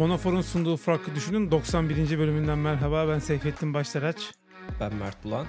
Monofor'un 0.00 0.40
sunduğu 0.40 0.76
Farklı 0.76 1.14
Düşünün 1.14 1.50
91. 1.50 2.18
bölümünden 2.18 2.58
merhaba. 2.58 3.08
Ben 3.08 3.18
Seyfettin 3.18 3.74
Başlaraç. 3.74 4.32
Ben 4.80 4.94
Mert 4.94 5.24
Bulan. 5.24 5.46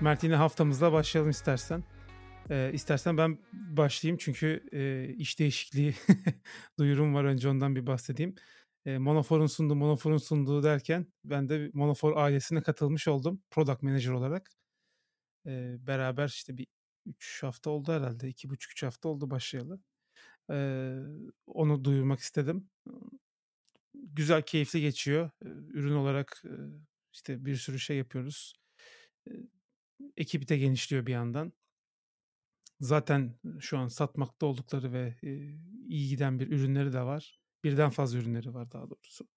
Mert 0.00 0.24
yine 0.24 0.34
haftamızda 0.34 0.92
başlayalım 0.92 1.30
istersen. 1.30 1.84
Ee, 2.50 2.70
istersen 2.72 3.18
ben 3.18 3.38
başlayayım 3.52 4.18
çünkü 4.20 4.64
e, 4.72 5.08
iş 5.14 5.38
değişikliği 5.38 5.94
duyurum 6.78 7.14
var. 7.14 7.24
Önce 7.24 7.48
ondan 7.48 7.76
bir 7.76 7.86
bahsedeyim. 7.86 8.34
E, 8.86 8.98
Monofor'un 8.98 9.46
sunduğu, 9.46 9.74
Monofor'un 9.74 10.18
sunduğu 10.18 10.62
derken 10.62 11.06
ben 11.24 11.48
de 11.48 11.70
Monofor 11.74 12.16
ailesine 12.16 12.62
katılmış 12.62 13.08
oldum. 13.08 13.42
Product 13.50 13.82
Manager 13.82 14.10
olarak. 14.10 14.50
E, 15.46 15.76
beraber 15.86 16.28
işte 16.28 16.58
bir 16.58 16.66
3 17.06 17.42
hafta 17.42 17.70
oldu 17.70 17.92
herhalde. 17.92 18.30
2,5-3 18.30 18.84
hafta 18.86 19.08
oldu 19.08 19.30
başlayalı. 19.30 19.80
E, 20.50 20.56
onu 21.46 21.84
duyurmak 21.84 22.20
istedim 22.20 22.70
güzel, 24.12 24.42
keyifli 24.42 24.80
geçiyor. 24.80 25.30
Ürün 25.68 25.94
olarak 25.94 26.42
işte 27.12 27.44
bir 27.44 27.56
sürü 27.56 27.78
şey 27.78 27.96
yapıyoruz. 27.96 28.54
Ekip 30.16 30.48
de 30.48 30.58
genişliyor 30.58 31.06
bir 31.06 31.12
yandan. 31.12 31.52
Zaten 32.80 33.38
şu 33.60 33.78
an 33.78 33.88
satmakta 33.88 34.46
oldukları 34.46 34.92
ve 34.92 35.16
iyi 35.88 36.08
giden 36.08 36.40
bir 36.40 36.48
ürünleri 36.48 36.92
de 36.92 37.02
var. 37.02 37.40
Birden 37.64 37.90
fazla 37.90 38.18
ürünleri 38.18 38.54
var 38.54 38.72
daha 38.72 38.90
doğrusu. 38.90 39.28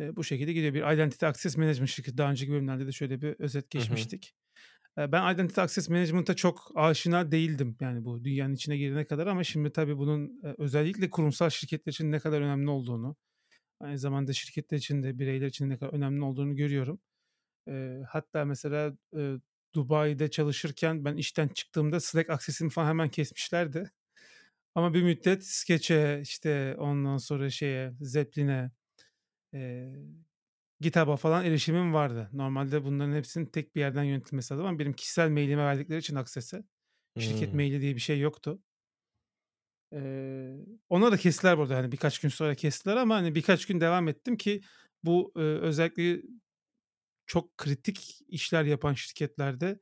Bu 0.00 0.24
şekilde 0.24 0.52
gidiyor. 0.52 0.74
Bir 0.74 0.94
Identity 0.94 1.26
Access 1.26 1.56
Management 1.56 1.88
şirketi. 1.88 2.18
Daha 2.18 2.30
önceki 2.30 2.52
bölümlerde 2.52 2.86
de 2.86 2.92
şöyle 2.92 3.22
bir 3.22 3.34
özet 3.38 3.70
geçmiştik. 3.70 4.24
Hı 4.24 5.04
hı. 5.04 5.12
Ben 5.12 5.34
Identity 5.34 5.60
Access 5.60 5.88
Management'a 5.88 6.36
çok 6.36 6.72
aşina 6.74 7.32
değildim. 7.32 7.76
Yani 7.80 8.04
bu 8.04 8.24
dünyanın 8.24 8.54
içine 8.54 8.76
girene 8.76 9.04
kadar 9.04 9.26
ama 9.26 9.44
şimdi 9.44 9.72
tabii 9.72 9.98
bunun 9.98 10.40
özellikle 10.58 11.10
kurumsal 11.10 11.50
şirketler 11.50 11.92
için 11.92 12.12
ne 12.12 12.18
kadar 12.18 12.40
önemli 12.40 12.70
olduğunu, 12.70 13.16
Aynı 13.82 13.98
zamanda 13.98 14.32
şirketler 14.32 14.78
için 14.78 15.02
de 15.02 15.18
bireyler 15.18 15.46
için 15.46 15.70
ne 15.70 15.78
kadar 15.78 15.92
önemli 15.92 16.24
olduğunu 16.24 16.56
görüyorum. 16.56 17.00
E, 17.68 17.98
hatta 18.08 18.44
mesela 18.44 18.96
e, 19.16 19.34
Dubai'de 19.74 20.30
çalışırken 20.30 21.04
ben 21.04 21.16
işten 21.16 21.48
çıktığımda 21.48 22.00
Slack 22.00 22.30
aksesimi 22.30 22.70
falan 22.70 22.88
hemen 22.88 23.08
kesmişlerdi. 23.08 23.90
Ama 24.74 24.94
bir 24.94 25.02
müddet 25.02 25.46
Sketch'e 25.46 26.20
işte 26.22 26.76
ondan 26.78 27.16
sonra 27.16 27.50
şeye 27.50 27.92
Zeppelin'e 28.00 28.70
e, 29.54 29.92
GitHub'a 30.80 31.16
falan 31.16 31.44
erişimim 31.44 31.94
vardı. 31.94 32.30
Normalde 32.32 32.84
bunların 32.84 33.14
hepsinin 33.14 33.46
tek 33.46 33.76
bir 33.76 33.80
yerden 33.80 34.02
yönetilmesi 34.04 34.54
lazım 34.54 34.66
ama 34.66 34.78
benim 34.78 34.92
kişisel 34.92 35.30
mailime 35.30 35.64
verdikleri 35.64 35.98
için 35.98 36.16
aksese 36.16 36.64
şirket 37.18 37.48
hmm. 37.48 37.56
maili 37.56 37.80
diye 37.80 37.94
bir 37.94 38.00
şey 38.00 38.20
yoktu. 38.20 38.62
Ee, 39.94 40.56
ona 40.88 41.12
da 41.12 41.16
kestiler 41.16 41.58
burada 41.58 41.76
hani 41.76 41.92
birkaç 41.92 42.18
gün 42.18 42.28
sonra 42.28 42.54
kestiler 42.54 42.96
ama 42.96 43.14
hani 43.14 43.34
birkaç 43.34 43.66
gün 43.66 43.80
devam 43.80 44.08
ettim 44.08 44.36
ki 44.36 44.60
bu 45.04 45.32
e, 45.36 45.40
özellikle 45.40 46.22
çok 47.26 47.56
kritik 47.56 48.18
işler 48.28 48.64
yapan 48.64 48.94
şirketlerde 48.94 49.80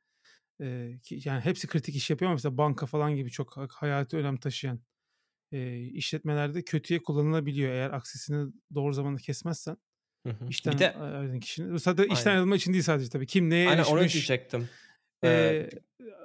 e, 0.60 0.98
ki, 1.02 1.20
yani 1.24 1.40
hepsi 1.40 1.66
kritik 1.66 1.96
iş 1.96 2.10
yapıyor 2.10 2.28
ama 2.28 2.34
mesela 2.34 2.58
banka 2.58 2.86
falan 2.86 3.16
gibi 3.16 3.30
çok 3.30 3.72
hayati 3.72 4.16
önem 4.16 4.36
taşıyan 4.36 4.80
e, 5.52 5.80
işletmelerde 5.80 6.62
kötüye 6.62 7.02
kullanılabiliyor 7.02 7.72
eğer 7.72 7.90
aksesini 7.90 8.52
doğru 8.74 8.92
zamanda 8.92 9.18
kesmezsen. 9.18 9.76
Hı 10.26 10.30
hı. 10.30 10.48
İşten 10.48 10.78
ayrılan 10.78 11.40
kişinin. 11.40 11.76
Sadece 11.76 12.12
işten 12.12 12.30
ayrılma 12.30 12.56
için 12.56 12.72
değil 12.72 12.84
sadece 12.84 13.10
tabii. 13.10 13.26
Kim 13.26 13.50
neye 13.50 13.68
Aynen 13.68 13.78
erişmiş. 13.78 13.92
onu 14.02 14.08
diyecektim. 14.08 14.68
E, 15.24 15.70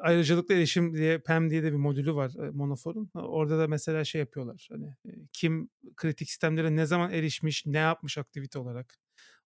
ayrıcalıklı 0.01 0.55
erişim 0.55 0.93
diye 0.93 1.19
PEM 1.19 1.49
diye 1.49 1.63
de 1.63 1.71
bir 1.71 1.77
modülü 1.77 2.15
var 2.15 2.47
e, 2.47 2.49
Monofor'un. 2.49 3.09
Orada 3.13 3.59
da 3.59 3.67
mesela 3.67 4.03
şey 4.03 4.19
yapıyorlar. 4.19 4.67
Hani 4.71 4.87
e, 5.05 5.11
kim 5.33 5.69
kritik 5.95 6.29
sistemlere 6.29 6.75
ne 6.75 6.85
zaman 6.85 7.11
erişmiş, 7.11 7.65
ne 7.65 7.77
yapmış 7.77 8.17
aktivite 8.17 8.59
olarak. 8.59 8.97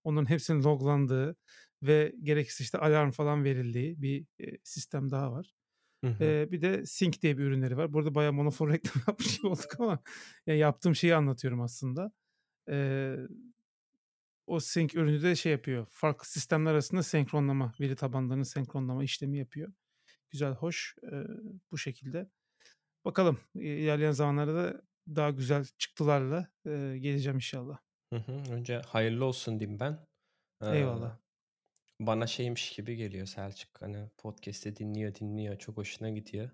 Onların 0.03 0.29
hepsinin 0.29 0.63
loglandığı 0.63 1.35
ve 1.83 2.13
gerekirse 2.23 2.63
işte 2.63 2.77
alarm 2.77 3.11
falan 3.11 3.43
verildiği 3.43 4.01
bir 4.01 4.25
e, 4.39 4.57
sistem 4.63 5.11
daha 5.11 5.31
var. 5.31 5.53
Hı 6.03 6.07
hı. 6.07 6.23
Ee, 6.23 6.51
bir 6.51 6.61
de 6.61 6.85
Sync 6.85 7.21
diye 7.21 7.37
bir 7.37 7.43
ürünleri 7.43 7.77
var. 7.77 7.93
Burada 7.93 8.15
bayağı 8.15 8.33
Monofor 8.33 8.69
reklam 8.73 9.03
yapmış 9.07 9.37
gibi 9.37 9.47
olduk 9.47 9.79
ama 9.79 9.99
yani 10.47 10.59
yaptığım 10.59 10.95
şeyi 10.95 11.15
anlatıyorum 11.15 11.61
aslında. 11.61 12.11
Ee, 12.69 13.15
o 14.49 14.59
sync 14.59 14.95
ürünü 14.95 15.21
de 15.21 15.35
şey 15.35 15.51
yapıyor. 15.51 15.87
Farklı 15.89 16.27
sistemler 16.27 16.71
arasında 16.71 17.03
senkronlama, 17.03 17.73
veri 17.79 17.95
tabanlarının 17.95 18.43
senkronlama 18.43 19.03
işlemi 19.03 19.37
yapıyor. 19.37 19.73
Güzel, 20.29 20.53
hoş 20.53 20.95
e, 21.03 21.15
bu 21.71 21.77
şekilde. 21.77 22.29
Bakalım 23.05 23.39
ilerleyen 23.55 24.11
zamanlarda 24.11 24.55
da 24.55 24.81
daha 25.15 25.29
güzel 25.29 25.65
çıktılarla 25.77 26.51
e, 26.65 26.97
geleceğim 26.97 27.35
inşallah. 27.35 27.77
Hı 28.13 28.19
hı. 28.19 28.31
Önce 28.31 28.77
hayırlı 28.77 29.25
olsun 29.25 29.59
diyeyim 29.59 29.79
ben. 29.79 30.07
Ee, 30.63 30.77
Eyvallah. 30.77 31.17
Bana 31.99 32.27
şeymiş 32.27 32.71
gibi 32.71 32.95
geliyor 32.95 33.27
Selçuk. 33.27 33.81
Hani 33.81 34.09
podcast'te 34.17 34.75
dinliyor 34.75 35.15
dinliyor 35.15 35.59
çok 35.59 35.77
hoşuna 35.77 36.09
gidiyor. 36.09 36.49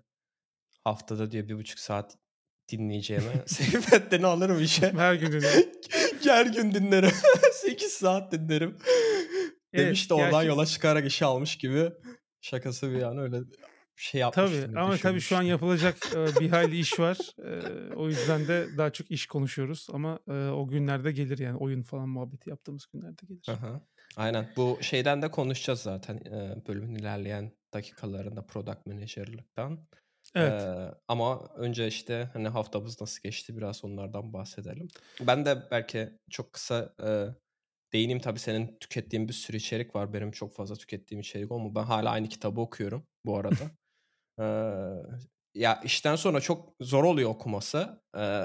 Haftada 0.84 1.30
diyor 1.30 1.48
bir 1.48 1.54
buçuk 1.54 1.78
saat 1.78 2.18
dinleyeceğime 2.68 3.32
Seyfet'ten 3.46 4.22
alırım 4.32 4.62
işe. 4.62 4.92
Her 4.92 5.14
gün 5.14 5.30
Her 6.30 6.46
gün 6.46 6.74
dinlerim. 6.74 7.10
8 7.52 7.92
saat 7.92 8.32
dinlerim. 8.32 8.76
Evet, 9.72 9.86
Demiş 9.86 10.10
de 10.10 10.14
oradan 10.14 10.30
gerçekten. 10.30 10.48
yola 10.54 10.66
çıkarak 10.66 11.06
işe 11.06 11.24
almış 11.24 11.58
gibi. 11.58 11.90
Şakası 12.40 12.90
bir 12.90 12.96
yani 12.96 13.20
öyle 13.20 13.36
şey 13.96 14.20
yapmıştım. 14.20 14.60
Tabii 14.72 14.80
ama 14.80 14.96
tabii 14.96 15.20
şu 15.20 15.36
an 15.36 15.42
yapılacak 15.42 15.96
bir 16.40 16.48
hayli 16.50 16.78
iş 16.78 17.00
var. 17.00 17.18
o 17.96 18.08
yüzden 18.08 18.48
de 18.48 18.66
daha 18.78 18.92
çok 18.92 19.10
iş 19.10 19.26
konuşuyoruz 19.26 19.86
ama 19.92 20.18
o 20.54 20.68
günlerde 20.68 21.12
gelir 21.12 21.38
yani 21.38 21.56
oyun 21.56 21.82
falan 21.82 22.08
muhabbeti 22.08 22.50
yaptığımız 22.50 22.86
günlerde 22.92 23.22
gelir. 23.28 23.48
Aha. 23.48 23.80
Aynen 24.16 24.52
bu 24.56 24.78
şeyden 24.80 25.22
de 25.22 25.30
konuşacağız 25.30 25.80
zaten 25.80 26.20
bölümün 26.68 26.94
ilerleyen 26.94 27.52
dakikalarında 27.72 28.46
product 28.46 28.86
manager'lıktan. 28.86 29.78
Evet. 30.36 30.62
Ee, 30.62 30.94
ama 31.08 31.46
önce 31.56 31.86
işte 31.86 32.30
hani 32.32 32.48
haftamız 32.48 33.00
nasıl 33.00 33.22
geçti 33.22 33.56
biraz 33.56 33.84
onlardan 33.84 34.32
bahsedelim. 34.32 34.88
Ben 35.20 35.44
de 35.44 35.62
belki 35.70 36.10
çok 36.30 36.52
kısa 36.52 36.94
e, 37.02 37.08
değineyim 37.92 38.20
tabii 38.20 38.38
senin 38.38 38.78
tükettiğin 38.80 39.28
bir 39.28 39.32
sürü 39.32 39.56
içerik 39.56 39.94
var. 39.96 40.12
Benim 40.12 40.30
çok 40.30 40.54
fazla 40.54 40.74
tükettiğim 40.74 41.20
içerik 41.20 41.52
ama 41.52 41.74
ben 41.74 41.82
hala 41.82 42.10
aynı 42.10 42.28
kitabı 42.28 42.60
okuyorum 42.60 43.06
bu 43.26 43.38
arada. 43.38 43.70
ee, 44.40 44.44
ya 45.54 45.80
işten 45.84 46.16
sonra 46.16 46.40
çok 46.40 46.74
zor 46.80 47.04
oluyor 47.04 47.30
okuması. 47.30 48.02
Ee, 48.18 48.44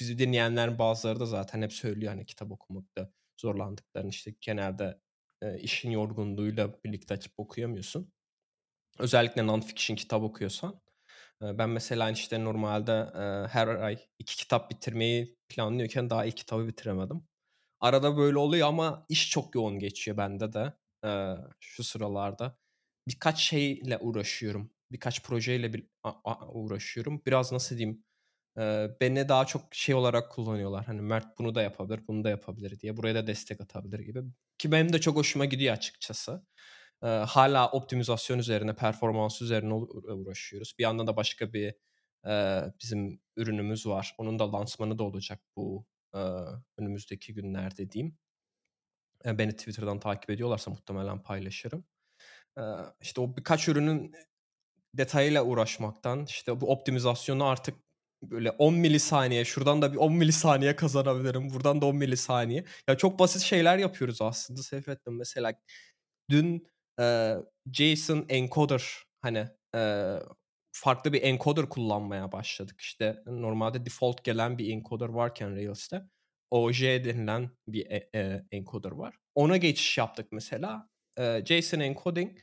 bizi 0.00 0.18
dinleyenlerin 0.18 0.78
bazıları 0.78 1.20
da 1.20 1.26
zaten 1.26 1.62
hep 1.62 1.72
söylüyor 1.72 2.12
hani 2.12 2.26
kitap 2.26 2.52
okumakta 2.52 3.12
zorlandıklarını 3.40 4.10
işte 4.10 4.34
genelde 4.40 5.00
e, 5.42 5.58
işin 5.58 5.90
yorgunluğuyla 5.90 6.74
birlikte 6.84 7.14
açıp 7.14 7.32
okuyamıyorsun. 7.36 8.12
Özellikle 8.98 9.42
non-fiction 9.42 9.96
kitap 9.96 10.22
okuyorsan. 10.22 10.81
Ben 11.42 11.70
mesela 11.70 12.10
işte 12.10 12.44
normalde 12.44 13.10
her 13.48 13.68
ay 13.68 13.98
iki 14.18 14.36
kitap 14.36 14.70
bitirmeyi 14.70 15.36
planlıyorken 15.48 16.10
daha 16.10 16.24
ilk 16.24 16.36
kitabı 16.36 16.68
bitiremedim. 16.68 17.28
Arada 17.80 18.16
böyle 18.16 18.38
oluyor 18.38 18.68
ama 18.68 19.06
iş 19.08 19.30
çok 19.30 19.54
yoğun 19.54 19.78
geçiyor 19.78 20.16
bende 20.16 20.52
de 20.52 20.72
şu 21.60 21.84
sıralarda. 21.84 22.58
Birkaç 23.08 23.40
şeyle 23.40 23.98
uğraşıyorum. 23.98 24.70
Birkaç 24.92 25.22
projeyle 25.22 25.72
bir, 25.72 25.86
uğraşıyorum. 26.48 27.22
Biraz 27.26 27.52
nasıl 27.52 27.78
diyeyim 27.78 28.04
beni 29.00 29.28
daha 29.28 29.46
çok 29.46 29.74
şey 29.74 29.94
olarak 29.94 30.32
kullanıyorlar. 30.32 30.84
Hani 30.86 31.00
Mert 31.00 31.38
bunu 31.38 31.54
da 31.54 31.62
yapabilir, 31.62 32.06
bunu 32.08 32.24
da 32.24 32.30
yapabilir 32.30 32.80
diye. 32.80 32.96
Buraya 32.96 33.14
da 33.14 33.26
destek 33.26 33.60
atabilir 33.60 33.98
gibi. 33.98 34.22
Ki 34.58 34.72
benim 34.72 34.92
de 34.92 35.00
çok 35.00 35.16
hoşuma 35.16 35.44
gidiyor 35.44 35.74
açıkçası 35.74 36.46
hala 37.08 37.70
optimizasyon 37.70 38.38
üzerine, 38.38 38.74
performans 38.74 39.42
üzerine 39.42 39.74
uğraşıyoruz. 39.74 40.74
Bir 40.78 40.82
yandan 40.82 41.06
da 41.06 41.16
başka 41.16 41.52
bir 41.52 41.74
e, 42.26 42.62
bizim 42.82 43.20
ürünümüz 43.36 43.86
var. 43.86 44.14
Onun 44.18 44.38
da 44.38 44.52
lansmanı 44.52 44.98
da 44.98 45.02
olacak 45.02 45.40
bu 45.56 45.86
e, 46.14 46.18
önümüzdeki 46.78 47.34
günlerde 47.34 47.92
diyeyim. 47.92 48.18
E, 49.24 49.38
beni 49.38 49.56
Twitter'dan 49.56 50.00
takip 50.00 50.30
ediyorlarsa 50.30 50.70
muhtemelen 50.70 51.22
paylaşırım. 51.22 51.84
E, 52.58 52.62
işte 53.00 53.20
o 53.20 53.36
birkaç 53.36 53.68
ürünün 53.68 54.12
detayıyla 54.94 55.44
uğraşmaktan, 55.44 56.24
işte 56.24 56.60
bu 56.60 56.72
optimizasyonu 56.72 57.44
artık 57.44 57.74
böyle 58.22 58.50
10 58.50 58.74
milisaniye 58.74 59.44
şuradan 59.44 59.82
da 59.82 59.92
bir 59.92 59.98
10 59.98 60.12
milisaniye 60.14 60.76
kazanabilirim. 60.76 61.50
Buradan 61.50 61.80
da 61.80 61.86
10 61.86 61.96
milisaniye. 61.96 62.64
Ya 62.88 62.96
çok 62.96 63.18
basit 63.18 63.42
şeyler 63.42 63.78
yapıyoruz 63.78 64.22
aslında 64.22 64.62
Seyfettin. 64.62 65.14
Mesela 65.14 65.52
dün 66.30 66.66
e, 67.00 67.36
JSON 67.72 68.26
encoder 68.28 68.84
hani 69.22 69.48
e, 69.74 70.12
farklı 70.72 71.12
bir 71.12 71.22
encoder 71.22 71.68
kullanmaya 71.68 72.32
başladık. 72.32 72.80
İşte 72.80 73.22
normalde 73.26 73.86
default 73.86 74.24
gelen 74.24 74.58
bir 74.58 74.74
encoder 74.74 75.08
varken 75.08 75.56
Rails'te 75.56 76.02
OJ 76.50 76.82
denilen 76.82 77.50
bir 77.68 77.90
e, 77.90 78.10
e, 78.14 78.44
encoder 78.50 78.90
var. 78.90 79.16
Ona 79.34 79.56
geçiş 79.56 79.98
yaptık 79.98 80.28
mesela. 80.32 80.88
E, 81.18 81.44
JSON 81.46 81.80
encoding 81.80 82.38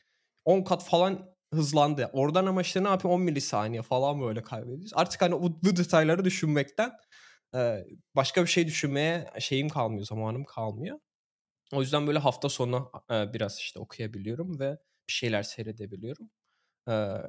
10 0.46 0.63
kat 0.63 0.84
falan 0.84 1.36
hızlandı. 1.54 2.10
Oradan 2.13 2.46
ama 2.46 2.62
işte 2.62 2.84
ne 2.84 2.88
yapayım 2.88 3.16
10 3.16 3.22
milisaniye 3.22 3.81
falan 3.81 4.22
böyle 4.22 4.44
kaybediyoruz. 4.44 4.92
Artık 4.96 5.22
hani 5.22 5.42
bu, 5.42 5.78
detayları 5.78 6.25
düşünmekten 6.25 6.92
başka 8.16 8.42
bir 8.42 8.48
şey 8.48 8.68
düşünmeye 8.68 9.30
şeyim 9.40 9.69
kalmıyor, 9.69 10.06
zamanım 10.06 10.44
kalmıyor. 10.46 11.00
O 11.74 11.81
yüzden 11.81 12.07
böyle 12.07 12.19
hafta 12.19 12.50
sonu, 12.50 12.92
eee, 13.12 13.31
biraz, 13.33 13.57
işte, 13.60 13.80
okuyabiliyorum 13.80 14.60
ve 14.60 14.77
bir 15.07 15.13
şeyler 15.13 15.44
seyredebiliyorum. 15.44 16.31
Eee, 16.88 17.24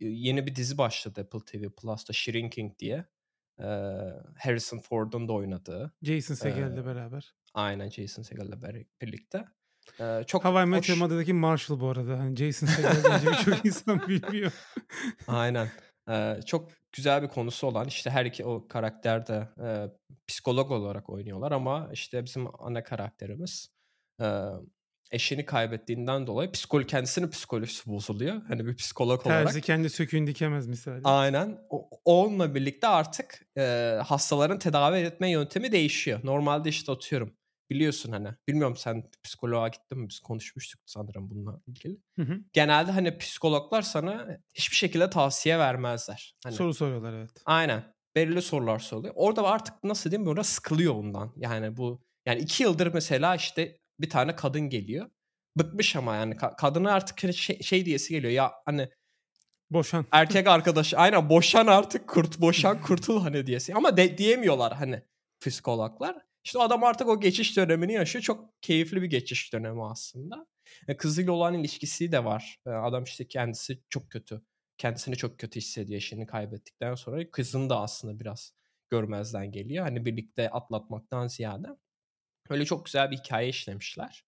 yeni 0.00 0.46
bir 0.46 0.54
dizi 0.56 0.78
başladı 0.78 1.20
Apple 1.20 1.40
TV 1.46 1.70
Plus'ta 1.70 2.12
Shrinking 2.12 2.78
diye. 2.78 3.06
Eee, 3.60 4.14
Harrison 4.38 4.78
Ford'un 4.80 5.28
da 5.28 5.32
oynadığı. 5.32 5.92
Jason 6.02 6.34
Segel'le 6.36 6.84
beraber. 6.84 7.34
Aynen 7.54 7.90
Jason 7.90 8.22
Segel'le 8.22 8.62
birlikte. 9.02 9.44
Eee, 10.00 10.24
çok 10.26 10.44
How 10.44 10.62
I 10.62 10.66
Met 10.66 10.88
hoş 10.88 10.96
Mother'daki 10.96 11.34
Marshall 11.34 11.80
bu 11.80 11.88
arada. 11.88 12.18
Hani 12.18 12.36
Jason 12.36 12.66
Segel 12.66 13.22
birçok 13.22 13.64
insan 13.64 14.08
bilmiyor. 14.08 14.52
Aynen. 15.26 15.72
Eee, 16.08 16.40
çok 16.46 16.70
güzel 16.92 17.22
bir 17.22 17.28
konusu 17.28 17.66
olan, 17.66 17.88
işte, 17.88 18.10
her 18.10 18.24
iki 18.26 18.44
o 18.44 18.68
karakter 18.68 19.26
de, 19.26 19.48
eee, 19.60 19.90
psikolog 20.28 20.70
olarak 20.72 21.10
oynuyorlar 21.10 21.52
ama, 21.52 21.90
işte, 21.92 22.24
bizim 22.24 22.46
ana 22.64 22.84
karakterimiz, 22.84 23.68
eee, 24.20 24.42
eşini 25.12 25.44
kaybettiğinden 25.46 26.26
dolayı 26.26 26.52
psikolo 26.52 26.84
kendisinin 26.86 27.30
psikolojisi 27.30 27.90
bozuluyor. 27.90 28.42
Hani 28.48 28.66
bir 28.66 28.76
psikolog 28.76 29.26
olarak. 29.26 29.28
Terzi 29.46 29.62
kendi 29.62 29.90
söküğünü 29.90 30.26
dikemez 30.26 30.66
misali. 30.66 31.02
Aynen. 31.04 31.58
O 31.70 31.90
onunla 32.04 32.54
birlikte 32.54 32.86
artık, 32.88 33.46
eee, 33.56 34.00
hastaların 34.06 34.58
tedavi 34.58 34.96
etme 34.98 35.30
yöntemi 35.30 35.72
değişiyor. 35.72 36.20
Normalde, 36.24 36.68
işte, 36.68 36.92
atıyorum, 36.92 37.37
biliyorsun, 37.70 38.12
hani, 38.12 38.28
bilmiyorum 38.48 38.76
sen 38.76 39.10
psikoloğa 39.22 39.68
gittin 39.68 39.98
mi? 39.98 40.08
Biz 40.08 40.20
konuşmuştuk 40.20 40.80
sanırım 40.86 41.30
bununla 41.30 41.60
ilgili. 41.66 41.98
Hı 42.16 42.22
hı. 42.22 42.38
Genelde, 42.52 42.92
hani, 42.92 43.18
psikologlar 43.18 43.82
sana 43.82 44.38
hiçbir 44.54 44.76
şekilde 44.76 45.10
tavsiye 45.10 45.58
vermezler. 45.58 46.34
Hani 46.44 46.54
Soru 46.54 46.74
soruyorlar 46.74 47.12
evet. 47.12 47.30
Aynen. 47.44 47.94
Belirli 48.14 48.42
sorular 48.42 48.78
soruyor. 48.78 49.14
Orada 49.16 49.42
artık 49.42 49.84
nasıl 49.84 50.10
diyeyim, 50.10 50.26
böyle 50.28 50.42
sıkılıyor 50.42 50.94
bundan. 50.94 51.32
Yani 51.36 51.76
bu 51.76 52.02
yani 52.26 52.40
2 52.40 52.62
yıldır 52.62 52.94
mesela, 52.94 53.34
işte, 53.36 53.78
bir 54.00 54.10
tane 54.10 54.36
kadın 54.36 54.60
geliyor. 54.68 55.10
Bıkmış 55.58 55.96
ama 55.96 56.16
yani 56.16 56.36
ka 56.36 56.56
kadına 56.56 56.92
artık 56.92 57.24
hani 57.24 57.34
şey 57.34 57.62
şey 57.62 57.84
diyesi 57.84 58.14
geliyor, 58.14 58.32
ya, 58.32 58.52
hani 58.66 58.88
Boşan. 59.70 60.06
erkek 60.12 60.46
arkadaşı 60.48 60.98
Aynen 60.98 61.28
boşan 61.28 61.66
artık 61.66 62.08
kurt 62.08 62.40
boşan 62.40 62.82
kurtul 62.82 63.20
hani 63.22 63.46
diyesi. 63.46 63.74
Ama 63.74 63.96
de 63.96 64.18
diyemiyorlar 64.18 64.74
hani 64.74 65.02
psikologlar. 65.40 66.16
İşte 66.48 66.58
adam 66.58 66.84
artık 66.84 67.08
o 67.08 67.20
geçiş 67.20 67.56
dönemini 67.56 67.92
yaşıyor. 67.92 68.22
Çok 68.22 68.62
keyifli 68.62 69.02
bir 69.02 69.06
geçiş 69.06 69.52
dönemi 69.52 69.84
aslında. 69.84 70.46
E, 70.88 70.96
kızıyla 70.96 71.32
olan 71.32 71.54
ilişkisi 71.54 72.12
de 72.12 72.24
var. 72.24 72.60
E, 72.66 72.70
adam 72.70 73.04
işte 73.04 73.28
kendisi 73.28 73.82
çok 73.88 74.10
kötü. 74.10 74.42
Kendisini 74.78 75.16
çok 75.16 75.38
kötü 75.38 75.56
hissediyor 75.60 75.96
eşini 75.96 76.26
kaybettikten 76.26 76.94
sonra. 76.94 77.30
Kızını 77.30 77.70
da 77.70 77.80
aslında 77.80 78.20
biraz 78.20 78.54
görmezden 78.90 79.52
geliyor. 79.52 79.84
Hani 79.84 80.04
birlikte 80.06 80.50
atlatmaktan 80.50 81.28
ziyade. 81.28 81.68
Öyle 82.50 82.64
çok 82.64 82.84
güzel 82.86 83.10
bir 83.10 83.16
hikaye 83.18 83.48
işlemişler. 83.48 84.24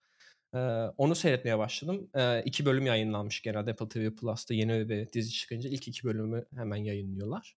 Eee, 0.54 0.60
onu 0.98 1.14
seyretmeye 1.14 1.58
başladım. 1.58 2.10
Eee, 2.16 2.42
2 2.46 2.66
bölüm 2.66 2.86
yayınlanmış 2.86 3.42
genelde 3.42 3.70
Apple 3.70 3.88
TV 3.88 4.14
Plus'ta 4.16 4.54
yeni 4.54 4.88
bir 4.88 5.12
dizi 5.12 5.30
çıkınca 5.32 5.70
ilk 5.70 5.88
2 5.88 6.04
bölümü 6.04 6.46
hemen 6.56 6.76
yayınlıyorlar. 6.76 7.56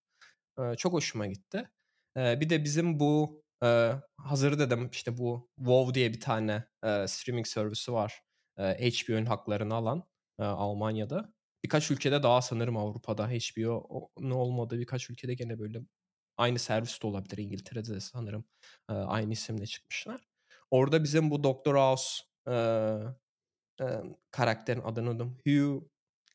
Eee, 0.60 0.76
çok 0.78 0.94
hoşuma 0.94 1.28
gitti. 1.28 1.70
Eee, 2.18 2.38
bir 2.42 2.50
de 2.50 2.64
bizim 2.64 3.00
bu, 3.00 3.43
eee, 3.64 4.02
hazır 4.18 4.60
dedim, 4.60 4.90
işte, 4.94 5.18
bu 5.18 5.50
WoW 5.58 5.94
diye 5.96 6.14
bir 6.14 6.20
tane, 6.22 6.66
eee, 6.86 7.08
streaming 7.08 7.48
servisi 7.48 7.94
var. 7.94 8.22
Eee, 8.60 8.78
HBO'nun 8.92 9.26
haklarını 9.26 9.76
alan, 9.76 10.04
eee, 10.40 10.46
Almanya'da. 10.46 11.34
Birkaç 11.66 11.92
ülkede 11.92 12.24
daha 12.24 12.42
sanırım 12.42 12.78
Avrupa'da 12.78 13.30
HBO'nun 13.30 14.32
olmadığı 14.32 14.80
birkaç 14.80 15.10
ülkede 15.10 15.34
gene 15.34 15.60
böyle 15.60 15.82
aynı 16.38 16.60
servis 16.60 17.04
de 17.04 17.08
olabilir. 17.08 17.38
İngiltere'de 17.38 17.94
de 17.96 18.00
sanırım, 18.02 18.46
eee, 18.92 18.96
aynı 18.98 19.34
isimle 19.34 19.66
çıkmışlar. 19.68 20.22
Orada 20.72 21.04
bizim 21.04 21.32
bu 21.32 21.44
Doktor 21.44 21.76
House, 21.76 22.24
eee, 22.50 23.00
emm, 23.82 24.14
karakterin 24.32 24.82
adını 24.82 25.10
unuttum. 25.12 25.38
Hugh 25.46 25.84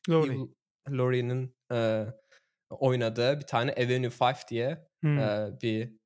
Laurie. 0.07 0.49
Laurie'nin, 0.89 1.55
eee, 1.71 2.07
oynadığı 2.71 3.37
bir 3.41 3.47
tane 3.47 3.73
Avenue 3.73 4.11
5 4.11 4.49
diye, 4.49 4.89
Hımm. 5.03 5.19
eee, 5.19 5.49
bir, 5.63 5.98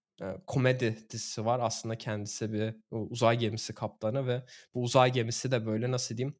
komedi 0.47 0.97
dizisi 1.09 1.45
var. 1.45 1.59
Aslında 1.63 1.97
kendisi 1.97 2.53
bir 2.53 2.75
uzay 2.91 3.37
gemisi 3.39 3.73
kaptanı 3.75 4.27
ve 4.27 4.43
bu 4.73 4.81
uzay 4.83 5.11
gemisi 5.13 5.51
de 5.51 5.65
böyle 5.65 5.91
nasıl 5.91 6.17
diyeyim, 6.17 6.37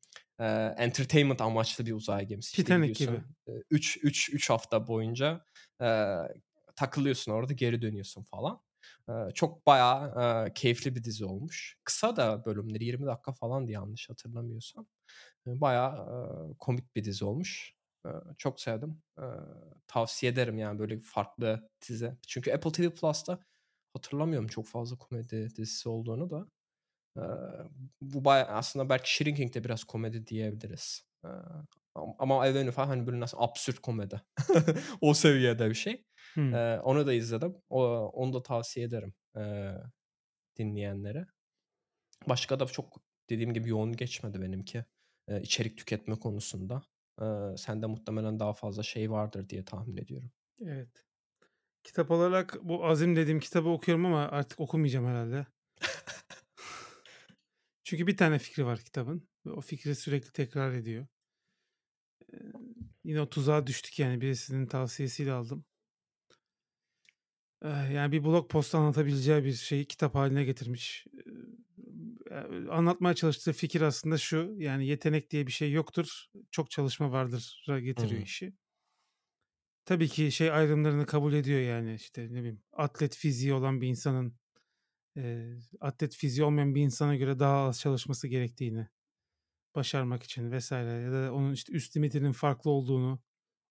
entertainment 0.77 1.41
amaçlı 1.41 1.85
bir 1.85 1.93
uzay 1.93 2.27
gemisi. 2.27 2.55
Titanic 2.55 2.93
gibi. 2.93 3.23
eee, 3.47 3.63
3 3.71 3.97
3 4.03 4.29
3 4.33 4.49
hafta 4.49 4.87
boyunca, 4.87 5.45
eee, 5.81 6.17
takılıyorsun 6.75 7.31
orada, 7.31 7.53
geri 7.53 7.81
dönüyorsun 7.81 8.23
falan. 8.23 8.61
Eee, 9.09 9.15
çok 9.35 9.65
bayağı, 9.67 10.13
eee, 10.47 10.53
keyifli 10.53 10.95
bir 10.95 11.03
dizi 11.03 11.25
olmuş. 11.25 11.77
Kısa 11.83 12.15
da 12.15 12.45
bölümleri 12.45 12.85
20 12.85 13.05
dakika 13.05 13.31
falandı 13.33 13.71
yanlış 13.71 14.09
hatırlamıyorsam. 14.09 14.87
Eee, 15.47 15.61
bayağı, 15.61 15.95
eee, 16.49 16.55
komik 16.59 16.95
bir 16.95 17.03
dizi 17.03 17.25
olmuş. 17.25 17.73
Eee, 18.05 18.11
çok 18.37 18.61
sevdim. 18.61 19.01
Eee, 19.19 19.25
tavsiye 19.87 20.31
ederim 20.31 20.57
yani 20.57 20.79
böyle 20.79 20.99
farklı 21.01 21.69
dizi. 21.89 22.17
Çünkü 22.27 22.53
Apple 22.53 22.71
TV 22.71 22.93
Plus'ta 22.93 23.39
hatırlamıyorum 23.93 24.47
çok 24.47 24.67
fazla 24.67 24.97
komedi 24.97 25.55
dizisi 25.55 25.89
olduğunu 25.89 26.29
da. 26.29 26.47
Bu 28.01 28.25
bayağı 28.25 28.47
aslında 28.47 28.89
belki 28.89 29.13
Shrinking 29.15 29.53
de 29.53 29.63
biraz 29.63 29.83
komedi 29.83 30.27
diyebiliriz. 30.27 31.03
Ama 31.95 32.41
Avenue 32.43 32.71
falan 32.71 32.87
hani 32.87 33.07
böyle 33.07 33.19
nasıl 33.19 33.37
absürt 33.41 33.79
komedi. 33.79 34.21
O 35.01 35.13
seviyede 35.13 35.69
bir 35.69 35.75
şey. 35.75 36.05
Eee, 36.53 36.79
onu 36.83 37.07
da 37.07 37.13
izledim. 37.13 37.55
O 37.69 37.83
onu 38.13 38.33
da 38.33 38.43
tavsiye 38.43 38.85
ederim, 38.85 39.13
dinleyenlere. 40.57 41.27
Başka 42.29 42.59
da 42.59 42.65
çok 42.65 42.97
dediğim 43.29 43.53
gibi 43.53 43.69
yoğun 43.69 43.93
geçmedi 43.93 44.41
benimki, 44.41 44.85
eee, 45.29 45.41
içerik 45.41 45.77
tüketme 45.77 46.15
konusunda. 46.15 46.83
Sende 47.57 47.85
muhtemelen 47.87 48.39
daha 48.39 48.53
fazla 48.53 48.83
şey 48.83 49.11
vardır 49.11 49.49
diye 49.49 49.65
tahmin 49.65 49.97
ediyorum. 49.97 50.31
Evet. 50.61 51.05
Kitap 51.83 52.11
olarak 52.11 52.57
bu 52.63 52.85
Azim 52.85 53.15
dediğim 53.15 53.39
kitabı 53.39 53.69
okuyorum 53.69 54.05
ama 54.05 54.21
artık 54.27 54.59
okumayacağım 54.59 55.05
herhâlde. 55.07 55.45
Çünkü 57.83 58.07
bir 58.07 58.17
tane 58.17 58.39
fikri 58.39 58.65
var 58.65 58.79
kitabın 58.79 59.29
ve 59.45 59.51
o 59.51 59.61
fikri 59.61 59.95
sürekli 59.95 60.31
tekrar 60.31 60.73
ediyor. 60.73 61.07
Eee, 62.33 62.39
yine 63.03 63.21
o 63.21 63.29
tuzağa 63.29 63.67
düştük 63.67 63.99
yani 63.99 64.21
birisinin 64.21 64.67
tavsiyesiyle 64.67 65.31
aldım. 65.31 65.65
Eee, 67.63 67.69
yani 67.93 68.11
bir 68.11 68.23
blog 68.23 68.49
postu 68.51 68.77
anlatabileceği 68.77 69.43
bir 69.43 69.53
şeyi 69.53 69.85
kitap 69.85 70.15
hâline 70.15 70.43
getirmiş. 70.43 71.05
Eee, 72.31 72.67
anlatmaya 72.69 73.15
çalıştığı 73.15 73.53
fikir 73.53 73.81
aslında 73.81 74.17
şu: 74.17 74.53
Yani 74.57 74.87
yetenek 74.87 75.31
diye 75.31 75.47
bir 75.47 75.51
şey 75.51 75.71
yoktur, 75.71 76.25
çok 76.51 76.71
çalışma 76.71 77.11
vardır'a 77.11 77.79
getiriyor 77.79 78.17
Hıı. 78.17 78.21
işi. 78.21 78.53
Tabii 79.85 80.07
ki 80.07 80.31
şey 80.31 80.51
ayrımlarını 80.51 81.05
kabul 81.05 81.33
ediyor 81.33 81.59
yani, 81.59 81.95
işte, 81.95 82.23
ne 82.31 82.39
bileyim, 82.39 82.61
atlet 82.73 83.15
fiziği 83.15 83.53
olan 83.53 83.81
bir 83.81 83.87
insanın, 83.87 84.35
eee, 85.17 85.59
atlet 85.81 86.15
fiziği 86.17 86.45
olmayan 86.45 86.75
bir 86.75 86.81
insana 86.81 87.15
göre 87.15 87.39
daha 87.39 87.57
az 87.67 87.79
çalışması 87.81 88.29
gerektiğini 88.29 88.87
başarmak 89.75 90.23
için 90.23 90.51
vs. 90.59 90.71
ya 90.71 91.11
da 91.13 91.33
onun, 91.33 91.53
işte, 91.53 91.73
üst 91.73 91.97
limitinin 91.97 92.31
farklı 92.31 92.71
olduğunu, 92.71 93.21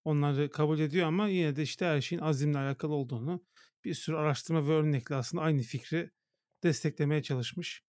onları 0.05 0.51
kabul 0.51 0.81
ediyor 0.81 1.09
ama 1.09 1.29
yine 1.29 1.57
de, 1.57 1.63
işte, 1.63 1.87
her 1.87 2.01
şeyin 2.01 2.23
azimle 2.23 2.59
alakalı 2.59 2.95
olduğunu 2.95 3.45
bir 3.85 3.95
sürü 3.95 4.17
araştırma 4.17 4.69
ve 4.69 4.73
örnekle 4.73 5.15
aslında 5.17 5.43
aynı 5.45 5.63
fikri 5.63 6.11
desteklemeye 6.65 7.23
çalışmış. 7.23 7.83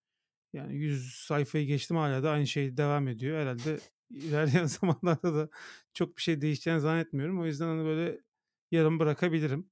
Yani 0.54 0.76
100 0.78 1.16
sayfayı 1.16 1.68
geçtim 1.68 1.98
hâlâ 1.98 2.24
da 2.24 2.32
aynı 2.32 2.48
şey 2.48 2.78
devam 2.78 3.08
ediyor. 3.08 3.42
Herhâlde 3.42 3.80
ilerleyen 4.14 4.66
zamanlarda 4.68 5.36
da 5.36 5.50
çok 5.94 6.18
bir 6.18 6.22
şey 6.22 6.42
değişeceğini 6.42 6.82
zannetmiyorum. 6.82 7.42
O 7.42 7.46
yüzden, 7.46 7.66
hani, 7.68 7.86
böyle 7.86 8.22
yarım 8.72 9.00
bırakabilirim. 9.00 9.70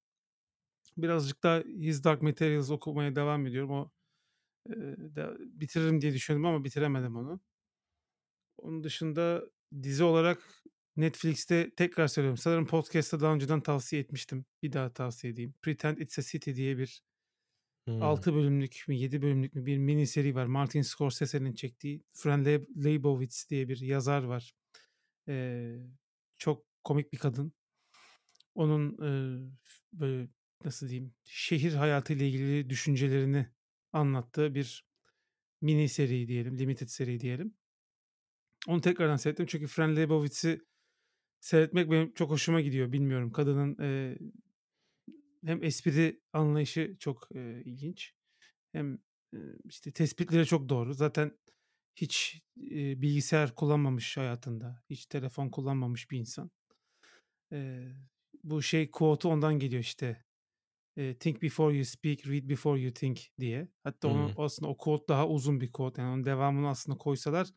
Birazcık 0.98 1.44
daha 1.44 1.60
His 1.60 2.04
Dark 2.04 2.22
Materials 2.22 2.70
okumaya 2.72 3.16
devam 3.16 3.48
ediyorum. 3.48 3.72
O, 3.72 3.92
eee, 4.70 4.76
de 5.16 5.28
bitiririm 5.40 6.02
diye 6.02 6.14
düşündüm 6.14 6.46
ama 6.46 6.64
bitiremedim 6.66 7.18
onu. 7.18 7.42
Onun 8.58 8.84
dışında 8.84 9.44
dizi 9.84 10.04
olarak 10.04 10.64
Netflix'te 10.98 11.72
tekrar 11.76 12.08
söylüyorum, 12.08 12.38
sanırım 12.38 12.68
podcast'ta 12.68 13.20
daha 13.20 13.34
önceden 13.34 13.62
tavsiye 13.62 14.02
etmiştim. 14.02 14.46
Bir 14.64 14.74
daha 14.74 14.94
tavsiye 14.94 15.34
edeyim. 15.34 15.54
Pretend 15.62 15.98
It's 15.98 16.20
a 16.20 16.22
City 16.22 16.54
diye 16.54 16.78
bir 16.78 17.02
Hımm. 17.88 18.00
6 18.00 18.34
bölümlük 18.36 18.86
mü 18.88 18.96
7 18.96 19.22
bölümlük 19.22 19.56
mü 19.56 19.66
bir 19.66 19.78
mini 19.78 20.08
seri 20.08 20.36
var. 20.36 20.46
Martin 20.46 20.82
Scorsese'nin 20.82 21.54
çektiği. 21.54 22.04
Fran 22.14 22.46
Leb 22.46 22.64
Lebowitz 22.86 23.50
diye 23.50 23.70
bir 23.70 23.80
yazar 23.82 24.24
var. 24.24 24.54
Eee, 25.28 25.80
çok 26.38 26.66
komik 26.84 27.14
bir 27.14 27.18
kadın. 27.18 27.54
Onun, 28.56 28.98
eee, 29.02 29.52
böyle, 29.94 30.30
nasıl 30.66 30.90
diyeyim, 30.90 31.16
şehir 31.24 31.74
hayatıyla 31.74 32.26
ilgili 32.26 32.70
düşüncelerini 32.70 33.48
anlattığı 33.94 34.56
bir 34.56 34.86
mini 35.62 35.90
seri 35.90 36.28
diyelim, 36.28 36.60
limited 36.60 36.88
seri 36.88 37.20
diyelim. 37.20 37.56
Onu 38.68 38.82
tekrardan 38.82 39.16
seyrettim 39.18 39.46
çünkü 39.46 39.68
Fran 39.68 39.96
Lebowitz'i 39.96 40.62
seyretmek 41.42 41.92
benim 41.92 42.14
çok 42.14 42.32
hoşuma 42.32 42.62
gidiyor. 42.62 42.92
Bilmiyorum, 42.94 43.32
kadının, 43.32 43.78
eee 43.84 44.20
hem 45.46 45.64
espri 45.64 46.22
anlayışı 46.34 46.98
çok, 47.00 47.28
eee, 47.36 47.62
ilginç 47.66 48.14
hem, 48.74 49.00
eee, 49.34 49.40
işte, 49.66 49.92
tespitleri 49.94 50.46
çok 50.48 50.70
doğru. 50.70 50.94
Zaten 50.94 51.40
hiç, 51.96 52.44
eee, 52.58 53.02
bilgisayar 53.02 53.56
kullanmamış 53.56 54.18
hayatında, 54.18 54.84
hiç 54.90 55.06
telefon 55.08 55.50
kullanmamış 55.50 56.12
bir 56.12 56.20
insan. 56.20 56.52
Eee, 57.52 57.96
bu 58.44 58.62
şey 58.62 58.92
quote'u 58.92 59.32
ondan 59.32 59.60
geliyor, 59.60 59.82
işte, 59.82 60.26
eee, 60.98 61.20
"Think 61.20 61.42
before 61.44 61.76
you 61.78 61.86
speak, 61.86 62.28
read 62.28 62.50
before 62.50 62.82
you 62.82 62.94
think." 62.94 63.22
diye. 63.40 63.70
Hatta 63.84 64.08
onu 64.10 64.32
Hımm. 64.32 64.38
aslında 64.38 64.70
o 64.72 64.78
quote 64.78 65.06
daha 65.10 65.30
uzun 65.30 65.62
bir 65.62 65.72
quote. 65.72 66.02
Yani 66.02 66.14
onun 66.16 66.26
devamını 66.26 66.70
aslında 66.70 66.98
koysalar 66.98 67.50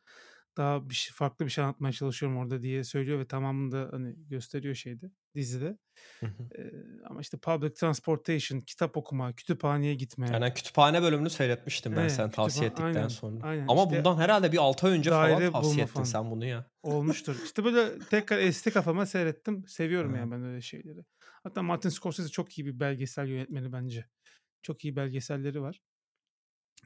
daha 0.56 0.90
bir 0.90 0.94
şey 0.94 1.14
farklı 1.14 1.44
bir 1.46 1.50
şey 1.50 1.64
anlatmaya 1.64 1.92
çalışıyorum 1.92 2.38
orada 2.38 2.62
diye 2.62 2.84
söylüyor 2.84 3.18
ve 3.18 3.26
tamamını 3.26 3.73
da, 3.73 3.88
hani, 3.92 4.14
gösteriyor 4.28 4.75
şeyde, 4.75 5.11
dizide. 5.34 5.78
Hı 6.23 6.26
hı. 6.26 6.50
Eee, 6.58 6.73
ama 7.11 7.20
işte 7.20 7.38
public 7.38 7.75
transportation, 7.75 8.61
kitap 8.61 8.96
okuma, 8.96 9.32
kütüphaneye 9.34 9.94
gitme 9.94 10.26
Yani 10.32 10.54
kütüphane 10.54 11.02
bölümünü 11.02 11.30
seyretmiştim 11.30 11.96
ben 11.96 12.00
Evet, 12.00 12.11
sen 12.12 12.30
tavsiye 12.30 12.70
ettikten 12.70 12.84
aynen, 12.84 13.08
sonra. 13.08 13.40
aynen. 13.42 13.68
Ama 13.68 13.76
İşte 13.76 13.99
bundan 13.99 14.16
herhâlde 14.16 14.52
bir 14.52 14.58
6 14.58 14.87
ay 14.87 14.92
önce 14.99 15.11
falan 15.11 15.52
tavsiye 15.52 15.84
ettin 15.87 15.92
falan. 15.92 16.04
sen 16.04 16.30
bunu 16.30 16.44
ya. 16.44 16.70
Olmuştur. 16.82 17.37
İşte, 17.44 17.64
böyle 17.64 17.99
tekrar 18.11 18.38
esti 18.38 18.70
kafama 18.70 19.06
seyrettim. 19.06 19.64
Seviyorum 19.68 20.14
Hı. 20.14 20.18
yani 20.18 20.30
ben 20.30 20.44
öyle 20.44 20.61
şeyleri. 20.61 21.04
Hatta 21.20 21.62
Martin 21.62 21.88
Scorsese 21.88 22.28
çok 22.28 22.58
iyi 22.58 22.66
bir 22.66 22.80
belgesel 22.80 23.28
yönetmeni 23.28 23.73
bence. 23.73 24.06
Çok 24.62 24.84
iyi 24.84 24.96
belgeselleri 24.96 25.62
var. 25.62 25.80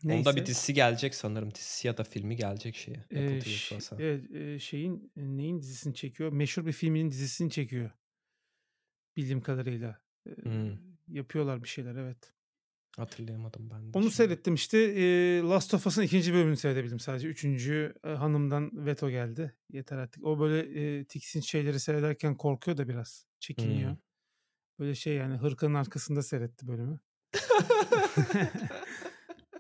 Onun 0.07 0.25
da 0.25 0.37
bir 0.37 0.47
Neyse. 0.47 0.47
dizisi 0.47 0.75
gelecek 0.75 1.15
sanırım. 1.15 1.55
Dizisi 1.55 1.87
ya 1.87 1.97
da 1.99 2.05
filmi 2.05 2.37
gelecek 2.37 2.77
şeye, 2.77 2.99
Apple 2.99 3.11
Eee, 3.17 3.39
TV 3.39 3.45
ş 3.45 3.69
Plus'a. 3.69 3.97
evet, 3.99 4.31
eee, 4.31 4.59
şeyin, 4.59 5.13
neyin 5.17 5.61
dizisini 5.61 5.95
çekiyor? 5.95 6.33
Meşhur 6.33 6.67
bir 6.67 6.73
filminin 6.73 7.11
dizisini 7.11 7.51
çekiyor. 7.51 7.91
Bildiğim 9.17 9.41
kadarıyla. 9.41 10.01
Hımm. 10.45 10.99
yapıyorlar 11.09 11.63
bir 11.63 11.69
şeyler, 11.69 11.95
evet. 11.97 12.33
Hatırlayamadım 12.97 13.71
ben 13.71 13.93
de 13.95 13.99
Onu 13.99 14.03
şimdi. 14.03 14.15
seyrettim 14.15 14.55
işte. 14.55 14.95
Eee, 14.95 15.41
Last 15.43 15.75
of 15.75 15.87
Us'ın 15.87 16.03
2. 16.03 16.33
bölümünü 16.35 16.57
seyredebildim 16.57 17.01
sadece. 17.01 17.29
3'üncü 17.29 17.95
eee, 18.05 18.11
hanımdan 18.15 18.87
veto 18.87 19.11
geldi. 19.11 19.55
Yeter 19.73 19.97
artık. 19.99 20.25
O 20.25 20.41
böyle, 20.41 20.69
eee, 20.71 21.05
tiksinç 21.05 21.51
şeyleri 21.51 21.81
seyrederken 21.81 22.37
korkuyor 22.37 22.77
da 22.77 22.89
biraz. 22.89 23.27
Çekiniyor. 23.41 23.91
Hımm. 23.91 23.99
Böyle 24.79 24.95
şey 24.95 25.15
yani 25.17 25.37
hırkanın 25.37 25.75
arkasında 25.75 26.23
seyretti 26.23 26.69
bölümü. 26.69 27.01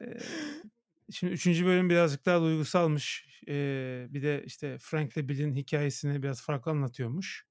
Eee, 0.00 0.62
şimdi 1.10 1.32
3. 1.32 1.66
bölüm 1.66 1.90
birazcık 1.90 2.26
daha 2.26 2.40
duygusalmış. 2.40 3.26
Eee, 3.46 4.06
bir 4.10 4.22
de 4.22 4.42
işte 4.46 4.78
Frank'le 4.80 5.16
Bill'in 5.16 5.54
hikâyesini 5.54 6.22
biraz 6.22 6.42
farklı 6.42 6.70
anlatıyormuş. 6.70 7.46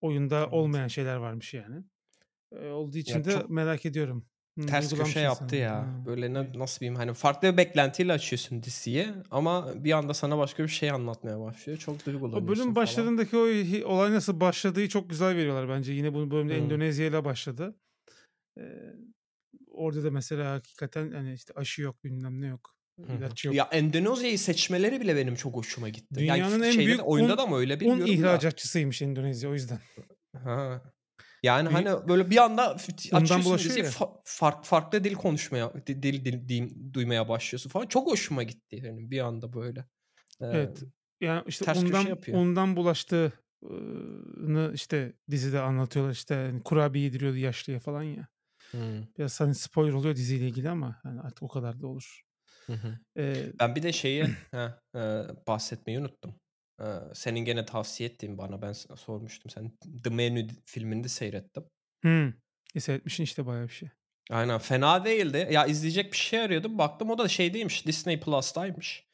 Oyunda 0.00 0.48
Evet. 0.48 0.50
olmayan 0.50 0.88
şeyler 0.88 1.16
varmış 1.16 1.54
yani. 1.54 1.84
Eee, 2.52 2.70
olduğu 2.70 2.98
için 2.98 3.24
Ya, 3.24 3.24
de 3.24 3.46
merak 3.48 3.86
ediyorum. 3.86 4.26
Ters 4.66 4.92
köşe 4.92 5.20
yaptı 5.20 5.56
insan. 5.56 5.56
ya. 5.56 5.92
Ha, 5.92 6.06
Böyle 6.06 6.34
na 6.34 6.58
nasıl 6.58 6.80
diyeyim, 6.80 6.96
hani, 6.96 7.14
farklı 7.14 7.52
bir 7.52 7.56
beklentiyle 7.56 8.12
açıyorsun 8.12 8.62
diziyi 8.62 9.08
ama 9.30 9.84
bir 9.84 9.92
anda 9.92 10.14
sana 10.14 10.38
başka 10.38 10.62
bir 10.62 10.68
şey 10.68 10.90
anlatmaya 10.90 11.40
başlıyor. 11.40 11.78
Çok 11.78 12.04
O 12.32 12.46
duygulanıyorsun 12.46 12.48
bölüm 12.48 12.74
falan. 12.74 12.76
başlarındaki 12.76 13.36
o 13.36 13.40
olay 13.92 14.12
nasıl 14.12 14.40
başladığını 14.40 14.88
çok 14.88 15.10
güzel 15.10 15.36
veriyorlar 15.36 15.68
bence. 15.68 15.92
Yine 15.92 16.14
bu 16.14 16.30
bölümde 16.30 16.56
Hımm. 16.56 16.58
Endonezya'yla 16.58 17.24
başladı. 17.24 17.76
Eee, 18.56 18.94
orada 19.76 20.04
da 20.04 20.10
mesela 20.10 20.52
hakikaten, 20.52 21.12
hani, 21.12 21.32
işte 21.34 21.52
aşı 21.56 21.82
yok, 21.82 22.04
bilmem 22.04 22.40
ne 22.40 22.46
yok, 22.46 22.76
ilaç 22.98 23.44
yok. 23.44 23.54
Ya, 23.54 23.64
Endonezya'yı 23.72 24.38
seçmeleri 24.38 25.00
bile 25.00 25.16
benim 25.16 25.34
çok 25.34 25.54
hoşuma 25.56 25.88
gitti. 25.88 26.24
Yani 26.24 26.38
Dünyanın 26.38 26.60
f 26.60 26.66
en 26.66 26.70
şeyde 26.70 26.82
de 26.82 26.86
büyük 26.86 27.08
oyunda 27.08 27.32
un 27.32 27.38
da 27.38 27.46
mı 27.46 27.56
öyle 27.56 27.74
un 27.74 27.80
bilmiyorum 27.80 28.06
da. 28.06 28.10
ihracatçısıymış 28.12 29.02
Endonezya 29.02 29.50
o 29.50 29.52
yüzden. 29.52 29.78
Ha. 30.44 30.82
Yani, 31.42 31.70
Büyük 31.70 31.88
hani, 31.88 32.08
böyle 32.08 32.30
bir 32.30 32.36
anda 32.36 32.74
açıyorsun 32.74 33.44
bulaşıyor 33.44 33.58
diziyi 33.58 33.84
ya. 33.84 33.90
fa 33.90 34.10
fark 34.24 34.64
farklı 34.64 35.04
dil 35.04 35.14
konuşmaya 35.14 35.72
di 35.86 36.02
dil 36.02 36.24
dil 36.24 36.48
diyeyim 36.48 36.90
duymaya 36.94 37.28
başlıyorsun 37.28 37.70
falan. 37.70 37.86
Çok 37.86 38.10
hoşuma 38.10 38.42
gitti 38.42 38.80
yani 38.82 39.10
bir 39.10 39.20
anda 39.20 39.52
böyle. 39.52 39.80
Eee, 40.40 40.48
Evet. 40.52 40.82
Yani, 41.20 41.42
işte, 41.46 41.64
ters 41.64 41.82
undan 41.82 42.06
yapıyor. 42.06 42.38
undan 42.38 42.76
bulaştığı 42.76 43.32
ııı, 43.64 44.72
işte 44.74 45.12
dizide 45.30 45.60
anlatıyorlar. 45.60 46.12
İşte, 46.12 46.34
hani, 46.34 46.62
kurabiye 46.62 47.04
yediriyordu 47.04 47.36
yaşlıya 47.36 47.80
falan 47.80 48.02
ya. 48.02 48.28
Hımm. 48.76 49.08
Biraz, 49.18 49.40
hani, 49.40 49.54
spoiler 49.54 49.92
oluyor 49.92 50.16
diziyle 50.16 50.48
ilgili 50.48 50.70
ama, 50.70 51.00
hani, 51.02 51.20
artık 51.20 51.42
o 51.42 51.48
kadar 51.48 51.80
da 51.80 51.86
olur. 51.86 52.22
Hı 52.68 52.72
hı. 52.76 52.98
Eee 53.16 53.52
Ben 53.60 53.76
bir 53.76 53.82
de 53.82 53.92
şeyi, 53.92 54.24
heh, 54.50 54.70
eee, 54.94 55.26
bahsetmeyi 55.46 55.98
unuttum. 56.00 56.40
Eee, 56.80 57.00
senin 57.14 57.40
gene 57.40 57.64
tavsiye 57.64 58.08
ettiğin 58.08 58.38
bana 58.38 58.62
ben 58.62 58.72
sormuştum. 58.72 59.50
Sen 59.50 59.78
The 60.04 60.10
Menu 60.10 60.46
filmini 60.66 61.04
de 61.04 61.08
seyrettim. 61.08 61.64
Hımm. 62.04 62.42
E, 62.74 62.80
seyretmişsin 62.80 63.24
işte 63.24 63.46
bayağı 63.46 63.68
bir 63.68 63.72
şey. 63.72 63.88
Aynen, 64.30 64.58
fena 64.58 65.04
değildi. 65.04 65.48
Ya, 65.50 65.66
izleyecek 65.66 66.12
bir 66.12 66.16
şey 66.16 66.40
arıyordum. 66.40 66.78
Baktım 66.78 67.10
o 67.10 67.18
da 67.18 67.28
şeydeymiş, 67.28 67.86
Disney 67.86 68.20
Plus'taymış. 68.20 69.06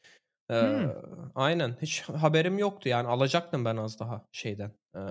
Hımm. 0.59 0.93
aynen, 1.35 1.77
hiç 1.81 2.01
haberim 2.01 2.57
yoktu 2.59 2.89
yani 2.89 3.07
alacaktım 3.07 3.65
ben 3.65 3.77
az 3.77 3.99
daha 3.99 4.27
şeyden, 4.31 4.71
eee, 4.95 5.01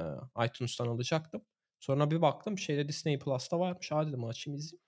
iTunes'tan 0.46 0.86
alacaktım. 0.86 1.42
Sonra 1.82 2.12
bir 2.12 2.22
baktım 2.22 2.58
şeyde 2.58 2.88
Disney 2.88 3.20
Plus'ta 3.20 3.60
varmış. 3.60 3.92
A, 3.92 4.08
dedim 4.08 4.24
açayım 4.24 4.58
izleyeyim. 4.58 4.82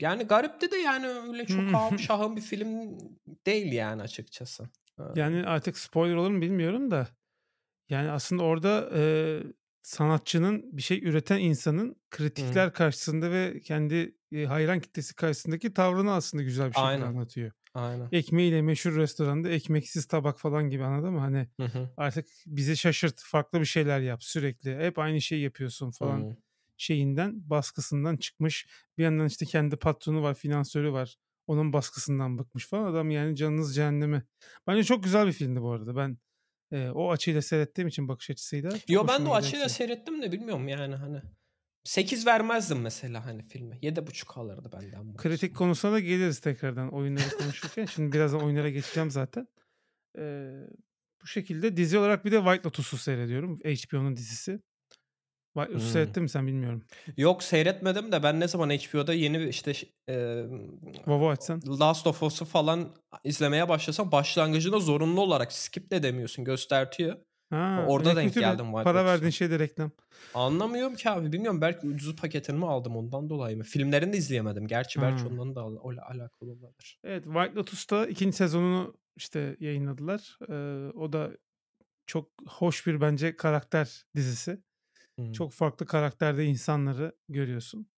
Yani 0.00 0.22
garipti 0.24 0.70
de 0.70 0.76
yani 0.76 1.06
öyle 1.08 1.46
çok 1.46 1.74
ahım 1.74 1.98
şahım 1.98 2.36
bir 2.36 2.40
film 2.40 2.98
değil 3.46 3.72
yani 3.72 4.02
açıkçası. 4.02 4.68
Eee 4.98 5.04
Yani, 5.14 5.46
artık 5.46 5.78
spoiler 5.78 6.14
olur 6.16 6.30
mu 6.30 6.40
bilmiyorum 6.40 6.90
da, 6.90 7.08
yani, 7.90 8.10
aslında 8.10 8.44
orada, 8.44 8.90
eee, 8.96 9.44
sanatçının, 9.82 10.78
bir 10.78 10.82
şey 10.82 11.04
üreten 11.04 11.38
insanın 11.40 11.96
kritikler 12.10 12.74
karşısında 12.74 13.32
ve 13.32 13.60
kendi, 13.60 14.16
eee, 14.30 14.46
hayran 14.46 14.80
kitlesi 14.80 15.16
karşısındaki 15.16 15.74
tavrını 15.74 16.12
aslında 16.14 16.44
güzel 16.44 16.70
bir 16.70 16.76
şekilde 16.76 17.04
Aynen, 17.04 17.04
anlatıyor. 17.04 17.52
Aynen. 17.74 18.08
Ekmeğiyle 18.12 18.62
meşhur 18.62 18.96
restoranda 18.96 19.48
ekmeksiz 19.50 20.06
tabak 20.06 20.40
falan 20.40 20.70
gibi, 20.70 20.84
anladın 20.84 21.12
mı? 21.12 21.20
Hani, 21.20 21.48
Hı 21.60 21.66
hı. 21.66 21.90
artık 21.96 22.26
bizi 22.46 22.76
şaşırt, 22.76 23.22
farklı 23.24 23.60
bir 23.60 23.64
şeyler 23.64 24.00
yap 24.00 24.24
sürekli. 24.24 24.76
Hep 24.78 24.98
aynı 24.98 25.20
şeyi 25.20 25.42
yapıyorsun 25.42 25.90
falan 25.90 26.18
Hıı. 26.20 26.36
şeyinden, 26.76 27.50
baskısından 27.50 28.16
çıkmış. 28.16 28.66
Bir 28.98 29.04
yandan, 29.04 29.26
işte, 29.26 29.46
kendi 29.46 29.76
patronu 29.76 30.22
var, 30.22 30.34
finansörü 30.34 30.92
var. 30.92 31.16
Onun 31.46 31.72
baskısından 31.72 32.38
bıkmış 32.38 32.66
falan. 32.66 32.84
Adam 32.84 33.10
yani 33.10 33.36
canınız 33.36 33.74
cehenneme. 33.74 34.22
Bence 34.66 34.84
çok 34.84 35.04
güzel 35.04 35.26
bir 35.26 35.32
filmdi 35.32 35.62
bu 35.62 35.70
arada. 35.72 35.96
Ben, 35.96 36.18
eee, 36.72 36.90
o 36.90 37.10
açıyla 37.10 37.42
seyrettiğim 37.42 37.88
için 37.88 38.08
bakış 38.08 38.30
açısıyla 38.30 38.70
Yo, 38.88 39.06
ben 39.08 39.24
de 39.24 39.28
o 39.28 39.34
açıyla 39.34 39.68
seyrettim 39.68 40.22
de 40.22 40.32
bilmiyorum 40.32 40.68
yani, 40.68 40.94
hani, 40.94 41.22
8 41.84 42.26
vermezdim 42.26 42.80
mesela, 42.80 43.26
hani, 43.26 43.42
filme. 43.42 43.78
7,5 43.82 44.38
alırdı 44.38 44.70
benden 44.72 45.16
Kritik 45.16 45.42
maksimum. 45.42 45.54
konusuna 45.54 45.92
da 45.92 46.00
geliriz 46.00 46.38
tekrardan 46.40 46.94
oyunları 46.94 47.30
konuşurken. 47.38 47.84
Şimdi 47.86 48.12
birazdan 48.12 48.42
oyunlara 48.44 48.70
geçeceğim 48.70 49.10
zaten. 49.10 49.48
Eee, 50.18 50.66
bu 51.22 51.26
şekilde. 51.26 51.76
Dizi 51.76 51.98
olarak 51.98 52.24
bir 52.24 52.32
de 52.32 52.36
White 52.38 52.62
Lotus'u 52.68 52.96
seyrediyorum. 52.98 53.58
HBO'nun 53.58 54.16
dizisi. 54.16 54.60
White 55.54 55.72
Lotus'u 55.72 55.84
Hımm. 55.86 55.92
seyrettin 55.92 56.22
mi 56.22 56.28
sen 56.28 56.46
bilmiyorum. 56.46 56.84
Yok 57.16 57.42
seyretmedim 57.42 58.12
de 58.12 58.22
ben 58.22 58.40
ne 58.40 58.48
zaman 58.48 58.70
HBO'da 58.70 59.14
yeni 59.14 59.48
işte, 59.48 59.72
emm, 60.08 60.80
WoW'u 60.94 61.28
açsan. 61.28 61.62
Last 61.80 62.06
of 62.06 62.22
Us'u 62.22 62.44
falan 62.44 62.94
izlemeye 63.24 63.68
başlasam 63.68 64.12
başlangıcında 64.12 64.78
zorunlu 64.80 65.20
olarak 65.20 65.52
skip 65.52 65.90
de 65.90 65.96
edemiyorsun, 65.96 66.44
göstertiyor. 66.44 67.16
Ha, 67.50 67.86
Orada 67.86 68.16
denk 68.16 68.38
geldim 68.38 68.66
White 68.72 68.80
Para 68.82 69.04
verdiğin 69.04 69.30
Lotus'a. 69.30 69.30
şey 69.30 69.50
de 69.50 69.58
reklam. 69.58 69.90
Anlamıyorum 70.32 70.94
ki 70.96 71.10
abi. 71.10 71.32
Bilmiyorum 71.32 71.60
belki 71.60 71.86
ucuz 71.86 72.16
paketini 72.16 72.58
mi 72.58 72.66
aldım 72.66 72.96
ondan 72.96 73.30
dolayı 73.30 73.56
mı? 73.56 73.62
Filmlerini 73.64 74.12
de 74.12 74.16
izleyemedim. 74.16 74.66
Gerçi 74.66 75.00
belki 75.00 75.28
Ha. 75.28 75.28
ondan 75.28 75.54
da 75.56 75.60
al 75.62 75.76
alakalı 75.98 76.50
olabilir. 76.52 77.00
Evet, 77.04 77.24
White 77.24 77.54
Lotus'ta 77.54 78.06
2. 78.06 78.36
sezonunu, 78.36 78.94
işte, 79.16 79.56
yayınladılar. 79.60 80.38
Eee, 80.48 80.90
o 80.94 81.12
da 81.12 81.30
çok 82.06 82.32
hoş 82.48 82.88
bir 82.88 83.02
bence 83.02 83.36
karakter 83.36 84.04
dizisi. 84.16 84.62
Hımm. 85.18 85.38
Çok 85.38 85.52
farklı 85.52 85.86
karakterde 85.86 86.46
insanları 86.46 87.16
görüyorsun. 87.28 87.88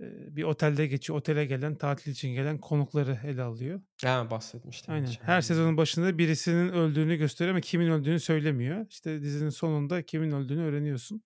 Bir 0.00 0.42
otelde 0.42 0.86
geçiyor. 0.86 1.18
Otele 1.18 1.44
gelen, 1.46 1.74
tatil 1.74 2.10
için 2.12 2.28
gelen 2.34 2.58
konukları 2.58 3.18
ele 3.24 3.42
alıyor. 3.42 3.80
Ha, 4.04 4.30
bahsetmiştin 4.30 4.94
Aynen. 4.94 5.06
geçen 5.06 5.24
Her 5.24 5.40
sezonun 5.40 5.76
başında 5.76 6.18
birisinin 6.18 6.68
öldüğünü 6.68 7.16
gösteriyor 7.16 7.54
ama 7.54 7.60
kimin 7.60 7.88
öldüğünü 7.90 8.20
söylemiyor. 8.20 8.86
İşte, 8.90 9.22
dizinin 9.22 9.50
sonunda 9.50 10.02
kimin 10.02 10.30
öldüğünü 10.32 10.62
öğreniyorsun. 10.62 11.22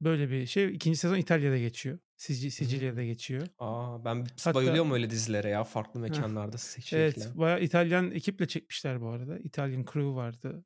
Böyle 0.00 0.30
bir 0.30 0.46
şey. 0.46 0.74
2. 0.74 0.96
sezon 0.98 1.16
İtalya'da 1.16 1.58
geçiyor. 1.58 1.98
Sici 2.16 2.50
Sicilya'da 2.50 3.04
Hımm. 3.04 3.04
geçiyor. 3.04 3.48
A, 3.58 4.04
ben 4.04 4.26
Hatta 4.44 4.54
bayılıyorum 4.54 4.92
öyle 4.92 5.10
dizilere 5.10 5.48
ya. 5.50 5.64
Farklı 5.64 6.00
Heh. 6.08 6.24
mekânlarda 6.24 6.58
s 6.58 6.80
Evet, 6.92 7.30
bayağı 7.34 7.60
İtalyan 7.62 8.10
ekiple 8.10 8.48
çekmişler 8.48 9.00
bu 9.00 9.08
arada. 9.08 9.38
İtalyan 9.38 9.84
crew 9.84 10.14
vardı, 10.14 10.64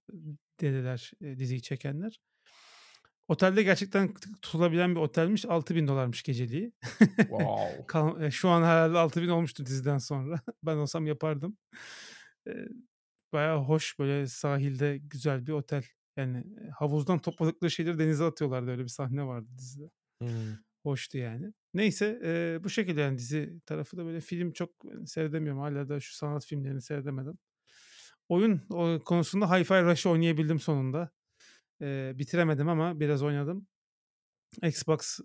dediler, 0.60 1.12
eee, 1.20 1.38
diziyi 1.38 1.62
çekenler. 1.62 2.20
Otelde 3.28 3.62
gerçekten 3.62 4.14
tutulabilen 4.14 4.94
bir 4.94 5.00
otelmiş. 5.00 5.44
$6.000'mış 5.44 6.22
geceliği. 6.22 6.72
Wow. 7.28 7.86
Eee, 8.20 8.30
şu 8.30 8.48
an 8.48 8.62
herhâlde 8.62 8.98
$6.000 8.98 9.28
olmuştur 9.28 9.66
diziden 9.66 9.98
sonra. 9.98 10.40
Ben 10.62 10.76
olsam 10.76 11.06
yapardım. 11.06 11.56
Eee, 12.46 12.68
bayağı 13.32 13.58
hoş, 13.64 13.98
böyle 13.98 14.26
sahilde 14.26 14.98
güzel 14.98 15.46
bir 15.46 15.52
otel. 15.52 15.84
Yani 16.16 16.44
havuzdan 16.78 17.18
topladıkları 17.18 17.70
şeyleri 17.70 17.98
denize 17.98 18.24
atıyorlardı. 18.24 18.70
Öyle 18.70 18.82
bir 18.82 18.88
sahne 18.88 19.26
vardı 19.26 19.48
dizide. 19.58 19.90
Hımm. 20.22 20.64
Hoştu 20.84 21.18
yani. 21.18 21.52
Neyse 21.74 22.20
eee, 22.24 22.64
bu 22.64 22.70
şekilde 22.70 23.00
yani 23.00 23.18
dizi 23.18 23.60
tarafı 23.66 23.96
da 23.96 24.04
böyle 24.06 24.20
film 24.20 24.52
çok 24.52 24.70
seyredemiyorum. 25.06 25.60
Hala 25.62 25.88
da 25.88 26.00
şu 26.00 26.14
sanat 26.16 26.46
filmlerini 26.46 26.82
seyredemedim. 26.82 27.38
Oyun 28.28 28.62
o 28.70 29.00
konusunda 29.04 29.46
Hi-Fi 29.46 29.84
Rush'ı 29.84 30.10
oynayabildim 30.10 30.60
sonunda. 30.60 31.10
Eee, 31.80 32.12
bitiremedim 32.14 32.68
ama 32.68 33.00
biraz 33.00 33.22
oynadım. 33.22 33.66
Xbox 34.62 35.18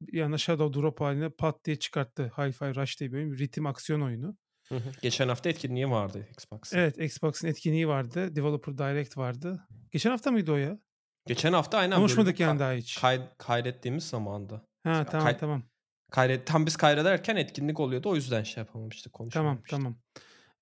bir 0.00 0.20
anda 0.22 0.38
Shadow 0.38 0.80
Drop 0.82 1.00
haline 1.00 1.28
pat 1.28 1.64
diye 1.64 1.78
çıkarttı. 1.78 2.32
Hi-Fi 2.36 2.74
Rush 2.82 3.00
diye 3.00 3.12
bir 3.12 3.16
oyun. 3.16 3.38
Ritim 3.38 3.66
aksiyon 3.66 4.00
oyunu. 4.00 4.36
Hı 4.68 4.74
hı. 4.76 4.90
Geçen 5.02 5.28
hafta 5.28 5.48
etkinliği 5.48 5.90
vardı 5.90 6.26
Xbox'ın. 6.30 6.78
Evet 6.78 6.98
Xbox'ın 6.98 7.48
etkinliği 7.48 7.88
vardı. 7.88 8.36
Developer 8.36 8.78
Direct 8.78 9.16
vardı. 9.16 9.66
Geçen 9.92 10.10
hafta 10.10 10.30
mıydı 10.30 10.52
o 10.52 10.56
ya? 10.56 10.78
Geçen 11.26 11.52
hafta 11.52 11.78
aynen 11.78 11.96
Konuşmadık 11.96 12.40
yani 12.40 12.58
daha 12.60 12.72
hiç. 12.72 13.00
kay- 13.00 13.28
kaydettiğimiz 13.38 14.04
zamanda. 14.08 14.62
Ha 14.84 15.06
tamam 15.10 15.24
kay- 15.26 15.38
tamam. 15.38 15.62
kaydet 16.10 16.46
tam 16.46 16.66
biz 16.66 16.76
kaydederken 16.76 17.36
etkinlik 17.36 17.80
oluyordu. 17.80 18.10
O 18.10 18.14
yüzden 18.14 18.42
şey 18.42 18.60
yapamamıştık, 18.60 19.12
Tamam 19.12 19.18
konuşamamıştık. 19.30 19.70
tamam. 19.70 19.96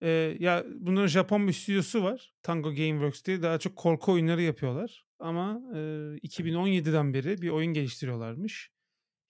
Ee, 0.02 0.36
ya 0.40 0.64
bunların 0.74 1.06
Japon 1.06 1.48
bir 1.48 1.52
stüdyosu 1.52 2.02
var. 2.02 2.34
Tango 2.42 2.74
Gameworks 2.74 3.24
diye. 3.24 3.42
Daha 3.42 3.58
çok 3.58 3.76
korku 3.76 4.12
oyunları 4.12 4.42
yapıyorlar. 4.42 5.06
Ama 5.18 5.62
e, 5.74 5.78
2017'den 6.22 7.14
beri 7.14 7.42
bir 7.42 7.48
oyun 7.50 7.72
geliştiriyorlarmış. 7.72 8.70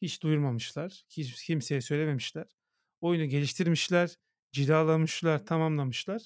Hiç 0.02 0.22
duyurmamışlar. 0.22 1.02
Hiç 1.10 1.46
kimseye 1.46 1.80
söylememişler. 1.80 2.46
Oyunu 3.00 3.24
geliştirmişler. 3.24 4.16
Cilalamışlar, 4.52 5.46
tamamlamışlar. 5.46 6.22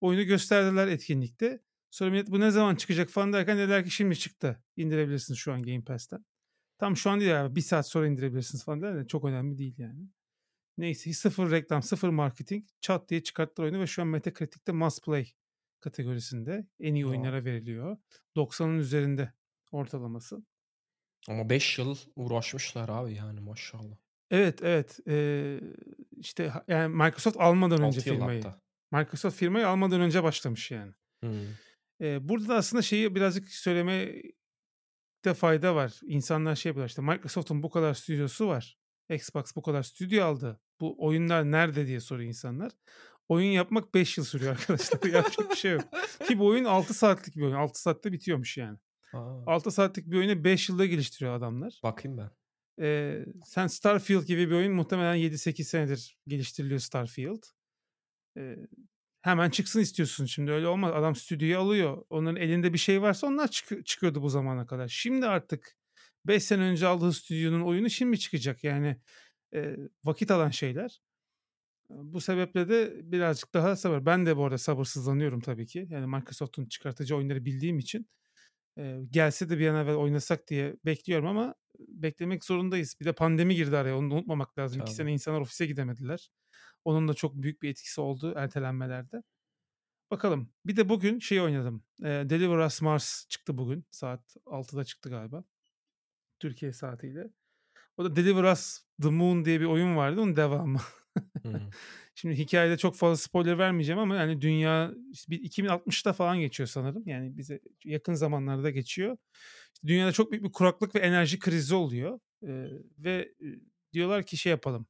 Oyunu 0.00 0.22
gösterdiler 0.24 0.88
etkinlikte. 0.88 1.60
Sonra 1.90 2.10
millet 2.10 2.30
bu 2.30 2.40
ne 2.40 2.50
zaman 2.50 2.74
çıkacak 2.76 3.08
falan 3.10 3.32
derken 3.32 3.58
dediler 3.58 3.84
ki 3.84 3.90
şimdi 3.90 4.18
çıktı. 4.18 4.62
İndirebilirsiniz 4.76 5.38
şu 5.38 5.52
an 5.52 5.62
Game 5.62 5.84
Pass'ten. 5.84 6.24
Tam 6.78 6.96
şu 6.96 7.10
an 7.10 7.20
değil 7.20 7.40
abi. 7.40 7.56
Bir 7.56 7.60
saat 7.60 7.88
sonra 7.88 8.06
indirebilirsiniz 8.06 8.64
falan 8.64 8.82
derler. 8.82 9.06
Çok 9.06 9.24
önemli 9.24 9.58
değil 9.58 9.74
yani. 9.78 10.08
Neyse 10.80 11.12
sıfır 11.12 11.50
reklam, 11.50 11.82
sıfır 11.82 12.08
marketing. 12.08 12.64
Çat 12.80 13.08
diye 13.08 13.22
çıkarttılar 13.22 13.66
oyunu 13.66 13.80
ve 13.80 13.86
şu 13.86 14.02
an 14.02 14.08
Metacritic'te 14.08 14.72
must 14.72 15.04
play 15.04 15.32
kategorisinde 15.80 16.66
en 16.80 16.94
iyi 16.94 17.06
oyunlara 17.06 17.44
veriliyor. 17.44 17.96
90'ın 18.36 18.78
üzerinde 18.78 19.32
ortalaması. 19.72 20.42
Ama 21.28 21.50
5 21.50 21.78
yıl 21.78 21.96
uğraşmışlar 22.16 22.88
abi 22.88 23.14
yani 23.14 23.40
maşallah. 23.40 23.96
Evet 24.30 24.62
evet 24.62 25.00
Ee, 25.08 25.60
işte 26.16 26.52
yani 26.68 26.94
Microsoft 26.94 27.36
almadan 27.40 27.82
önce 27.82 27.98
6 28.00 28.08
yıl 28.08 28.16
firmayı. 28.16 28.42
hatta. 28.42 28.60
Microsoft 28.92 29.36
firmayı 29.36 29.68
almadan 29.68 30.00
önce 30.00 30.22
başlamış 30.22 30.70
yani. 30.70 30.92
Hı. 31.24 31.46
Ee, 32.00 32.28
burada 32.28 32.48
da 32.48 32.54
aslında 32.54 32.82
şeyi 32.82 33.14
birazcık 33.14 33.48
söylemekte 33.48 35.34
fayda 35.36 35.74
var. 35.74 36.00
İnsanlar 36.02 36.56
şey 36.56 36.70
yapıyorlar 36.70 36.88
işte 36.88 37.02
Microsoft'un 37.02 37.62
bu 37.62 37.70
kadar 37.70 37.94
stüdyosu 37.94 38.48
var. 38.48 38.78
Xbox 39.10 39.56
bu 39.56 39.62
kadar 39.62 39.82
stüdyo 39.82 40.24
aldı. 40.24 40.60
Bu 40.80 40.94
oyunlar 41.06 41.50
nerede 41.50 41.86
diye 41.86 42.00
soruyor 42.00 42.28
insanlar. 42.28 42.72
Oyun 43.28 43.50
yapmak 43.50 43.94
5 43.94 44.18
yıl 44.18 44.24
sürüyor 44.24 44.52
arkadaşlar. 44.52 45.02
Yapacak 45.12 45.50
bir 45.50 45.56
şey 45.56 45.72
yok. 45.72 45.82
Ki 46.28 46.38
bu 46.38 46.46
oyun 46.46 46.64
6 46.64 46.94
saatlik 46.94 47.36
bir 47.36 47.42
oyun. 47.42 47.54
6 47.54 47.82
saatte 47.82 48.12
bitiyormuş 48.12 48.56
yani. 48.56 48.78
Aa, 49.12 49.42
6 49.46 49.70
saatlik 49.70 50.06
bir 50.10 50.16
oyunu 50.16 50.44
5 50.44 50.68
yılda 50.68 50.86
geliştiriyor 50.86 51.34
adamlar. 51.34 51.80
bakayım 51.82 52.18
ben. 52.18 52.30
Ee, 52.80 53.24
sen 53.44 53.66
Starfield 53.66 54.26
gibi 54.26 54.50
bir 54.50 54.54
oyun 54.54 54.72
muhtemelen 54.72 55.16
7-8 55.16 55.64
senedir 55.64 56.18
geliştiriliyor 56.26 56.80
Starfield. 56.80 57.42
Ee, 58.36 58.56
hemen 59.22 59.50
çıksın 59.50 59.80
istiyorsun 59.80 60.26
şimdi 60.26 60.50
öyle 60.50 60.66
olmaz. 60.68 60.92
Adam 60.94 61.16
stüdyoyu 61.16 61.58
alıyor. 61.58 62.04
Onların 62.10 62.36
elinde 62.36 62.72
bir 62.72 62.78
şey 62.78 63.02
varsa 63.02 63.26
onlar 63.26 63.48
çık- 63.48 63.86
çıkıyordu 63.86 64.22
bu 64.22 64.28
zamana 64.28 64.66
kadar. 64.66 64.88
Şimdi 64.88 65.26
artık 65.26 65.76
5 66.26 66.44
sene 66.44 66.62
önce 66.62 66.86
aldığı 66.86 67.12
stüdyonun 67.12 67.60
oyunu 67.60 67.90
şimdi 67.90 68.18
çıkacak. 68.18 68.64
Yani 68.64 68.96
e, 69.54 69.76
vakit 70.04 70.30
alan 70.30 70.50
şeyler. 70.50 71.00
Bu 71.90 72.20
sebeple 72.20 72.68
de 72.68 73.00
birazcık 73.12 73.54
daha 73.54 73.76
sabır. 73.76 74.06
Ben 74.06 74.26
de 74.26 74.36
bu 74.36 74.44
arada 74.44 74.58
sabırsızlanıyorum 74.58 75.40
tabii 75.40 75.66
ki. 75.66 75.86
Yani 75.90 76.06
Microsoft'un 76.06 76.66
çıkartacağı 76.66 77.18
oyunları 77.18 77.44
bildiğim 77.44 77.78
için 77.78 78.08
e, 78.78 79.00
gelse 79.10 79.48
de 79.48 79.58
bir 79.58 79.68
an 79.68 79.84
evvel 79.84 79.94
oynasak 79.94 80.48
diye 80.48 80.76
bekliyorum 80.84 81.26
ama 81.26 81.54
beklemek 81.78 82.44
zorundayız. 82.44 82.96
Bir 83.00 83.04
de 83.04 83.12
pandemi 83.12 83.54
girdi 83.56 83.76
araya 83.76 83.98
onu 83.98 84.10
da 84.10 84.14
unutmamak 84.14 84.58
lazım. 84.58 84.80
İki 84.80 84.86
Tabii. 84.86 84.96
sene 84.96 85.12
insanlar 85.12 85.40
ofise 85.40 85.66
gidemediler. 85.66 86.30
Onun 86.84 87.08
da 87.08 87.14
çok 87.14 87.34
büyük 87.34 87.62
bir 87.62 87.70
etkisi 87.70 88.00
oldu 88.00 88.32
ertelenmelerde. 88.36 89.22
Bakalım. 90.10 90.52
Bir 90.66 90.76
de 90.76 90.88
bugün 90.88 91.18
şey 91.18 91.40
oynadım. 91.40 91.84
E, 92.00 92.06
Deliver 92.08 92.66
Us 92.66 92.82
Mars 92.82 93.28
çıktı 93.28 93.58
bugün. 93.58 93.84
Saat 93.90 94.36
6'da 94.46 94.84
çıktı 94.84 95.10
galiba. 95.10 95.44
Türkiye 96.38 96.72
saatiyle. 96.72 97.30
O 98.00 98.04
da 98.04 98.16
Deliver 98.16 98.52
Us 98.52 98.78
The 99.02 99.08
Moon 99.10 99.44
diye 99.44 99.60
bir 99.60 99.64
oyun 99.64 99.96
vardı. 99.96 100.20
Onun 100.20 100.36
devamı. 100.36 100.78
Hı. 101.42 101.60
Şimdi 102.14 102.38
hikayede 102.38 102.76
çok 102.76 102.96
fazla 102.96 103.16
spoiler 103.16 103.58
vermeyeceğim 103.58 103.98
ama 103.98 104.16
yani 104.16 104.40
dünya 104.40 104.92
işte 105.12 105.30
bir 105.30 105.50
2060'ta 105.50 106.12
falan 106.12 106.40
geçiyor 106.40 106.66
sanırım. 106.66 107.02
Yani 107.06 107.36
bize 107.36 107.60
yakın 107.84 108.14
zamanlarda 108.14 108.70
geçiyor. 108.70 109.16
İşte 109.74 109.88
dünyada 109.88 110.12
çok 110.12 110.32
büyük 110.32 110.44
bir 110.44 110.52
kuraklık 110.52 110.94
ve 110.94 110.98
enerji 110.98 111.38
krizi 111.38 111.74
oluyor. 111.74 112.20
Ee, 112.42 112.68
ve 112.98 113.32
e, 113.42 113.46
diyorlar 113.92 114.22
ki 114.22 114.36
şey 114.36 114.50
yapalım. 114.50 114.86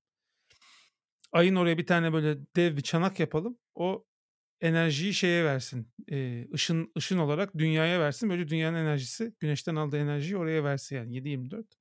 Ayın 1.33 1.57
oraya 1.57 1.79
bir 1.79 1.87
tane 1.87 2.13
böyle 2.13 2.39
dev 2.57 2.77
bir 2.77 2.83
çanak 2.83 3.21
yapalım. 3.21 3.59
O 3.75 4.05
enerjiyi 4.61 5.15
şeye 5.15 5.45
versin. 5.45 5.93
Ee, 6.13 6.49
ışın 6.55 6.93
ışın 6.99 7.19
olarak 7.19 7.59
dünyaya 7.59 8.01
versin. 8.01 8.31
Böyle 8.31 8.49
dünyanın 8.49 8.77
enerjisi 8.77 9.35
güneşten 9.41 9.77
aldığı 9.77 9.99
enerjiyi 9.99 10.37
oraya 10.37 10.65
versin 10.65 10.97
yani 10.97 11.17
7-24. 11.17 11.80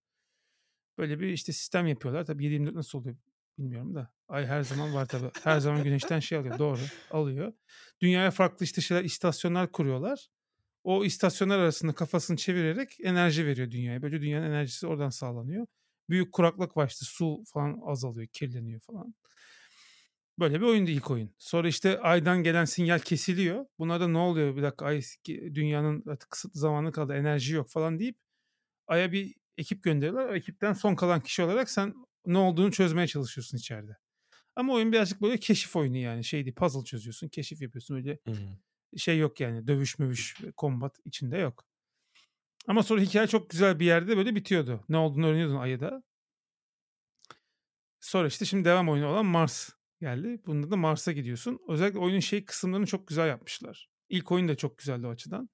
Böyle 1.00 1.20
bir 1.20 1.28
işte 1.28 1.54
sistem 1.54 1.88
yapıyorlar. 1.88 2.26
Tabii 2.26 2.46
7-24 2.46 2.76
nasıl 2.76 3.00
oluyor 3.00 3.16
bilmiyorum 3.58 3.96
da. 3.96 4.14
Ay 4.28 4.46
her 4.46 4.62
zaman 4.62 4.94
var 4.94 5.06
tabii. 5.06 5.32
Her 5.44 5.60
zaman 5.60 5.84
güneşten 5.84 6.20
şey 6.20 6.38
alıyor. 6.38 6.60
Doğru. 6.60 6.80
Alıyor. 7.12 7.54
Dünyaya 8.02 8.32
farklı 8.32 8.64
işte 8.64 8.82
şeyler, 8.82 9.04
istasyonlar 9.04 9.72
kuruyorlar. 9.72 10.28
O 10.84 11.06
istasyonlar 11.06 11.60
arasında 11.60 11.94
kafasını 11.94 12.38
çevirerek 12.38 12.98
enerji 13.04 13.46
veriyor 13.46 13.72
dünyaya. 13.72 14.02
Böylece 14.02 14.22
dünyanın 14.22 14.46
enerjisi 14.46 14.88
oradan 14.88 15.10
sağlanıyor. 15.10 15.68
Büyük 16.10 16.34
kuraklık 16.34 16.78
var 16.78 16.88
işte 16.88 17.06
su 17.06 17.44
falan 17.48 17.80
azalıyor, 17.86 18.28
kirleniyor 18.28 18.80
falan. 18.80 19.16
Böyle 20.40 20.62
bir 20.62 20.66
oyundu 20.66 20.92
ilk 20.92 21.12
oyun. 21.12 21.36
Sonra 21.38 21.68
işte 21.68 22.00
aydan 22.00 22.44
gelen 22.44 22.66
sinyal 22.66 23.00
kesiliyor. 23.00 23.66
Buna 23.80 24.00
da 24.00 24.08
ne 24.08 24.18
oluyor 24.18 24.56
bir 24.56 24.64
dakika 24.64 24.86
ay 24.86 25.02
dünyanın 25.28 26.04
artık 26.10 26.30
kısıtlı 26.30 26.60
zamanı 26.60 26.92
kaldı 26.92 27.14
enerji 27.14 27.56
yok 27.56 27.70
falan 27.70 28.00
deyip 28.00 28.18
Ay'a 28.88 29.12
bir 29.12 29.39
ekip 29.60 29.84
gönderiyorlar. 29.84 30.30
O 30.30 30.36
ekipten 30.36 30.74
son 30.74 30.96
kalan 30.96 31.22
kişi 31.22 31.44
olarak 31.44 31.70
sen 31.70 31.94
ne 32.26 32.38
olduğunu 32.38 32.72
çözmeye 32.72 33.08
çalışıyorsun 33.08 33.58
içeride. 33.58 33.98
Ama 34.56 34.74
oyun 34.74 34.92
birazcık 34.92 35.22
böyle 35.22 35.38
keşif 35.38 35.76
oyunu 35.76 35.98
yani. 35.98 36.24
Şey 36.24 36.46
değil 36.46 36.56
puzzle 36.56 36.84
çözüyorsun, 36.84 37.28
keşif 37.28 37.62
yapıyorsun. 37.62 37.96
Öyle 37.96 38.20
Hı. 38.28 38.34
şey 38.98 39.20
yok 39.20 39.40
yani. 39.40 39.68
Dövüş 39.68 40.00
mövüş, 40.00 40.38
kombat 40.58 41.00
içinde 41.06 41.38
yok. 41.38 41.66
Ama 42.68 42.84
sonra 42.84 43.02
hikaye 43.02 43.28
çok 43.28 43.50
güzel 43.50 43.80
bir 43.80 43.86
yerde 43.86 44.18
böyle 44.18 44.36
bitiyordu. 44.36 44.86
Ne 44.90 44.98
olduğunu 44.98 45.28
öğreniyordun 45.28 45.56
Ay'da. 45.56 46.04
Sonra 48.00 48.28
işte 48.28 48.46
şimdi 48.46 48.66
devam 48.66 48.90
oyunu 48.90 49.08
olan 49.08 49.26
Mars 49.26 49.70
geldi. 50.02 50.42
Bunda 50.46 50.72
da 50.72 50.78
Mars'a 50.78 51.12
gidiyorsun. 51.12 51.60
Özellikle 51.68 52.00
oyunun 52.00 52.20
şey 52.20 52.46
kısımlarını 52.46 52.86
çok 52.86 53.08
güzel 53.08 53.28
yapmışlar. 53.28 53.90
İlk 54.10 54.32
oyun 54.32 54.48
da 54.48 54.56
çok 54.56 54.78
güzeldi 54.78 55.08
o 55.08 55.10
açıdan. 55.10 55.50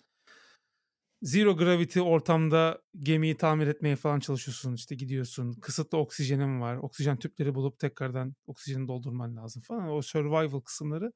Zero 1.26 1.58
gravity 1.58 2.02
ortamda 2.02 2.82
gemiyi 3.00 3.38
tamir 3.38 3.68
etmeye 3.68 3.96
falan 3.96 4.20
çalışıyorsun. 4.20 4.74
İşte 4.74 4.96
gidiyorsun. 4.96 5.54
Kısıtlı 5.54 5.98
oksijenin 5.98 6.62
var. 6.62 6.76
Oksijen 6.76 7.18
tüpleri 7.18 7.56
bulup 7.56 7.80
tekrardan 7.80 8.36
oksijeni 8.48 8.88
doldurman 8.88 9.36
lazım 9.38 9.62
falan. 9.62 9.90
O 9.90 10.02
survival 10.02 10.60
kısımları 10.60 11.14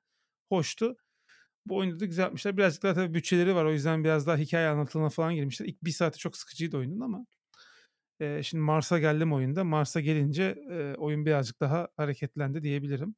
hoştu. 0.49 0.95
Bu 1.65 1.77
oyunu 1.77 1.99
da 1.99 2.05
güzel 2.05 2.23
yapmışlar. 2.23 2.57
Birazcık 2.57 2.83
daha 2.83 2.93
tabii 2.93 3.13
bütçeleri 3.13 3.55
var. 3.55 3.65
O 3.65 3.73
yüzden 3.73 4.03
biraz 4.03 4.27
daha 4.27 4.37
hikaye 4.37 4.67
anlatılına 4.67 5.09
falan 5.09 5.35
girmişler. 5.35 5.65
İlk 5.65 5.83
bir 5.83 5.91
saati 5.91 6.17
çok 6.19 6.37
sıkıcıydı 6.37 6.77
oyunun 6.77 6.99
ama 6.99 7.25
e, 8.19 8.43
şimdi 8.43 8.61
Mars'a 8.63 8.99
geldim 8.99 9.33
oyunda. 9.33 9.63
Mars'a 9.63 9.99
gelince 9.99 10.55
e, 10.71 10.95
oyun 10.97 11.25
birazcık 11.25 11.59
daha 11.59 11.87
hareketlendi 11.97 12.63
diyebilirim. 12.63 13.15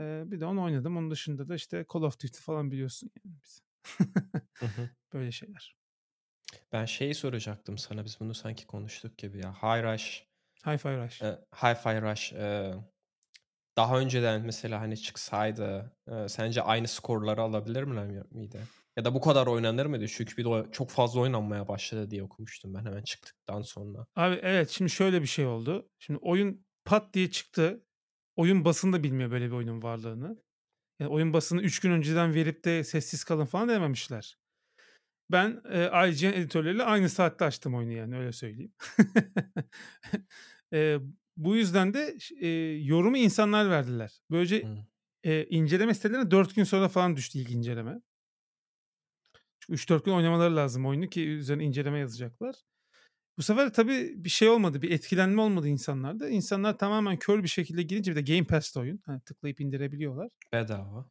E, 0.00 0.22
bir 0.26 0.40
de 0.40 0.46
onu 0.46 0.62
oynadım. 0.62 0.96
Onun 0.96 1.10
dışında 1.10 1.48
da 1.48 1.54
işte 1.54 1.86
Call 1.94 2.02
of 2.02 2.14
Duty 2.14 2.40
falan 2.40 2.70
biliyorsun 2.70 3.10
yani 3.24 3.36
biz. 3.44 3.62
Böyle 5.12 5.32
şeyler. 5.32 5.79
Ben 6.72 6.84
şeyi 6.84 7.14
soracaktım 7.14 7.78
sana. 7.78 8.04
Biz 8.04 8.20
bunu 8.20 8.34
sanki 8.34 8.66
konuştuk 8.66 9.18
gibi 9.18 9.38
ya. 9.38 9.52
High 9.52 9.92
Rush, 9.92 10.24
Hi-Fi 10.64 11.04
Rush. 11.04 11.22
e, 11.22 11.38
Hi-Fi 11.52 12.02
Rush 12.02 12.32
e, 12.32 12.74
daha 13.76 13.98
önceden 13.98 14.42
mesela 14.42 14.80
hani 14.80 14.96
çıksaydı 14.96 15.96
e, 16.08 16.28
sence 16.28 16.62
aynı 16.62 16.88
skorları 16.88 17.42
alabilir 17.42 17.82
mi 17.82 18.22
miydi? 18.30 18.60
Ya 18.96 19.04
da 19.04 19.14
bu 19.14 19.20
kadar 19.20 19.46
oynanır 19.46 19.86
mıydı? 19.86 20.08
Çünkü 20.08 20.36
bir 20.36 20.44
de 20.44 20.72
çok 20.72 20.90
fazla 20.90 21.20
oynanmaya 21.20 21.68
başladı 21.68 22.10
diye 22.10 22.22
okumuştum 22.22 22.74
ben 22.74 22.84
hemen 22.84 23.02
çıktıktan 23.02 23.62
sonra. 23.62 24.06
Abi 24.16 24.38
evet 24.42 24.70
şimdi 24.70 24.90
şöyle 24.90 25.22
bir 25.22 25.26
şey 25.26 25.46
oldu. 25.46 25.88
Şimdi 25.98 26.18
oyun 26.22 26.66
pat 26.84 27.14
diye 27.14 27.30
çıktı. 27.30 27.86
Oyun 28.36 28.64
basını 28.64 28.92
da 28.92 29.02
bilmiyor 29.02 29.30
böyle 29.30 29.46
bir 29.46 29.52
oyunun 29.52 29.82
varlığını. 29.82 30.42
Yani 31.00 31.10
oyun 31.10 31.32
basını 31.32 31.62
3 31.62 31.80
gün 31.80 31.90
önceden 31.90 32.34
verip 32.34 32.64
de 32.64 32.84
sessiz 32.84 33.24
kalın 33.24 33.46
falan 33.46 33.68
dememişler. 33.68 34.39
Ben, 35.30 35.62
eee, 35.72 35.90
IGN 36.08 36.32
editörleriyle 36.34 36.82
aynı 36.84 37.08
saatte 37.08 37.44
açtım 37.44 37.74
oyunu 37.74 37.92
yani 37.92 38.16
öyle 38.18 38.32
söyleyeyim. 38.32 38.72
Eee, 40.72 41.00
bu 41.36 41.56
yüzden 41.56 41.94
de 41.94 42.16
eee, 42.40 42.82
yorumu 42.84 43.16
insanlar 43.16 43.70
verdiler. 43.70 44.20
Böylece, 44.30 44.70
eee, 45.24 45.46
inceleme 45.50 45.94
sitelerine 45.94 46.30
4 46.30 46.54
gün 46.56 46.64
sonra 46.64 46.88
falan 46.88 47.16
düştü 47.16 47.38
ilk 47.38 47.50
inceleme. 47.50 48.00
Çünkü 49.60 49.74
3-4 49.74 50.04
gün 50.04 50.12
oynamaları 50.12 50.56
lazım 50.56 50.86
oyunu 50.86 51.08
ki 51.08 51.28
üzerine 51.28 51.64
inceleme 51.64 51.98
yazacaklar. 51.98 52.54
Bu 53.38 53.42
sefer 53.42 53.72
tabii 53.74 54.14
bir 54.24 54.30
şey 54.30 54.48
olmadı, 54.48 54.82
bir 54.82 54.90
etkilenme 54.90 55.42
olmadı 55.42 55.68
insanlarda. 55.68 56.28
İnsanlar 56.30 56.78
tamamen 56.78 57.18
kör 57.18 57.42
bir 57.42 57.48
şekilde 57.48 57.82
girince 57.82 58.12
bir 58.16 58.26
de 58.26 58.34
Game 58.34 58.46
Pass'te 58.48 58.80
oyun. 58.80 59.00
Hani 59.06 59.20
tıklayıp 59.22 59.60
indirebiliyorlar. 59.60 60.30
Bedava. 60.52 61.10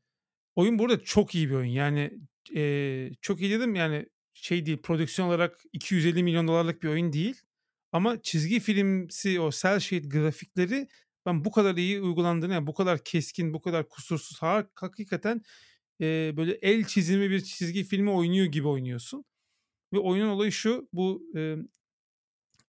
Oyun 0.55 0.79
bu 0.79 0.86
arada 0.86 1.03
çok 1.03 1.36
iyi 1.36 1.49
bir 1.49 1.55
oyun. 1.55 1.69
Yani, 1.71 2.19
eee, 2.51 3.12
çok 3.21 3.41
iyi 3.41 3.51
dedim 3.51 3.75
yani 3.75 4.05
şey 4.33 4.65
değil, 4.65 4.77
prodüksiyon 4.81 5.27
olarak 5.27 5.59
$250 5.73 6.23
milyon 6.23 6.47
dolarlık 6.47 6.83
bir 6.83 6.88
oyun 6.89 7.13
değil. 7.13 7.35
Ama 7.91 8.21
çizgi 8.21 8.59
filmsi 8.59 9.39
o 9.39 9.51
cel 9.51 9.79
shade 9.79 10.07
grafikleri 10.07 10.88
ben 11.25 11.45
bu 11.45 11.51
kadar 11.51 11.75
iyi 11.77 12.01
uygulandığını, 12.01 12.53
yani 12.53 12.67
bu 12.67 12.73
kadar 12.73 13.03
keskin, 13.03 13.53
bu 13.53 13.62
kadar 13.62 13.89
kusursuz, 13.89 14.41
ha 14.41 14.67
hakikaten, 14.75 15.41
eee, 15.99 16.33
böyle 16.38 16.53
el 16.53 16.83
çizimi 16.85 17.29
bir 17.29 17.41
çizgi 17.41 17.83
filmi 17.83 18.12
oynuyor 18.12 18.45
gibi 18.45 18.67
oynuyorsun. 18.67 19.25
Ve 19.93 19.99
oyunun 19.99 20.29
olayı 20.29 20.51
şu, 20.51 20.89
bu, 20.93 21.23
emm, 21.35 21.65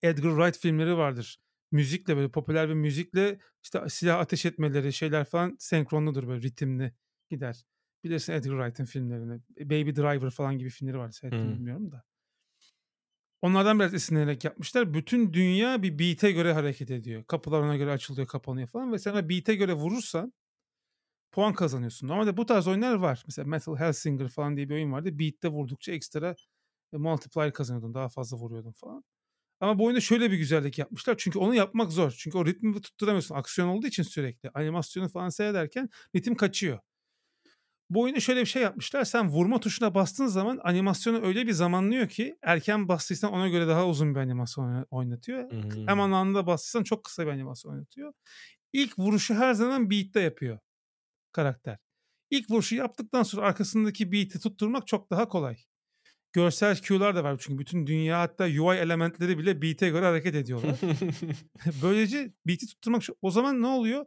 Edgar 0.03 0.31
Wright 0.37 0.59
filmleri 0.59 0.97
vardır. 0.97 1.39
Müzikle, 1.73 2.17
böyle 2.17 2.31
popüler 2.31 2.69
bir 2.69 2.75
müzikle, 2.75 3.39
işte, 3.65 3.81
silah 3.89 4.19
ateş 4.19 4.47
etmeleri, 4.47 4.93
şeyler 4.93 5.25
falan 5.25 5.57
senkronludur, 5.59 6.29
böyle 6.29 6.43
ritimli 6.43 6.93
gider. 7.31 7.65
Bilirsin 8.05 8.33
Edgar 8.33 8.51
Wright'ın 8.59 8.85
filmlerini. 8.85 9.41
Baby 9.61 9.91
Driver 9.91 10.31
falan 10.31 10.59
gibi 10.59 10.71
filmleri 10.71 10.99
var. 10.99 11.11
Seyrettin 11.11 11.49
mi 11.49 11.55
Hıı. 11.55 11.59
bilmiyorum 11.59 11.93
da. 11.93 12.05
Onlardan 13.43 13.81
biraz 13.81 13.95
esinlenerek 13.95 14.45
yapmışlar. 14.45 14.95
Bütün 14.95 15.33
dünya 15.33 15.83
bir 15.83 15.99
beat'e 15.99 16.33
göre 16.33 16.53
hareket 16.53 16.91
ediyor. 16.91 17.25
Kapılar 17.25 17.61
ona 17.61 17.77
göre 17.77 17.91
açılıyor, 17.93 18.27
kapanıyor 18.29 18.69
falan 18.69 18.93
ve 18.93 18.99
sen 18.99 19.15
o 19.15 19.29
beat'e 19.29 19.55
göre 19.55 19.73
vurursan 19.75 20.33
puan 21.33 21.53
kazanıyorsun. 21.55 22.09
Normalde 22.09 22.37
bu 22.37 22.47
tarz 22.47 22.69
oyunlar 22.69 22.95
var. 22.95 23.23
Mesela 23.27 23.49
Metal 23.49 23.77
Hellsinger 23.77 24.29
falan 24.29 24.57
diye 24.57 24.69
bir 24.69 24.75
oyun 24.75 24.93
vardı. 24.93 25.19
Beat'te 25.19 25.49
vurdukça 25.49 25.93
ekstra, 25.93 26.37
eee, 26.93 26.99
multiplier 26.99 27.53
kazanıyordun. 27.53 27.95
Daha 27.95 28.09
fazla 28.09 28.37
vuruyordun 28.37 28.73
falan. 28.73 29.05
Ama 29.61 29.79
bu 29.79 29.85
oyunda 29.85 30.01
şöyle 30.01 30.31
bir 30.31 30.39
güzellik 30.39 30.79
yapmışlar. 30.79 31.17
Çünkü 31.19 31.39
onu 31.39 31.55
yapmak 31.55 31.93
zor. 31.93 32.15
Çünkü 32.19 32.39
o 32.39 32.47
ritmi 32.47 32.81
tutturamıyorsun. 32.81 33.35
Aksiyon 33.35 33.69
olduğu 33.69 33.87
için 33.87 34.03
sürekli. 34.03 34.51
Animasyonu 34.55 35.09
falan 35.09 35.29
seyrederken 35.29 35.91
ritim 36.17 36.35
kaçıyor. 36.35 36.79
Bu 37.91 38.01
oyunda 38.01 38.21
şöyle 38.21 38.41
bir 38.41 38.47
şey 38.47 38.63
yapmışlar. 38.63 39.05
Sen 39.05 39.29
vurma 39.29 39.61
tuşuna 39.61 39.95
bastığın 39.95 40.27
zaman 40.27 40.61
animasyonu 40.65 41.27
öyle 41.27 41.47
bir 41.47 41.53
zamanlıyor 41.53 42.09
ki 42.09 42.39
erken 42.43 42.89
bastıysan 42.89 43.33
ona 43.33 43.49
göre 43.49 43.69
daha 43.69 43.87
uzun 43.87 44.15
bir 44.15 44.21
animasyon 44.21 44.65
oyna 44.65 44.87
oynatıyor. 44.91 45.51
Hımm. 45.51 45.89
Hemen 45.89 46.11
anında 46.11 46.47
bastıysan 46.47 46.85
çok 46.85 47.05
kısa 47.05 47.27
bir 47.27 47.31
animasyon 47.31 47.73
oynatıyor. 47.73 48.13
İlk 48.73 48.99
vuruşu 48.99 49.35
her 49.35 49.55
zaman 49.55 49.91
beat'te 49.91 50.21
yapıyor 50.21 50.59
karakter. 51.33 51.79
İlk 52.31 52.51
vuruşu 52.51 52.77
yaptıktan 52.77 53.23
sonra 53.23 53.47
arkasındaki 53.47 54.13
beat'i 54.13 54.41
tutturmak 54.41 54.87
çok 54.87 55.11
daha 55.11 55.29
kolay. 55.29 55.57
Görsel 56.33 56.77
cue'lar 56.77 57.17
da 57.17 57.25
var 57.25 57.37
çünkü 57.41 57.59
bütün 57.59 57.87
dünya 57.87 58.21
hatta 58.21 58.45
UI 58.45 58.77
elementleri 58.77 59.39
bile 59.39 59.63
beat'e 59.63 59.89
göre 59.89 60.07
hareket 60.07 60.35
ediyorlar. 60.35 60.77
Böylece 61.83 62.33
beat'i 62.47 62.67
tutturmak 62.67 63.03
o 63.23 63.31
zaman 63.31 63.63
ne 63.63 63.67
oluyor? 63.67 64.07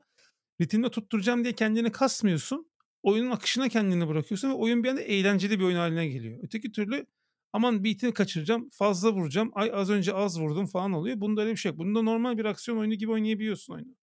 Ritimde 0.61 0.91
tutturacağım 0.91 1.43
diye 1.43 1.53
kendini 1.55 1.91
kasmıyorsun. 1.91 2.72
Oyunun 3.03 3.31
akışına 3.31 3.69
kendini 3.69 4.07
bırakıyorsun 4.07 4.49
ve 4.49 4.53
oyun 4.53 4.83
bir 4.83 4.89
anda 4.89 5.01
eğlenceli 5.01 5.59
bir 5.59 5.65
oyun 5.65 5.77
hâline 5.77 6.07
geliyor. 6.07 6.39
Öteki 6.43 6.71
türlü 6.71 7.05
aman 7.53 7.83
beat'ini 7.83 8.13
kaçıracağım, 8.13 8.69
fazla 8.69 9.13
vuracağım, 9.13 9.51
ay 9.53 9.71
az 9.73 9.89
önce 9.89 10.13
az 10.13 10.41
vurdum 10.41 10.65
falan 10.65 10.93
oluyor. 10.93 11.21
Bunda 11.21 11.41
öyle 11.41 11.51
bir 11.51 11.57
şey 11.57 11.69
yok. 11.71 11.79
Bunda 11.79 12.01
normal 12.01 12.37
bir 12.37 12.45
aksiyon 12.45 12.77
oyunu 12.77 12.93
gibi 12.93 13.11
oynayabiliyorsun 13.11 13.73
oyunu. 13.73 13.95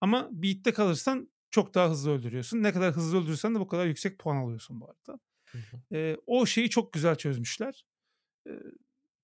Ama 0.00 0.28
beat'te 0.32 0.72
kalırsan 0.72 1.30
çok 1.50 1.74
daha 1.74 1.90
hızlı 1.90 2.10
öldürüyorsun. 2.10 2.62
Ne 2.62 2.72
kadar 2.72 2.94
hızlı 2.96 3.18
öldürürsen 3.22 3.54
de 3.54 3.60
bu 3.60 3.68
kadar 3.68 3.86
yüksek 3.86 4.18
puan 4.18 4.36
alıyorsun 4.36 4.80
bu 4.80 4.84
arada. 4.90 5.20
Hı 5.52 5.58
o 6.26 6.46
şeyi 6.46 6.70
çok 6.70 6.92
güzel 6.92 7.16
çözmüşler. 7.16 7.84
Eee, 8.46 8.60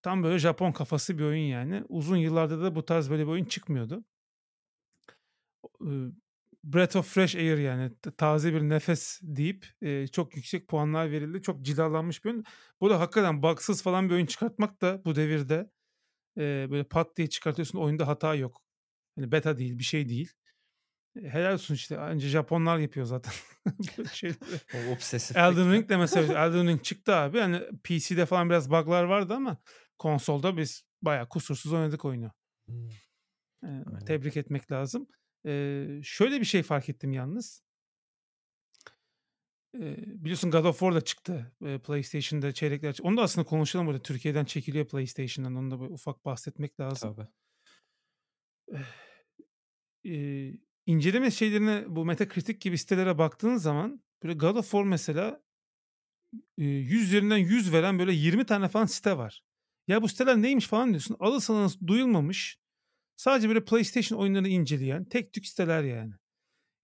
tam 0.02 0.22
böyle 0.22 0.38
Japon 0.38 0.72
kafası 0.72 1.18
bir 1.18 1.24
oyun 1.24 1.44
yani. 1.46 1.84
Uzun 1.88 2.16
yıllardır 2.16 2.62
da 2.62 2.76
bu 2.76 2.84
tarz 2.84 3.10
böyle 3.10 3.22
bir 3.22 3.32
oyun 3.32 3.44
çıkmıyordu. 3.44 4.04
Breath 6.64 6.96
of 6.96 7.06
fresh 7.14 7.36
air 7.36 7.58
yani 7.58 7.90
taze 8.18 8.54
bir 8.54 8.60
nefes 8.62 9.20
deyip, 9.22 9.66
eee, 9.82 10.06
çok 10.12 10.36
yüksek 10.36 10.68
puanlar 10.68 11.10
verildi. 11.10 11.42
Çok 11.42 11.62
cilalanmış 11.62 12.24
bir 12.24 12.30
oyun. 12.30 12.44
Bu 12.80 12.86
arada 12.86 13.00
hakikaten 13.00 13.42
bugs'sız 13.42 13.82
falan 13.82 14.08
bir 14.08 14.14
oyun 14.14 14.26
çıkartmak 14.26 14.80
da 14.82 15.02
bu 15.04 15.16
devirde, 15.16 15.70
eee, 16.36 16.68
böyle 16.70 16.84
pat 16.84 17.16
diye 17.16 17.28
çıkartıyorsun 17.28 17.78
oyunda 17.78 18.08
hata 18.08 18.34
yok. 18.34 18.62
Hani 19.16 19.32
beta 19.32 19.58
değil, 19.58 19.78
bir 19.78 19.84
şey 19.84 20.08
değil. 20.08 20.32
Eee, 21.16 21.28
helal 21.30 21.54
olsun 21.54 21.74
işte 21.74 21.98
anca 21.98 22.28
Japonlar 22.28 22.78
yapıyor 22.78 23.06
zaten 23.06 23.32
böyle 23.98 24.08
şeyleri. 24.08 24.60
O 24.72 24.92
obsesiflik. 24.92 25.36
Elden 25.36 25.72
Ring 25.72 25.88
de 25.88 25.96
mesela 25.96 26.26
Elden 26.46 26.68
Ring 26.68 26.82
çıktı 26.82 27.14
abi. 27.14 27.40
Hani 27.40 27.60
PC'de 27.84 28.26
falan 28.26 28.50
biraz 28.50 28.70
bug'lar 28.70 29.04
vardı 29.04 29.34
ama 29.34 29.56
konsolda 29.98 30.56
biz 30.56 30.84
bayağı 31.02 31.28
kusursuz 31.28 31.72
oynadık 31.72 32.04
oyunu. 32.04 32.30
Eee, 33.62 33.84
Aynen. 33.86 34.06
tebrik 34.06 34.36
etmek 34.36 34.72
lazım. 34.72 35.06
Eee, 35.44 36.00
şöyle 36.04 36.40
bir 36.40 36.44
şey 36.46 36.62
fark 36.62 36.88
ettim 36.88 37.12
yalnız. 37.12 37.62
Eee, 39.74 39.96
biliyorsun 40.06 40.50
God 40.50 40.64
of 40.64 40.78
War 40.78 40.94
da 40.94 41.00
çıktı, 41.00 41.52
eee, 41.60 41.78
PlayStation'da 41.78 42.52
çeyrekler 42.52 42.96
Onu 43.02 43.16
da 43.16 43.22
aslında 43.22 43.46
konuşalım 43.46 43.86
burada. 43.86 44.02
Türkiye'den 44.02 44.44
çekiliyor 44.44 44.88
PlayStation'dan. 44.88 45.54
Onu 45.56 45.70
da 45.70 45.80
böyle 45.80 45.92
ufak 45.92 46.24
bahsetmek 46.24 46.80
lazım. 46.80 47.16
Tabii. 47.16 47.26
Eee, 50.04 50.58
inceleme 50.86 51.30
şeylerine 51.30 51.84
bu 51.88 52.04
Metacritic 52.04 52.58
gibi 52.58 52.78
sitelere 52.78 53.18
baktığın 53.18 53.56
zaman 53.56 54.02
böyle 54.22 54.34
God 54.34 54.56
of 54.56 54.64
War 54.70 54.82
mesela, 54.84 55.42
eee, 56.58 56.66
100 56.66 57.02
üzerinden 57.02 57.36
100 57.36 57.72
veren 57.72 57.98
böyle 57.98 58.12
20 58.12 58.46
tane 58.46 58.68
falan 58.68 58.86
site 58.86 59.18
var. 59.18 59.42
Ya 59.88 60.02
bu 60.02 60.08
siteler 60.08 60.36
neymiş 60.42 60.66
falan 60.66 60.88
diyorsun. 60.90 61.16
Adı 61.20 61.40
sana 61.40 61.68
duyulmamış. 61.86 62.58
Sadece 63.16 63.48
böyle 63.48 63.64
PlayStation 63.64 64.18
oyunlarını 64.18 64.48
inceleyen 64.48 65.04
tek 65.04 65.32
tük 65.32 65.46
siteler 65.46 65.82
yani. 65.82 66.12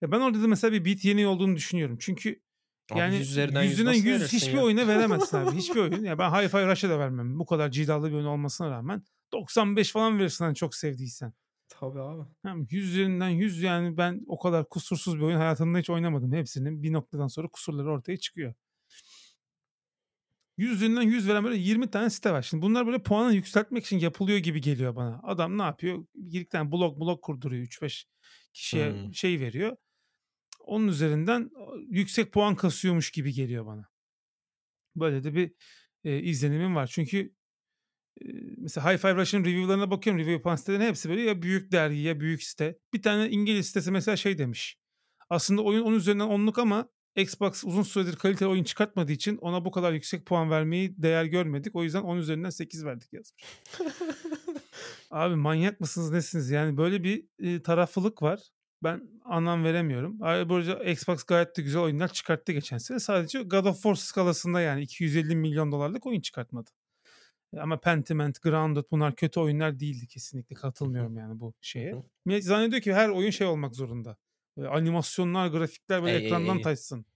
Ya 0.03 0.13
ben 0.13 0.21
orada 0.21 0.43
da 0.43 0.47
mesela 0.47 0.73
bir 0.73 0.85
bit 0.85 1.05
yeniği 1.05 1.27
olduğunu 1.27 1.57
düşünüyorum. 1.57 1.97
Çünkü 2.01 2.43
Abi 2.91 2.99
yani 2.99 3.17
100 3.17 3.31
üzerinden 3.31 3.63
100 3.63 3.73
yüzünden 3.73 3.93
100 3.93 4.07
verirsin 4.07 4.37
hiçbir 4.37 4.53
ya? 4.53 4.65
oyuna 4.65 4.89
veremezsin 4.89 5.37
abi. 5.37 5.57
Hiçbir 5.57 5.81
oyun. 5.81 6.05
Ya 6.05 6.19
ben 6.19 6.31
Hi-Fi 6.31 6.67
Rush'a 6.67 6.91
da 6.91 6.99
vermem. 6.99 7.39
Bu 7.39 7.47
kadar 7.47 7.71
cilalı 7.71 8.09
bir 8.11 8.15
oyun 8.15 8.25
olmasına 8.27 8.71
rağmen 8.71 9.03
95 9.33 9.93
falan 9.93 10.19
verirsin 10.19 10.45
hani 10.45 10.55
çok 10.55 10.75
sevdiysen. 10.75 11.33
Tabii 11.69 12.01
abi. 12.01 12.23
Hem 12.43 12.67
100 12.71 12.91
üzerinden 12.91 13.29
100 13.29 13.63
yani 13.63 13.97
ben 13.97 14.21
o 14.27 14.39
kadar 14.39 14.69
kusursuz 14.69 15.17
bir 15.17 15.23
oyun 15.23 15.37
hayatımda 15.37 15.79
hiç 15.79 15.91
oynamadım. 15.91 16.33
Hepsinin 16.33 16.83
bir 16.83 16.93
noktadan 16.93 17.27
sonra 17.27 17.49
kusurları 17.49 17.91
ortaya 17.91 18.17
çıkıyor. 18.17 18.55
100 20.61 20.73
üzerinden 20.73 21.03
100 21.03 21.29
veren 21.29 21.45
böyle 21.45 21.57
20 21.57 21.91
tane 21.91 22.11
site 22.11 22.33
var. 22.33 22.43
Şimdi 22.43 22.63
bunlar 22.63 22.87
böyle 22.87 23.03
puanı 23.03 23.35
yükseltmek 23.35 23.85
için 23.87 23.99
yapılıyor 23.99 24.39
gibi 24.39 24.61
geliyor 24.61 24.97
bana. 24.97 25.21
Adam 25.23 25.59
ne 25.59 25.63
yapıyor? 25.63 26.07
Bir 26.15 26.49
tane 26.49 26.73
blog 26.73 27.01
blog 27.01 27.23
kurduruyor. 27.23 27.63
3-5 27.63 28.05
kişiye 28.53 28.91
Hımm. 28.91 29.15
şey 29.15 29.41
veriyor. 29.41 29.77
Onun 30.61 30.89
üzerinden 30.89 31.51
yüksek 31.89 32.33
puan 32.33 32.55
kasıyormuş 32.57 33.11
gibi 33.11 33.33
geliyor 33.33 33.67
bana. 33.67 33.89
Böyle 34.97 35.25
de 35.25 35.35
bir, 35.35 35.53
eee, 36.05 36.19
izlenimim 36.23 36.77
var. 36.77 36.87
Çünkü, 36.87 37.35
eee, 38.21 38.33
mesela 38.59 38.87
Hi-Fi 38.95 39.17
Rush'ın 39.17 39.45
review'larına 39.45 39.91
bakıyorum. 39.91 40.19
Review 40.21 40.33
yapan 40.33 40.57
sitelerin 40.57 40.85
hepsi 40.85 41.09
böyle 41.11 41.23
ya 41.23 41.43
büyük 41.43 41.73
dergi 41.73 41.99
ya 42.01 42.21
büyük 42.21 42.43
site. 42.43 42.79
Bir 42.95 43.03
tane 43.03 43.31
İngiliz 43.31 43.67
sitesi 43.67 43.91
mesela 43.91 44.17
şey 44.17 44.39
demiş. 44.39 44.79
Aslında 45.31 45.63
oyun 45.63 45.83
10 45.83 45.93
üzerinden 45.95 46.29
10'luk 46.29 46.59
ama 46.61 46.89
Xbox 47.17 47.65
uzun 47.65 47.83
süredir 47.83 48.17
kaliteli 48.17 48.49
oyun 48.49 48.65
çıkartmadığı 48.65 49.13
için 49.13 49.37
ona 49.37 49.65
bu 49.65 49.71
kadar 49.71 49.93
yüksek 49.93 50.27
puan 50.27 50.51
vermeyi 50.51 51.03
değer 51.03 51.25
görmedik. 51.25 51.77
O 51.77 51.83
yüzden 51.85 52.03
10 52.03 52.17
üzerinden 52.17 52.51
8 52.51 52.85
verdik 52.85 53.13
yazmış. 53.13 53.45
Abi 55.11 55.37
manyak 55.37 55.81
mısınız 55.81 56.11
nesiniz? 56.11 56.51
Yani 56.51 56.77
böyle 56.77 57.05
bir, 57.05 57.25
eee, 57.39 57.63
taraflılık 57.63 58.23
var. 58.23 58.41
Ben 58.83 59.03
anlam 59.25 59.65
veremiyorum. 59.65 60.21
Bu 60.21 60.55
arada 60.55 60.85
Xbox 60.85 61.25
gayet 61.25 61.57
de 61.57 61.63
güzel 61.63 61.83
oyunlar 61.83 62.09
çıkarttı 62.13 62.53
geçen 62.53 62.79
sene. 62.79 62.99
Sadece 62.99 63.43
God 63.43 63.65
of 63.65 63.75
War 63.75 63.95
skalasında 63.95 64.61
yani 64.61 64.83
$250 64.83 65.35
milyon 65.35 65.73
dolarlık 65.73 66.07
oyun 66.07 66.21
çıkartmadı. 66.21 66.71
Ama 67.59 67.81
Pentiment, 67.81 68.43
Grounded 68.43 68.85
bunlar 68.91 69.17
kötü 69.17 69.41
oyunlar 69.41 69.81
değildi 69.81 70.07
kesinlikle. 70.07 70.57
Katılmıyorum 70.57 71.17
yani 71.17 71.41
bu 71.41 71.55
şeye. 71.61 71.95
Millet 72.25 72.45
zannediyor 72.45 72.83
ki 72.83 72.95
her 72.95 73.09
oyun 73.09 73.31
şey 73.31 73.47
olmak 73.47 73.75
zorunda. 73.77 74.17
Animasyonlar, 74.71 75.49
grafikler 75.49 76.03
böyle 76.03 76.17
ekrandan 76.17 76.57
AAA. 76.57 76.63
taşsın. 76.63 77.07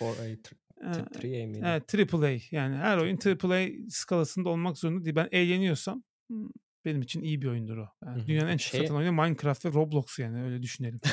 4A, 0.00 0.42
tr 0.42 0.52
Eee, 0.82 0.92
t 0.92 1.18
3A 1.18 1.46
miydi? 1.46 1.60
evet, 1.66 1.88
triple 1.88 2.26
A 2.26 2.38
yani 2.50 2.76
her 2.76 2.98
oyun 2.98 3.16
triple 3.16 3.54
A 3.54 3.90
skalasında 3.90 4.48
olmak 4.48 4.78
zorunda 4.78 5.04
değil. 5.04 5.16
Ben 5.16 5.28
eğleniyorsam, 5.32 6.02
ımm, 6.30 6.50
benim 6.84 7.02
için 7.02 7.22
iyi 7.22 7.42
bir 7.42 7.46
oyundur 7.46 7.76
o. 7.76 7.88
Yani 8.06 8.26
dünyanın 8.26 8.48
en 8.48 8.56
çok 8.56 8.70
Şey 8.70 8.80
satan 8.80 8.96
oyunu 8.96 9.12
Minecraft 9.12 9.64
ve 9.66 9.72
Roblox 9.72 10.18
yani 10.18 10.42
öyle 10.42 10.62
düşünelim. 10.62 11.00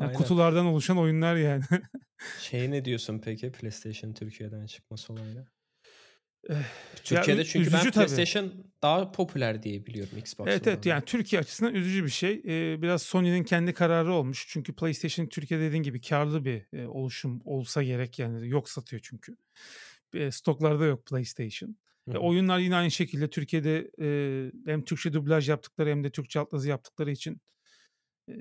Yani 0.00 0.12
kutulardan 0.12 0.66
oluşan 0.66 0.98
oyunlar 0.98 1.36
yani. 1.36 1.62
Şeye 2.40 2.70
ne 2.70 2.84
diyorsun 2.84 3.18
peki 3.24 3.52
PlayStation 3.52 4.12
Türkiye'den 4.12 4.66
çıkması 4.66 5.12
olayına? 5.12 5.44
Türkiye'de 7.04 7.44
çünkü 7.44 7.72
ben 7.72 7.90
PlayStation 7.90 8.48
tabii. 8.48 8.62
daha 8.82 9.12
popüler 9.12 9.62
diye 9.62 9.86
biliyorum 9.86 10.18
Xbox'tan. 10.18 10.52
Evet 10.52 10.66
evet 10.66 10.86
yani 10.86 11.04
Türkiye 11.04 11.40
açısından 11.40 11.74
üzücü 11.74 12.04
bir 12.04 12.10
şey. 12.10 12.42
Ee, 12.44 12.82
biraz 12.82 13.02
Sony'nin 13.02 13.44
kendi 13.44 13.72
kararı 13.72 14.12
olmuş. 14.12 14.46
Çünkü 14.48 14.72
PlayStation 14.72 15.26
Türkiye 15.26 15.60
dediğin 15.60 15.82
gibi 15.82 16.00
karlı 16.00 16.44
bir 16.44 16.66
e, 16.72 16.86
oluşum 16.86 17.40
olsa 17.44 17.82
gerek 17.82 18.18
yani 18.18 18.48
yok 18.48 18.68
satıyor 18.68 19.02
çünkü. 19.04 19.36
E, 20.14 20.30
stoklarda 20.30 20.84
yok 20.84 21.06
PlayStation. 21.06 21.76
E, 22.14 22.18
oyunlar 22.18 22.58
yine 22.58 22.76
aynı 22.76 22.90
şekilde 22.90 23.30
Türkiye'de 23.30 23.90
e, 24.00 24.50
hem 24.66 24.84
Türkçe 24.84 25.12
dublaj 25.12 25.48
yaptıkları 25.48 25.90
hem 25.90 26.04
de 26.04 26.10
Türkçe 26.10 26.40
altyazı 26.40 26.68
yaptıkları 26.68 27.10
için 27.10 27.40
e, 28.28 28.32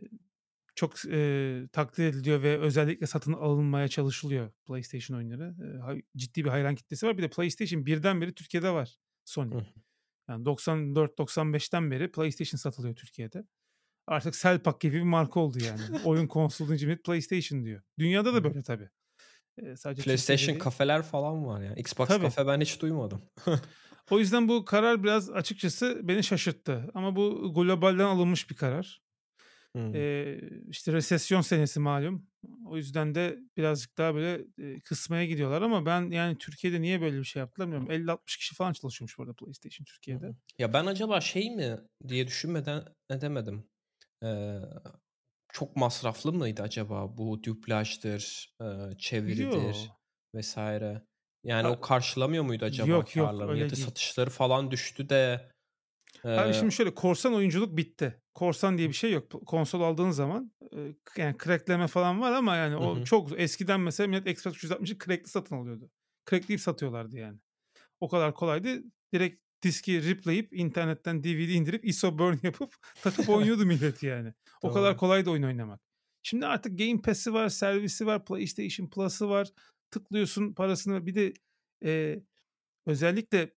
çok 0.80 1.06
e, 1.06 1.62
takdir 1.74 2.04
ediliyor 2.04 2.44
ve 2.44 2.58
özellikle 2.58 3.08
satın 3.08 3.34
alınmaya 3.34 3.88
çalışılıyor 3.88 4.52
PlayStation 4.66 5.18
oyunları. 5.18 5.56
E, 5.98 6.02
ciddi 6.18 6.46
bir 6.46 6.50
hayran 6.50 6.76
kitlesi 6.76 7.08
var. 7.08 7.18
Bir 7.18 7.24
de 7.24 7.30
PlayStation 7.30 7.86
birden 7.86 8.22
beri 8.22 8.34
Türkiye'de 8.34 8.72
var 8.72 8.98
Sony. 9.26 9.52
Yani 10.30 10.44
94-95'ten 10.44 11.92
beri 11.92 12.12
PlayStation 12.12 12.58
satılıyor 12.58 12.96
Türkiye'de. 12.96 13.44
Artık 14.08 14.36
Selpak 14.36 14.82
gibi 14.82 14.98
bir 14.98 15.02
marka 15.02 15.40
oldu 15.40 15.58
yani. 15.66 15.82
Oyun 16.06 16.28
konsolu 16.28 16.70
deyince 16.70 16.98
PlayStation 16.98 17.66
diyor. 17.66 17.82
Dünyada 18.00 18.34
da 18.34 18.44
böyle 18.44 18.64
tabii. 18.64 18.90
E, 19.58 19.76
sadece 19.76 20.04
PlayStation 20.04 20.58
kafeler 20.58 21.04
falan 21.04 21.46
var 21.46 21.62
ya. 21.62 21.74
Xbox 21.74 22.08
tabii. 22.08 22.26
kafe 22.26 22.48
ben 22.48 22.62
hiç 22.62 22.82
duymadım. 22.82 23.22
o 24.12 24.20
yüzden 24.20 24.48
bu 24.48 24.66
karar 24.66 25.04
biraz 25.04 25.30
açıkçası 25.30 26.00
beni 26.04 26.24
şaşırttı. 26.24 26.92
Ama 26.94 27.16
bu 27.16 27.54
globalden 27.54 28.06
alınmış 28.06 28.50
bir 28.50 28.56
karar. 28.56 29.09
Hımm. 29.76 29.94
Eee, 29.94 30.42
işte, 30.70 30.94
resesyon 30.94 31.42
senesi 31.42 31.80
malum. 31.80 32.28
O 32.68 32.78
yüzden 32.78 33.16
de 33.16 33.40
birazcık 33.58 33.98
daha 33.98 34.16
böyle, 34.16 34.46
eee, 34.58 34.80
kısmaya 34.80 35.26
gidiyorlar 35.26 35.62
ama 35.62 35.86
ben, 35.86 36.12
yani, 36.12 36.38
Türkiye'de 36.38 36.82
niye 36.82 37.02
böyle 37.02 37.20
bir 37.20 37.24
şey 37.24 37.40
yaptılar 37.40 37.68
bilmiyorum. 37.68 37.92
50-60 37.92 38.38
kişi 38.38 38.56
falan 38.56 38.74
çalışıyormuş 38.74 39.18
bu 39.18 39.24
arada 39.24 39.34
PlayStation 39.36 39.86
Türkiye'de. 39.86 40.36
Ya, 40.58 40.74
ben 40.74 40.86
acaba 40.86 41.22
şey 41.22 41.56
mi 41.56 41.80
diye 42.08 42.28
düşünmeden 42.28 42.86
edemedim. 43.10 43.70
Eee, 44.24 44.62
çok 45.54 45.76
masraflı 45.78 46.34
mıydı 46.34 46.62
acaba 46.64 47.18
bu 47.18 47.44
dublajdır, 47.44 48.56
eee, 48.62 48.90
çeviridir 49.00 49.92
Yo. 49.92 50.00
vs. 50.36 50.58
Yani, 51.44 51.68
A 51.68 51.70
o 51.70 51.82
karşılamıyor 51.82 52.44
muydu 52.44 52.66
acaba 52.66 53.06
Yok, 53.06 53.16
yok, 53.16 53.40
kârlarını 53.40 53.58
ya 53.58 53.70
da 53.70 53.76
satışları 53.76 54.30
falan 54.30 54.72
düştü 54.72 55.10
de 55.10 55.52
Abi 56.24 56.54
şimdi 56.54 56.72
şöyle 56.72 56.94
korsan 56.94 57.34
oyunculuk 57.34 57.78
bitti. 57.78 58.22
Korsan 58.34 58.78
diye 58.78 58.90
bir 58.90 58.94
şey 58.94 59.12
yok. 59.12 59.48
Konsol 59.48 59.82
aldığın 59.82 60.12
zaman 60.12 60.52
yani 61.18 61.36
crackleme 61.44 61.88
falan 61.88 62.22
var 62.22 62.32
ama 62.32 62.56
yani 62.56 62.76
o 62.76 63.00
hı 63.00 63.04
çok 63.04 63.40
eskiden 63.40 63.82
mesela 63.82 64.08
millet 64.08 64.28
Xbox 64.28 64.54
360'ı 64.54 64.98
crackli 65.06 65.28
satın 65.28 65.56
alıyordu. 65.56 65.90
Crackleyip 66.30 66.62
satıyorlardı 66.62 67.18
yani. 67.18 67.38
O 68.00 68.10
kadar 68.10 68.34
kolaydı. 68.34 68.84
Direkt 69.14 69.44
diski 69.64 70.04
ripleyip 70.04 70.54
internetten 70.54 71.24
DVD 71.24 71.50
indirip 71.50 71.86
ISO 71.86 72.18
burn 72.18 72.38
yapıp 72.44 72.74
takıp 73.02 73.30
oynuyordu 73.30 73.66
millet 73.66 74.04
yani. 74.04 74.34
O 74.62 74.74
kadar 74.74 74.98
kolaydı 74.98 75.30
oyun 75.30 75.44
oynamak. 75.44 75.82
Şimdi 76.24 76.46
artık 76.46 76.80
Game 76.80 77.02
Pass'i 77.02 77.34
var, 77.34 77.50
servisi 77.50 78.06
var, 78.06 78.26
PlayStation 78.26 78.90
Plus'ı 78.90 79.30
var. 79.30 79.48
Tıklıyorsun 79.92 80.54
parasını 80.54 81.06
bir 81.06 81.16
de 81.16 81.34
e, 81.86 82.20
özellikle 82.86 83.54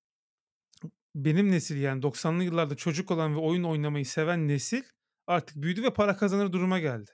benim 1.14 1.50
nesil 1.50 1.76
yani 1.76 2.02
90'lı 2.02 2.44
yıllarda 2.44 2.74
çocuk 2.74 3.10
olan 3.10 3.34
ve 3.34 3.38
oyun 3.38 3.64
oynamayı 3.64 4.06
seven 4.06 4.48
nesil 4.48 4.82
artık 5.26 5.62
büyüdü 5.62 5.82
ve 5.82 5.92
para 5.94 6.16
kazanır 6.16 6.52
duruma 6.52 6.78
geldi. 6.78 7.10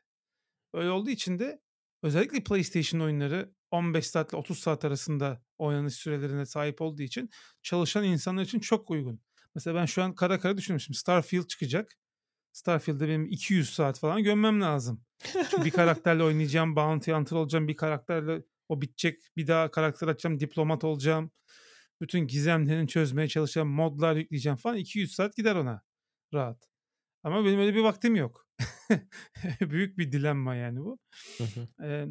Öyle 0.75 0.91
olduğu 0.91 1.11
için 1.11 1.39
de 1.39 1.61
özellikle 2.03 2.45
PlayStation 2.45 3.01
oyunları 3.01 3.53
15 3.71 4.07
saat 4.07 4.31
ile 4.33 4.37
30 4.37 4.59
saat 4.59 4.85
arasında 4.85 5.43
oynanış 5.59 5.95
sürelerine 5.95 6.47
sahip 6.47 6.81
olduğu 6.81 7.03
için 7.03 7.31
çalışan 7.63 8.05
insanlar 8.05 8.43
için 8.43 8.61
çok 8.61 8.91
uygun. 8.91 9.21
Mesela 9.55 9.77
ben 9.81 9.87
şu 9.87 10.03
an 10.03 10.15
kara 10.15 10.41
kara 10.41 10.57
düşünmüşüm. 10.57 10.95
Starfield 10.95 11.47
çıkacak. 11.47 11.97
Starfield'de 12.53 13.09
benim 13.09 13.27
200 13.27 13.71
saat 13.71 13.99
falan 13.99 14.23
gömmem 14.23 14.61
lazım. 14.61 15.05
Çünkü 15.51 15.65
bir 15.65 15.71
karakterle 15.81 16.23
oynayacağım, 16.23 16.77
bounty 16.77 17.13
hunter 17.13 17.37
olacağım, 17.37 17.69
bir 17.69 17.77
karakterle 17.77 18.43
o 18.69 18.81
bitecek, 18.81 19.23
bir 19.37 19.47
daha 19.47 19.71
karakter 19.71 20.09
açacağım, 20.09 20.41
diplomat 20.41 20.85
olacağım 20.85 21.31
bütün 22.01 22.21
gizemlerini 22.27 22.89
çözmeye 22.89 23.29
çalışacağım, 23.29 23.69
modlar 23.69 24.17
yükleyeceğim 24.17 24.57
falan 24.57 24.77
200 24.77 25.15
saat 25.15 25.37
gider 25.37 25.57
ona 25.57 25.83
rahat. 26.35 26.69
Ama 27.23 27.45
benim 27.45 27.61
öyle 27.61 27.75
bir 27.75 27.83
vaktim 27.83 28.17
yok. 28.17 28.47
Büyük 29.61 29.99
bir 29.99 30.13
dilemma 30.13 30.55
yani 30.55 30.81
bu. 30.81 30.99
ee, 31.83 32.07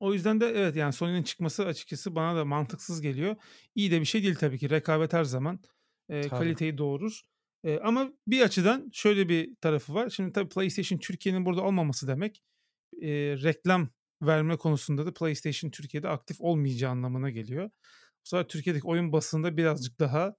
o 0.00 0.12
yüzden 0.12 0.40
de 0.40 0.46
evet 0.46 0.76
yani 0.76 0.92
Sony'nin 0.92 1.22
çıkması 1.22 1.66
açıkçası 1.66 2.14
bana 2.14 2.36
da 2.36 2.44
mantıksız 2.44 3.00
geliyor. 3.00 3.36
İyi 3.74 3.90
de 3.90 4.00
bir 4.00 4.04
şey 4.04 4.22
değil 4.22 4.34
tabii 4.34 4.58
ki. 4.58 4.70
Rekabet 4.70 5.12
her 5.12 5.24
zaman 5.24 5.60
e, 6.08 6.28
kaliteyi 6.28 6.78
doğurur. 6.78 7.20
E, 7.64 7.78
ama 7.78 8.12
bir 8.26 8.42
açıdan 8.42 8.90
şöyle 8.92 9.28
bir 9.28 9.54
tarafı 9.60 9.94
var. 9.94 10.10
Şimdi 10.10 10.32
tabii 10.32 10.48
PlayStation 10.48 10.98
Türkiye'nin 10.98 11.46
burada 11.46 11.62
olmaması 11.62 12.08
demek 12.08 12.42
e, 13.02 13.08
reklam 13.42 13.88
verme 14.22 14.56
konusunda 14.56 15.06
da 15.06 15.14
PlayStation 15.14 15.70
Türkiye'de 15.70 16.08
aktif 16.08 16.40
olmayacağı 16.40 16.90
anlamına 16.90 17.30
geliyor. 17.30 17.70
Bu 18.24 18.28
sefer 18.28 18.48
Türkiye'deki 18.48 18.86
oyun 18.86 19.12
basında 19.12 19.56
birazcık 19.56 19.98
daha 19.98 20.36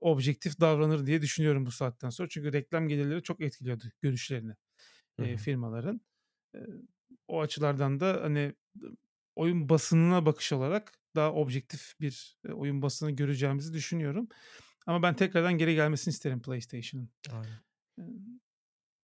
objektif 0.00 0.60
davranır 0.60 1.06
diye 1.06 1.22
düşünüyorum 1.22 1.66
bu 1.66 1.70
saatten 1.70 2.10
sonra. 2.10 2.28
Çünkü 2.28 2.52
reklam 2.52 2.88
gelirleri 2.88 3.22
çok 3.22 3.40
etkiliyordu 3.40 3.84
görüşlerini 4.00 4.52
e, 5.18 5.36
firmaların. 5.36 6.00
E, 6.54 6.58
o 7.28 7.40
açılardan 7.40 8.00
da 8.00 8.20
hani 8.22 8.54
oyun 9.36 9.68
basınına 9.68 10.26
bakış 10.26 10.52
olarak 10.52 10.92
daha 11.16 11.32
objektif 11.32 12.00
bir 12.00 12.38
e, 12.48 12.52
oyun 12.52 12.82
basını 12.82 13.10
göreceğimizi 13.10 13.74
düşünüyorum. 13.74 14.28
Ama 14.86 15.02
ben 15.02 15.16
tekrardan 15.16 15.58
geri 15.58 15.74
gelmesini 15.74 16.12
isterim 16.12 16.42
PlayStation'ın. 16.42 17.10
Yani. 17.28 17.48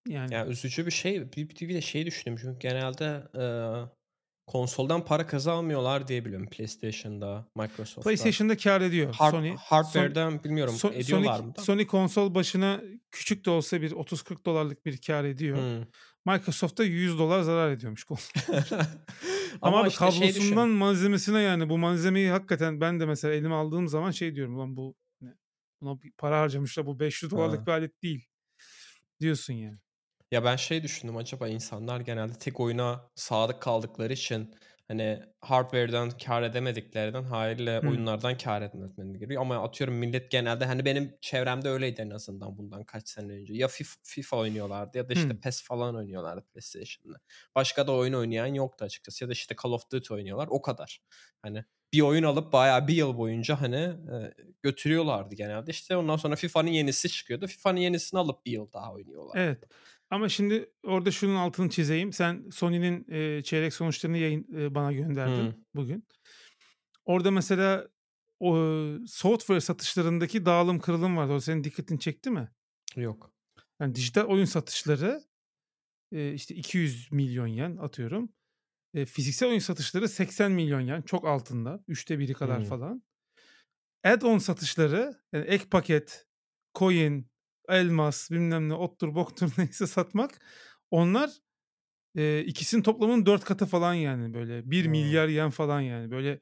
yani 0.09 0.51
üzücü 0.51 0.87
bir 0.87 0.91
şey. 0.91 1.33
Bir, 1.33 1.49
bir 1.49 1.75
de 1.75 1.81
şey 1.81 2.07
düşündüm 2.07 2.37
çünkü 2.43 2.59
genelde 2.59 3.29
e, 3.35 3.45
konsoldan 4.49 5.05
para 5.05 5.27
kazanmıyorlar 5.27 6.09
diye 6.09 6.25
biliyorum 6.25 6.49
PlayStation'da, 6.51 7.47
Microsoft'ta. 7.57 8.01
PlayStation'da 8.01 8.57
kar 8.57 8.81
ediyor. 8.81 9.15
Hard, 9.15 9.33
Sony 9.33 9.57
hardware'den 9.57 10.45
bilmiyorum 10.45 10.75
so, 10.75 10.89
ediyorlar 10.89 11.37
Sony, 11.37 11.47
mı? 11.47 11.55
Da? 11.55 11.63
Sony 11.63 11.87
konsol 11.87 12.35
başına 12.35 12.81
küçük 13.11 13.45
de 13.45 13.51
olsa 13.51 13.83
bir 13.83 13.91
30-40 13.91 14.45
dolarlık 14.45 14.87
bir 14.87 15.01
kar 15.01 15.25
ediyor. 15.25 15.59
Hmm. 15.59 15.85
Microsoft'ta 16.27 16.85
100 16.85 17.19
dolar 17.19 17.43
zarar 17.43 17.71
ediyormuş 17.71 18.05
konsol. 18.05 18.41
Ama, 19.63 19.79
Ama 19.79 19.89
işte 19.89 20.11
şey 20.11 20.21
kablosundan 20.21 20.67
şey 20.67 20.77
malzemesine 20.77 21.41
yani 21.41 21.69
bu 21.69 21.79
malzemeyi 21.79 22.31
hakikaten 22.31 22.81
ben 22.81 23.01
de 23.01 23.07
mesela 23.07 23.35
elime 23.35 23.55
aldığım 23.55 23.89
zaman 23.89 24.11
şey 24.11 24.35
diyorum 24.35 24.57
ulan 24.57 24.77
bu 24.77 24.95
ne? 25.21 25.35
Buna 25.81 25.99
para 26.19 26.41
harcamışlar 26.41 26.87
bu 26.87 27.01
500 27.01 27.33
dolarlık 27.33 27.61
ha. 27.61 27.67
bir 27.67 27.73
alet 27.73 28.03
değil 28.03 28.27
diyorsun 29.21 29.55
yani. 29.55 29.79
Ya 30.33 30.45
ben 30.45 30.57
şey 30.57 30.83
düşündüm 30.83 31.17
acaba 31.17 31.49
insanlar 31.49 32.01
genelde 32.01 32.33
tek 32.39 32.61
oyuna 32.61 33.11
sadık 33.15 33.63
kaldıkları 33.63 34.13
için 34.13 34.55
hani 34.89 35.23
hardware'dan 35.41 36.11
kar 36.11 36.43
edemediklerinden 36.43 37.23
haliyle 37.23 37.81
hmm. 37.83 37.89
oyunlardan 37.89 38.39
kar 38.39 38.63
etmesi 38.63 38.95
gerekiyor. 38.97 39.43
Ama 39.43 39.65
atıyorum 39.65 39.95
millet 39.95 40.31
genelde 40.31 40.65
hani 40.65 40.85
benim 40.85 41.17
çevremde 41.21 41.69
öyleydi 41.69 42.01
en 42.01 42.11
azından 42.11 42.59
bundan 42.59 42.85
kaç 42.85 43.09
sene 43.09 43.33
önce. 43.33 43.55
Ya 43.55 43.69
FIFA, 44.03 44.37
oynuyorlardı 44.37 44.99
ya 44.99 45.09
da 45.09 45.13
işte 45.13 45.29
hmm. 45.29 45.41
PES 45.41 45.63
falan 45.63 45.97
oynuyorlardı 45.97 46.45
PlayStation'da. 46.53 47.19
Başka 47.55 47.87
da 47.87 47.93
oyun 47.93 48.13
oynayan 48.13 48.55
yoktu 48.55 48.85
açıkçası. 48.85 49.25
Ya 49.25 49.29
da 49.29 49.33
işte 49.33 49.55
Call 49.63 49.71
of 49.71 49.91
Duty 49.93 50.15
oynuyorlar. 50.15 50.49
O 50.51 50.63
kadar. 50.63 51.01
Hani 51.43 51.65
bir 51.93 52.01
oyun 52.01 52.23
alıp 52.23 52.53
bayağı 52.53 52.89
bir 52.89 52.95
yıl 52.95 53.19
boyunca 53.19 53.61
hani 53.61 53.77
e, 53.77 54.35
götürüyorlardı 54.63 55.35
genelde. 55.35 55.71
İşte 55.71 55.97
ondan 55.97 56.17
sonra 56.17 56.37
FIFA'nın 56.37 56.71
yenisi 56.71 57.09
çıkıyordu. 57.09 57.47
FIFA'nın 57.47 57.81
yenisini 57.81 58.21
alıp 58.21 58.47
bir 58.47 58.53
yıl 58.53 58.73
daha 58.73 58.93
oynuyorlar. 58.93 59.39
Evet. 59.39 59.65
Ama 60.11 60.29
şimdi 60.29 60.71
orada 60.83 61.11
şunun 61.11 61.35
altını 61.35 61.71
çizeyim. 61.71 62.13
Sen 62.13 62.51
Sony'nin 62.51 63.07
e, 63.09 63.43
çeyrek 63.43 63.75
sonuçlarını 63.75 64.19
yayın 64.19 64.47
e, 64.57 64.75
bana 64.75 64.93
gönderdin 64.93 65.53
hmm. 65.53 65.63
bugün. 65.75 66.09
Orada 67.05 67.31
mesela 67.31 67.89
o 68.41 68.57
software 69.07 69.61
satışlarındaki 69.61 70.47
dağılım 70.47 70.79
kırılım 70.79 71.17
vardı. 71.17 71.33
O 71.33 71.41
senin 71.41 71.65
dikkatini 71.65 72.01
çekti 72.01 72.31
mi? 72.31 72.51
Yok. 72.97 73.33
Yani 73.81 73.95
dijital 73.95 74.25
oyun 74.25 74.45
satışları 74.45 75.23
e, 76.13 76.33
işte 76.33 76.55
200 76.55 77.13
milyon 77.13 77.47
yen 77.47 77.77
atıyorum. 77.77 78.33
E, 78.95 79.07
fiziksel 79.07 79.49
oyun 79.49 79.59
satışları 79.59 80.09
80 80.09 80.53
milyon 80.53 80.81
yen. 80.81 81.03
Çok 81.03 81.27
altında. 81.27 81.85
Üçte 81.89 82.19
biri 82.19 82.35
kadar 82.35 82.59
hmm. 82.59 82.65
falan. 82.65 83.03
Add-on 84.05 84.39
satışları 84.39 85.15
yani 85.33 85.45
ek 85.45 85.65
paket, 85.71 86.27
coin, 86.75 87.31
elmas 87.69 88.31
bilmem 88.31 88.69
ne 88.69 88.75
ottur 88.75 89.15
boktur 89.15 89.51
neyse 89.59 89.87
satmak 89.87 90.41
onlar 90.91 91.31
e, 92.17 92.45
ikisinin 92.45 92.83
toplamının 92.83 93.27
dört 93.27 93.45
katı 93.45 93.67
falan 93.67 93.95
yani 93.95 94.35
böyle 94.35 94.71
bir 94.71 94.85
hmm. 94.85 94.91
milyar 94.91 95.29
yen 95.29 95.51
falan 95.51 95.81
yani 95.81 96.11
böyle 96.11 96.41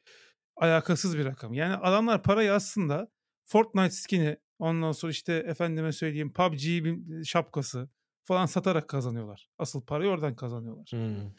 alakasız 0.56 1.18
bir 1.18 1.24
rakam. 1.24 1.54
Yani 1.54 1.74
adamlar 1.74 2.22
parayı 2.22 2.52
aslında 2.52 3.08
Fortnite 3.44 3.90
skin'i 3.90 4.36
ondan 4.58 4.92
sonra 4.92 5.10
işte 5.10 5.34
efendime 5.34 5.92
söyleyeyim 5.92 6.32
PUBG 6.32 6.62
şapkası 7.24 7.88
falan 8.24 8.46
satarak 8.46 8.88
kazanıyorlar. 8.88 9.48
Asıl 9.58 9.86
parayı 9.86 10.10
oradan 10.10 10.36
kazanıyorlar. 10.36 10.88
Hmm. 10.90 11.30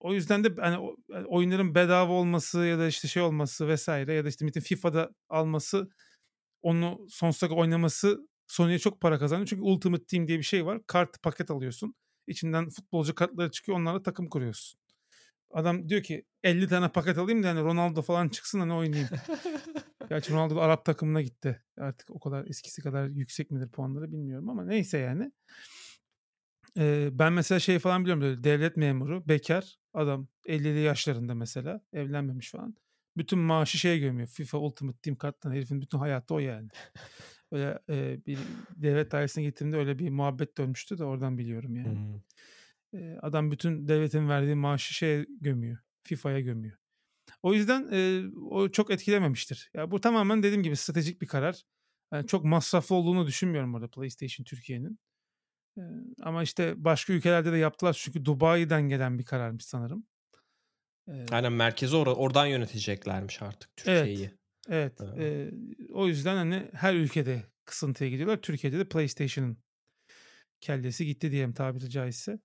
O 0.00 0.14
yüzden 0.14 0.44
de 0.44 0.54
hani 0.60 0.96
oyunların 1.26 1.74
bedava 1.74 2.12
olması 2.12 2.58
ya 2.58 2.78
da 2.78 2.86
işte 2.86 3.08
şey 3.08 3.22
olması 3.22 3.74
vs. 3.74 3.88
ya 3.88 4.24
da 4.24 4.28
işte 4.28 4.44
Metin 4.44 4.60
FIFA'da 4.60 5.10
alması, 5.28 5.88
onu 6.62 7.06
sonsuza 7.08 7.48
kadar 7.48 7.60
oynaması 7.60 8.28
Sony'ye 8.48 8.78
çok 8.78 9.00
para 9.00 9.18
kazandırıyor. 9.18 9.48
Çünkü 9.48 9.62
Ultimate 9.62 10.04
Team 10.04 10.28
diye 10.28 10.38
bir 10.38 10.42
şey 10.42 10.66
var. 10.66 10.80
Kart 10.86 11.22
paket 11.22 11.50
alıyorsun. 11.50 11.94
İçinden 12.26 12.68
futbolcu 12.68 13.14
kartları 13.14 13.50
çıkıyor. 13.50 13.78
Onlarla 13.78 14.02
takım 14.02 14.28
kuruyorsun. 14.28 14.80
Adam 15.50 15.88
diyor 15.88 16.02
ki 16.02 16.24
50 16.42 16.68
tane 16.68 16.88
paket 16.88 17.18
alayım 17.18 17.42
da 17.42 17.48
hani 17.48 17.60
Ronaldo 17.60 18.02
falan 18.02 18.28
çıksın 18.28 18.60
hani 18.60 18.72
oynayayım. 18.72 19.08
Gerçi 20.08 20.32
Ronaldo 20.32 20.56
da 20.56 20.60
Arap 20.60 20.84
takımına 20.84 21.22
gitti. 21.22 21.62
Artık 21.78 22.10
o 22.10 22.20
kadar 22.20 22.44
eskisi 22.46 22.82
kadar 22.82 23.06
yüksek 23.08 23.50
midir 23.50 23.68
puanları 23.68 24.12
bilmiyorum 24.12 24.48
ama 24.48 24.64
neyse 24.64 24.98
yani. 24.98 25.32
Eee, 26.76 27.08
ben 27.12 27.32
mesela 27.32 27.60
şey 27.60 27.78
falan 27.78 28.02
biliyorum 28.02 28.22
böyle 28.22 28.44
devlet 28.44 28.76
memuru, 28.76 29.28
bekar 29.28 29.78
adam 29.94 30.28
50'li 30.46 30.80
yaşlarında 30.80 31.34
mesela 31.34 31.80
evlenmemiş 31.92 32.50
falan. 32.50 32.76
Bütün 33.16 33.38
maaşı 33.38 33.78
şeye 33.78 33.98
gömüyor. 33.98 34.28
FIFA 34.28 34.58
Ultimate 34.58 34.98
Team 34.98 35.16
karttan 35.16 35.52
herifin 35.52 35.80
bütün 35.80 35.98
hayatı 35.98 36.34
o 36.34 36.38
yani. 36.38 36.68
Öyle 37.52 37.78
eee, 37.88 38.20
bir 38.26 38.38
devlet 38.76 39.12
dairesine 39.12 39.44
gittiğimde 39.44 39.76
öyle 39.76 39.98
bir 39.98 40.10
muhabbet 40.10 40.58
dönmüştü 40.58 40.98
de 40.98 41.04
oradan 41.04 41.38
biliyorum 41.38 41.76
yani. 41.76 41.88
Hımm. 41.88 42.22
Eee, 42.92 43.18
adam 43.22 43.50
bütün 43.50 43.88
devletin 43.88 44.28
verdiği 44.28 44.54
maaşı 44.54 44.94
şeye 44.94 45.26
gömüyor. 45.40 45.78
FIFA'ya 46.04 46.40
gömüyor. 46.40 46.76
O 47.42 47.54
yüzden 47.54 47.88
eee, 47.92 48.24
o 48.50 48.68
çok 48.70 48.90
etkilememiştir. 48.90 49.70
Ya 49.74 49.90
bu 49.90 50.00
tamamen 50.00 50.42
dediğim 50.42 50.62
gibi 50.62 50.76
stratejik 50.76 51.22
bir 51.22 51.26
karar. 51.26 51.62
Yani 52.14 52.26
çok 52.26 52.44
masraflı 52.44 52.94
olduğunu 52.94 53.26
düşünmüyorum 53.26 53.74
orada 53.74 53.88
PlayStation 53.88 54.44
Türkiye'nin. 54.44 54.98
Eee, 55.78 55.84
ama 56.22 56.42
işte 56.42 56.84
başka 56.84 57.12
ülkelerde 57.12 57.52
de 57.52 57.56
yaptılar 57.58 57.94
çünkü 58.04 58.24
Dubai'den 58.24 58.82
gelen 58.88 59.18
bir 59.18 59.24
kararmış 59.24 59.64
sanırım. 59.64 60.06
Eee 61.08 61.26
Aynen 61.32 61.52
merkezi 61.52 61.96
ora 61.96 62.14
oradan 62.14 62.46
yöneteceklermiş 62.46 63.42
artık. 63.42 63.76
Türkiye'yi. 63.76 64.18
Evet. 64.20 64.37
Eee 64.70 64.92
Eee, 65.18 65.50
o 65.92 66.06
yüzden 66.06 66.36
hani 66.36 66.70
her 66.72 66.94
ülkede 66.94 67.42
kısıntıya 67.64 68.10
gidiyorlar. 68.10 68.42
Türkiye'de 68.42 68.78
de 68.78 68.84
PlayStation'ın 68.88 69.58
kellesi 70.60 71.06
gitti 71.06 71.32
diyelim 71.32 71.52
tabiri 71.52 71.90
caizse. 71.90 72.38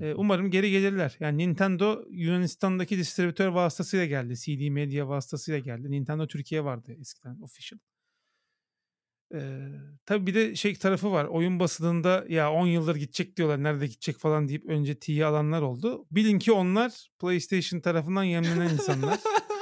Hı. 0.00 0.14
umarım 0.16 0.50
geri 0.50 0.70
gelirler. 0.70 1.16
Yani 1.20 1.38
Nintendo 1.38 2.04
Yunanistan'daki 2.10 2.98
distribütör 2.98 3.48
vasıtasıyla 3.48 4.06
geldi. 4.06 4.36
CD 4.36 4.68
Media 4.70 5.08
vasıtasıyla 5.08 5.58
geldi. 5.58 5.90
Nintendo 5.90 6.26
Türkiye 6.26 6.64
vardı 6.64 6.96
eskiden 7.00 7.40
official. 7.40 7.78
Eee, 9.34 9.68
tabii 10.06 10.26
bir 10.26 10.34
de 10.34 10.54
şey 10.56 10.74
tarafı 10.74 11.12
var. 11.12 11.24
Oyun 11.24 11.60
basınında 11.60 12.24
ya 12.28 12.52
10 12.52 12.66
yıldır 12.66 12.96
gidecek 12.96 13.36
diyorlar. 13.36 13.62
Nerede 13.62 13.86
gidecek 13.86 14.18
falan 14.18 14.48
deyip 14.48 14.66
önce 14.66 14.98
T'yi 14.98 15.26
alanlar 15.26 15.62
oldu. 15.62 16.06
Bilin 16.10 16.38
ki 16.38 16.52
onlar 16.52 17.08
PlayStation 17.18 17.80
tarafından 17.80 18.24
yemlenen 18.24 18.70
insanlar. 18.72 19.20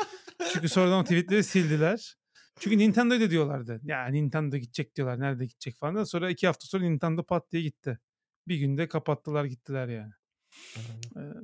Çünkü 0.54 0.68
sonradan 0.68 1.00
o 1.00 1.04
tweetleri 1.04 1.44
sildiler. 1.44 2.16
Çünkü 2.60 2.78
Nintendo 2.78 3.14
öyle 3.14 3.30
diyorlardı. 3.30 3.80
Ya 3.84 4.06
Nintendo 4.06 4.56
gidecek 4.56 4.96
diyorlar. 4.96 5.20
Nerede 5.20 5.46
gidecek 5.46 5.76
falan. 5.76 5.94
da 5.96 6.06
Sonra 6.06 6.30
iki 6.30 6.46
hafta 6.46 6.66
sonra 6.66 6.84
Nintendo 6.84 7.22
pat 7.24 7.52
diye 7.52 7.62
gitti. 7.62 7.98
Bir 8.48 8.56
günde 8.56 8.88
kapattılar 8.88 9.44
gittiler 9.44 9.88
yani. 9.88 10.12
Aynen. 10.76 11.00
Eee, 11.16 11.40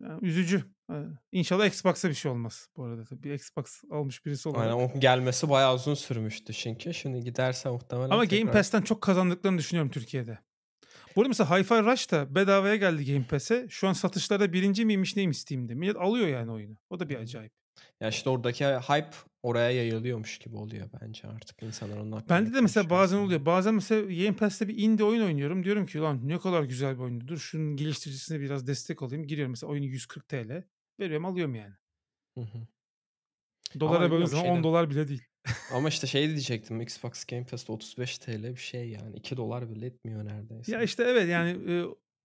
yani 0.00 0.26
üzücü. 0.26 0.64
Eee, 0.90 0.96
İnşallah 1.32 1.66
Xbox'a 1.66 2.08
bir 2.08 2.14
şey 2.14 2.30
olmaz 2.32 2.68
bu 2.76 2.84
arada. 2.84 3.04
Tabii 3.04 3.22
bir 3.22 3.34
Xbox 3.34 3.80
almış 3.90 4.26
birisi 4.26 4.48
Aynen 4.48 4.72
olarak. 4.72 4.96
o 4.96 5.00
gelmesi 5.00 5.48
bayağı 5.48 5.74
uzun 5.74 5.94
sürmüştü 5.94 6.52
çünkü. 6.52 6.94
Şimdi 6.94 7.24
giderse 7.24 7.68
muhtemelen 7.70 8.10
Ama 8.10 8.24
Game 8.24 8.28
tekrar 8.28 8.52
Pass'ten 8.52 8.82
çok 8.82 9.02
kazandıklarını 9.02 9.58
düşünüyorum 9.58 9.90
Türkiye'de. 9.90 10.38
Bu 11.16 11.20
arada 11.20 11.28
mesela 11.28 11.50
Hi-Fi 11.50 11.84
Rush 11.92 12.10
da 12.10 12.34
bedavaya 12.34 12.76
geldi 12.76 13.12
Game 13.12 13.26
Pass'e. 13.26 13.66
Şu 13.70 13.88
an 13.88 13.92
satışlarda 13.92 14.52
birinci 14.52 14.84
miymiş 14.84 15.16
neymiş 15.16 15.38
Steam'de. 15.38 15.74
Millet 15.74 15.96
alıyor 15.96 16.26
yani 16.26 16.52
oyunu. 16.52 16.76
O 16.90 17.00
da 17.00 17.08
bir 17.08 17.14
Aynen. 17.14 17.24
acayip. 17.24 17.52
Ya 18.00 18.08
işte 18.08 18.30
oradaki 18.30 18.64
hype 18.64 19.16
oraya 19.42 19.70
yayılıyormuş 19.70 20.38
gibi 20.38 20.56
oluyor 20.56 20.90
bence 21.00 21.28
artık. 21.28 21.62
İnsanlar 21.62 21.96
onun 21.96 22.12
hakkında 22.12 22.34
Bende 22.34 22.54
de 22.54 22.60
mesela 22.60 22.90
bazen 22.90 23.16
oluyor. 23.16 23.46
Bazen 23.46 23.74
mesela 23.74 24.02
Game 24.02 24.36
Pass'te 24.36 24.68
bir 24.68 24.78
indie 24.78 25.06
oyun 25.06 25.22
oynuyorum. 25.22 25.64
Diyorum 25.64 25.86
ki 25.86 25.98
lan 25.98 26.28
ne 26.28 26.38
kadar 26.38 26.62
güzel 26.62 26.94
bir 26.94 27.02
oyun. 27.02 27.28
Dur 27.28 27.38
şunun 27.38 27.76
geliştiricisine 27.76 28.40
biraz 28.40 28.66
destek 28.66 29.02
olayım. 29.02 29.26
Giriyorum 29.26 29.50
mesela 29.50 29.70
oyunu 29.70 29.86
140 29.86 30.28
TL. 30.28 30.64
Veriyorum 31.00 31.24
alıyorum 31.24 31.54
yani. 31.54 31.74
Hı 32.38 32.40
hı. 32.40 32.66
Dolara 33.80 34.10
böldüğün 34.10 34.24
zaman 34.24 34.46
10 34.46 34.48
şeyde 34.48 34.62
dolar 34.62 34.90
bile 34.90 35.08
değil. 35.08 35.22
ama 35.72 35.88
işte 35.88 36.06
şey 36.06 36.28
diyecektim 36.28 36.80
Xbox 36.80 37.24
Game 37.24 37.46
Pass'te 37.46 37.72
35 37.72 38.18
TL 38.18 38.42
bir 38.42 38.56
şey 38.56 38.90
yani. 38.90 39.16
2 39.16 39.36
dolar 39.36 39.70
bile 39.70 39.86
etmiyor 39.86 40.24
neredeyse. 40.24 40.72
Ya 40.72 40.82
işte 40.82 41.04
evet 41.04 41.28
yani 41.28 41.72
e, 41.72 41.84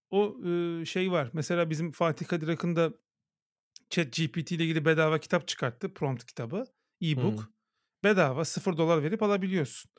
o 0.10 0.38
e, 0.48 0.86
şey 0.86 1.12
var. 1.12 1.30
Mesela 1.34 1.70
bizim 1.70 1.92
Fatih 1.92 2.26
Kadir 2.26 2.48
Akın 2.48 2.76
da 2.76 2.94
ChatGPT 3.90 4.52
ile 4.52 4.64
ilgili 4.64 4.86
bedava 4.86 5.20
kitap 5.20 5.48
çıkarttı. 5.48 5.94
Prompt 5.94 6.26
kitabı. 6.26 6.66
E-book. 7.02 7.40
Hımm. 7.40 7.54
Bedava 8.04 8.46
0 8.46 8.78
dolar 8.78 9.04
verip 9.04 9.24
alabiliyorsun. 9.24 9.92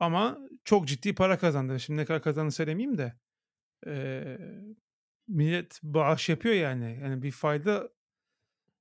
Ama 0.00 0.38
çok 0.64 0.88
ciddi 0.88 1.14
para 1.14 1.38
kazandı. 1.38 1.80
Şimdi 1.80 2.00
ne 2.00 2.04
kadar 2.04 2.22
kazandığını 2.22 2.52
söylemeyeyim 2.52 2.98
de. 2.98 3.14
Eee, 3.86 4.38
millet 5.28 5.80
bağış 5.82 6.28
yapıyor 6.28 6.54
yani. 6.54 6.98
Yani 7.02 7.22
bir 7.22 7.30
fayda 7.30 7.88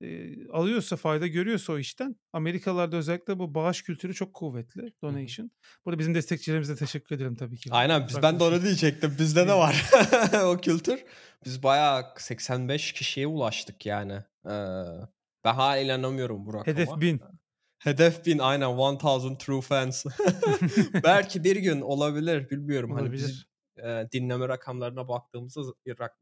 eee, 0.01 0.47
alıyorsa, 0.51 0.95
fayda 0.95 1.27
görüyorsa 1.27 1.73
o 1.73 1.77
işten. 1.77 2.15
Amerikalılarda 2.33 2.97
özellikle 2.97 3.39
bu 3.39 3.53
bağış 3.55 3.81
kültürü 3.81 4.13
çok 4.13 4.33
kuvvetli. 4.33 4.93
Donation. 5.03 5.51
Burada 5.85 5.99
bizim 5.99 6.15
destekçilerimize 6.15 6.75
teşekkür 6.75 7.15
ederim 7.15 7.35
tabii 7.35 7.57
ki. 7.57 7.69
Aynen 7.73 8.07
biz 8.07 8.21
ben 8.23 8.39
de 8.39 8.43
onu 8.43 8.61
diyecektim. 8.61 9.15
Bizde 9.19 9.47
de 9.47 9.53
var 9.53 9.91
o 10.45 10.57
kültür. 10.57 11.03
Biz 11.45 11.63
bayağı 11.63 12.03
85 12.17 12.93
kişiye 12.93 13.27
ulaştık 13.27 13.85
yani. 13.85 14.23
Eee, 14.45 14.85
ben 15.43 15.53
hâlâ 15.53 15.77
inanamıyorum 15.81 16.45
bu 16.45 16.53
Hedef 16.63 16.89
rakama. 16.89 17.01
1000. 17.01 17.21
Hedef 17.79 18.25
1000 18.25 18.39
aynen 18.39 18.77
1000 18.77 19.35
true 19.37 19.61
fans. 19.61 20.05
Belki 21.03 21.43
bir 21.43 21.55
gün 21.55 21.81
olabilir 21.81 22.49
bilmiyorum. 22.49 22.93
Hani 22.93 23.11
biz 23.13 23.33
Olabilir. 23.33 23.47
eee, 23.77 24.07
dinleme 24.11 24.47
rakamlarına 24.47 25.07
baktığımızda 25.07 25.61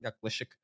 yaklaşık 0.01 0.59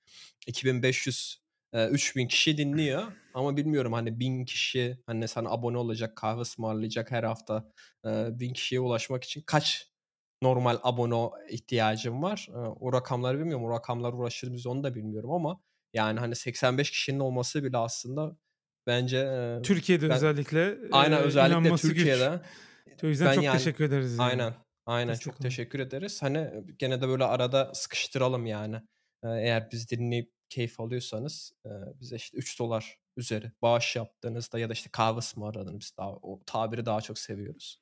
2500 0.48 1.38
eee, 1.74 1.88
3000 1.91 2.28
kişi 2.28 2.58
dinliyor 2.58 3.13
ama 3.34 3.58
bilmiyorum 3.58 3.93
hani 3.93 4.19
1000 4.19 4.45
kişi 4.45 5.00
hani 5.06 5.28
sana 5.28 5.50
abone 5.50 5.78
olacak, 5.78 6.17
kahve 6.17 6.41
ısmarlayacak 6.41 7.12
her 7.12 7.24
hafta, 7.24 7.72
1000 8.06 8.54
kişiye 8.54 8.82
ulaşmak 8.82 9.24
için 9.24 9.43
kaç 9.48 9.88
normal 10.43 10.78
abone 10.84 11.15
ihtiyacım 11.50 12.24
var? 12.24 12.50
O 12.80 12.93
rakamları 12.93 13.39
bilmiyorum. 13.39 13.65
O 13.65 13.69
rakamlara 13.72 14.15
ulaşır 14.15 14.48
mıyız 14.48 14.67
onu 14.67 14.84
da 14.84 14.95
bilmiyorum 14.95 15.32
ama 15.32 15.62
yani 15.93 16.19
hani 16.19 16.36
85 16.36 16.91
kişinin 16.91 17.19
olması 17.19 17.63
bile 17.63 17.78
aslında 17.78 18.38
bence, 18.88 19.30
Türkiye'de 19.63 20.10
ben 20.10 20.15
özellikle 20.15 20.78
Aynen 20.91 21.19
özellikle 21.19 21.52
inanması 21.60 21.88
güç. 21.88 21.97
Türkiye'de 21.97 22.41
O 23.04 23.08
yüzden 23.08 23.28
ben 23.28 23.36
çok 23.36 23.43
yani 23.43 23.58
teşekkür 23.58 23.84
ederiz 23.84 24.12
yani. 24.17 24.21
Aynen, 24.30 24.54
aynen 24.86 25.10
Destek 25.10 25.23
çok 25.25 25.34
olun. 25.34 25.41
teşekkür 25.41 25.80
ederiz. 25.80 26.21
Hani 26.21 26.52
gene 26.78 27.02
de 27.02 27.08
böyle 27.08 27.23
arada 27.23 27.71
sıkıştıralım 27.73 28.45
yani. 28.45 28.82
Eğer 29.23 29.71
bizi 29.71 29.89
dinleyip 29.89 30.32
keyif 30.49 30.80
alıyorsanız, 30.80 31.54
bize 31.99 32.15
işte 32.15 32.38
3 32.38 32.60
dolar 32.60 32.97
üzeri 33.17 33.52
bağış 33.62 33.95
yaptığınızda 33.95 34.60
ya 34.60 34.69
da 34.69 34.73
işte 34.73 34.89
kahve 34.93 35.17
ısmarladığınızda 35.17 35.80
biz 35.80 35.91
daha 35.97 36.10
o 36.12 36.39
tabiri 36.45 36.86
daha 36.86 37.02
çok 37.02 37.17
seviyoruz. 37.19 37.80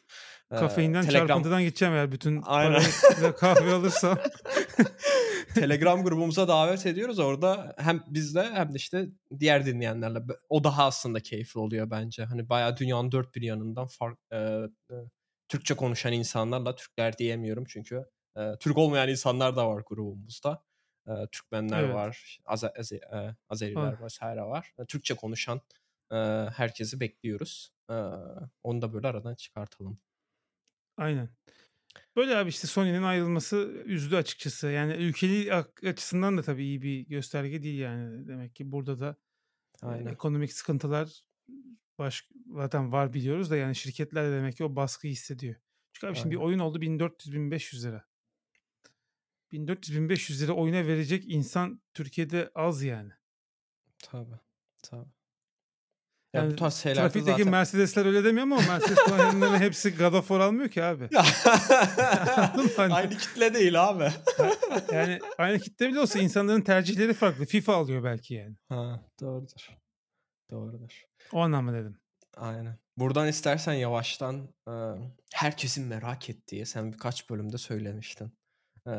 Eee, 0.52 0.58
Kafeinden 0.60 1.02
Telegram 1.06 1.28
çarpıntıdan 1.28 1.62
gideceğim 1.64 1.94
eğer 1.94 2.12
bütün 2.12 2.42
Aynen. 2.46 2.84
kahve 3.40 3.74
alırsam. 3.74 4.18
Telegram 5.60 6.04
grubumuza 6.04 6.48
davet 6.48 6.86
ediyoruz. 6.86 7.20
Orada 7.20 7.76
hem 7.78 8.04
bizle 8.08 8.44
hem 8.44 8.74
de 8.74 8.78
işte 8.78 9.08
diğer 9.40 9.66
dinleyenlerle. 9.66 10.20
O 10.50 10.64
daha 10.64 10.86
aslında 10.86 11.20
keyifli 11.20 11.60
oluyor 11.60 11.92
bence. 11.92 12.24
Hani 12.24 12.50
bayağı 12.50 12.78
dünyanın 12.78 13.12
dört 13.12 13.36
bir 13.36 13.42
yanından 13.42 13.88
fark 13.88 14.20
eee, 14.32 14.68
eee, 14.92 14.98
Türkçe 15.50 15.74
konuşan 15.76 16.14
insanlarla, 16.14 16.76
Türkler 16.76 17.18
diyemiyorum 17.18 17.66
çünkü, 17.68 18.06
eee, 18.38 18.56
Türk 18.60 18.78
olmayan 18.78 19.10
insanlar 19.10 19.56
da 19.56 19.68
var 19.70 19.84
grubumuzda. 19.88 20.64
Eee, 21.08 21.28
Türkmenler 21.32 21.84
Evet. 21.84 21.84
var, 21.84 22.40
Aze 22.46 22.70
Aze 22.80 23.00
eee, 23.14 23.36
Azeriler 23.50 23.94
Ah. 23.94 24.08
vs. 24.08 24.22
var. 24.24 24.72
Eee, 24.80 24.86
Türkçe 24.86 25.14
konuşan, 25.16 25.62
eee, 26.12 26.50
herkesi 26.56 27.00
bekliyoruz. 27.00 27.70
Eee, 27.90 27.96
onu 28.64 28.82
da 28.82 28.94
böyle 28.94 29.08
aradan 29.08 29.36
çıkartalım. 29.36 30.00
Aynen. 30.98 31.30
Böyle 32.16 32.36
abi 32.36 32.50
işte 32.50 32.68
Sony'nin 32.68 33.04
ayrılması 33.04 33.84
üzdü 33.86 34.16
açıkçası. 34.16 34.68
Yani 34.68 34.94
ülkeli 34.94 35.54
açısından 35.84 36.38
da 36.38 36.42
tabii 36.42 36.64
iyi 36.64 36.82
bir 36.82 37.08
gösterge 37.08 37.64
değil 37.64 37.80
yani. 37.80 38.28
Demek 38.28 38.56
ki 38.56 38.72
burada 38.72 39.00
da, 39.00 39.16
Aynen. 39.82 40.12
ekonomik 40.12 40.54
sıkıntılar 40.54 41.22
baş 41.98 42.30
zaten 42.48 42.92
var 42.92 43.14
biliyoruz 43.14 43.52
da 43.52 43.58
yani 43.58 43.76
şirketler 43.76 44.26
de 44.26 44.32
demek 44.32 44.58
ki 44.58 44.64
o 44.64 44.76
baskıyı 44.76 45.14
hissediyor. 45.14 45.56
Çünkü 45.94 46.08
abi 46.08 46.16
şimdi 46.16 46.32
bir 46.32 46.36
Aynen. 46.36 46.48
oyun 46.48 46.60
oldu 46.60 46.80
$1400-1500 46.80 48.02
$1400-1500 49.52 50.52
oyuna 50.52 50.88
verecek 50.88 51.24
insan 51.28 51.82
Türkiye'de 51.94 52.52
az 52.56 52.84
yani. 52.84 53.12
Tabii, 54.04 54.40
tabii. 54.84 55.17
Ya 56.34 56.42
bu 56.42 56.46
Yani 56.46 56.56
tarz 56.56 56.82
trafikteki 56.82 57.32
zaten 57.32 57.50
Mercedesler 57.50 58.06
öyle 58.06 58.24
demiyor 58.24 58.44
ama 58.44 58.56
Mercedes 58.56 58.98
kullanan 58.98 59.60
hepsi 59.62 59.98
God 59.98 60.14
of 60.14 60.28
War 60.28 60.40
almıyor 60.40 60.70
ki 60.70 60.84
abi. 60.84 61.10
Hani, 62.78 62.94
Aynı 62.94 63.18
kitle 63.18 63.54
değil 63.54 63.88
abi. 63.90 64.12
yani 64.94 65.20
aynı 65.38 65.60
kitle 65.60 65.90
bile 65.90 66.00
olsa 66.00 66.20
insanların 66.20 66.62
tercihleri 66.62 67.14
farklı. 67.14 67.46
FIFA 67.46 67.76
alıyor 67.76 68.04
belki 68.04 68.34
yani. 68.34 68.56
Ha, 68.70 69.06
doğrudur. 69.22 69.70
Doğrudur. 70.52 71.04
O 71.32 71.40
anlamda 71.40 71.74
dedim. 71.74 72.00
Aynen. 72.38 72.78
Buradan 72.98 73.28
istersen 73.28 73.74
yavaştan 73.74 74.50
e, 74.68 74.74
herkesin 75.34 75.86
merak 75.88 76.30
ettiği, 76.30 76.66
sen 76.66 76.94
birkaç 76.94 77.30
bölümde 77.30 77.58
söylemiştin. 77.58 78.32
E, 78.88 78.94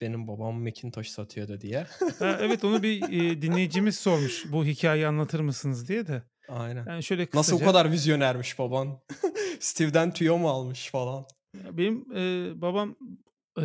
benim 0.00 0.28
babam 0.28 0.62
Macintosh 0.62 1.08
satıyordu 1.08 1.60
diye. 1.60 1.86
Ha, 2.18 2.36
evet 2.40 2.64
onu 2.64 2.82
bir 2.82 3.02
e, 3.32 3.42
dinleyicimiz 3.42 3.98
sormuş. 3.98 4.44
Bu 4.52 4.64
hikayeyi 4.64 5.06
anlatır 5.06 5.40
mısınız 5.40 5.88
diye 5.88 6.06
de. 6.06 6.22
Aynen. 6.48 6.86
Yani 6.86 7.02
şöyle 7.02 7.22
Nasıl 7.22 7.52
bu 7.52 7.58
kısaca. 7.58 7.64
kadar 7.66 7.92
vizyonermiş 7.92 8.58
baban? 8.58 9.00
Steve'den 9.60 10.12
tüyo 10.12 10.38
mu 10.38 10.48
almış 10.48 10.90
falan? 10.90 11.26
Benim 11.54 12.06
e, 12.16 12.52
babam 12.60 12.96
e, 13.60 13.64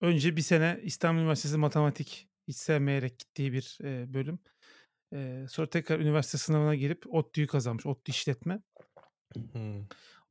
önce 0.00 0.36
bir 0.36 0.42
sene 0.42 0.80
İstanbul 0.82 1.20
Üniversitesi 1.20 1.56
matematik 1.56 2.28
hiç 2.48 2.56
sevmeyerek 2.56 3.18
gittiği 3.18 3.52
bir 3.52 3.78
e, 3.84 4.14
bölüm. 4.14 4.38
E, 5.14 5.46
sonra 5.50 5.70
tekrar 5.70 6.00
üniversite 6.00 6.38
sınavına 6.38 6.74
girip 6.74 7.14
ODTÜ'yü 7.14 7.46
kazanmış. 7.46 7.86
ODTÜ 7.86 8.10
işletme. 8.10 8.62
Hmm. 9.34 9.86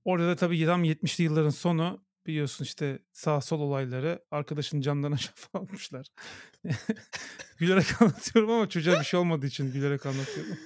Orada 0.06 0.28
da 0.28 0.36
tabii 0.36 0.66
tam 0.66 0.84
70'li 0.84 1.24
yılların 1.24 1.50
sonu 1.50 2.06
biliyorsun 2.28 2.66
işte 2.66 3.00
sağ 3.14 3.42
sol 3.42 3.60
olayları 3.60 4.26
arkadaşın 4.32 4.82
camdan 4.82 5.12
aşağı 5.12 5.34
atmışlar. 5.54 6.08
gülerek 7.58 8.02
anlatıyorum 8.02 8.52
ama 8.52 8.70
çocuğa 8.70 9.00
bir 9.00 9.06
şey 9.06 9.20
olmadığı 9.20 9.46
için 9.46 9.72
gülerek 9.72 10.06
anlatıyorum. 10.06 10.58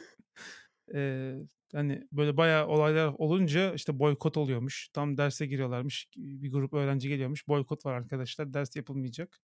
Ee, 0.93 1.35
hani 1.73 2.07
böyle 2.11 2.37
bayağı 2.37 2.67
olaylar 2.67 3.07
olunca 3.17 3.73
işte 3.73 3.99
boykot 3.99 4.37
oluyormuş. 4.37 4.89
Tam 4.93 5.17
derse 5.17 5.45
giriyorlarmış. 5.45 6.09
Bir 6.17 6.51
grup 6.51 6.73
öğrenci 6.73 7.09
geliyormuş. 7.09 7.47
Boykot 7.47 7.85
var 7.85 7.93
arkadaşlar. 7.93 8.53
Ders 8.53 8.75
yapılmayacak. 8.75 9.39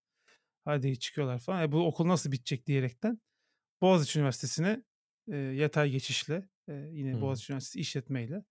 Hadi 0.66 1.00
çıkıyorlar 1.00 1.40
falan. 1.40 1.64
E, 1.64 1.72
bu 1.72 1.88
okul 1.88 2.08
nasıl 2.08 2.32
bitecek 2.32 2.68
diyerekten 2.68 3.22
Boğaziçi 3.82 4.20
Üniversitesi'ne 4.20 4.84
e, 5.32 5.38
yatay 5.38 5.92
geçişle 5.92 6.50
e, 6.70 6.74
yine 6.92 7.14
Hmm. 7.14 7.22
Boğaziçi 7.22 7.54
Üniversitesi 7.54 7.80
işletmeyle 7.80 8.44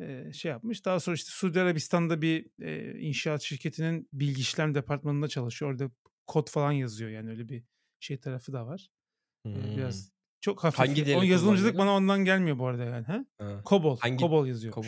e, 0.00 0.32
şey 0.32 0.50
yapmış. 0.50 0.84
Daha 0.84 1.00
sonra 1.00 1.14
işte 1.14 1.30
Suudi 1.30 1.60
Arabistan'da 1.60 2.22
bir 2.22 2.46
e, 2.62 2.98
inşaat 3.00 3.42
şirketinin 3.42 4.08
bilgi 4.12 4.40
işlem 4.40 4.74
departmanında 4.74 5.28
çalışıyor. 5.28 5.70
Orada 5.72 5.90
kod 6.26 6.50
falan 6.50 6.72
yazıyor 6.72 7.10
yani 7.10 7.30
öyle 7.30 7.48
bir 7.48 7.64
şey 8.00 8.20
tarafı 8.20 8.52
da 8.52 8.66
var. 8.66 8.88
E, 9.56 9.76
Hmm. 9.76 9.76
biraz 9.76 10.12
çok 10.46 10.64
hafif. 10.64 10.78
Hangi 10.78 11.16
o 11.16 11.22
yazılımcılık 11.22 11.72
kullanıyor? 11.72 11.86
bana 11.90 11.96
ondan 11.96 12.24
gelmiyor 12.24 12.58
bu 12.58 12.66
arada 12.66 12.84
yani. 12.84 13.04
Ha? 13.04 13.24
Ha. 13.38 13.62
Cobol. 13.66 13.98
Hangi- 13.98 14.18
Cobol 14.18 14.46
yazıyor. 14.46 14.74
Kobol. 14.74 14.86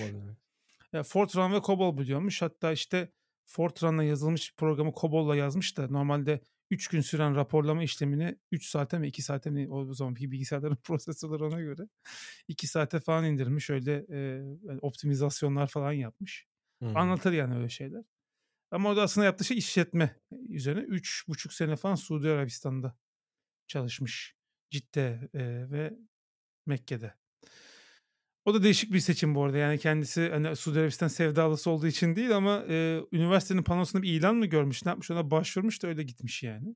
Ya 0.93 1.03
Fortran 1.03 1.53
ve 1.53 1.61
Cobol 1.61 1.99
biliyormuş. 1.99 2.43
Hatta 2.43 2.73
işte 2.73 3.13
Fortran'la 3.47 4.05
yazılmış 4.05 4.55
programı 4.57 4.93
Cobol'la 5.01 5.37
yazmış 5.37 5.77
da 5.77 5.89
normalde 5.89 6.41
3 6.71 6.89
gün 6.89 7.01
süren 7.01 7.37
raporlama 7.37 7.83
işlemini 7.83 8.37
3 8.53 8.67
saate 8.67 8.99
mi 8.99 9.07
2 9.09 9.23
saate 9.23 9.51
mi 9.51 9.71
o 9.71 9.95
zamanki 9.95 10.31
bilgisayarların 10.31 10.77
prosesörleri 10.83 11.45
ona 11.45 11.61
göre 11.61 11.89
2 12.49 12.67
saate 12.67 13.01
falan 13.01 13.25
indirmiş. 13.25 13.71
Öyle 13.71 14.07
e, 14.09 14.17
yani 14.63 14.79
optimizasyonlar 14.83 15.67
falan 15.67 15.93
yapmış. 15.93 16.47
Hmm. 16.79 16.97
Anlatır 16.97 17.33
yani 17.33 17.57
öyle 17.57 17.69
şeyler. 17.69 18.05
Ama 18.71 18.89
orada 18.89 19.03
aslında 19.03 19.25
yaptığı 19.25 19.45
şey 19.45 19.59
işletme 19.59 20.17
üzerine 20.49 20.81
3,5 20.81 21.55
sene 21.55 21.77
falan 21.77 21.95
Suudi 21.95 22.29
Arabistan'da 22.29 22.97
çalışmış. 23.67 24.38
Cidde 24.71 25.29
e, 25.35 25.71
ve 25.71 25.95
Mekke'de. 26.67 27.15
O 28.45 28.55
da 28.55 28.63
değişik 28.63 28.93
bir 28.93 29.01
seçim 29.01 29.35
bu 29.35 29.45
arada. 29.45 29.57
Yani 29.57 29.79
kendisi 29.79 30.29
hani 30.29 30.57
Suudi 30.57 30.79
Arabistan 30.79 31.09
sevdalısı 31.09 31.71
olduğu 31.71 31.87
için 31.87 32.17
değil 32.17 32.37
ama 32.37 32.65
e, 32.69 33.01
üniversitenin 33.13 33.63
panosunda 33.63 34.03
bir 34.03 34.13
ilan 34.13 34.37
mı 34.37 34.47
görmüş? 34.47 34.85
Ne 34.85 34.89
yapmış? 34.89 35.11
Ona 35.11 35.31
başvurmuş 35.31 35.83
da 35.83 35.89
öyle 35.89 36.03
gitmiş 36.03 36.43
yani. 36.43 36.75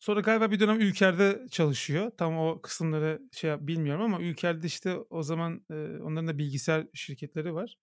Sonra 0.00 0.20
galiba 0.20 0.50
bir 0.50 0.60
dönem 0.60 0.80
Ülker'de 0.80 1.46
çalışıyor. 1.50 2.10
Tam 2.18 2.38
o 2.38 2.60
kısımları 2.62 3.22
şey 3.32 3.50
yap- 3.50 3.60
bilmiyorum 3.62 4.02
ama 4.02 4.20
Ülker'de 4.20 4.66
işte 4.66 4.96
o 4.96 5.22
zaman 5.22 5.64
e, 5.70 5.74
onların 5.74 6.28
da 6.28 6.38
bilgisayar 6.38 6.86
şirketleri 6.94 7.54
var. 7.54 7.76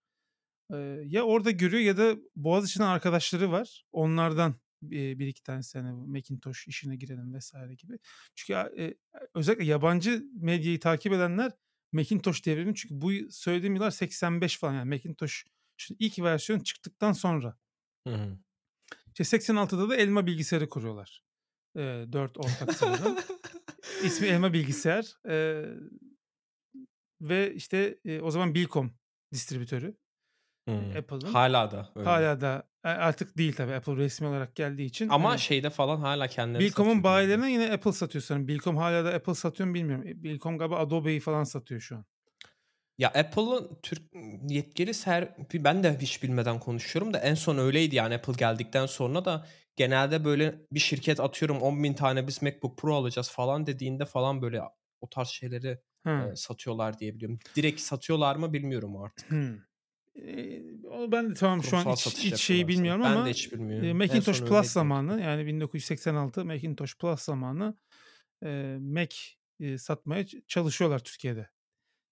E, 0.74 0.78
ya 1.06 1.24
orada 1.24 1.52
görüyor 1.52 1.84
ya 1.84 1.98
da 1.98 2.16
Boğaziçi'nin 2.36 2.86
arkadaşları 2.86 3.52
var. 3.52 3.84
Onlardan 3.92 4.56
bir, 4.82 5.28
iki 5.28 5.44
tanesi 5.44 5.80
hani 5.80 5.94
bu 5.94 6.08
Macintosh 6.08 6.68
işine 6.68 6.96
girelim 6.96 7.34
vesaire 7.34 7.76
gibi. 7.76 8.00
Çünkü 8.36 8.54
e, 8.54 8.94
özellikle 9.34 9.66
yabancı 9.66 10.24
medyayı 10.34 10.80
takip 10.80 11.14
edenler 11.14 11.52
Macintosh 11.92 12.46
devrini 12.46 12.76
çünkü 12.76 13.02
bu 13.02 13.32
söylediğim 13.32 13.76
yıllar 13.76 13.92
85 13.92 14.58
falan 14.58 14.74
yani 14.74 14.90
Macintosh 14.90 15.46
şimdi 15.78 16.04
ilk 16.04 16.20
versiyon 16.20 16.60
çıktıktan 16.60 17.12
sonra. 17.12 17.58
Hı 18.08 18.14
hı. 18.16 18.38
İşte 19.20 19.38
86'da 19.38 19.90
da 19.90 19.96
Elma 19.96 20.28
bilgisayarı 20.28 20.70
kuruyorlar. 20.70 21.24
E, 21.76 22.06
4 22.12 22.38
ortak 22.38 22.74
sanırım. 22.74 23.18
İsmi 24.04 24.28
Elma 24.28 24.54
Bilgisayar. 24.54 25.14
E, 25.30 25.66
ve 27.22 27.54
işte 27.54 28.00
e, 28.06 28.22
o 28.22 28.32
zaman 28.32 28.56
Bilcom 28.56 28.94
distribütörü. 29.34 29.98
Hmm. 30.68 30.98
Apple'ın. 30.98 31.34
Hala 31.34 31.72
da 31.72 31.90
öyle. 31.96 32.10
Hala 32.10 32.42
da 32.42 32.64
e, 32.84 32.88
artık 32.88 33.38
değil 33.38 33.54
tabii 33.54 33.74
Apple 33.74 33.96
resmi 33.96 34.28
olarak 34.28 34.56
geldiği 34.56 34.86
için. 34.86 35.10
Ama 35.10 35.30
hani 35.30 35.40
şeyde 35.40 35.70
falan 35.70 35.98
hala 36.00 36.28
kendileri 36.28 36.64
satıyor. 36.70 37.04
bayilerine 37.04 37.52
yine 37.52 37.72
Apple 37.72 37.92
satıyor 37.92 38.24
sanırım. 38.24 38.48
Bilcom 38.48 38.78
hala 38.78 39.06
da 39.06 39.14
Apple 39.14 39.36
satıyor 39.36 39.70
mu 39.70 39.76
bilmiyorum. 39.76 40.08
E, 40.08 40.24
Bilcom 40.24 40.58
galiba 40.58 40.78
Adobe'yi 40.78 41.20
falan 41.20 41.44
satıyor 41.44 41.82
şu 41.82 41.96
an. 41.96 42.06
Ya 42.98 43.10
Apple'ın 43.10 43.80
Türk 43.84 44.02
yetkili 44.50 44.94
ser 44.94 45.36
ben 45.54 45.84
de 45.84 45.98
hiç 46.00 46.24
bilmeden 46.24 46.60
konuşuyorum 46.60 47.14
da 47.14 47.20
en 47.20 47.36
son 47.36 47.58
öyleydi 47.58 47.96
yani 47.96 48.16
Apple 48.16 48.34
geldikten 48.34 48.86
sonra 48.86 49.26
da 49.26 49.46
genelde 49.76 50.26
böyle 50.26 50.62
bir 50.72 50.80
şirket 50.80 51.20
atıyorum 51.20 51.62
10 51.62 51.84
bin 51.84 51.94
tane 51.94 52.28
biz 52.28 52.42
MacBook 52.42 52.78
Pro 52.78 52.96
alacağız 52.96 53.30
falan 53.30 53.66
dediğinde 53.66 54.06
falan 54.06 54.42
böyle 54.42 54.62
o 55.02 55.10
tarz 55.10 55.28
şeyleri 55.28 55.80
Ha. 56.04 56.30
e, 56.32 56.36
satıyorlar 56.36 57.00
diye 57.00 57.16
biliyorum. 57.16 57.40
Direkt 57.56 57.82
satıyorlar 57.82 58.36
mı 58.36 58.54
bilmiyorum 58.54 58.98
artık. 58.98 59.32
Hmm. 59.32 59.56
E, 60.26 60.62
onu 60.88 61.12
ben 61.12 61.30
de 61.30 61.34
tamam 61.34 61.64
şu 61.64 61.78
an 61.78 61.96
satış 61.96 62.24
hiç 62.24 62.36
şeyi 62.36 62.68
bilmiyorum 62.68 63.02
ben 63.04 63.12
ama 63.12 63.26
de 63.26 63.30
hiç 63.30 63.52
bilmiyorum. 63.54 63.98
Macintosh 63.98 64.40
Plus 64.40 64.52
öyleydi. 64.52 64.68
zamanı 64.68 65.22
yani 65.22 65.46
1986 65.46 66.46
Macintosh 66.46 66.98
Plus 66.98 67.22
zamanı 67.22 67.78
e, 68.44 68.78
Mac 68.82 69.16
e, 69.60 69.78
satmaya 69.78 70.26
çalışıyorlar 70.48 71.00
Türkiye'de. 71.00 71.50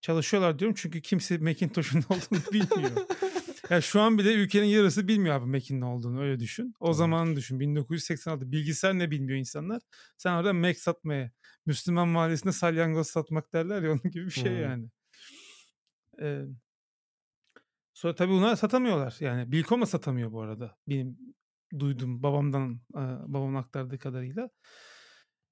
Çalışıyorlar 0.01 0.59
diyorum 0.59 0.75
çünkü 0.79 1.01
kimse 1.01 1.37
Macintosh'un 1.37 1.99
ne 1.99 2.03
olduğunu 2.15 2.51
bilmiyor. 2.53 2.91
yani 3.69 3.81
şu 3.83 4.01
an 4.01 4.17
bile 4.17 4.33
ülkenin 4.33 4.65
yarısı 4.67 5.07
bilmiyor 5.07 5.35
abi 5.35 5.45
Mac'in 5.45 5.81
ne 5.81 5.85
olduğunu 5.85 6.21
öyle 6.21 6.39
düşün. 6.39 6.73
O 6.79 6.85
Doğru. 6.87 6.93
zamanı 6.93 7.35
düşün 7.35 7.59
1986 7.59 8.51
bilgisayar 8.51 8.99
ne 8.99 9.11
bilmiyor 9.11 9.39
insanlar. 9.39 9.81
Sen 10.17 10.31
orada 10.33 10.53
Mac 10.53 10.79
satmaya 10.79 11.31
Müslüman 11.65 12.07
mahallesinde 12.07 12.53
salyangoz 12.53 13.07
satmak 13.07 13.53
derler 13.53 13.81
ya 13.83 13.91
onun 13.91 14.11
gibi 14.11 14.25
bir 14.25 14.31
şey 14.31 14.51
Hmm. 14.51 14.61
yani. 14.61 14.89
Ee, 16.21 16.41
sonra 17.95 18.15
tabii 18.15 18.31
bunlar 18.31 18.55
satamıyorlar. 18.55 19.17
Yani 19.19 19.51
Bilkom 19.51 19.81
da 19.81 19.85
satamıyor 19.85 20.31
bu 20.31 20.41
arada. 20.41 20.77
Benim 20.87 21.17
duydum 21.79 22.23
babamdan 22.23 22.81
babamın 23.27 23.55
aktardığı 23.55 23.99
kadarıyla. 23.99 24.49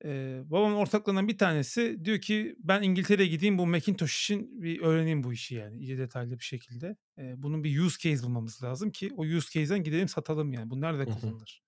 Ee, 0.06 0.42
babamın 0.46 0.76
ortaklarından 0.76 1.28
bir 1.28 1.38
tanesi 1.38 2.06
diyor 2.06 2.22
ki 2.22 2.56
ben 2.60 2.82
İngiltere'ye 2.82 3.30
gideyim 3.30 3.58
bu 3.58 3.68
Macintosh 3.68 4.24
için 4.24 4.62
bir 4.62 4.82
öğreneyim 4.82 5.24
bu 5.24 5.34
işi 5.34 5.56
yani 5.56 5.78
iyice 5.78 5.98
detaylı 5.98 6.40
bir 6.40 6.44
şekilde. 6.44 6.98
Ee, 7.18 7.34
bunun 7.38 7.64
bir 7.64 7.80
use 7.80 8.10
case 8.10 8.24
bulmamız 8.24 8.64
lazım 8.64 8.92
ki 8.92 9.10
o 9.18 9.22
use 9.22 9.60
case'den 9.60 9.84
gidelim 9.84 10.08
satalım 10.08 10.54
yani. 10.54 10.70
Bu 10.70 10.82
nerede 10.82 11.06
Hı 11.06 11.10
hı. 11.10 11.20
kullanılır? 11.20 11.64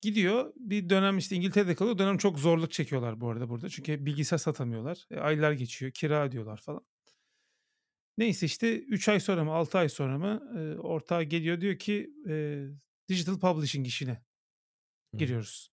Gidiyor 0.00 0.52
bir 0.56 0.88
dönem 0.90 1.18
işte 1.18 1.36
İngiltere'de 1.36 1.74
kalıyor. 1.74 1.98
Dönem 1.98 2.18
çok 2.18 2.38
zorluk 2.38 2.72
çekiyorlar 2.72 3.20
bu 3.20 3.30
arada 3.30 3.48
burada. 3.48 3.68
Çünkü 3.68 4.06
bilgisayar 4.06 4.38
satamıyorlar. 4.38 5.06
E, 5.10 5.16
aylar 5.16 5.52
geçiyor. 5.52 5.92
Kira 5.92 6.26
ödüyorlar 6.26 6.56
falan. 6.56 6.84
Neyse 8.18 8.46
işte 8.46 8.78
3 8.78 9.08
ay 9.08 9.20
sonra 9.20 9.44
mı 9.44 9.52
6 9.52 9.78
ay 9.78 9.88
sonra 9.88 10.18
mı 10.18 10.42
e, 10.58 10.78
ortağı 10.78 11.22
geliyor 11.22 11.60
diyor 11.60 11.78
ki 11.78 12.10
e, 12.28 12.64
digital 13.08 13.38
publishing 13.38 13.86
işine 13.86 14.22
Hı. 15.14 15.18
giriyoruz. 15.18 15.72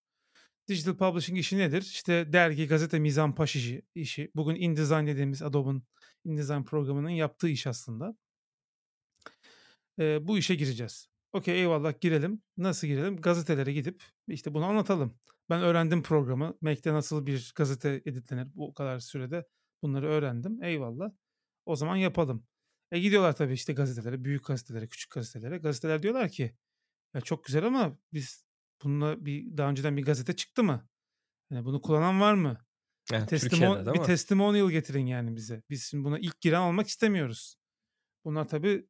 Digital 0.68 0.96
publishing 0.96 1.38
işi 1.38 1.58
nedir? 1.58 1.82
İşte 1.82 2.32
dergi, 2.32 2.66
gazete, 2.66 2.98
mizanpaş 2.98 3.56
işi, 3.56 3.82
işi. 3.94 4.30
Bugün 4.36 4.54
InDesign 4.54 5.06
dediğimiz 5.06 5.42
Adobe'ın 5.42 5.82
InDesign 6.24 6.62
programının 6.62 7.08
yaptığı 7.10 7.48
iş 7.48 7.66
aslında. 7.66 8.16
E, 10.00 10.26
bu 10.26 10.38
işe 10.38 10.54
gireceğiz. 10.54 11.08
Okey 11.32 11.60
eyvallah 11.60 12.00
girelim. 12.00 12.42
Nasıl 12.56 12.86
girelim? 12.86 13.16
Gazetelere 13.16 13.72
gidip 13.72 14.02
işte 14.28 14.54
bunu 14.54 14.64
anlatalım. 14.64 15.18
Ben 15.50 15.62
öğrendim 15.62 16.02
programı. 16.02 16.58
Mac'te 16.60 16.92
nasıl 16.92 17.26
bir 17.26 17.52
gazete 17.56 18.02
editlenir 18.06 18.48
bu 18.54 18.74
kadar 18.74 18.98
sürede. 18.98 19.46
Bunları 19.82 20.06
öğrendim. 20.06 20.62
Eyvallah. 20.62 21.10
O 21.66 21.76
zaman 21.76 21.96
yapalım. 21.96 22.46
E 22.92 22.98
gidiyorlar 23.00 23.36
tabii 23.36 23.52
işte 23.52 23.72
gazetelere, 23.72 24.24
büyük 24.24 24.44
gazetelere, 24.44 24.88
küçük 24.88 25.10
gazetelere. 25.10 25.58
Gazeteler 25.58 26.02
diyorlar 26.02 26.28
ki 26.28 26.56
ya 27.14 27.20
çok 27.20 27.44
güzel 27.44 27.64
ama 27.64 27.98
biz 28.12 28.44
bununla 28.84 29.26
bir 29.26 29.56
daha 29.56 29.70
önceden 29.70 29.96
bir 29.96 30.04
gazete 30.04 30.36
çıktı 30.36 30.64
mı? 30.64 30.88
Yani 31.50 31.64
bunu 31.64 31.80
kullanan 31.80 32.20
var 32.20 32.34
mı? 32.34 32.58
Yani 33.12 33.26
Testimon 33.26 33.94
bir 33.94 34.02
testimonial 34.02 34.70
getirin 34.70 35.06
yani 35.06 35.36
bize. 35.36 35.62
Biz 35.70 35.84
şimdi 35.84 36.04
buna 36.04 36.18
ilk 36.18 36.40
giren 36.40 36.60
olmak 36.60 36.88
istemiyoruz. 36.88 37.56
Bunlar 38.24 38.48
tabii 38.48 38.86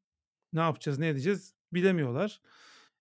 ne 0.52 0.60
yapacağız, 0.60 0.98
ne 0.98 1.08
edeceğiz 1.08 1.54
bilemiyorlar. 1.72 2.40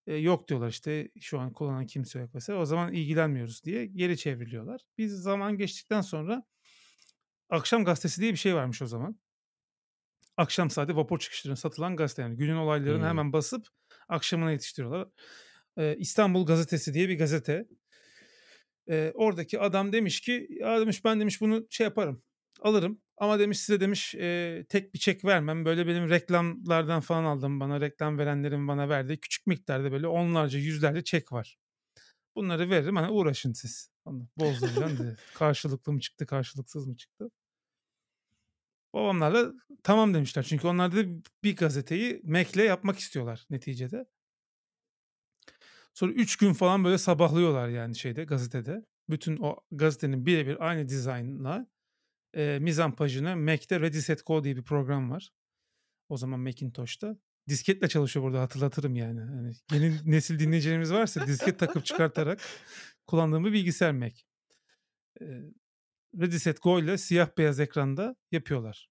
Eee, 0.07 0.17
yok 0.17 0.47
diyorlar 0.47 0.70
işte 0.70 1.11
şu 1.20 1.39
an 1.39 1.53
kullanan 1.53 1.86
kimse 1.86 2.20
yok 2.20 2.36
vs. 2.36 2.49
O 2.49 2.65
zaman 2.65 2.93
ilgilenmiyoruz 2.93 3.63
diye 3.63 3.86
geri 3.86 4.17
çevriliyorlar. 4.17 4.82
Biz 4.97 5.13
zaman 5.13 5.57
geçtikten 5.57 6.01
sonra 6.01 6.43
Akşam 7.49 7.86
Gazetesi 7.86 8.22
diye 8.22 8.32
bir 8.32 8.38
şey 8.38 8.55
varmış 8.55 8.82
o 8.82 8.88
zaman. 8.88 9.20
Akşam 10.40 10.70
saati 10.70 10.96
vapur 10.96 11.20
çıkışlarına 11.20 11.56
satılan 11.56 11.96
gazete 11.96 12.22
yani 12.22 12.38
günün 12.38 12.56
olaylarını 12.56 13.00
Hımm. 13.00 13.10
hemen 13.10 13.34
basıp 13.34 13.68
akşamına 14.10 14.52
yetiştiriyorlar. 14.52 15.08
Eee, 15.78 15.96
İstanbul 16.00 16.46
Gazetesi 16.46 16.94
diye 16.94 17.10
bir 17.10 17.18
gazete. 17.18 17.66
Eee, 18.88 19.12
oradaki 19.16 19.60
adam 19.60 19.92
demiş 19.94 20.22
ki 20.22 20.48
ya 20.60 20.80
demiş 20.82 21.06
ben 21.06 21.20
demiş 21.20 21.42
bunu 21.42 21.68
şey 21.70 21.84
yaparım 21.84 22.24
alırım 22.62 23.02
ama 23.18 23.40
demiş 23.40 23.60
size 23.60 23.80
demiş 23.80 24.16
eee, 24.16 24.66
tek 24.70 24.94
bir 24.94 25.00
çek 25.00 25.26
vermem. 25.26 25.66
Böyle 25.66 25.88
benim 25.88 26.10
reklamlardan 26.10 27.02
falan 27.02 27.24
aldım 27.24 27.60
bana 27.60 27.82
reklam 27.82 28.18
verenlerin 28.18 28.68
bana 28.68 28.90
verdiği 28.90 29.20
küçük 29.20 29.48
miktarda 29.48 29.92
böyle 29.92 30.08
onlarca 30.08 30.60
yüzlerce 30.60 31.04
çek 31.04 31.32
var. 31.32 31.58
Bunları 32.36 32.70
veririm 32.70 32.96
hani 32.96 33.12
uğraşın 33.12 33.54
siz. 33.54 33.92
Bozduracağım 34.38 35.00
diye. 35.00 35.16
Karşılıklı 35.34 35.94
mı 35.94 36.00
çıktı 36.00 36.26
karşılıksız 36.26 36.88
mı 36.88 36.96
çıktı? 36.96 37.30
Babamlar 38.94 39.34
da 39.34 39.54
tamam 39.84 40.14
demişler. 40.14 40.44
Çünkü 40.44 40.68
onlar 40.68 40.92
da 40.92 40.98
bir 41.44 41.56
gazeteyi 41.56 42.22
Mac'le 42.24 42.56
yapmak 42.58 43.00
istiyorlar 43.00 43.46
neticede. 43.50 44.06
Sonra 45.94 46.12
3 46.12 46.36
gün 46.38 46.54
falan 46.54 46.84
böyle 46.84 46.98
sabahlıyorlar 46.98 47.70
yani 47.70 47.96
şeyde 47.96 48.24
gazetede. 48.24 48.86
Bütün 49.10 49.38
o 49.38 49.56
gazetenin 49.72 50.26
birebir 50.26 50.68
aynı 50.70 50.90
dizaynla 50.90 51.68
eee 52.36 52.60
mizampajını 52.60 53.36
Mac'te 53.38 53.80
Ready 53.80 54.00
Set 54.00 54.26
Go 54.26 54.44
diye 54.44 54.58
bir 54.58 54.64
program 54.64 55.12
var. 55.12 55.32
O 56.10 56.18
zaman 56.18 56.40
Macintosh'ta. 56.40 57.18
Disketle 57.50 57.88
çalışıyor 57.88 58.26
burada 58.26 58.42
hatırlatırım 58.42 58.96
yani. 58.96 59.22
Hani 59.22 59.54
yeni 59.74 60.12
nesil 60.12 60.40
dinleyicilerimiz 60.40 60.94
varsa 60.94 61.28
disket 61.28 61.60
takıp 61.60 61.86
çıkartarak 61.86 62.42
kullandığım 63.08 63.46
bir 63.46 63.54
bilgisayar 63.54 63.92
Mac. 63.92 64.16
Ready 66.20 66.38
Set 66.38 66.62
Go 66.62 66.80
ile 66.80 66.97
siyah 66.97 67.38
beyaz 67.38 67.60
ekranda 67.60 68.16
yapıyorlar. 68.32 68.89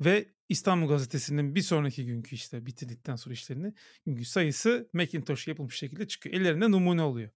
Ve 0.00 0.34
İstanbul 0.48 0.88
Gazetesi'nin 0.88 1.54
bir 1.54 1.62
sonraki 1.62 2.06
günkü 2.06 2.34
işte 2.34 2.66
bitirdikten 2.66 3.16
sonra 3.16 3.32
işlerini 3.32 3.74
günkü 4.06 4.24
sayısı 4.24 4.90
Macintosh 4.92 5.48
yapılmış 5.48 5.78
şekilde 5.78 6.08
çıkıyor. 6.08 6.34
Ellerinde 6.34 6.70
numune 6.70 7.02
oluyor. 7.02 7.30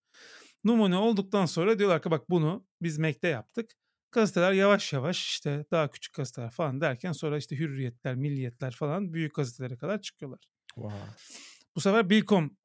Numune 0.64 0.96
olduktan 0.96 1.46
sonra 1.46 1.78
diyorlar 1.78 2.02
ki 2.02 2.10
bak 2.10 2.30
bunu 2.30 2.66
biz 2.82 2.98
Mac'te 2.98 3.28
yaptık. 3.28 3.70
Gazeteler 4.12 4.52
yavaş 4.52 4.92
yavaş 4.92 5.28
işte 5.28 5.64
daha 5.70 5.90
küçük 5.90 6.14
gazeteler 6.14 6.50
falan 6.50 6.80
derken 6.80 7.12
sonra 7.12 7.38
işte 7.38 7.58
hürriyetler, 7.58 8.14
milliyetler 8.14 8.72
falan 8.72 9.12
büyük 9.12 9.34
gazetelere 9.34 9.76
kadar 9.76 10.00
çıkıyorlar. 10.00 10.40
Wow. 10.74 10.98
Bu 11.76 11.80
sefer 11.80 12.10
Bilkom 12.10 12.56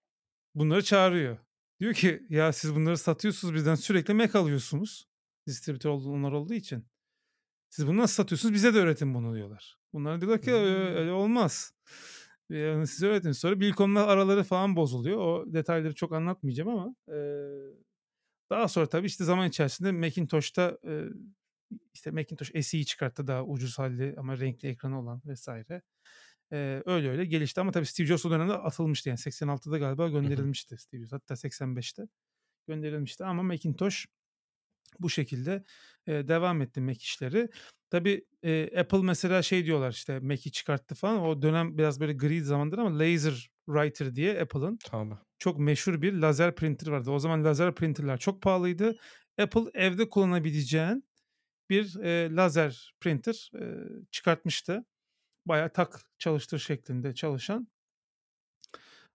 bunları 0.55 0.83
çağırıyor. 0.83 1.37
Diyor 1.79 1.93
ki 1.93 2.25
ya 2.29 2.53
siz 2.53 2.75
bunları 2.75 2.97
satıyorsunuz 2.97 3.53
bizden 3.53 3.75
sürekli 3.75 4.13
Mac 4.13 4.39
alıyorsunuz. 4.39 5.07
Distribütör 5.47 5.89
onlar 5.89 6.31
olduğu 6.31 6.53
için. 6.53 6.85
Siz 7.69 7.87
bunu 7.87 7.97
nasıl 7.97 8.13
satıyorsunuz 8.13 8.53
bize 8.53 8.73
de 8.73 8.77
öğretin 8.77 9.13
bunu 9.13 9.35
diyorlar. 9.35 9.77
Bunlar 9.93 10.21
diyorlar 10.21 10.41
ki 10.41 10.53
öyle, 10.53 10.99
öyle 10.99 11.11
olmaz. 11.11 11.73
Yani 12.49 12.87
size 12.87 13.07
öğretin. 13.07 13.31
Sonra 13.31 13.59
Bilkom'la 13.59 14.07
araları 14.07 14.43
falan 14.43 14.75
bozuluyor. 14.75 15.17
O 15.17 15.53
detayları 15.53 15.95
çok 15.95 16.13
anlatmayacağım 16.13 16.69
ama 16.69 16.95
e, 17.07 17.17
daha 18.49 18.67
sonra 18.67 18.89
tabii 18.89 19.07
işte 19.07 19.23
zaman 19.23 19.49
içerisinde 19.49 19.91
Macintosh'ta 19.91 20.77
e, 20.87 21.03
işte 21.93 22.11
Macintosh 22.11 22.51
SE'yi 22.61 22.85
çıkarttı 22.85 23.27
daha 23.27 23.43
ucuz 23.43 23.79
halli 23.79 24.15
ama 24.17 24.39
renkli 24.39 24.69
ekranı 24.69 24.99
olan 24.99 25.21
vesaire. 25.25 25.81
E, 26.51 26.83
öyle 26.85 27.09
öyle 27.09 27.25
gelişti 27.25 27.61
ama 27.61 27.71
tabii 27.71 27.85
Steve 27.85 28.07
Jobs 28.07 28.25
o 28.25 28.31
dönemde 28.31 28.53
atılmıştı 28.53 29.09
yani 29.09 29.19
86'da 29.19 29.77
galiba 29.77 30.09
gönderilmişti 30.09 30.77
Steve 30.77 31.01
Jobs 31.01 31.11
hatta 31.11 31.33
85'te 31.33 32.07
gönderilmişti 32.67 33.25
ama 33.25 33.43
Macintosh 33.43 34.05
bu 34.99 35.09
şekilde 35.09 35.63
e, 36.07 36.27
devam 36.27 36.61
etti 36.61 36.81
Mac 36.81 36.97
işleri. 36.97 37.49
Tabii 37.89 38.25
e, 38.43 38.79
Apple 38.79 39.01
mesela 39.01 39.41
şey 39.41 39.65
diyorlar 39.65 39.91
işte 39.91 40.19
Mac'i 40.19 40.51
çıkarttı 40.51 40.95
falan. 40.95 41.21
O 41.21 41.41
dönem 41.41 41.77
biraz 41.77 41.99
böyle 41.99 42.13
gri 42.13 42.41
zamandır 42.41 42.77
ama 42.77 42.99
Laser 42.99 43.49
Writer 43.65 44.15
diye 44.15 44.41
Apple'ın 44.41 44.77
Tabii. 44.85 45.15
çok 45.39 45.59
meşhur 45.59 46.01
bir 46.01 46.13
lazer 46.13 46.55
printer 46.55 46.91
vardı. 46.91 47.11
O 47.11 47.19
zaman 47.19 47.43
lazer 47.43 47.75
printerler 47.75 48.17
çok 48.17 48.41
pahalıydı. 48.41 48.97
Apple 49.37 49.71
evde 49.73 50.09
kullanabileceğin 50.09 51.03
bir 51.69 51.95
e, 51.95 52.35
lazer 52.35 52.93
printer 52.99 53.51
e, 53.61 53.63
çıkartmıştı. 54.11 54.85
Bayağı 55.45 55.69
tak 55.73 56.01
çalıştır 56.19 56.59
şeklinde 56.59 57.13
çalışan. 57.13 57.67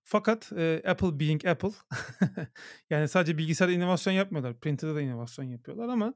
Fakat 0.05 0.53
e, 0.53 0.82
Apple 0.86 1.20
being 1.20 1.46
Apple 1.46 1.72
yani 2.90 3.09
sadece 3.09 3.38
bilgisayarda 3.38 3.74
inovasyon 3.74 4.14
yapmıyorlar. 4.14 4.61
Printer'da 4.61 4.94
da 4.94 5.01
inovasyon 5.01 5.44
yapıyorlar 5.44 5.88
ama 5.88 6.14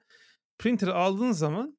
printer'ı 0.59 0.95
aldığın 0.95 1.33
zaman 1.33 1.79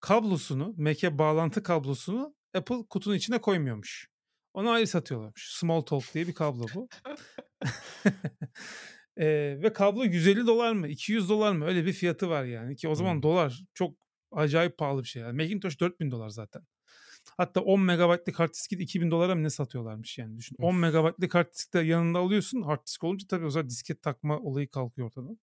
kablosunu, 0.00 0.74
Mac'e 0.78 1.18
bağlantı 1.18 1.62
kablosunu 1.62 2.34
Apple 2.54 2.86
kutunun 2.90 3.16
içine 3.16 3.40
koymuyormuş. 3.40 4.08
Onu 4.54 4.70
ayrı 4.70 4.86
satıyorlarmış. 4.86 5.50
Smalltalk 5.58 6.14
diye 6.14 6.26
bir 6.28 6.34
kablo 6.34 6.66
bu. 6.74 6.88
e, 9.16 9.26
ve 9.62 9.72
kablo 9.72 10.04
150 10.04 10.46
dolar 10.46 10.72
mı 10.72 10.88
200 10.88 11.28
dolar 11.28 11.52
mı 11.52 11.64
öyle 11.66 11.86
bir 11.86 11.92
fiyatı 11.92 12.30
var 12.30 12.44
yani 12.44 12.76
ki 12.76 12.88
o 12.88 12.94
zaman 12.94 13.14
Hmm. 13.14 13.22
dolar 13.22 13.62
çok 13.74 13.96
acayip 14.32 14.78
pahalı 14.78 15.02
bir 15.02 15.08
şey. 15.08 15.22
Yani 15.22 15.36
Macintosh 15.42 15.80
4000 15.80 16.10
dolar 16.10 16.28
zaten. 16.28 16.62
Hatta 17.36 17.60
10 17.60 17.80
megabaytlık 17.80 18.38
hard 18.38 18.54
diski 18.54 18.78
de 18.78 18.82
2000 18.82 19.10
dolara 19.10 19.34
mı 19.34 19.42
ne 19.42 19.50
satıyorlarmış 19.50 20.18
yani 20.18 20.38
düşün. 20.38 20.56
10 20.58 20.68
Of. 20.68 20.80
megabaytlık 20.80 21.34
hard 21.34 21.52
disk 21.52 21.74
de 21.74 21.80
yanında 21.80 22.18
alıyorsun. 22.18 22.62
Hard 22.62 22.86
disk 22.86 23.04
olunca 23.04 23.26
tabii 23.26 23.46
o 23.46 23.50
zaman 23.50 23.68
disket 23.68 24.02
takma 24.02 24.38
olayı 24.38 24.68
kalkıyor 24.68 25.06
ortadan. 25.06 25.38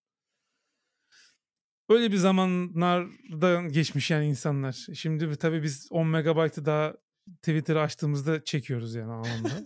Öyle 1.90 2.12
bir 2.12 2.18
zamanlardan 2.18 3.70
geçmiş 3.70 4.12
yani 4.12 4.26
insanlar. 4.28 4.88
Şimdi 4.94 5.36
tabii 5.36 5.64
biz 5.64 5.88
10 5.92 6.08
megabaytı 6.08 6.66
daha 6.66 6.94
Twitter'ı 7.36 7.82
açtığımızda 7.82 8.44
çekiyoruz 8.44 8.96
yani 8.96 9.12
anlamda. 9.12 9.64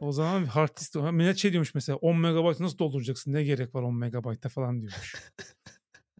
o 0.00 0.12
zaman 0.12 0.44
hard 0.44 0.76
disk 0.76 0.94
millet 0.94 1.36
şey 1.36 1.52
diyormuş 1.52 1.74
mesela 1.74 1.96
10 1.96 2.20
megabaytı 2.20 2.62
nasıl 2.62 2.78
dolduracaksın 2.78 3.32
ne 3.32 3.44
gerek 3.44 3.74
var 3.74 3.82
10 3.82 3.94
megabayta 3.94 4.48
falan 4.48 4.80
diyormuş. 4.80 5.14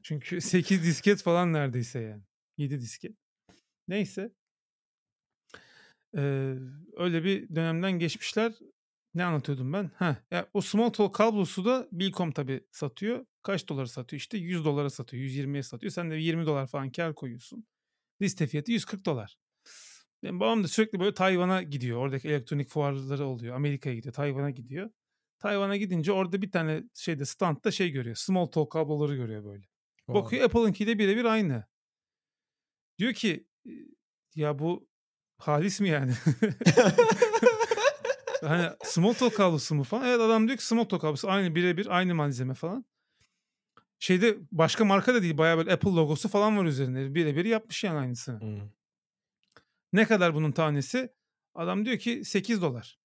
Çünkü 0.03 0.40
8 0.40 0.84
disket 0.84 1.22
falan 1.22 1.53
neredeyse 1.53 2.01
yani. 2.01 2.22
7 2.59 2.80
disket. 2.80 3.16
Neyse. 3.88 4.32
Ee, 6.17 6.55
öyle 6.97 7.25
bir 7.25 7.55
dönemden 7.55 7.93
geçmişler. 7.93 8.53
Ne 9.15 9.25
anlatıyordum 9.25 9.73
ben? 9.73 9.91
Ha, 9.97 10.17
ya 10.31 10.47
o 10.55 10.61
Smalltalk 10.61 11.15
kablosu 11.15 11.65
da 11.65 11.89
Bilkom 11.93 12.33
tabii 12.33 12.61
satıyor. 12.73 13.27
Kaç 13.43 13.69
dolara 13.69 13.87
satıyor? 13.87 14.21
İşte 14.21 14.39
100 14.39 14.65
dolara 14.65 14.91
satıyor, 14.91 15.23
120'ye 15.23 15.62
satıyor. 15.62 15.91
Sen 15.93 16.11
de 16.11 16.15
20 16.17 16.47
dolar 16.47 16.67
falan 16.67 16.93
kar 16.93 17.15
koyuyorsun. 17.15 17.67
Liste 18.23 18.47
fiyatı 18.47 18.73
140 18.73 19.07
dolar. 19.07 19.37
Benim 20.23 20.41
babam 20.41 20.65
da 20.65 20.69
sürekli 20.69 21.01
böyle 21.01 21.15
Tayvan'a 21.15 21.62
gidiyor. 21.62 21.99
Oradaki 21.99 22.29
elektronik 22.29 22.69
fuarları 22.69 23.27
oluyor. 23.27 23.57
Amerika'ya 23.57 23.95
gidiyor, 23.97 24.15
Tayvan'a 24.15 24.51
gidiyor. 24.51 24.91
Tayvan'a 25.39 25.77
gidince 25.77 26.12
orada 26.12 26.43
bir 26.43 26.51
tane 26.51 26.85
şeyde 26.95 27.25
standta 27.25 27.71
şey 27.71 27.91
görüyor. 27.91 28.17
Smalltalk 28.17 28.73
kabloları 28.73 29.17
görüyor 29.17 29.45
böyle. 29.45 29.65
Wow. 30.07 30.15
Bakıyor 30.15 30.45
Apple'ınki 30.45 30.87
de 30.87 30.99
birebir 30.99 31.25
aynı. 31.25 31.65
Diyor 32.99 33.12
ki 33.12 33.47
"E, 33.67 33.71
ya 34.35 34.59
bu 34.59 34.89
halis 35.39 35.80
mi 35.80 35.89
yani? 35.89 36.12
hani 38.41 38.70
Smalltalk 38.85 39.37
kablosu 39.37 39.74
mu 39.74 39.85
falan. 39.85 40.09
Evet 40.09 40.20
adam 40.20 40.49
diyor 40.49 40.59
ki 40.59 40.66
Smalltalk 40.66 41.01
kablosu 41.01 41.30
aynı 41.30 41.55
birebir 41.55 41.97
aynı 41.97 42.14
malzeme 42.14 42.55
falan. 42.55 42.85
Şeyde 43.99 44.37
başka 44.53 44.85
marka 44.85 45.14
da 45.14 45.22
değil 45.22 45.39
bayağı 45.39 45.59
böyle 45.59 45.72
Apple 45.72 45.91
logosu 45.91 46.28
falan 46.28 46.59
var 46.59 46.64
üzerinde. 46.64 47.14
Birebir 47.14 47.45
yapmış 47.45 47.85
yani 47.85 47.99
aynısını. 47.99 48.41
Hmm. 48.41 48.70
Ne 49.93 50.07
kadar 50.07 50.35
bunun 50.35 50.53
tanesi? 50.53 51.12
Adam 51.55 51.87
diyor 51.87 51.99
ki 51.99 52.24
8 52.24 52.62
dolar. 52.62 52.99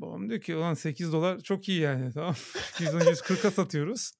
Babam 0.00 0.28
diyor 0.28 0.40
ki 0.40 0.56
ulan 0.56 0.74
8 0.74 1.12
dolar 1.12 1.40
çok 1.40 1.68
iyi 1.68 1.80
yani 1.80 2.10
tamam. 2.14 2.34
140'a 2.78 3.50
satıyoruz. 3.50 4.12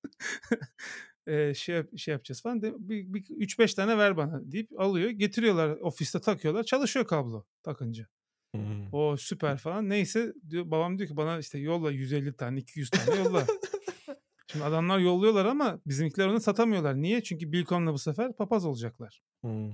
Eee, 1.27 1.53
şey, 1.55 1.83
şey 1.97 2.13
yapacağız 2.13 2.43
falan. 2.43 2.63
De, 2.63 2.75
bir, 2.79 3.15
bir 3.15 3.23
3-5 3.23 3.77
tane 3.77 3.99
ver 3.99 4.17
bana 4.17 4.53
deyip 4.53 4.81
alıyor. 4.81 5.11
Getiriyorlar 5.11 5.71
ofiste 5.71 6.21
takıyorlar. 6.21 6.63
Çalışıyor 6.63 7.07
kablo 7.07 7.45
takınca. 7.63 8.07
Hmm. 8.55 8.95
O 8.95 9.17
süper 9.17 9.59
falan. 9.59 9.89
Neyse 9.89 10.33
diyor, 10.51 10.71
babam 10.71 10.99
diyor 10.99 11.09
ki 11.09 11.17
bana 11.17 11.39
işte 11.39 11.59
yolla 11.59 11.91
150 11.91 12.37
tane 12.37 12.59
200 12.59 12.91
tane 12.91 13.19
yolla. 13.19 13.47
Şimdi 14.53 14.65
adamlar 14.65 14.99
yolluyorlar 14.99 15.45
ama 15.45 15.81
bizimkiler 15.87 16.27
onu 16.27 16.41
satamıyorlar. 16.41 17.03
Niye? 17.03 17.23
Çünkü 17.23 17.53
Bilkom'la 17.53 17.93
bu 17.93 17.99
sefer 17.99 18.33
papaz 18.33 18.65
olacaklar. 18.65 19.23
Hmm. 19.41 19.71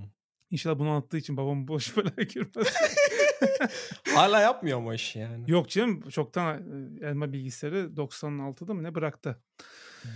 İnşallah 0.51 0.79
bunu 0.79 0.89
anlattığı 0.89 1.17
için 1.17 1.37
babam 1.37 1.69
boş 1.69 1.97
belaya 1.97 2.23
girmez. 2.29 2.75
Hala 4.15 4.41
yapmıyor 4.41 4.81
mu 4.81 4.95
işi 4.95 5.19
yani? 5.19 5.51
Yok 5.51 5.69
canım 5.69 6.09
çoktan 6.09 6.57
e, 7.03 7.07
elma 7.07 7.33
bilgisayarı 7.33 7.97
96'da 7.97 8.75
mı 8.75 8.83
ne 8.83 8.95
bıraktı. 8.95 9.43
Hmm. 10.03 10.11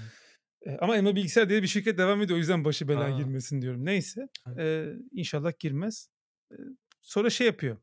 Ama 0.81 0.97
Emma 0.97 1.17
Bilgisayar 1.17 1.49
diye 1.49 1.63
bir 1.63 1.67
şirket 1.69 1.99
devam 1.99 2.23
ediyor. 2.23 2.37
O 2.37 2.39
yüzden 2.39 2.65
başı 2.65 2.89
belaya 2.89 3.15
Ha. 3.15 3.19
girmesin 3.19 3.63
diyorum. 3.63 3.85
Neyse. 3.85 4.29
Eee, 4.59 4.97
inşallah 5.13 5.53
girmez. 5.59 6.09
Sonra 7.01 7.31
şey 7.31 7.47
yapıyor. 7.47 7.77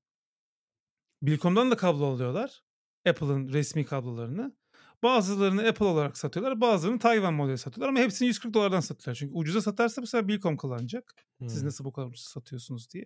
Bilkom'dan 1.21 1.71
da 1.71 1.77
kablo 1.77 2.05
alıyorlar. 2.05 2.63
Apple'ın 3.09 3.47
resmi 3.47 3.85
kablolarını. 3.85 4.55
Bazılarını 5.03 5.67
Apple 5.67 5.85
olarak 5.85 6.17
satıyorlar. 6.17 6.61
Bazılarını 6.61 6.99
Tayvan 6.99 7.33
modeli 7.33 7.57
satıyorlar 7.57 7.89
ama 7.89 7.99
hepsini 7.99 8.27
$140'dan 8.29 8.79
satıyorlar. 8.79 9.15
Çünkü 9.19 9.33
ucuza 9.35 9.61
satarsa 9.61 10.01
bu 10.01 10.07
sefer 10.07 10.27
Bilkom 10.27 10.57
kullanacak. 10.57 11.13
Siz 11.47 11.63
nasıl 11.63 11.85
bu 11.85 11.91
kadar 11.93 12.07
ucuz 12.07 12.25
satıyorsunuz 12.25 12.89
diye. 12.93 13.05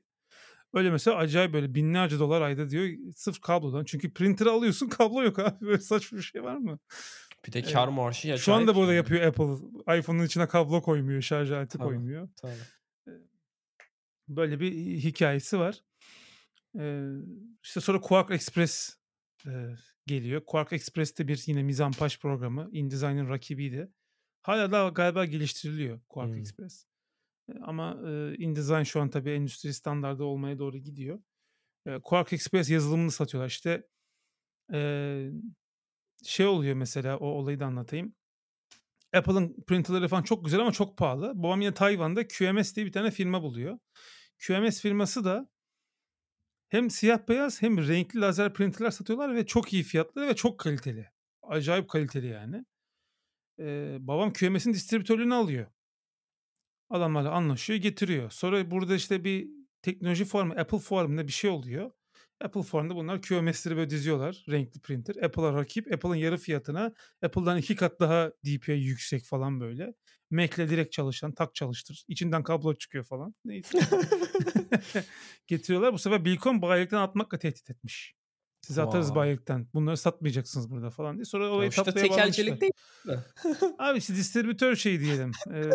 Öyle 0.74 0.92
mesela 0.92 1.18
acayip 1.18 1.54
böyle 1.54 1.76
binlerce 1.76 2.20
dolar 2.20 2.42
ayda 2.42 2.70
diyor 2.70 2.90
sırf 3.16 3.42
kablodan. 3.42 3.84
Çünkü 3.86 4.14
printer'ı 4.14 4.52
alıyorsun 4.52 4.88
kablo 4.90 5.24
yok 5.24 5.40
abi. 5.40 5.66
Böyle 5.66 5.82
saçma 5.82 6.18
bir 6.18 6.24
şey 6.24 6.44
var 6.44 6.58
mı? 6.58 6.80
Bir 7.48 7.52
de 7.54 7.62
Eee, 7.62 7.64
kâr 7.74 7.88
marjı 7.88 8.34
acayip 8.34 8.44
Şu 8.46 8.54
anda 8.54 8.76
burada 8.76 8.94
yapıyor 8.94 9.22
Apple. 9.22 9.98
iPhone'un 10.00 10.26
içine 10.26 10.48
kablo 10.48 10.82
koymuyor, 10.82 11.22
şarj 11.22 11.52
aleti 11.52 11.78
Tabii, 11.78 11.80
koymuyor. 11.80 12.30
tabii. 12.36 12.68
Eee, 13.08 13.14
böyle 14.28 14.60
bir 14.60 14.72
hikâyesi 14.98 15.60
var. 15.60 15.84
Eee, 16.76 17.10
işte 17.64 17.82
sonra 17.82 18.02
Quark 18.02 18.32
Express, 18.32 18.98
eee, 19.46 19.76
geliyor. 20.08 20.42
Quark 20.46 20.74
Express 20.74 21.18
de 21.20 21.28
bir 21.28 21.44
yine 21.48 21.64
mizanpaş 21.64 22.20
programı. 22.20 22.70
InDesign'ın 22.72 23.30
rakibiydi. 23.30 23.94
Hâlâ 24.42 24.72
daha 24.72 24.90
galiba 24.90 25.26
geliştiriliyor 25.26 26.02
Quark 26.10 26.30
Hımm. 26.30 26.38
Express. 26.38 26.86
Eee, 27.50 27.56
ama, 27.64 28.00
eee, 28.06 28.36
InDesign 28.40 28.84
şu 28.84 29.02
an 29.02 29.10
tabii 29.10 29.32
endüstri 29.32 29.74
standardı 29.74 30.24
olmaya 30.24 30.60
doğru 30.60 30.78
gidiyor. 30.78 31.24
Eee, 31.88 32.00
Quark 32.04 32.34
Express 32.34 32.70
yazılımını 32.72 33.12
satıyorlar. 33.12 33.50
İşte, 33.50 33.88
eee, 34.74 35.32
şey 36.24 36.46
oluyor 36.46 36.76
mesela 36.76 37.18
o 37.18 37.26
olayı 37.28 37.60
da 37.60 37.66
anlatayım. 37.66 38.16
Apple'ın 39.14 39.64
printer'ları 39.68 40.08
falan 40.08 40.24
çok 40.24 40.46
güzel 40.46 40.60
ama 40.60 40.72
çok 40.72 40.98
pahalı. 40.98 41.32
Babam 41.36 41.62
yine 41.62 41.74
Tayvan'da 41.74 42.28
QMS 42.28 42.76
diye 42.76 42.86
bir 42.86 42.92
tane 42.92 43.12
firma 43.12 43.44
buluyor. 43.44 43.80
QMS 44.48 44.82
firması 44.82 45.26
da 45.26 45.50
hem 46.70 46.90
siyah 46.90 47.28
beyaz 47.30 47.62
hem 47.62 47.88
renkli 47.88 48.22
lazer 48.22 48.54
printer'lar 48.54 48.92
satıyorlar 48.92 49.36
ve 49.36 49.46
çok 49.46 49.74
iyi 49.74 49.84
fiyatlı 49.84 50.28
ve 50.28 50.36
çok 50.36 50.60
kaliteli. 50.60 51.10
Acayip 51.44 51.90
kaliteli 51.90 52.28
yani. 52.28 52.66
Eee, 53.60 53.98
babam 54.00 54.34
QMS'in 54.34 54.74
distribütörlüğünü 54.74 55.34
alıyor. 55.34 55.68
Adamlarla 56.90 57.32
anlaşıyor, 57.32 57.80
getiriyor. 57.80 58.30
Sonra 58.32 58.72
burada 58.72 58.96
işte 58.96 59.24
bir 59.24 59.48
teknoloji 59.82 60.26
fuarı 60.26 60.60
Apple 60.60 61.16
ne 61.16 61.28
bir 61.28 61.32
şey 61.32 61.50
oluyor. 61.50 61.92
Apple 62.44 62.64
fuarında 62.64 62.96
bunlar 62.96 63.22
QMS'leri 63.22 63.78
böyle 63.78 63.90
diziyorlar. 63.90 64.46
Renkli 64.50 64.80
printer. 64.80 65.16
Apple'a 65.16 65.54
rakip. 65.54 65.94
Apple'ın 65.94 66.16
yarı 66.16 66.38
fiyatına. 66.38 66.94
Apple'dan 67.26 67.58
iki 67.58 67.76
kat 67.76 68.00
daha 68.00 68.32
DPI 68.46 68.72
yüksek 68.72 69.26
falan 69.26 69.60
böyle. 69.60 69.94
Mac'le 70.32 70.58
direkt 70.58 70.92
çalışan, 70.92 71.32
tak 71.32 71.56
çalıştır. 71.56 72.04
İçinden 72.08 72.44
kablo 72.44 72.76
çıkıyor 72.76 73.04
falan. 73.04 73.36
Neyse. 73.46 73.80
Getiriyorlar. 75.48 75.94
Bu 75.94 75.98
sefer 76.00 76.26
Bilkom 76.26 76.62
bayilikten 76.62 76.98
atmakla 76.98 77.40
tehdit 77.40 77.70
etmiş. 77.70 78.16
Sizi 78.62 78.82
atarız 78.82 79.10
Vay. 79.10 79.16
bayilikten. 79.16 79.68
Bunları 79.74 79.98
satmayacaksınız 79.98 80.70
burada 80.72 80.90
falan 80.90 81.16
diye. 81.16 81.26
Sonra 81.26 81.50
olayı 81.50 81.70
işte 81.70 81.84
tekelcilik 81.84 82.62
değil? 82.62 82.72
Abi 83.80 83.98
işte 83.98 84.16
distribütör 84.16 84.76
şeyi 84.76 85.00
diyelim. 85.00 85.32
eee, 85.54 85.70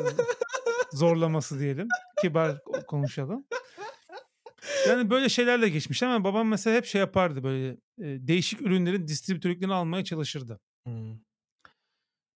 zorlaması 0.92 1.58
diyelim. 1.58 1.88
Kibar 2.22 2.50
ko- 2.50 2.86
konuşalım. 2.86 3.46
Yani 4.88 5.10
böyle 5.10 5.28
şeylerle 5.28 5.68
geçmiş 5.68 6.02
ama 6.02 6.24
babam 6.24 6.48
mesela 6.48 6.76
hep 6.76 6.84
şey 6.84 6.98
yapardı 6.98 7.42
böyle 7.42 7.68
e, 7.68 7.76
değişik 7.98 8.62
ürünlerin 8.62 9.08
distribütörlüklerini 9.08 9.74
almaya 9.74 10.04
çalışırdı. 10.04 10.60
Hımm. 10.86 11.20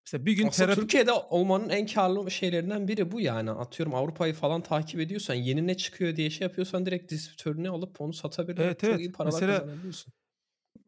Mesela 0.06 0.26
bir 0.26 0.32
gün 0.32 0.46
Aslında 0.46 0.66
terapi... 0.66 0.80
Türkiye'de 0.80 1.12
olmanın 1.12 1.68
en 1.68 1.86
kârlı 1.86 2.30
şeylerinden 2.30 2.88
biri 2.88 3.12
bu 3.12 3.20
yani. 3.20 3.50
Atıyorum 3.50 3.94
Avrupa'yı 3.94 4.34
falan 4.34 4.62
takip 4.62 5.00
ediyorsan, 5.00 5.34
yeni 5.34 5.66
ne 5.66 5.76
çıkıyor 5.76 6.16
diye 6.16 6.30
şey 6.30 6.46
yapıyorsan 6.46 6.86
direkt 6.86 7.12
distribütörüne 7.12 7.68
alıp 7.68 8.00
onu 8.00 8.12
satabilirsin. 8.12 8.62
Evet 8.62 8.80
Çok 8.80 8.90
evet. 8.90 9.00
iyi 9.00 9.12
paralar 9.12 9.32
Mesela 9.32 9.58
kazanabiliyorsun. 9.58 10.12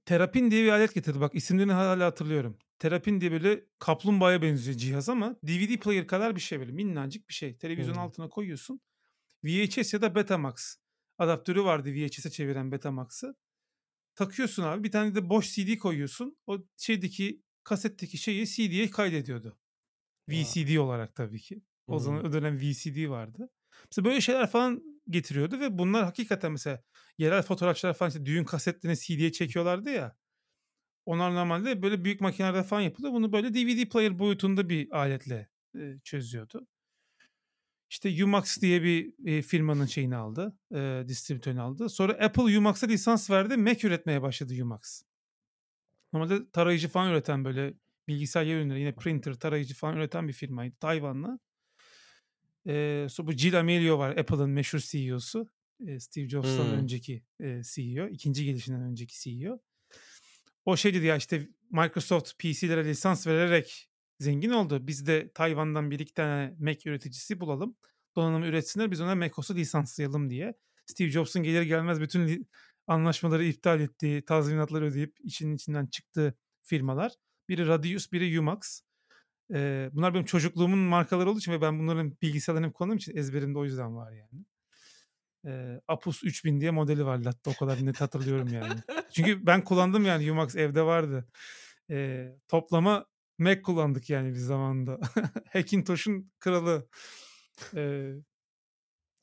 Terapin 0.04 0.50
diye 0.50 0.64
bir 0.64 0.68
alet 0.68 0.94
getirdi. 0.94 1.20
Bak 1.20 1.34
isimlerini 1.34 1.72
hala 1.72 2.06
hatırlıyorum. 2.06 2.58
Terapin 2.78 3.20
diye 3.20 3.32
böyle 3.32 3.64
kaplumbağaya 3.78 4.42
benziyor 4.42 4.76
cihaz 4.76 5.08
ama 5.08 5.36
DVD 5.46 5.78
player 5.78 6.06
kadar 6.06 6.36
bir 6.36 6.40
şey 6.40 6.60
böyle 6.60 6.72
minnacık 6.72 7.28
bir 7.28 7.34
şey. 7.34 7.56
Televizyonun 7.56 7.98
Hımm. 7.98 8.06
altına 8.06 8.28
koyuyorsun. 8.28 8.80
VHS 9.44 9.94
ya 9.94 10.02
da 10.02 10.14
Betamax 10.14 10.76
adaptörü 11.18 11.64
vardı 11.64 11.92
VHS'e 11.92 12.30
çeviren 12.30 12.72
Betamax'ı. 12.72 13.36
Takıyorsun 14.14 14.62
abi 14.62 14.84
bir 14.84 14.90
tane 14.92 15.14
de 15.14 15.28
boş 15.30 15.54
CD 15.54 15.78
koyuyorsun. 15.78 16.38
O 16.46 16.58
şeydeki 16.76 17.42
kasetteki 17.64 18.18
şeyi 18.18 18.46
CD'ye 18.46 18.90
kaydediyordu. 18.90 19.58
VCD 20.28 20.76
olarak 20.76 21.14
tabii 21.14 21.40
ki. 21.40 21.62
O 21.86 21.98
zaman 21.98 22.18
Hımm. 22.18 22.28
o 22.28 22.32
dönem 22.32 22.60
VCD 22.60 23.08
vardı. 23.08 23.50
Mesela 23.90 24.04
böyle 24.04 24.20
şeyler 24.20 24.46
falan 24.46 24.82
getiriyordu 25.10 25.60
ve 25.60 25.78
bunlar 25.78 26.04
hakikaten 26.04 26.52
mesela 26.52 26.82
yerel 27.18 27.42
fotoğrafçılar 27.42 27.94
falan 27.94 28.08
işte 28.10 28.26
düğün 28.26 28.44
kasetlerini 28.44 28.98
CD'ye 28.98 29.32
çekiyorlardı 29.32 29.90
ya. 29.90 30.16
Onlar 31.06 31.34
normalde 31.34 31.82
böyle 31.82 32.04
büyük 32.04 32.20
makinelerde 32.20 32.62
falan 32.62 32.80
yapılıyor. 32.80 33.12
Bunu 33.12 33.32
böyle 33.32 33.54
DVD 33.54 33.88
player 33.88 34.18
boyutunda 34.18 34.68
bir 34.68 34.98
aletle 34.98 35.48
e, 35.76 35.98
çözüyordu. 36.04 36.66
İşte 37.94 38.24
Umax 38.24 38.60
diye 38.60 38.82
bir 38.82 39.26
e, 39.26 39.42
firmanın 39.42 39.86
şeyini 39.86 40.16
aldı. 40.16 40.58
E, 40.74 41.04
distribütörünü 41.08 41.60
aldı. 41.60 41.88
Sonra 41.88 42.12
Apple 42.12 42.58
Umax'a 42.58 42.86
lisans 42.86 43.30
verdi. 43.30 43.56
Mac 43.56 43.86
üretmeye 43.86 44.22
başladı 44.22 44.54
Umax. 44.62 45.02
Normalde 46.12 46.50
tarayıcı 46.50 46.88
falan 46.88 47.10
üreten 47.10 47.44
böyle 47.44 47.74
bilgisayar 48.08 48.46
ürünleri 48.46 48.80
yine 48.80 48.94
printer, 48.94 49.34
tarayıcı 49.34 49.74
falan 49.74 49.96
üreten 49.96 50.28
bir 50.28 50.32
firmaydı. 50.32 50.76
Tayvanlı. 50.76 51.38
E, 52.66 53.06
sonra 53.10 53.28
bu 53.28 53.32
Jill 53.32 53.60
Amelio 53.60 53.98
var 53.98 54.16
Apple'ın 54.16 54.50
meşhur 54.50 54.78
CEO'su. 54.78 55.50
E, 55.86 56.00
Steve 56.00 56.28
Jobs'tan 56.28 56.64
Hımm. 56.64 56.78
önceki 56.78 57.22
e, 57.40 57.60
CEO. 57.74 58.08
ikinci 58.08 58.44
gelişinden 58.44 58.82
önceki 58.82 59.20
CEO. 59.20 59.58
O 60.64 60.76
şey 60.76 60.94
dedi 60.94 61.06
ya 61.06 61.16
işte 61.16 61.48
Microsoft 61.70 62.38
PC'lere 62.38 62.84
lisans 62.84 63.26
vererek 63.26 63.90
zengin 64.18 64.50
oldu. 64.50 64.86
Biz 64.86 65.06
de 65.06 65.30
Tayvan'dan 65.34 65.90
bir 65.90 65.98
iki 65.98 66.14
tane 66.14 66.54
Mac 66.58 66.90
üreticisi 66.90 67.40
bulalım. 67.40 67.76
Donanımı 68.16 68.46
üretsinler 68.46 68.90
biz 68.90 69.00
ona 69.00 69.14
macOS'u 69.14 69.54
lisanslayalım 69.54 70.30
diye. 70.30 70.54
Steve 70.86 71.10
Jobs'un 71.10 71.42
gelir 71.42 71.62
gelmez 71.62 72.00
bütün 72.00 72.48
anlaşmaları 72.86 73.44
iptal 73.44 73.80
ettiği, 73.80 74.24
tazminatları 74.24 74.84
ödeyip 74.84 75.16
içinin 75.20 75.54
içinden 75.54 75.86
çıktığı 75.86 76.34
firmalar. 76.62 77.12
Biri 77.48 77.66
Radius, 77.68 78.12
biri 78.12 78.40
Umax. 78.40 78.80
Ee, 79.54 79.90
bunlar 79.92 80.14
benim 80.14 80.24
çocukluğumun 80.24 80.78
markaları 80.78 81.30
olduğu 81.30 81.38
için 81.38 81.52
ve 81.52 81.60
ben 81.60 81.78
bunların 81.78 82.16
bilgisayarlarını 82.22 82.72
kullandığım 82.72 82.96
için 82.98 83.16
ezberimde 83.16 83.58
o 83.58 83.64
yüzden 83.64 83.96
var 83.96 84.12
yani. 84.12 84.44
Ee, 85.46 85.80
Apus 85.88 86.24
3000 86.24 86.60
diye 86.60 86.70
modeli 86.70 87.06
var 87.06 87.18
Latte 87.18 87.50
o 87.50 87.54
kadar 87.54 87.86
net 87.86 88.00
hatırlıyorum 88.00 88.48
yani. 88.48 88.80
Çünkü 89.12 89.46
ben 89.46 89.64
kullandım 89.64 90.04
yani 90.04 90.32
Umax 90.32 90.56
evde 90.56 90.82
vardı. 90.82 91.28
Ee, 91.90 92.28
toplama 92.48 93.06
Mac 93.38 93.62
kullandık 93.62 94.10
yani 94.10 94.30
bir 94.30 94.38
zamanda. 94.38 95.00
Hackintosh'un 95.52 96.32
kralı. 96.38 96.88
Ee, 97.74 98.12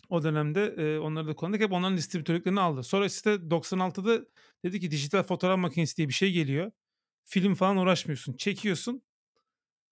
o 0.09 0.23
dönemde 0.23 0.65
e, 0.77 0.99
onları 0.99 1.27
da 1.27 1.35
kullandık. 1.35 1.61
Hep 1.61 1.71
onların 1.71 1.97
distribütörlüklerini 1.97 2.59
aldı. 2.59 2.83
Sonra 2.83 3.05
işte 3.05 3.33
96'da 3.33 4.25
dedi 4.63 4.79
ki 4.79 4.91
dijital 4.91 5.23
fotoğraf 5.23 5.59
makinesi 5.59 5.97
diye 5.97 6.07
bir 6.07 6.13
şey 6.13 6.31
geliyor. 6.31 6.71
Film 7.25 7.55
falan 7.55 7.77
uğraşmıyorsun. 7.77 8.33
Çekiyorsun. 8.33 9.01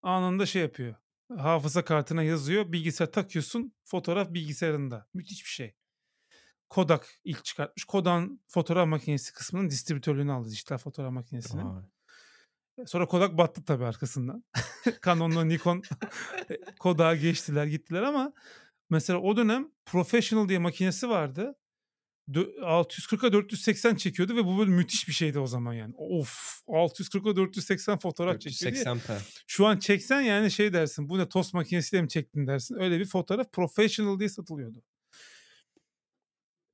Anında 0.01 0.45
şey 0.45 0.61
yapıyor. 0.61 0.95
Hafıza 1.37 1.85
kartına 1.85 2.23
yazıyor. 2.23 2.71
Bilgisayar 2.71 3.11
takıyorsun. 3.11 3.73
Fotoğraf 3.83 4.33
bilgisayarında. 4.33 5.07
Müthiş 5.13 5.43
bir 5.43 5.49
şey. 5.49 5.75
Kodak 6.69 7.19
ilk 7.23 7.45
çıkartmış. 7.45 7.85
Kodak'ın 7.85 8.41
fotoğraf 8.47 8.87
makinesi 8.87 9.33
kısmının 9.33 9.69
distribütörlüğünü 9.69 10.31
aldı 10.31 10.49
dijital 10.49 10.77
fotoğraf 10.77 11.11
makinesinin. 11.11 11.63
Vay. 11.63 11.83
Sonra 12.85 13.05
Kodak 13.07 13.37
battı 13.37 13.65
tabii 13.65 13.85
arkasından. 13.85 14.43
Canon'la 15.05 15.43
Nikon 15.43 15.83
Kodak'a 16.79 17.15
geçtiler 17.15 17.65
gittiler 17.65 18.03
ama 18.03 18.33
mesela 18.89 19.19
o 19.19 19.37
dönem 19.37 19.71
Professional 19.85 20.49
diye 20.49 20.59
makinesi 20.59 21.09
vardı. 21.09 21.55
Dö- 22.31 22.59
640'a 22.59 23.33
480 23.33 23.95
çekiyordu 23.95 24.35
ve 24.35 24.45
bu 24.45 24.59
böyle 24.59 24.71
müthiş 24.71 25.07
bir 25.07 25.13
şeydi 25.13 25.39
o 25.39 25.47
zaman 25.47 25.73
yani. 25.73 25.93
Of 25.97 26.61
640'a 26.67 27.35
480 27.35 27.97
fotoğraf 27.97 28.41
çekiyor 28.41 28.73
diye. 28.73 28.83
480p. 28.83 29.19
Şu 29.47 29.65
an 29.65 29.77
çeksen 29.77 30.21
yani 30.21 30.51
şey 30.51 30.73
dersin 30.73 31.09
bu 31.09 31.17
ne 31.17 31.29
tost 31.29 31.53
makinesiyle 31.53 32.01
mi 32.01 32.09
çektin 32.09 32.47
dersin. 32.47 32.75
Öyle 32.79 32.99
bir 32.99 33.05
fotoğraf 33.05 33.51
Professional 33.51 34.19
diye 34.19 34.29
satılıyordu. 34.29 34.83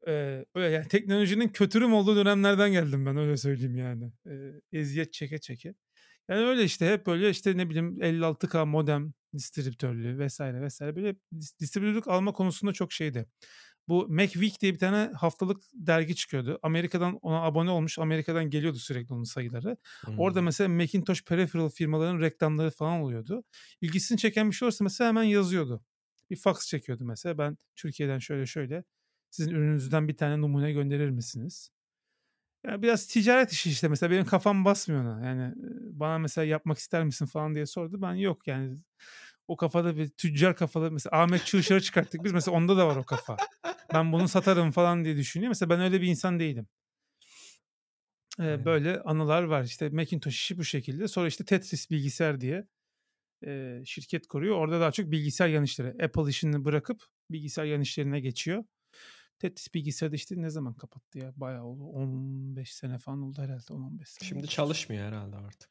Ee, 0.08 0.46
öyle 0.56 0.70
yani 0.70 0.88
teknolojinin 0.88 1.50
kötürüm 1.50 1.94
olduğu 1.94 2.16
dönemlerden 2.16 2.72
geldim 2.72 3.06
ben 3.06 3.18
öyle 3.18 3.38
söyleyeyim 3.38 3.76
yani. 3.76 4.12
Ee, 4.28 4.80
eziyet 4.80 5.14
çeke 5.14 5.38
çeke. 5.38 5.74
Yani 6.30 6.46
öyle 6.46 6.64
işte 6.64 6.94
hep 6.94 7.06
böyle 7.06 7.30
işte 7.30 7.58
ne 7.58 7.70
bileyim 7.70 8.02
56K 8.02 8.66
modem 8.66 9.14
distribütörlüğü 9.38 10.20
vesaire 10.20 10.62
vesaire 10.62 10.96
böyle 10.96 11.16
distribütörlük 11.60 12.08
alma 12.08 12.34
konusunda 12.34 12.74
çok 12.74 12.94
şeydi. 12.94 13.26
Bu 13.88 14.08
Mac 14.10 14.34
Week 14.34 14.62
diye 14.62 14.74
bir 14.74 14.80
tane 14.80 15.12
haftalık 15.16 15.64
dergi 15.74 16.16
çıkıyordu. 16.16 16.60
Amerika'dan 16.64 17.20
ona 17.22 17.42
abone 17.42 17.72
olmuş. 17.72 18.00
Amerika'dan 18.00 18.50
geliyordu 18.50 18.78
sürekli 18.78 19.14
onun 19.14 19.24
sayıları. 19.24 19.78
Hmm. 20.06 20.20
Orada 20.20 20.42
mesela 20.42 20.70
Macintosh 20.70 21.24
peripheral 21.24 21.70
firmaların 21.70 22.22
reklamları 22.22 22.72
falan 22.72 23.02
oluyordu. 23.02 23.44
İlgisini 23.82 24.18
çeken 24.18 24.50
bir 24.50 24.56
şey 24.56 24.66
olursa 24.66 24.84
mesela 24.84 25.08
hemen 25.08 25.24
yazıyordu. 25.24 25.84
Bir 26.30 26.36
fax 26.36 26.68
çekiyordu 26.68 27.06
mesela. 27.06 27.38
Ben 27.38 27.58
Türkiye'den 27.76 28.20
şöyle 28.20 28.46
şöyle 28.46 28.84
sizin 29.30 29.52
ürününüzden 29.52 30.08
bir 30.08 30.18
tane 30.18 30.42
numune 30.42 30.72
gönderir 30.72 31.10
misiniz? 31.10 31.70
Yani 32.68 32.82
biraz 32.82 33.08
ticaret 33.08 33.52
işi 33.52 33.70
işte 33.70 33.88
mesela 33.88 34.12
benim 34.12 34.26
kafam 34.26 34.66
basmıyor 34.66 35.04
ona. 35.04 35.26
Yani 35.26 35.54
bana 35.92 36.18
mesela 36.18 36.46
yapmak 36.46 36.78
ister 36.78 37.04
misin 37.04 37.26
falan 37.26 37.56
diye 37.56 37.66
sordu. 37.66 38.02
Ben 38.02 38.14
yok 38.14 38.48
yani 38.48 38.78
o 39.48 39.58
kafada 39.58 39.98
bir 39.98 40.10
tüccar 40.10 40.56
kafalı 40.56 40.92
mesela 40.92 41.22
Ahmet 41.22 41.46
Çığışar'ı 41.46 41.82
çıkarttık 41.82 42.24
biz 42.24 42.32
mesela 42.32 42.58
onda 42.58 42.78
da 42.78 42.88
var 42.88 42.96
o 42.96 43.04
kafa. 43.04 43.38
Ben 43.94 44.12
bunu 44.12 44.28
satarım 44.28 44.72
falan 44.72 45.06
diye 45.06 45.18
düşünüyor. 45.18 45.50
Mesela 45.50 45.70
ben 45.70 45.82
öyle 45.82 46.02
bir 46.02 46.08
insan 46.08 46.40
değilim. 46.40 46.68
Ee, 48.40 48.66
böyle 48.66 49.02
anılar 49.02 49.44
var. 49.44 49.64
İşte 49.64 49.90
Macintosh 49.90 50.36
işi 50.36 50.58
bu 50.58 50.64
şekilde. 50.64 51.08
Sonra 51.08 51.28
işte 51.28 51.46
Tetris 51.46 51.92
bilgisayar 51.92 52.42
diye 52.42 52.68
e, 53.46 53.82
şirket 53.86 54.28
kuruyor. 54.28 54.58
Orada 54.58 54.80
daha 54.80 54.92
çok 54.92 55.12
bilgisayar 55.12 55.48
yan 55.48 55.64
işleri. 55.64 56.04
Apple 56.04 56.30
işini 56.30 56.66
bırakıp 56.66 57.04
bilgisayar 57.32 57.66
yan 57.66 57.82
işlerine 57.82 58.20
geçiyor. 58.20 58.64
Tetris 59.40 59.74
bilgisayarda 59.74 60.16
işte 60.16 60.36
ne 60.42 60.50
zaman 60.50 60.74
kapattı 60.74 61.20
ya? 61.20 61.34
Bayağı 61.36 61.64
oldu. 61.64 61.84
15 61.84 62.74
sene 62.74 63.00
falan 63.00 63.22
oldu 63.22 63.42
herhalde. 63.42 63.74
10-15 63.74 64.06
sene. 64.06 64.30
Şimdi 64.30 64.48
çalışmıyor 64.48 65.08
herhalde 65.08 65.36
artık. 65.36 65.70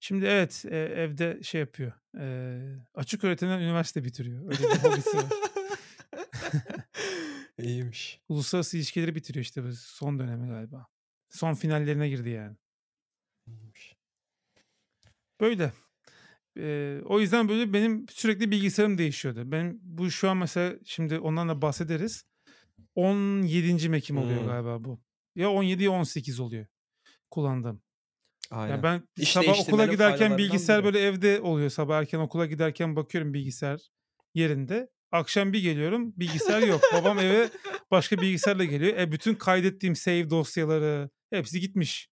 Şimdi 0.00 0.24
evet 0.24 0.64
e, 0.68 0.76
evde 0.76 1.42
şey 1.42 1.60
yapıyor. 1.60 1.92
E, 2.18 2.58
açık 2.94 3.24
öğretimden 3.24 3.60
üniversite 3.60 4.04
bitiriyor. 4.04 4.42
Öyle 4.42 4.58
bir 4.58 4.88
hobisi 4.88 5.16
var. 5.16 5.24
İyiymiş. 7.58 8.20
Uluslararası 8.28 8.76
ilişkileri 8.76 9.14
bitiriyor 9.14 9.44
işte 9.44 9.62
son 9.72 10.18
dönemi 10.18 10.48
galiba. 10.48 10.86
Son 11.30 11.54
finallerine 11.54 12.08
girdi 12.08 12.28
yani. 12.28 12.56
İyiymiş. 13.46 13.96
Böyle. 15.40 15.72
Ee, 16.58 17.00
o 17.04 17.20
yüzden 17.20 17.48
böyle 17.48 17.72
benim 17.72 18.08
sürekli 18.08 18.50
bilgisayarım 18.50 18.98
değişiyordu. 18.98 19.52
Ben 19.52 19.78
bu 19.82 20.10
şu 20.10 20.30
an 20.30 20.36
mesela 20.36 20.74
şimdi 20.84 21.18
ondan 21.18 21.48
da 21.48 21.62
bahsederiz. 21.62 22.24
17. 22.94 23.88
Mekim 23.88 24.18
oluyor 24.18 24.40
hmm. 24.40 24.46
galiba 24.46 24.84
bu. 24.84 25.00
Ya 25.34 25.50
17 25.50 25.84
ya 25.84 25.90
18 25.90 26.40
oluyor 26.40 26.66
kullandığım. 27.30 27.82
Aynen. 28.50 28.76
Ya 28.76 28.82
ben 28.82 29.02
İş 29.16 29.32
sabah 29.32 29.60
okula 29.60 29.86
giderken 29.86 30.38
bilgisayar 30.38 30.84
böyle 30.84 31.00
evde 31.00 31.40
oluyor. 31.40 31.70
Sabah 31.70 31.98
erken 31.98 32.18
okula 32.18 32.46
giderken 32.46 32.96
bakıyorum 32.96 33.34
bilgisayar 33.34 33.80
yerinde. 34.34 34.90
Akşam 35.12 35.52
bir 35.52 35.62
geliyorum 35.62 36.12
bilgisayar 36.16 36.62
yok. 36.62 36.80
Babam 36.94 37.18
eve 37.18 37.50
başka 37.90 38.18
bilgisayarla 38.18 38.64
geliyor. 38.64 38.96
E 38.96 39.12
bütün 39.12 39.34
kaydettiğim 39.34 39.96
save 39.96 40.30
dosyaları 40.30 41.10
hepsi 41.30 41.60
gitmiş. 41.60 42.10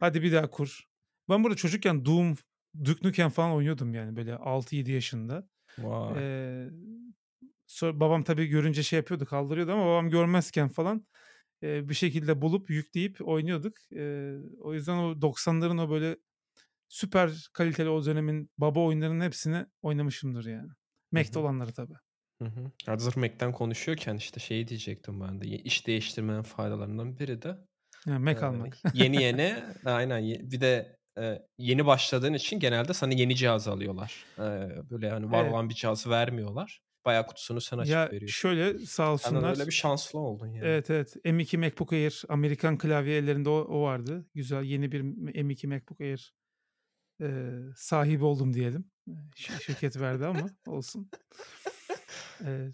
Hadi 0.00 0.22
bir 0.22 0.32
daha 0.32 0.50
kur. 0.50 0.80
Ben 1.28 1.44
burada 1.44 1.56
çocukken 1.56 2.04
Doom, 2.04 2.36
Duke 2.84 3.08
Nukem 3.08 3.30
falan 3.30 3.52
oynuyordum 3.52 3.94
yani 3.94 4.16
böyle 4.16 4.32
6-7 4.32 4.90
yaşında. 4.90 5.48
Wow. 5.76 6.20
Ee, 6.20 6.68
sonra 7.74 8.00
babam 8.00 8.24
tabii 8.24 8.46
görünce 8.46 8.82
şey 8.82 8.96
yapıyordu 8.96 9.26
kaldırıyordu 9.26 9.72
ama 9.72 9.86
babam 9.86 10.10
görmezken 10.10 10.68
falan 10.68 11.06
e, 11.62 11.88
bir 11.88 11.94
şekilde 11.94 12.42
bulup 12.42 12.70
yükleyip 12.70 13.28
oynuyorduk. 13.28 13.92
E, 13.92 14.34
o 14.60 14.74
yüzden 14.74 14.96
o 14.96 15.12
90'ların 15.12 15.80
o 15.80 15.90
böyle 15.90 16.16
süper 16.88 17.48
kaliteli 17.52 17.88
o 17.88 18.04
dönemin 18.04 18.50
baba 18.58 18.80
oyunlarının 18.80 19.24
hepsini 19.24 19.66
oynamışımdır 19.82 20.46
yani. 20.46 20.68
Mac'te 21.12 21.38
olanları 21.38 21.72
tabii. 21.72 21.94
Hı 22.42 22.44
hı. 22.44 22.70
Hazır 22.86 23.16
Mac'ten 23.16 23.52
konuşuyorken 23.52 24.16
işte 24.16 24.40
şeyi 24.40 24.68
diyecektim 24.68 25.20
ben 25.20 25.40
de. 25.40 25.46
İş 25.46 25.86
değiştirmenin 25.86 26.42
faydalarından 26.42 27.18
biri 27.18 27.42
de 27.42 27.58
yani 28.06 28.24
Mac 28.24 28.40
e, 28.40 28.44
almak. 28.44 28.78
yeni 28.94 29.22
yeni 29.22 29.56
aynen 29.84 30.24
bir 30.24 30.60
de 30.60 30.98
e, 31.18 31.38
yeni 31.58 31.86
başladığın 31.86 32.34
için 32.34 32.60
genelde 32.60 32.94
sana 32.94 33.12
yeni 33.12 33.36
cihaz 33.36 33.68
alıyorlar. 33.68 34.24
E, 34.38 34.42
böyle 34.90 35.06
yani 35.06 35.30
var 35.30 35.42
evet. 35.42 35.52
olan 35.52 35.68
bir 35.68 35.74
cihazı 35.74 36.10
vermiyorlar. 36.10 36.82
Bayağı 37.04 37.26
kutusunu 37.26 37.60
sen 37.60 37.78
açıp 37.78 37.92
ya 37.92 38.06
veriyorsun. 38.06 38.26
Şöyle 38.26 38.78
sağ 38.78 39.12
olsunlar. 39.12 39.40
Sen 39.40 39.50
öyle 39.50 39.66
bir 39.66 39.72
şanslı 39.72 40.18
oldun 40.18 40.46
yani. 40.46 40.66
Evet 40.66 40.90
evet. 40.90 41.16
M2 41.24 41.56
MacBook 41.56 41.92
Air 41.92 42.22
Amerikan 42.28 42.78
klavye 42.78 43.16
ellerinde 43.16 43.48
o, 43.48 43.52
o 43.52 43.82
vardı. 43.82 44.26
Güzel 44.34 44.62
yeni 44.64 44.92
bir 44.92 45.00
M2 45.00 45.66
MacBook 45.66 46.00
Air 46.00 46.34
e, 47.22 47.58
sahibi 47.76 48.24
oldum 48.24 48.54
diyelim. 48.54 48.90
Ş- 49.36 49.52
şirket 49.62 50.00
verdi 50.00 50.26
ama 50.26 50.46
olsun. 50.66 51.10
E, 52.44 52.72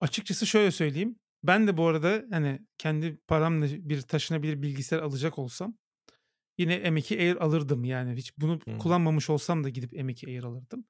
açıkçası 0.00 0.46
şöyle 0.46 0.70
söyleyeyim. 0.70 1.16
Ben 1.44 1.66
de 1.66 1.76
bu 1.76 1.86
arada 1.86 2.24
hani 2.30 2.60
kendi 2.78 3.16
paramla 3.16 3.66
bir 3.70 4.02
taşınabilir 4.02 4.62
bilgisayar 4.62 4.98
alacak 4.98 5.38
olsam 5.38 5.74
yine 6.58 6.76
M2 6.76 7.18
Air 7.18 7.36
alırdım 7.36 7.84
yani. 7.84 8.16
Hiç 8.16 8.38
bunu 8.38 8.60
hmm. 8.64 8.78
kullanmamış 8.78 9.30
olsam 9.30 9.64
da 9.64 9.68
gidip 9.68 9.92
M2 9.92 10.26
Air 10.26 10.44
alırdım. 10.44 10.84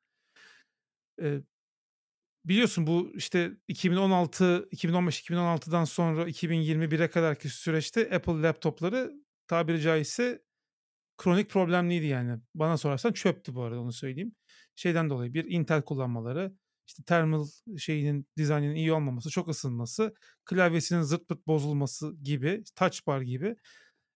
Biliyorsun 2.45 2.86
bu 2.86 3.12
işte 3.14 3.53
2016, 3.68 4.68
2015-2016'dan 4.72 5.84
sonra 5.84 6.28
2021'e 6.28 7.11
kadarki 7.11 7.49
süreçte 7.49 8.11
Apple 8.14 8.43
laptopları 8.43 9.12
tabiri 9.47 9.80
caizse 9.80 10.43
kronik 11.18 11.51
problemliydi 11.51 12.07
yani. 12.07 12.41
Bana 12.55 12.76
sorarsan 12.76 13.12
çöptü 13.12 13.55
bu 13.55 13.62
arada 13.62 13.80
onu 13.80 13.93
söyleyeyim. 13.93 14.34
Şeyden 14.76 15.11
dolayı 15.11 15.34
bir 15.34 15.45
Intel 15.45 15.82
kullanmaları, 15.82 16.53
işte 16.86 17.03
thermal 17.03 17.47
şeyinin 17.78 18.26
dizaynının 18.36 18.74
iyi 18.74 18.93
olmaması, 18.93 19.30
çok 19.30 19.49
ısınması, 19.49 20.14
klavyesinin 20.45 21.03
zırt 21.03 21.28
pırt 21.28 21.47
bozulması 21.47 22.16
gibi, 22.22 22.64
touch 22.76 23.07
bar 23.07 23.20
gibi 23.20 23.57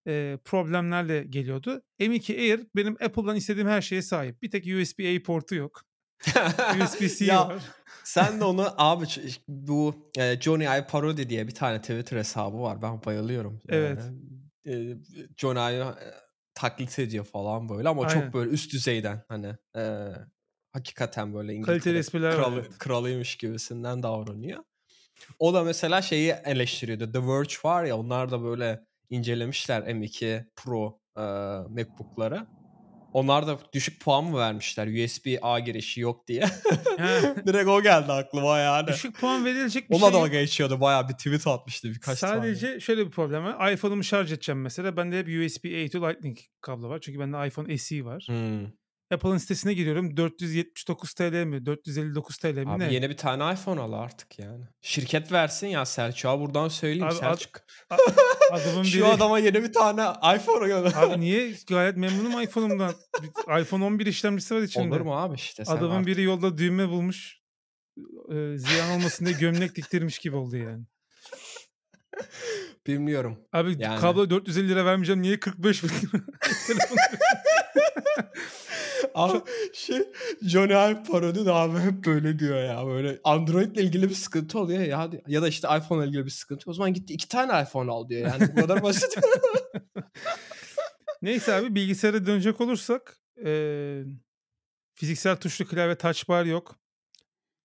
e, 0.06 0.38
problemlerle 0.44 1.24
geliyordu. 1.24 1.82
M2 2.00 2.36
Air 2.38 2.66
benim 2.76 2.92
Apple'dan 3.02 3.36
istediğim 3.36 3.68
her 3.68 3.80
şeye 3.82 4.02
sahip. 4.02 4.42
Bir 4.42 4.50
tek 4.50 4.64
USB-A 4.66 5.22
portu 5.22 5.54
yok. 5.54 5.82
USB-C 6.84 7.36
var. 7.36 7.62
Sen 8.04 8.40
de 8.40 8.44
onu 8.44 8.74
abi 8.78 9.04
bu 9.48 10.10
e, 10.18 10.40
Johnny 10.40 10.64
I 10.64 10.86
Parody 10.88 11.28
diye 11.28 11.48
bir 11.48 11.54
tane 11.54 11.80
Twitter 11.80 12.16
hesabı 12.16 12.60
var. 12.60 12.82
Ben 12.82 13.04
bayılıyorum. 13.04 13.60
Evet. 13.68 14.00
Yani, 14.66 14.92
e, 14.92 14.96
Johnny 15.36 15.80
I 15.80 15.84
taklit 16.54 16.98
ediyor 16.98 17.24
falan 17.24 17.68
böyle 17.68 17.88
ama 17.88 18.02
Aynen. 18.02 18.20
çok 18.20 18.34
böyle 18.34 18.50
üst 18.50 18.72
düzeyden 18.72 19.22
hani 19.28 19.54
e, 19.76 20.08
hakikaten 20.72 21.34
böyle 21.34 21.54
İngiltere 21.54 22.02
kralı, 22.02 22.60
evet. 22.60 22.78
kralıymış 22.78 23.36
gibisinden 23.36 24.02
davranıyor. 24.02 24.64
O 25.38 25.54
da 25.54 25.62
mesela 25.64 26.02
şeyi 26.02 26.30
eleştiriyordu. 26.44 27.12
The 27.12 27.26
Verge 27.26 27.54
var 27.64 27.84
ya 27.84 27.96
onlar 27.98 28.30
da 28.30 28.42
böyle 28.42 28.80
incelemişler 29.10 29.82
M2 29.82 30.44
Pro 30.56 31.00
e, 31.16 31.22
MacBook'ları. 31.68 32.46
Onlar 33.14 33.46
da 33.46 33.58
düşük 33.72 34.00
puan 34.00 34.24
mı 34.24 34.38
vermişler? 34.38 35.04
USB-A 35.04 35.58
girişi 35.58 36.00
yok 36.00 36.28
diye. 36.28 36.40
Direkt 37.46 37.68
o 37.68 37.82
geldi 37.82 38.12
aklıma 38.12 38.58
yani. 38.58 38.88
Düşük 38.88 39.20
puan 39.20 39.44
verilecek 39.44 39.90
bir 39.90 39.94
Ona 39.94 40.00
şey 40.00 40.08
Ona 40.08 40.14
dalga 40.14 40.40
geçiyordu. 40.40 40.80
Bayağı 40.80 41.08
bir 41.08 41.14
tweet 41.14 41.46
atmıştı 41.46 41.88
birkaç 41.88 42.18
Sadece 42.18 42.66
tane. 42.66 42.80
şöyle 42.80 43.06
bir 43.06 43.10
problem 43.10 43.44
var. 43.44 43.72
iPhone'umu 43.72 44.04
şarj 44.04 44.32
edeceğim 44.32 44.60
mesela. 44.60 44.96
Bende 44.96 45.18
hep 45.18 45.26
USB-A 45.26 45.88
to 45.88 46.08
Lightning 46.08 46.38
kablo 46.60 46.88
var. 46.88 46.98
Çünkü 47.00 47.20
bende 47.20 47.48
iPhone 47.48 47.78
SE 47.78 48.04
var. 48.04 48.24
Hmm. 48.26 48.66
Apple'ın 49.12 49.38
sitesine 49.38 49.74
giriyorum. 49.74 50.16
479 50.16 51.14
TL 51.14 51.44
mi? 51.44 51.66
459 51.66 52.38
TL 52.38 52.46
mi? 52.46 52.70
Abi 52.70 52.84
ne? 52.84 52.94
yeni 52.94 53.10
bir 53.10 53.16
tane 53.16 53.54
iPhone 53.54 53.80
al 53.80 53.92
artık 53.92 54.38
yani. 54.38 54.64
Şirket 54.80 55.32
versin 55.32 55.66
ya 55.66 55.86
Selçuk'a 55.86 56.40
buradan 56.40 56.68
söyleyeyim 56.68 57.04
Abi, 57.04 57.14
Selçuk. 57.14 57.60
Ad, 57.90 57.98
adamın 58.50 58.82
Şu 58.82 58.98
biri... 58.98 59.06
adama 59.06 59.38
yeni 59.38 59.62
bir 59.62 59.72
tane 59.72 60.02
iPhone 60.36 60.66
gönder. 60.66 60.92
Abi 60.96 61.16
niye? 61.20 61.54
Gayet 61.68 61.96
memnunum 61.96 62.42
iPhone'umdan. 62.42 62.94
iPhone 63.60 63.84
11 63.84 64.06
işlemcisi 64.06 64.54
var 64.54 64.62
içinde. 64.62 64.94
Olur 64.94 65.00
mu 65.00 65.16
abi 65.16 65.34
işte 65.34 65.62
Adamın 65.66 65.94
artık. 65.94 66.06
biri 66.06 66.22
yolda 66.22 66.58
düğme 66.58 66.88
bulmuş. 66.88 67.40
E, 68.28 68.58
ziyan 68.58 68.90
olmasın 68.90 69.26
diye 69.26 69.38
gömlek 69.38 69.74
diktirmiş 69.74 70.18
gibi 70.18 70.36
oldu 70.36 70.56
yani. 70.56 70.84
Bilmiyorum. 72.86 73.38
Abi 73.52 73.76
yani... 73.78 74.00
kablo 74.00 74.30
450 74.30 74.68
lira 74.68 74.84
vermeyeceğim. 74.84 75.22
Niye 75.22 75.40
45 75.40 75.82
bin 75.82 75.88
lira? 75.88 76.22
Abi 79.14 79.50
şey 79.74 80.08
Johnny 80.42 80.72
Ive 80.72 81.02
parodi 81.02 81.46
de 81.46 81.52
abi 81.52 81.78
hep 81.78 82.06
böyle 82.06 82.38
diyor 82.38 82.64
ya 82.64 82.86
böyle 82.86 83.20
Android 83.24 83.76
ile 83.76 83.82
ilgili 83.82 84.08
bir 84.08 84.14
sıkıntı 84.14 84.58
oluyor 84.58 84.82
ya 84.82 85.10
ya 85.26 85.42
da 85.42 85.48
işte 85.48 85.68
iPhone 85.78 86.02
ile 86.02 86.08
ilgili 86.08 86.24
bir 86.24 86.30
sıkıntı. 86.30 86.70
O 86.70 86.72
zaman 86.72 86.94
gitti 86.94 87.14
iki 87.14 87.28
tane 87.28 87.62
iPhone 87.62 87.90
al 87.90 88.08
diyor 88.08 88.28
yani 88.28 88.56
bu 88.56 88.60
kadar 88.60 88.82
basit. 88.82 89.18
Neyse 91.22 91.54
abi 91.54 91.74
bilgisayara 91.74 92.26
dönecek 92.26 92.60
olursak 92.60 93.18
e, 93.44 94.02
fiziksel 94.94 95.36
tuşlu 95.36 95.66
klavye 95.66 95.94
touch 95.94 96.28
bar 96.28 96.44
yok. 96.44 96.76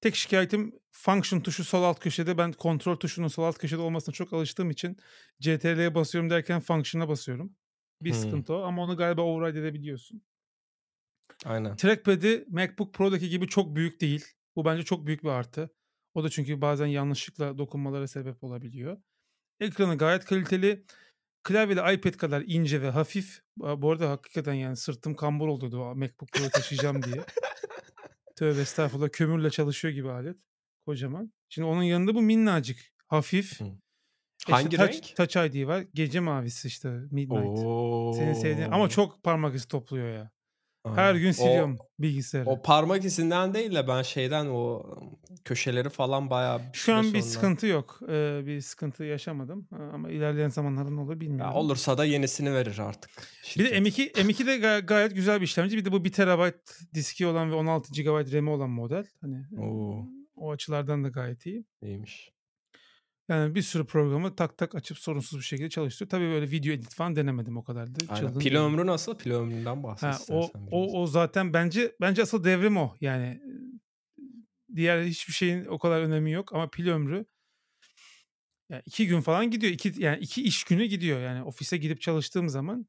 Tek 0.02 0.16
şikayetim 0.16 0.80
function 0.92 1.40
tuşu 1.40 1.64
sol 1.64 1.84
alt 1.84 2.00
köşede. 2.00 2.38
Ben 2.38 2.54
kontrol 2.54 2.96
tuşunun 2.96 3.28
sol 3.28 3.44
alt 3.44 3.58
köşede 3.58 3.82
olmasına 3.82 4.14
çok 4.14 4.34
alıştığım 4.34 4.70
için 4.70 4.98
CTRL'ye 5.40 5.96
basıyorum 5.96 6.30
derken 6.30 6.60
function'a 6.60 7.10
basıyorum. 7.10 7.56
Bir 8.02 8.12
hmm. 8.12 8.20
sıkıntı 8.20 8.54
o 8.54 8.62
ama 8.62 8.84
onu 8.84 8.98
galiba 8.98 9.22
override 9.22 9.60
edebiliyorsun. 9.60 10.22
Aynen. 11.46 11.76
Trackpad'i 11.76 12.46
MacBook 12.50 12.94
Pro'daki 12.94 13.30
gibi 13.30 13.48
çok 13.48 13.76
büyük 13.76 14.02
değil. 14.02 14.26
Bu 14.56 14.66
bence 14.66 14.84
çok 14.84 15.06
büyük 15.06 15.24
bir 15.24 15.30
artı. 15.30 15.70
O 16.14 16.24
da 16.24 16.30
çünkü 16.30 16.62
bazen 16.62 16.86
yanlışlıkla 16.86 17.58
dokunmalara 17.58 18.08
sebep 18.08 18.44
olabiliyor. 18.44 18.98
Ekranı 19.60 19.98
gayet 19.98 20.26
kaliteli. 20.26 20.86
Klavye 21.44 21.78
de 21.78 21.94
iPad 21.94 22.12
kadar 22.12 22.44
ince 22.48 22.82
ve 22.82 22.90
hafif. 22.90 23.42
Bu 23.58 23.92
arada 23.92 24.10
hakikaten 24.10 24.54
yani 24.54 24.76
sırtım 24.76 25.16
kambur 25.16 25.48
oldu 25.48 25.96
MacBook 25.96 26.32
Pro 26.32 26.50
taşıyacağım 26.50 27.04
diye. 27.04 27.16
Tövbe 28.36 28.62
estağfurullah 28.62 29.10
kömürle 29.12 29.50
çalışıyor 29.50 29.94
gibi 29.94 30.12
alet. 30.12 30.38
Kocaman. 30.86 31.34
Şimdi 31.50 31.68
onun 31.68 31.84
yanında 31.84 32.16
bu 32.16 32.22
minnacık. 32.22 32.80
Hafif. 33.08 33.60
Hı. 33.60 33.66
İşte 34.40 34.52
Hangi 34.52 34.78
touch, 34.78 34.94
renk? 34.94 35.16
Touch 35.16 35.38
ID 35.38 35.68
var. 35.68 35.86
Gece 35.94 36.20
mavisi 36.20 36.68
işte 36.68 36.90
Midnight. 36.90 37.60
Oo. 37.60 38.14
Senin 38.14 38.34
sevdiğin 38.34 38.72
ama 38.72 38.90
çok 38.90 39.24
parmak 39.24 39.56
izi 39.56 39.68
topluyor 39.68 40.14
ya. 40.14 40.32
Her 40.96 41.16
gün 41.16 41.32
siliyorum 41.32 41.78
o, 41.80 41.84
bilgisayarı. 42.00 42.50
O 42.50 42.62
parmak 42.62 43.06
izinden 43.06 43.54
değil 43.54 43.76
de 43.76 43.88
ben 43.88 44.02
şeyden 44.02 44.46
o 44.46 44.84
köşeleri 45.46 45.90
falan 45.90 46.30
bayağı 46.30 46.62
Şu 46.74 46.94
an 46.94 47.04
bir 47.04 47.10
sonra... 47.10 47.22
sıkıntı 47.22 47.68
yok. 47.68 48.00
Ee, 48.10 48.42
bir 48.46 48.62
sıkıntı 48.62 49.04
yaşamadım. 49.04 49.68
Ama 49.94 50.10
ilerleyen 50.10 50.50
zamanlarda 50.50 50.90
ne 50.90 51.00
olur 51.00 51.20
bilmiyorum. 51.20 51.52
Ya 51.54 51.60
olursa 51.60 51.98
da 51.98 52.06
yenisini 52.06 52.54
verir 52.54 52.80
artık. 52.80 53.12
Şirket. 53.44 53.72
Bir 53.72 53.86
de 53.86 53.90
M2 53.90 54.12
M2 54.12 54.46
de 54.48 54.58
gay- 54.58 54.82
gayet 54.82 55.16
güzel 55.16 55.40
bir 55.42 55.46
işlemci. 55.46 55.78
Bir 55.78 55.86
de 55.86 55.92
bu 55.92 56.04
1 56.06 56.12
TB 56.12 56.52
diski 56.94 57.28
olan 57.28 57.52
ve 57.52 57.56
16 57.56 57.94
GB 57.94 58.34
RAM'i 58.34 58.50
olan 58.50 58.70
model. 58.70 59.06
Hani 59.22 59.44
Oo. 59.62 60.06
o 60.36 60.52
açılardan 60.52 61.04
da 61.04 61.08
gayet 61.08 61.46
iyi. 61.46 61.66
İyiymiş. 61.82 62.32
Yani 63.30 63.56
bir 63.56 63.62
sürü 63.62 63.86
programı 63.86 64.36
tak 64.36 64.58
tak 64.58 64.76
açıp 64.76 64.98
sorunsuz 64.98 65.40
bir 65.40 65.44
şekilde 65.44 65.70
çalıştırıyor. 65.70 66.10
Tabii 66.10 66.30
böyle 66.30 66.52
video 66.52 66.74
edit 66.74 66.94
falan 66.96 67.16
denemedim 67.16 67.58
o 67.58 67.64
kadar 67.64 67.88
da. 67.88 68.00
Aynen. 68.10 68.40
Pil 68.40 68.56
ömrü 68.56 68.86
nasıl? 68.86 69.18
Pil 69.18 69.32
ömründen 69.32 69.84
bahset 69.84 70.30
o, 70.30 70.52
o, 70.72 71.02
o 71.02 71.08
zaten 71.08 71.54
bence 71.54 71.96
bence 72.02 72.22
asıl 72.22 72.44
devrim 72.44 72.78
o. 72.78 72.96
Yani 73.02 73.42
diğer 74.76 75.04
hiçbir 75.04 75.34
şeyin 75.34 75.66
o 75.66 75.80
kadar 75.80 76.02
önemi 76.02 76.32
yok 76.32 76.54
ama 76.54 76.70
pil 76.70 76.88
ömrü 76.88 77.26
yani 78.70 78.82
iki 78.86 79.08
gün 79.08 79.22
falan 79.22 79.52
gidiyor. 79.52 79.74
İki, 79.74 79.94
yani 79.98 80.20
iki 80.20 80.44
iş 80.44 80.64
günü 80.64 80.86
gidiyor. 80.86 81.20
Yani 81.20 81.44
ofise 81.44 81.78
gidip 81.78 82.02
çalıştığım 82.02 82.50
zaman 82.50 82.88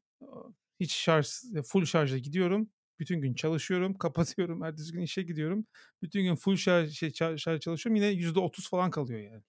hiç 0.80 0.92
şarj, 0.92 1.28
full 1.66 1.84
şarjla 1.84 2.18
gidiyorum. 2.18 2.70
Bütün 2.98 3.20
gün 3.20 3.34
çalışıyorum, 3.34 3.94
kapatıyorum. 3.98 4.62
Ertesi 4.62 4.92
gün 4.92 5.00
işe 5.00 5.22
gidiyorum. 5.22 5.66
Bütün 6.02 6.22
gün 6.22 6.34
full 6.34 6.56
şarj, 6.56 6.92
şey, 6.92 7.12
şarj 7.12 7.60
çalışıyorum. 7.60 7.94
Yine 8.02 8.12
%30 8.12 8.68
falan 8.68 8.90
kalıyor 8.90 9.20
yani. 9.20 9.42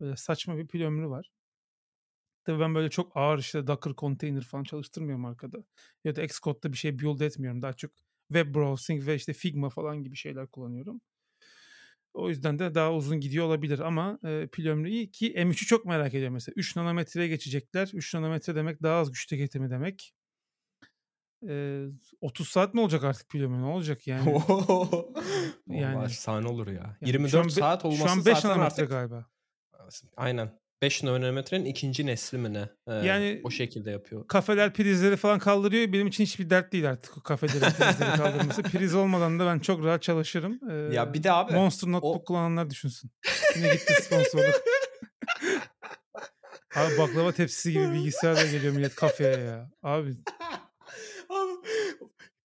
Böyle 0.00 0.16
saçma 0.16 0.56
bir 0.56 0.66
pil 0.66 0.82
ömrü 0.82 1.08
var. 1.08 1.30
Tabii 2.44 2.60
ben 2.60 2.74
böyle 2.74 2.90
çok 2.90 3.16
ağır 3.16 3.38
işte 3.38 3.66
Docker 3.66 3.94
container 3.94 4.42
falan 4.42 4.64
çalıştırmıyorum 4.64 5.24
arkada. 5.24 5.58
Ya 6.04 6.16
da 6.16 6.22
Xcode'da 6.22 6.72
bir 6.72 6.76
şey 6.78 6.98
build 6.98 7.20
etmiyorum. 7.20 7.62
Daha 7.62 7.72
çok 7.72 7.90
web 8.32 8.54
browsing 8.54 9.06
ve 9.06 9.14
işte 9.14 9.32
Figma 9.32 9.70
falan 9.70 10.02
gibi 10.02 10.16
şeyler 10.16 10.46
kullanıyorum. 10.46 11.00
O 12.14 12.28
yüzden 12.28 12.58
de 12.58 12.74
daha 12.74 12.92
uzun 12.92 13.20
gidiyor 13.20 13.46
olabilir 13.46 13.78
ama 13.78 14.18
e, 14.24 14.48
pil 14.52 14.66
ömrü 14.66 14.88
iyi 14.88 15.10
ki 15.10 15.34
M3'ü 15.34 15.66
çok 15.66 15.84
merak 15.84 16.14
ediyorum 16.14 16.34
mesela. 16.34 16.54
3 16.56 16.76
nanometreye 16.76 17.28
geçecekler. 17.28 17.90
3 17.94 18.14
nanometre 18.14 18.54
demek 18.54 18.82
daha 18.82 19.00
az 19.00 19.10
güç 19.10 19.26
tüketimi 19.26 19.70
demek. 19.70 20.14
E, 21.48 21.84
30 22.20 22.48
saat 22.48 22.74
mi 22.74 22.80
olacak 22.80 23.04
artık 23.04 23.28
pil 23.28 23.42
ömrü 23.42 23.62
ne 23.62 23.66
olacak 23.66 24.06
yani? 24.06 24.30
yani 25.66 26.10
sahne 26.10 26.48
olur 26.48 26.66
ya. 26.66 26.96
yani 27.00 27.12
24 27.12 27.52
saat 27.52 27.84
olması 27.84 28.02
şu 28.02 28.10
an 28.10 28.24
5 28.24 28.44
nanometre 28.44 28.64
artık... 28.64 28.90
galiba. 28.90 29.26
Aynen. 30.16 30.50
5 30.82 31.02
nanometrenin 31.02 31.64
ikinci 31.64 32.06
nesli 32.06 32.38
mi 32.38 32.54
ne? 32.54 32.68
Ee, 32.88 32.94
yani 32.94 33.40
o 33.44 33.50
şekilde 33.50 33.90
yapıyor. 33.90 34.28
Kafeler 34.28 34.72
prizleri 34.72 35.16
falan 35.16 35.38
kaldırıyor. 35.38 35.92
Benim 35.92 36.06
için 36.06 36.24
hiçbir 36.24 36.50
dert 36.50 36.72
değil 36.72 36.90
artık 36.90 37.24
kafelerin 37.24 37.60
prizleri 37.60 38.16
kaldırması. 38.16 38.62
Priz 38.62 38.94
olmadan 38.94 39.38
da 39.38 39.46
ben 39.46 39.58
çok 39.58 39.84
rahat 39.84 40.02
çalışırım. 40.02 40.60
Ee, 40.70 40.94
ya 40.94 41.14
bir 41.14 41.22
de 41.22 41.32
abi. 41.32 41.52
Monster 41.52 41.92
Notebook 41.92 42.20
o... 42.20 42.24
kullananlar 42.24 42.70
düşünsün. 42.70 43.10
Yine 43.56 43.72
gitti 43.72 43.92
sponsorluk. 44.02 44.54
abi 46.76 46.98
baklava 46.98 47.32
tepsisi 47.32 47.72
gibi 47.72 47.92
bilgisayarla 47.92 48.46
geliyor 48.46 48.74
millet 48.74 48.94
kafeye 48.94 49.38
ya. 49.38 49.70
Abi. 49.82 50.10
abi 51.28 51.52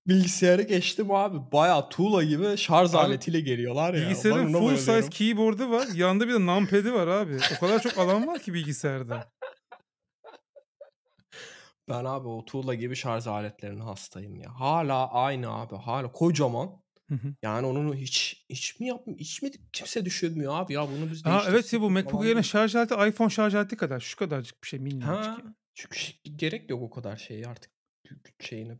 bilgisayarı 0.07 0.61
geçtim 0.61 1.11
abi. 1.11 1.51
Bayağı 1.51 1.89
tuğla 1.89 2.23
gibi 2.23 2.57
şarj 2.57 2.89
abi, 2.89 2.97
aletiyle 2.97 3.41
geliyorlar 3.41 3.93
ya. 3.93 4.01
Bilgisayarın 4.01 4.53
full 4.53 4.77
size 4.77 5.09
keyboard'u 5.09 5.71
var. 5.71 5.87
Yanında 5.95 6.27
bir 6.27 6.33
de 6.33 6.45
numpad'i 6.45 6.93
var 6.93 7.07
abi. 7.07 7.37
O 7.57 7.59
kadar 7.59 7.81
çok 7.81 7.97
alan 7.97 8.27
var 8.27 8.39
ki 8.39 8.53
bilgisayarda. 8.53 9.31
Ben 11.89 12.05
abi 12.05 12.27
o 12.27 12.45
tuğla 12.45 12.75
gibi 12.75 12.95
şarj 12.95 13.27
aletlerinin 13.27 13.79
hastayım 13.79 14.35
ya. 14.35 14.49
Hala 14.59 15.11
aynı 15.11 15.49
abi. 15.49 15.75
Hala 15.75 16.11
kocaman. 16.11 16.81
Yani 17.41 17.67
onu 17.67 17.95
hiç 17.95 18.45
hiç 18.49 18.79
mi 18.79 18.87
yapmıyor? 18.87 19.19
Hiç 19.19 19.41
mi 19.41 19.51
kimse 19.73 20.05
düşünmüyor 20.05 20.53
abi 20.55 20.73
ya 20.73 20.87
bunu 20.87 21.11
biz 21.11 21.25
Ha 21.25 21.43
evet 21.49 21.73
ya 21.73 21.81
bu 21.81 21.89
MacBook 21.89 22.25
yerine 22.25 22.43
şarj 22.43 22.75
aleti 22.75 22.93
iPhone 22.93 23.29
şarj 23.29 23.55
aleti 23.55 23.77
kadar 23.77 23.99
şu 23.99 24.17
kadarcık 24.17 24.63
bir 24.63 24.67
şey 24.67 24.79
minnacık. 24.79 25.31
Ha, 25.31 25.37
çünkü 25.73 25.97
gerek 26.35 26.69
yok 26.69 26.81
o 26.81 26.89
kadar 26.89 27.17
şey 27.17 27.45
artık 27.45 27.71
şeyini 28.39 28.77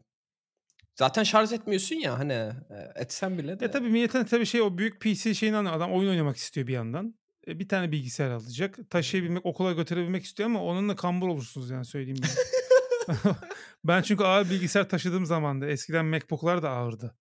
Zaten 1.02 1.24
şarj 1.24 1.54
etmiyorsun 1.54 1.96
ya 1.96 2.20
hani 2.20 2.34
e, 2.34 2.54
etsen 2.96 3.38
bile 3.38 3.60
de. 3.60 3.66
Ya 3.66 3.72
tabii 3.72 3.90
milletin 3.90 4.24
tabii 4.24 4.46
şey 4.46 4.62
o 4.62 4.78
büyük 4.78 5.02
PC 5.02 5.34
şeyini 5.34 5.58
anlıyor. 5.58 5.76
Adam 5.76 5.92
oyun 5.92 6.10
oynamak 6.10 6.38
istiyor 6.38 6.68
bir 6.68 6.74
yandan. 6.74 7.16
E, 7.48 7.60
bir 7.60 7.68
tane 7.68 7.92
bilgisayar 7.92 8.32
alacak. 8.32 8.80
Taşıyabilmek, 8.90 9.46
okula 9.46 9.72
götürebilmek 9.72 10.24
istiyor 10.24 10.50
ama 10.50 10.64
onunla 10.64 10.96
kambur 10.96 11.28
olursunuz 11.28 11.70
yani 11.70 11.86
söyleyeyim 11.86 12.20
ben. 12.24 12.30
ben 13.84 14.02
çünkü 14.02 14.24
ağır 14.24 14.50
bilgisayar 14.50 14.90
taşıdığım 14.90 15.26
zaman 15.26 15.62
da 15.62 15.68
eskiden 15.68 16.06
MacBook'lar 16.06 16.64
da 16.64 16.70
ağırdı. 16.70 17.16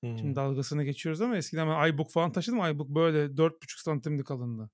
Hmm. 0.00 0.18
Şimdi 0.18 0.36
dalgasını 0.36 0.84
geçiyoruz 0.84 1.20
ama 1.20 1.36
eskiden 1.36 1.68
ben 1.68 1.92
iBook 1.92 2.10
falan 2.10 2.32
taşıdım. 2.32 2.58
iBook 2.58 2.88
böyle 2.88 3.24
4,5 3.24 3.82
santimlik 3.82 4.26
kalındı. 4.26 4.70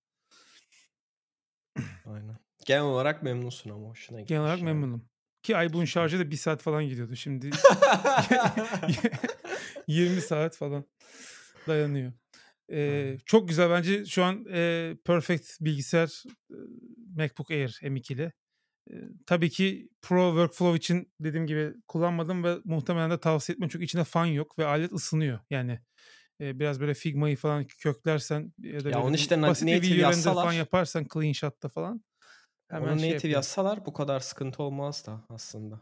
Aynen. 2.07 2.38
Genel 2.66 2.82
olarak 2.82 3.22
memnunsun 3.22 3.70
ama 3.70 3.88
hoşuna 3.88 4.20
Genel 4.20 4.42
olarak 4.42 4.59
yani. 4.59 4.64
memnunum. 4.64 5.09
Ki 5.47 5.53
iBook'un 5.53 5.84
şarjı 5.84 6.18
da 6.18 6.30
bir 6.30 6.36
saat 6.36 6.62
falan 6.62 6.84
gidiyordu. 6.84 7.16
Şimdi 7.16 7.51
20 9.86 10.20
saat 10.20 10.57
falan 10.57 10.84
dayanıyor. 11.66 12.12
Ee, 12.72 13.18
çok 13.26 13.49
güzel 13.49 13.70
bence 13.70 14.05
şu 14.05 14.24
an 14.24 14.44
e, 14.53 14.92
perfect 15.05 15.61
bilgisayar 15.61 16.22
MacBook 17.16 17.51
Air 17.51 17.80
M2'li. 17.82 18.32
E, 18.90 18.94
tabii 19.26 19.51
ki 19.51 19.88
Pro 20.03 20.28
Workflow 20.28 20.76
için 20.76 21.12
dediğim 21.20 21.47
gibi 21.47 21.74
kullanmadım 21.88 22.44
ve 22.44 22.57
muhtemelen 22.64 23.11
de 23.11 23.20
tavsiye 23.20 23.55
etmem 23.55 23.68
çünkü 23.68 23.84
içinde 23.84 24.05
fan 24.05 24.26
yok 24.26 24.59
ve 24.59 24.66
alet 24.66 24.92
ısınıyor. 24.92 25.38
Yani 25.51 25.80
e, 26.40 26.61
biraz 26.61 26.80
böyle 26.80 26.94
Figma'yı 26.94 27.36
falan 27.36 27.66
köklersen 27.66 28.53
ya 28.59 28.84
da 28.84 28.90
ya 28.90 29.03
onu 29.03 29.14
işte 29.14 29.42
basit 29.42 29.68
bir 29.68 29.97
yazsalar 29.97 30.34
falan 30.34 30.53
yaparsan 30.53 31.07
Clean 31.14 31.32
Shot'ta 31.32 31.68
falan 31.68 32.05
Hemen 32.68 32.92
Onu 32.92 33.00
şey 33.00 33.14
native 33.14 33.32
yazsalar 33.32 33.86
bu 33.86 33.92
kadar 33.92 34.20
sıkıntı 34.20 34.62
olmaz 34.62 35.06
da 35.06 35.20
aslında. 35.28 35.80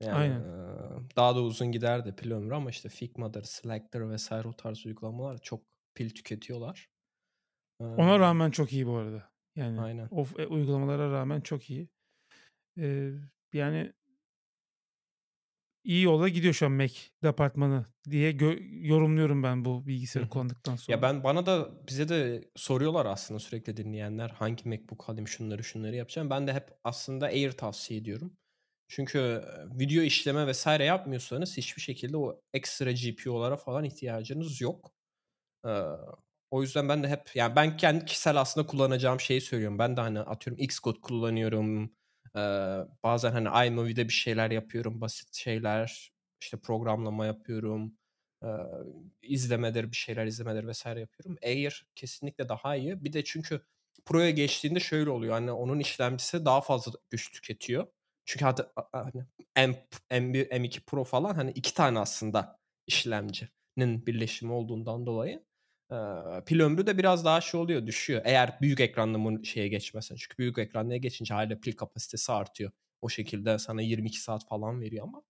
Yani 0.00 0.16
Aynen. 0.16 0.40
E, 0.40 1.16
daha 1.16 1.36
da 1.36 1.42
uzun 1.42 1.72
gider 1.72 2.04
de 2.04 2.16
pil 2.16 2.32
ömrü 2.32 2.54
ama 2.54 2.70
işte 2.70 2.88
Figma'dır, 2.88 3.42
Slack'tır 3.42 4.10
vesaire 4.10 4.48
o 4.48 4.52
tarz 4.52 4.86
uygulamalar 4.86 5.38
çok 5.38 5.62
pil 5.94 6.10
tüketiyorlar. 6.10 6.88
Ona 7.80 8.18
rağmen 8.18 8.50
çok 8.50 8.72
iyi 8.72 8.86
bu 8.86 8.96
arada. 8.96 9.30
Yani 9.56 9.80
Aynen. 9.80 10.08
o 10.10 10.26
e, 10.38 10.46
uygulamalara 10.46 11.12
rağmen 11.12 11.40
çok 11.40 11.70
iyi. 11.70 11.88
Ee, 12.78 13.12
yani 13.52 13.92
iyi 15.88 16.02
yola 16.02 16.28
gidiyor 16.28 16.54
şu 16.54 16.66
an 16.66 16.72
Mac 16.72 16.94
departmanı 17.22 17.84
diye 18.10 18.36
yorumluyorum 18.70 19.42
ben 19.42 19.64
bu 19.64 19.86
bilgisayarı 19.86 20.28
kullandıktan 20.28 20.76
sonra. 20.76 20.96
Ya 20.96 21.02
ben 21.02 21.24
bana 21.24 21.46
da 21.46 21.86
bize 21.88 22.08
de 22.08 22.50
soruyorlar 22.56 23.06
aslında 23.06 23.40
sürekli 23.40 23.76
dinleyenler 23.76 24.30
hangi 24.30 24.68
MacBook 24.68 25.08
alayım 25.08 25.28
şunları 25.28 25.64
şunları 25.64 25.96
yapacağım. 25.96 26.30
Ben 26.30 26.46
de 26.46 26.52
hep 26.52 26.68
aslında 26.84 27.26
Air 27.26 27.52
tavsiye 27.52 28.00
ediyorum. 28.00 28.32
Çünkü 28.88 29.44
video 29.80 30.02
işleme 30.02 30.46
vesaire 30.46 30.84
yapmıyorsanız 30.84 31.56
hiçbir 31.56 31.82
şekilde 31.82 32.16
o 32.16 32.40
ekstra 32.54 32.92
GPU'lara 32.92 33.56
falan 33.56 33.84
ihtiyacınız 33.84 34.60
yok. 34.60 34.92
Ee, 35.66 35.70
o 36.50 36.62
yüzden 36.62 36.88
ben 36.88 37.02
de 37.02 37.08
hep 37.08 37.36
yani 37.36 37.56
ben 37.56 37.76
kendi 37.76 38.04
kişisel 38.04 38.40
aslında 38.40 38.66
kullanacağım 38.66 39.20
şeyi 39.20 39.40
söylüyorum. 39.40 39.78
Ben 39.78 39.96
de 39.96 40.00
hani 40.00 40.20
atıyorum 40.20 40.62
Xcode 40.62 41.00
kullanıyorum. 41.00 41.97
Bazen 43.02 43.32
hani 43.32 43.68
iMovie'de 43.68 44.04
bir 44.08 44.12
şeyler 44.12 44.50
yapıyorum. 44.50 45.00
Basit 45.00 45.34
şeyler. 45.34 46.12
işte 46.42 46.56
programlama 46.60 47.26
yapıyorum. 47.26 47.94
Ee, 48.44 48.48
izlemedir 49.22 49.90
bir 49.90 49.96
şeyler 49.96 50.26
izlemedir 50.26 50.66
vesaire 50.66 51.00
yapıyorum. 51.00 51.36
Air 51.44 51.86
kesinlikle 51.94 52.48
daha 52.48 52.76
iyi. 52.76 53.04
Bir 53.04 53.12
de 53.12 53.24
çünkü 53.24 53.60
Pro'ya 54.04 54.30
geçtiğinde 54.30 54.80
şöyle 54.80 55.10
oluyor. 55.10 55.32
Hani 55.32 55.52
onun 55.52 55.78
işlemcisi 55.80 56.44
daha 56.44 56.60
fazla 56.60 56.92
güç 57.10 57.32
tüketiyor. 57.32 57.86
Çünkü 58.24 58.44
hatta 58.44 58.72
hani 58.92 59.24
M, 59.56 59.86
M1, 60.10 60.48
M2 60.50 60.80
Pro 60.84 61.04
falan 61.04 61.34
hani 61.34 61.50
iki 61.50 61.74
tane 61.74 61.98
aslında 61.98 62.58
işlemcinin 62.86 64.06
birleşimi 64.06 64.52
olduğundan 64.52 65.06
dolayı 65.06 65.44
pil 66.46 66.60
ömrü 66.60 66.86
de 66.86 66.98
biraz 66.98 67.24
daha 67.24 67.40
şey 67.40 67.60
oluyor 67.60 67.86
düşüyor. 67.86 68.22
Eğer 68.24 68.58
büyük 68.60 68.80
ekranlı 68.80 69.18
mı 69.18 69.46
şeye 69.46 69.68
geçmezsen. 69.68 70.16
Çünkü 70.16 70.38
büyük 70.38 70.58
ekranlıya 70.58 70.98
geçince 70.98 71.34
hala 71.34 71.60
pil 71.60 71.72
kapasitesi 71.72 72.32
artıyor. 72.32 72.70
O 73.00 73.08
şekilde 73.08 73.58
sana 73.58 73.82
22 73.82 74.20
saat 74.20 74.48
falan 74.48 74.80
veriyor 74.80 75.04
ama 75.04 75.22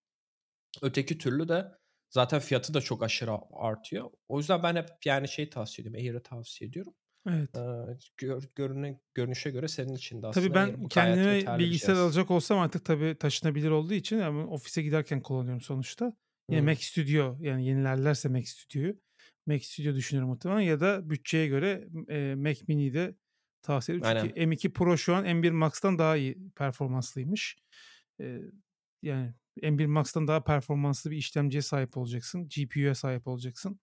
öteki 0.81 1.17
türlü 1.17 1.47
de 1.49 1.65
zaten 2.09 2.39
fiyatı 2.39 2.73
da 2.73 2.81
çok 2.81 3.03
aşırı 3.03 3.31
artıyor. 3.53 4.11
O 4.27 4.37
yüzden 4.37 4.63
ben 4.63 4.75
hep 4.75 4.89
yani 5.05 5.27
şey 5.27 5.49
tavsiye 5.49 5.87
ediyorum. 5.87 6.05
Air'ı 6.07 6.23
tavsiye 6.23 6.69
ediyorum. 6.69 6.93
Evet. 7.29 7.49
Gör 8.17 8.43
görüne 8.55 8.99
görünüşe 9.13 9.51
göre 9.51 9.67
senin 9.67 9.95
için 9.95 10.23
de 10.23 10.27
Tabii 10.29 10.29
aslında 10.29 10.55
ben 10.55 10.83
bu 10.83 10.89
gayet 10.89 10.89
kendime 10.89 11.59
bilgisayar 11.59 11.93
cihaz. 11.93 12.05
alacak 12.05 12.31
olsam 12.31 12.59
artık 12.59 12.85
tabii 12.85 13.15
taşınabilir 13.19 13.69
olduğu 13.69 13.93
için 13.93 14.17
yani 14.17 14.43
ofise 14.43 14.81
giderken 14.81 15.21
kullanıyorum 15.21 15.61
sonuçta. 15.61 16.13
Yine 16.49 16.59
Hımm. 16.59 16.69
Mac 16.69 16.83
Studio 16.85 17.37
yani 17.41 17.65
yenilerlerse 17.65 18.29
Mac 18.29 18.45
Studio'yu 18.45 18.99
Mac 19.47 19.63
Studio 19.65 19.95
düşünüyorum 19.95 20.29
muhtemelen 20.29 20.61
ya 20.61 20.79
da 20.79 21.09
bütçeye 21.09 21.47
göre, 21.47 21.87
eee, 22.09 22.35
Mac 22.35 22.61
Mini'yi 22.67 22.93
de 22.93 23.15
tavsiye 23.61 23.97
ederim. 23.97 24.03
Çünkü 24.17 24.27
Aynen. 24.27 24.39
M2 24.47 24.73
Pro 24.73 24.97
şu 24.97 25.15
an 25.15 25.25
M1 25.25 25.51
Max'tan 25.51 25.99
daha 25.99 26.17
iyi 26.17 26.37
performanslıymış. 26.55 27.57
Eee, 28.19 28.41
yani 29.03 29.33
M1 29.63 29.85
Max'tan 29.85 30.27
daha 30.27 30.43
performanslı 30.43 31.11
bir 31.11 31.17
işlemciye 31.17 31.61
sahip 31.61 31.97
olacaksın. 31.97 32.49
GPU'ya 32.49 32.95
sahip 32.95 33.27
olacaksın. 33.27 33.79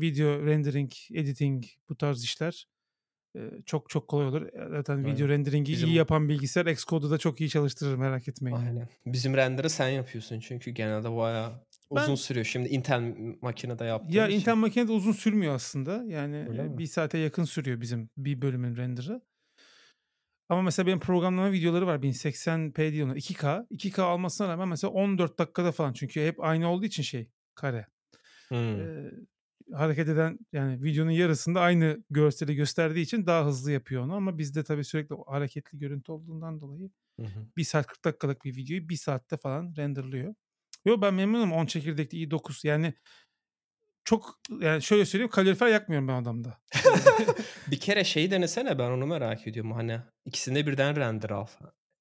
Video 0.00 0.46
rendering, 0.46 0.92
editing 1.14 1.64
bu 1.90 1.96
tarz 1.98 2.24
işler, 2.24 2.68
eee, 3.36 3.50
çok 3.66 3.90
çok 3.90 4.08
kolay 4.08 4.26
olur. 4.28 4.42
Eee, 4.42 4.68
zaten 4.70 5.06
video 5.06 5.28
Aynen. 5.28 5.30
rendering'i 5.30 5.72
iyi 5.74 5.94
Bizim 5.94 5.94
yapan 5.94 6.28
bilgisayar 6.28 6.66
Xcode'u 6.66 7.10
da 7.10 7.18
çok 7.18 7.40
iyi 7.40 7.50
çalıştırır 7.50 7.96
merak 7.96 8.28
etmeyin. 8.28 8.60
Aynen. 8.60 8.88
Bizim 9.06 9.34
render'ı 9.36 9.70
sen 9.70 9.88
yapıyorsun 9.88 10.40
çünkü 10.40 10.70
genelde 10.70 11.08
bayağı 11.90 12.06
uzun 12.06 12.14
Ben 12.14 12.14
sürüyor. 12.14 12.46
Şimdi 12.46 12.68
Intel 12.68 13.14
makinede 13.42 13.84
yaptığın 13.84 14.24
Ya 14.24 14.28
için. 14.28 14.38
Intel 14.38 14.54
makinede 14.56 14.92
uzun 14.92 15.12
sürmüyor 15.12 15.54
aslında. 15.54 16.04
Yani, 16.06 16.36
Öyle 16.46 16.62
eee, 16.62 16.68
mi? 16.68 16.78
1 16.78 16.86
saate 16.86 17.18
yakın 17.18 17.44
sürüyor 17.44 17.80
bizim 17.80 18.10
bir 18.16 18.42
bölümün 18.42 18.76
render'ı. 18.76 19.22
Ama 20.48 20.62
mesela 20.62 20.86
benim 20.86 21.00
programlama 21.00 21.52
videoları 21.52 21.86
var 21.86 22.02
1080p 22.02 22.92
değil 22.92 23.02
onlar 23.04 23.16
2K. 23.16 23.66
2K 23.70 24.02
olmasına 24.14 24.48
rağmen 24.48 24.68
mesela 24.68 24.92
14 24.92 25.38
dakikada 25.38 25.72
falan 25.72 25.92
çünkü 25.92 26.20
hep 26.26 26.44
aynı 26.44 26.68
olduğu 26.70 26.84
için 26.84 27.02
şey 27.02 27.30
kare. 27.54 27.86
Hımm. 28.50 28.92
Eee, 28.92 29.12
hareket 29.74 30.08
eden 30.08 30.38
yani 30.52 30.84
videonun 30.84 31.10
yarısında 31.10 31.60
aynı 31.60 32.04
görseli 32.10 32.56
gösterdiği 32.56 33.02
için 33.02 33.26
daha 33.26 33.46
hızlı 33.46 33.72
yapıyor 33.72 34.02
onu 34.04 34.14
ama 34.14 34.38
bizde 34.38 34.64
tabii 34.64 34.84
sürekli 34.84 35.16
hareketli 35.28 35.78
görüntü 35.78 36.12
olduğundan 36.12 36.60
dolayı 36.60 36.90
Hı 37.20 37.22
hı. 37.26 37.46
1 37.58 37.64
saat 37.64 37.86
40 37.86 38.04
dakikalık 38.06 38.44
bir 38.44 38.56
videoyu 38.56 38.90
1 38.90 38.96
saatte 38.96 39.36
falan 39.38 39.74
render'lıyor. 39.78 40.34
Yo 40.86 41.00
ben 41.00 41.14
memnunum 41.14 41.52
10 41.52 41.66
çekirdekli 41.66 42.28
i9 42.28 42.66
yani 42.66 42.94
çok 44.04 44.40
yani 44.60 44.82
şöyle 44.82 45.06
söyleyeyim 45.06 45.30
kalorifer 45.30 45.68
yakmıyorum 45.68 46.08
ben 46.08 46.22
odamda. 46.22 46.58
Eee 46.74 46.80
Bir 47.70 47.80
kere 47.80 48.04
şeyi 48.04 48.30
denesene 48.30 48.78
ben 48.78 48.90
onu 48.90 49.06
merak 49.06 49.46
ediyorum. 49.46 49.72
Hani 49.72 50.00
ikisinde 50.24 50.66
birden 50.66 50.96
render 50.96 51.30
al. 51.30 51.46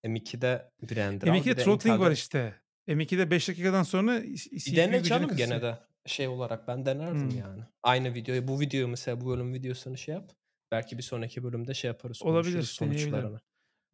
M2'de 0.03 0.71
bir 0.81 0.95
render 0.95 1.27
al 1.27 1.33
bir 1.33 1.39
M2'de 1.39 1.57
de 1.57 1.63
throttling 1.63 1.99
var 1.99 2.11
işte. 2.11 2.55
M2'de 2.87 3.31
5 3.31 3.47
dakikadan 3.47 3.83
sonra 3.83 4.23
Bir 4.23 4.75
dene 4.75 5.03
canım 5.03 5.35
gene 5.35 5.61
de 5.61 5.79
şey 6.05 6.27
olarak 6.27 6.67
ben 6.67 6.85
denerdim 6.85 7.31
Hımm. 7.31 7.37
yani. 7.37 7.61
Aynı 7.83 8.13
videoyu 8.13 8.47
bu 8.47 8.59
videoyu 8.59 8.87
mesela 8.87 9.21
bu 9.21 9.29
bölüm 9.29 9.53
videosunu 9.53 9.97
şey 9.97 10.15
yap. 10.15 10.31
Belki 10.71 10.97
bir 10.97 11.03
sonraki 11.03 11.43
bölümde 11.43 11.73
şey 11.73 11.87
yaparız 11.87 12.21
Olabilir, 12.23 12.77
deneyebilirim. 12.81 13.39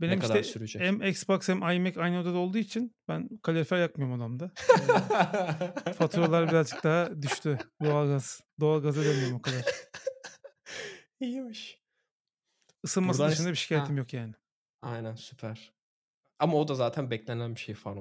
Ne 0.01 0.07
Benim 0.07 0.19
kadar 0.19 0.39
işte 0.39 0.53
sürecek? 0.53 0.81
hem 0.81 1.01
Xbox 1.01 1.49
hem 1.49 1.57
iMac 1.57 1.97
aynı 1.97 2.19
odada 2.19 2.37
olduğu 2.37 2.57
için 2.57 2.95
ben 3.07 3.29
kalorifer 3.43 3.77
yakmıyorum 3.79 4.17
odamda. 4.21 4.51
Eee, 4.69 5.93
faturalar 5.93 6.49
birazcık 6.49 6.83
daha 6.83 7.21
düştü. 7.21 7.57
Doğalgaz. 7.83 8.41
Doğalgaza 8.59 9.05
dönmüyorum 9.05 9.35
o 9.35 9.41
kadar. 9.41 9.65
İyiymiş. 11.19 11.81
Isınması 12.83 13.19
Buradan 13.19 13.31
dışında 13.31 13.49
bir 13.49 13.55
şikayetim 13.55 13.95
Ha. 13.95 13.99
yok 13.99 14.13
yani. 14.13 14.33
Aynen 14.81 15.15
süper. 15.15 15.73
Ama 16.39 16.57
o 16.57 16.67
da 16.67 16.75
zaten 16.75 17.11
beklenen 17.11 17.55
bir 17.55 17.59
şey 17.59 17.75
fan 17.75 17.97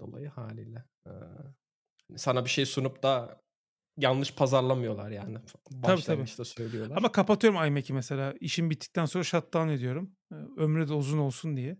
dolayı 0.00 0.28
hâliyle. 0.28 0.84
Eee, 1.06 1.12
sana 2.16 2.44
bir 2.44 2.50
şey 2.50 2.66
sunup 2.66 3.02
da 3.02 3.40
yanlış 3.96 4.34
pazarlamıyorlar 4.34 5.10
yani. 5.10 5.38
F 5.38 5.58
Tabii 5.82 5.82
tabii. 5.82 5.96
başlangıçta 5.96 6.44
söylüyorlar. 6.44 6.96
Ama 6.96 7.12
kapatıyorum 7.12 7.64
iMac'i 7.66 7.92
mesela. 7.92 8.34
İşim 8.40 8.70
bittikten 8.70 9.04
sonra 9.06 9.24
shutdown 9.24 9.68
ediyorum. 9.68 10.16
Ömrü 10.56 10.88
de 10.88 10.92
uzun 10.92 11.18
olsun 11.18 11.56
diye. 11.56 11.76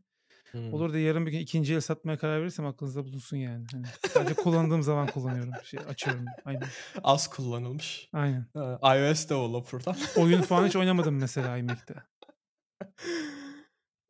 Hımm. 0.53 0.75
Olur 0.75 0.93
da 0.93 0.99
yarın 0.99 1.27
bir 1.27 1.31
gün 1.33 1.39
2'nci 1.39 1.75
el 1.75 1.81
satmaya 1.81 2.19
karar 2.19 2.41
verirsem 2.41 2.67
aklınızda 2.67 3.05
bulunsun 3.05 3.37
yani. 3.37 3.67
Hani 3.73 3.87
sadece 4.09 4.35
kullandığım 4.35 4.83
zaman 4.83 5.07
kullanıyorum. 5.11 5.53
Şey 5.65 5.81
açıyorum 5.89 6.25
iMac. 6.47 6.67
Az 7.03 7.31
kullanılmış. 7.31 8.09
Aynen. 8.13 8.47
Eee, 8.57 8.79
iOS 8.83 9.29
developer'dan. 9.31 9.97
Oyun 10.23 10.43
falan 10.43 10.67
hiç 10.67 10.77
oynamadım 10.77 11.19
mesela 11.19 11.57
iMac'te. 11.59 11.95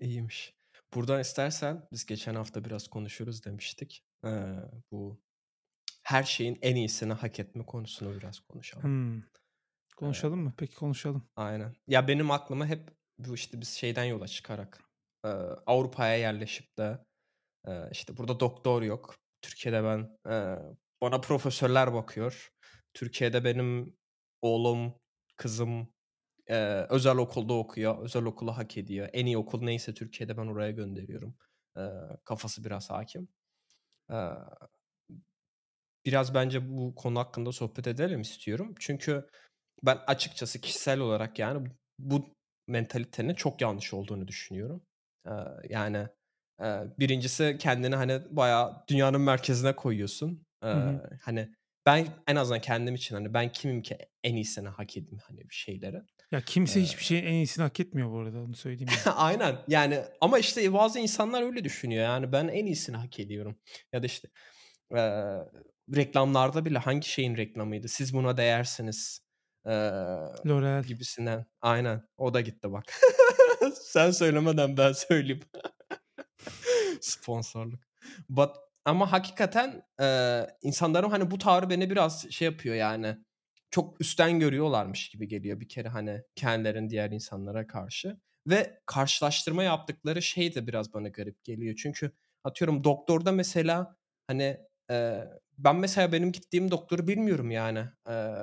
İyiymiş. 0.01 0.55
Buradan 0.95 1.20
istersen 1.20 1.88
biz 1.92 2.07
geçen 2.07 2.34
hafta 2.34 2.64
biraz 2.64 2.88
konuşuruz 2.88 3.45
demiştik. 3.45 4.05
Eee, 4.24 4.55
bu 4.90 5.20
her 6.03 6.22
şeyin 6.22 6.59
en 6.62 6.76
iyisini 6.76 7.12
hak 7.12 7.40
etme 7.40 7.66
konusunu 7.66 8.14
biraz 8.16 8.40
konuşalım. 8.40 9.16
Eee 9.16 9.22
Konuşalım 9.97 10.40
mı? 10.40 10.53
Peki 10.57 10.74
konuşalım. 10.74 11.28
Aynen. 11.36 11.74
Ya 11.86 12.09
benim 12.09 12.30
aklıma 12.30 12.66
hep 12.66 12.90
bu 13.19 13.35
işte 13.35 13.61
biz 13.61 13.69
şeyden 13.69 14.05
yola 14.05 14.29
çıkarak, 14.29 14.81
eee, 15.25 15.31
Avrupa'ya 15.67 16.17
yerleşip 16.17 16.79
de, 16.79 16.99
eee, 17.69 17.89
işte 17.93 18.19
burada 18.19 18.41
doktor 18.41 18.83
yok. 18.83 19.17
Türkiye'de 19.43 19.85
ben, 19.85 20.19
eee, 20.31 20.59
bana 21.03 21.21
profesörler 21.21 21.95
bakıyor. 21.95 22.51
Türkiye'de 22.95 23.45
benim 23.45 23.97
oğlum, 24.43 24.95
kızım, 25.37 25.89
eee, 26.51 26.87
özel 26.91 27.17
okulda 27.19 27.55
okuyor. 27.55 27.99
Özel 28.05 28.25
okulu 28.25 28.59
hak 28.59 28.79
ediyor. 28.79 29.11
En 29.12 29.27
iyi 29.27 29.39
okul 29.39 29.62
neyse 29.65 29.95
Türkiye'de 29.95 30.37
ben 30.39 30.47
oraya 30.47 30.71
gönderiyorum. 30.73 31.37
Eee, 31.79 31.91
kafası 32.25 32.65
biraz 32.65 32.91
hâkim. 32.91 33.29
Eee, 34.11 34.17
biraz 36.07 36.35
bence 36.35 36.69
bu 36.77 36.95
konu 36.95 37.19
hakkında 37.19 37.53
sohbet 37.53 37.87
edelim 37.87 38.21
istiyorum. 38.21 38.75
Çünkü 38.81 39.29
ben 39.85 39.99
açıkçası 40.09 40.61
kişisel 40.61 41.01
olarak 41.01 41.39
yani 41.39 41.69
bu 41.99 42.37
mentalitenin 42.69 43.35
çok 43.35 43.61
yanlış 43.61 43.95
olduğunu 43.95 44.29
düşünüyorum. 44.29 44.83
Eee, 45.27 45.33
yani, 45.71 46.07
eee, 46.61 46.83
1'incisi 46.99 47.57
kendini 47.61 47.95
hani 47.97 48.21
bayağı 48.31 48.85
dünyanın 48.89 49.21
merkezine 49.21 49.77
koyuyorsun. 49.77 50.47
Hı. 50.62 51.03
hani 51.23 51.49
ben 51.87 52.07
en 52.27 52.37
azından 52.37 52.61
kendim 52.61 52.95
için 52.95 53.15
hani 53.15 53.35
ben 53.35 53.53
kimim 53.53 53.83
ki 53.83 53.99
en 54.25 54.35
iyisini 54.35 54.69
hak 54.69 54.97
edeyim 54.97 55.19
hani 55.29 55.41
bir 55.51 55.55
şeyleri. 55.55 56.03
Ya 56.33 56.41
kimse 56.41 56.81
Eee 56.81 56.87
hiçbir 56.87 57.03
şeyin 57.05 57.25
en 57.27 57.33
iyisini 57.33 57.62
hak 57.62 57.81
etmiyor 57.81 58.11
bu 58.11 58.19
arada 58.19 58.39
onu 58.41 58.55
söyleyeyim 58.55 58.93
yani. 58.93 59.03
Aynen. 59.17 59.57
Yani 59.69 60.01
ama 60.21 60.39
işte 60.39 60.73
bazı 60.73 60.99
insanlar 60.99 61.43
öyle 61.43 61.65
düşünüyor. 61.65 62.05
Yani 62.05 62.33
ben 62.33 62.49
en 62.49 62.67
iyisini 62.67 62.97
hak 62.97 63.21
ediyorum. 63.21 63.57
Ya 63.93 64.03
da 64.03 64.07
işte, 64.07 64.29
eee, 64.95 65.39
reklamlarda 65.97 66.65
bile 66.65 66.79
hangi 66.79 67.09
şeyin 67.09 67.37
reklamıydı? 67.37 67.89
Siz 67.89 68.15
buna 68.15 68.37
değersiniz, 68.37 69.21
eee, 69.67 70.19
L'Oréal. 70.45 70.85
gibisinden. 70.87 71.47
Aynen. 71.61 72.03
O 72.17 72.35
da 72.35 72.41
gitti 72.41 72.73
bak. 72.73 72.85
Sen 73.83 74.11
söylemeden 74.11 74.77
ben 74.77 74.93
söyleyeyim. 74.93 75.41
Sponsorluk. 77.01 77.81
But 78.29 78.57
ama 78.85 79.12
hakikaten, 79.12 79.83
eee, 80.01 80.49
insanların 80.62 81.11
hani 81.11 81.31
bu 81.31 81.39
tavrı 81.39 81.71
beni 81.71 81.91
biraz 81.91 82.31
şey 82.33 82.47
yapıyor 82.47 82.75
yani, 82.75 83.17
çok 83.71 84.01
üstten 84.01 84.41
görüyorlarmış 84.41 85.09
gibi 85.11 85.29
geliyor 85.29 85.61
bir 85.61 85.69
kere 85.69 85.89
hani 85.89 86.23
kendilerini 86.37 86.91
diğer 86.91 87.11
insanlara 87.11 87.67
karşı 87.67 88.19
ve 88.49 88.81
karşılaştırma 88.87 89.62
yaptıkları 89.65 90.23
şey 90.23 90.55
de 90.55 90.67
biraz 90.67 90.95
bana 90.95 91.09
garip 91.09 91.45
geliyor. 91.45 91.77
Çünkü 91.79 92.12
atıyorum 92.45 92.85
doktorda 92.85 93.33
mesela 93.33 93.97
hani, 94.29 94.59
eee, 94.91 95.29
ben 95.59 95.77
mesela 95.77 96.13
benim 96.13 96.33
gittiğim 96.33 96.71
doktoru 96.71 97.09
bilmiyorum 97.09 97.51
yani, 97.51 97.85
eee, 98.09 98.35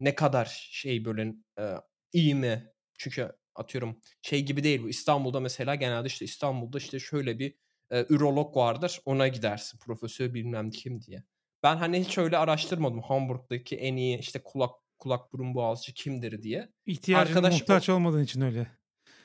ne 0.00 0.14
kadar 0.14 0.68
şey 0.72 1.04
böyle, 1.04 1.34
eee, 1.58 1.74
iyi 2.12 2.34
mi? 2.34 2.72
Çünkü 2.98 3.32
atıyorum 3.54 4.00
şey 4.22 4.44
gibi 4.44 4.64
değil 4.64 4.82
bu 4.82 4.88
İstanbul'da 4.88 5.40
mesela 5.40 5.74
genelde 5.74 6.06
işte 6.08 6.24
İstanbul'da 6.24 6.78
işte 6.78 6.98
şöyle 7.00 7.38
bir, 7.38 7.54
eee, 7.92 8.06
ürolog 8.08 8.56
vardır 8.56 9.00
ona 9.04 9.28
gidersin 9.28 9.78
profesör 9.78 10.34
bilmem 10.34 10.70
kim 10.70 11.02
diye. 11.02 11.24
Ben 11.62 11.76
hani 11.76 12.00
hiç 12.00 12.18
öyle 12.18 12.38
araştırmadım 12.38 13.02
Hamburg'daki 13.02 13.76
en 13.76 13.96
iyi 13.96 14.18
işte 14.18 14.42
kulak 14.44 14.70
kulak 14.98 15.32
burun 15.32 15.54
boğazcı 15.54 15.94
kimdir 15.94 16.42
diye. 16.42 16.72
İhtiyacına 16.86 17.38
Arkadaş 17.38 17.54
muhtaç 17.54 17.88
o 17.88 17.94
olmadığın 17.94 18.22
için 18.24 18.40
öyle. 18.40 18.66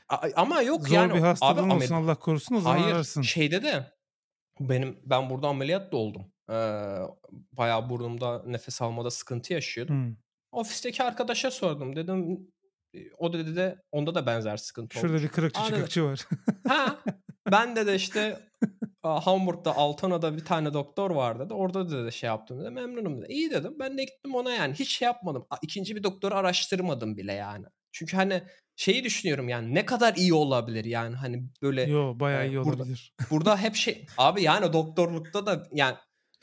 A 0.09 0.17
ama 0.35 0.61
yok 0.61 0.87
Zor 0.87 0.95
yani 0.95 1.13
bir 1.13 1.19
abi 1.41 1.61
hastalığın 1.61 1.69
amel 1.69 1.89
olsun 1.89 1.95
Allah 1.95 2.15
korusun 2.19 2.55
o 2.55 2.59
zaman 2.59 2.81
hayır 2.81 2.95
ararsın. 2.95 3.21
şeyde 3.21 3.63
de 3.63 3.91
benim 4.59 4.99
ben 5.05 5.29
burada 5.29 5.47
ameliyat 5.49 5.91
da 5.93 5.97
oldum. 5.97 6.33
Eee, 6.49 6.97
bayağı 7.51 7.89
burnumda 7.89 8.43
nefes 8.45 8.81
almada 8.81 9.11
sıkıntı 9.11 9.53
yaşıyordum. 9.53 9.95
Hımm. 9.95 10.17
Ofisteki 10.51 11.03
arkadaşa 11.03 11.51
sordum. 11.51 11.95
Dedim, 11.95 12.47
eee, 12.93 13.09
o 13.17 13.33
da 13.33 13.37
dedi 13.47 13.81
onda 13.91 14.15
da 14.15 14.25
benzer 14.25 14.57
sıkıntı 14.57 14.99
Şurada 14.99 15.07
olmuş. 15.13 15.23
bir 15.23 15.29
kırıkçı 15.29 15.61
A, 15.61 15.65
dedi 15.65 15.75
çıkıkçı 15.75 16.03
var. 16.05 16.27
Ha, 16.67 16.99
ben 17.51 17.75
de 17.75 17.87
de 17.87 17.95
işte, 18.01 18.39
aaa, 19.03 19.25
Hamburg'da 19.27 19.75
Altona'da 19.75 20.37
bir 20.37 20.45
tane 20.45 20.73
doktor 20.73 21.11
var 21.11 21.39
dedi. 21.39 21.53
Orada 21.53 21.89
dedi 21.91 22.11
şey 22.11 22.27
yaptım 22.27 22.59
dedi. 22.61 22.69
Memnunum 22.69 23.21
dedi. 23.21 23.33
İyi 23.33 23.51
dedim. 23.51 23.75
Ben 23.79 23.97
de 23.97 24.03
gittim 24.03 24.35
ona 24.35 24.51
yani 24.51 24.73
hiç 24.73 24.97
şey 24.97 25.05
yapmadım. 25.05 25.45
A 25.49 25.55
2'nci 25.61 25.95
bir 25.95 26.03
doktoru 26.03 26.35
araştırmadım 26.35 27.17
bile 27.17 27.33
yani. 27.33 27.65
Çünkü 27.91 28.17
hani 28.17 28.43
şeyi 28.75 29.03
düşünüyorum 29.03 29.49
yani 29.49 29.73
ne 29.75 29.85
kadar 29.85 30.15
iyi 30.15 30.33
olabilir 30.33 30.85
yani 30.85 31.15
hani 31.15 31.49
böyle, 31.61 31.81
Yo, 31.83 32.19
bayağı 32.19 32.43
eee, 32.45 32.49
iyi 32.51 32.59
burada 32.63 32.69
olabilir. 32.69 33.13
burada 33.31 33.57
hep 33.61 33.75
şey 33.75 34.05
abi 34.17 34.43
yani 34.43 34.73
doktorlukta 34.73 35.45
da 35.45 35.63
yani 35.73 35.95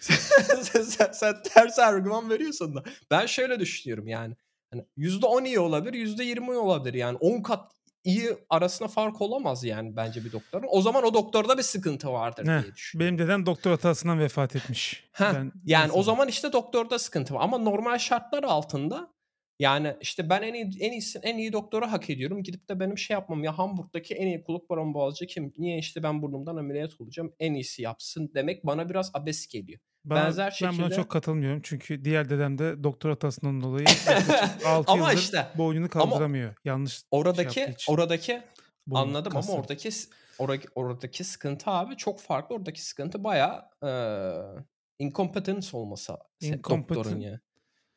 sen 0.02 0.82
sen 0.82 1.12
sen 1.12 1.42
ters 1.42 1.78
argüman 1.78 2.30
veriyorsun 2.30 2.76
da 2.76 2.82
ben 3.10 3.26
şöyle 3.26 3.60
düşünüyorum 3.60 4.08
yani. 4.08 4.34
Hani 4.70 4.84
%10 4.96 5.44
iyi 5.44 5.60
olabilir, 5.60 5.94
%20 6.06 6.52
iyi 6.54 6.58
olabilir. 6.58 6.94
Yani 6.94 7.18
10 7.20 7.42
kat 7.42 7.72
iyi 8.04 8.36
arasında 8.50 8.88
fark 8.88 9.20
olamaz 9.20 9.64
yani 9.64 9.96
bence 9.96 10.24
bir 10.24 10.32
doktorun. 10.32 10.66
O 10.70 10.82
zaman 10.82 11.04
o 11.04 11.14
doktorda 11.14 11.58
bir 11.58 11.62
sıkıntı 11.62 12.12
vardır 12.12 12.42
Heh, 12.46 12.62
diye 12.62 12.74
düşünüyorum. 12.74 13.16
benim 13.16 13.26
dedem 13.26 13.46
doktor 13.46 13.70
hatasından 13.70 14.18
vefat 14.20 14.56
etmiş. 14.56 15.04
Heh, 15.12 15.34
Ben 15.34 15.52
yani 15.64 15.84
o 15.84 15.96
mesela 15.96 16.02
zaman 16.02 16.28
işte 16.28 16.52
doktorda 16.52 16.98
sıkıntı 16.98 17.34
var. 17.34 17.40
Ama 17.42 17.58
normal 17.58 17.98
şartlar 17.98 18.42
altında 18.42 19.12
yani 19.58 19.96
işte 20.00 20.28
ben 20.28 20.42
en 20.42 20.54
iyi 20.54 20.70
en 20.80 20.92
iyisi 20.92 21.18
en 21.22 21.38
iyi 21.38 21.52
doktoru 21.52 21.86
hak 21.86 22.10
ediyorum. 22.10 22.42
Gidip 22.42 22.68
de 22.68 22.80
benim 22.80 22.98
şey 22.98 23.14
yapmam 23.14 23.44
ya 23.44 23.58
Hamburg'daki 23.58 24.14
en 24.14 24.26
iyi 24.26 24.44
kulak 24.44 24.70
burun 24.70 24.94
boğazcı 24.94 25.26
kim? 25.26 25.52
Niye 25.58 25.78
işte 25.78 26.02
ben 26.02 26.22
burnumdan 26.22 26.56
ameliyat 26.56 27.00
olacağım? 27.00 27.32
En 27.38 27.54
iyisi 27.54 27.82
yapsın 27.82 28.30
demek 28.34 28.66
bana 28.66 28.88
biraz 28.88 29.10
abes 29.14 29.46
geliyor. 29.46 29.80
Bana 30.04 30.26
Benzer 30.26 30.44
ben 30.62 30.72
buna 30.72 30.82
şekilde 30.82 30.94
çok 30.94 31.10
katılmıyorum. 31.10 31.60
Çünkü 31.62 32.04
diğer 32.04 32.30
dedem 32.30 32.58
de 32.58 32.84
doktor 32.84 33.10
hatasından 33.10 33.60
dolayı 33.60 33.86
yaklaşık 34.06 34.66
6 34.66 34.92
ama 34.92 35.10
yıldır 35.10 35.22
işte 35.22 35.46
boynunu 35.58 35.88
ama 35.94 36.10
kaldıramıyor. 36.10 36.54
Yanlış 36.64 36.92
şey 36.92 36.98
yaptığı 37.02 37.16
oradaki 37.16 37.64
için 37.70 37.92
oradaki 37.92 38.42
boyun 38.86 39.08
anladım 39.08 39.32
ama 39.32 39.40
kasları. 39.40 39.60
oradaki 39.60 39.90
oradaki, 40.38 40.68
oradaki 40.74 41.24
sıkıntı 41.24 41.70
abi 41.70 41.96
çok 41.96 42.20
farklı. 42.20 42.54
Oradaki 42.54 42.84
sıkıntı 42.84 43.24
bayağı 43.24 43.62
eee 43.82 44.64
incompetence 44.98 45.76
olması 45.76 46.16
doktorun 46.70 47.20
ya. 47.20 47.40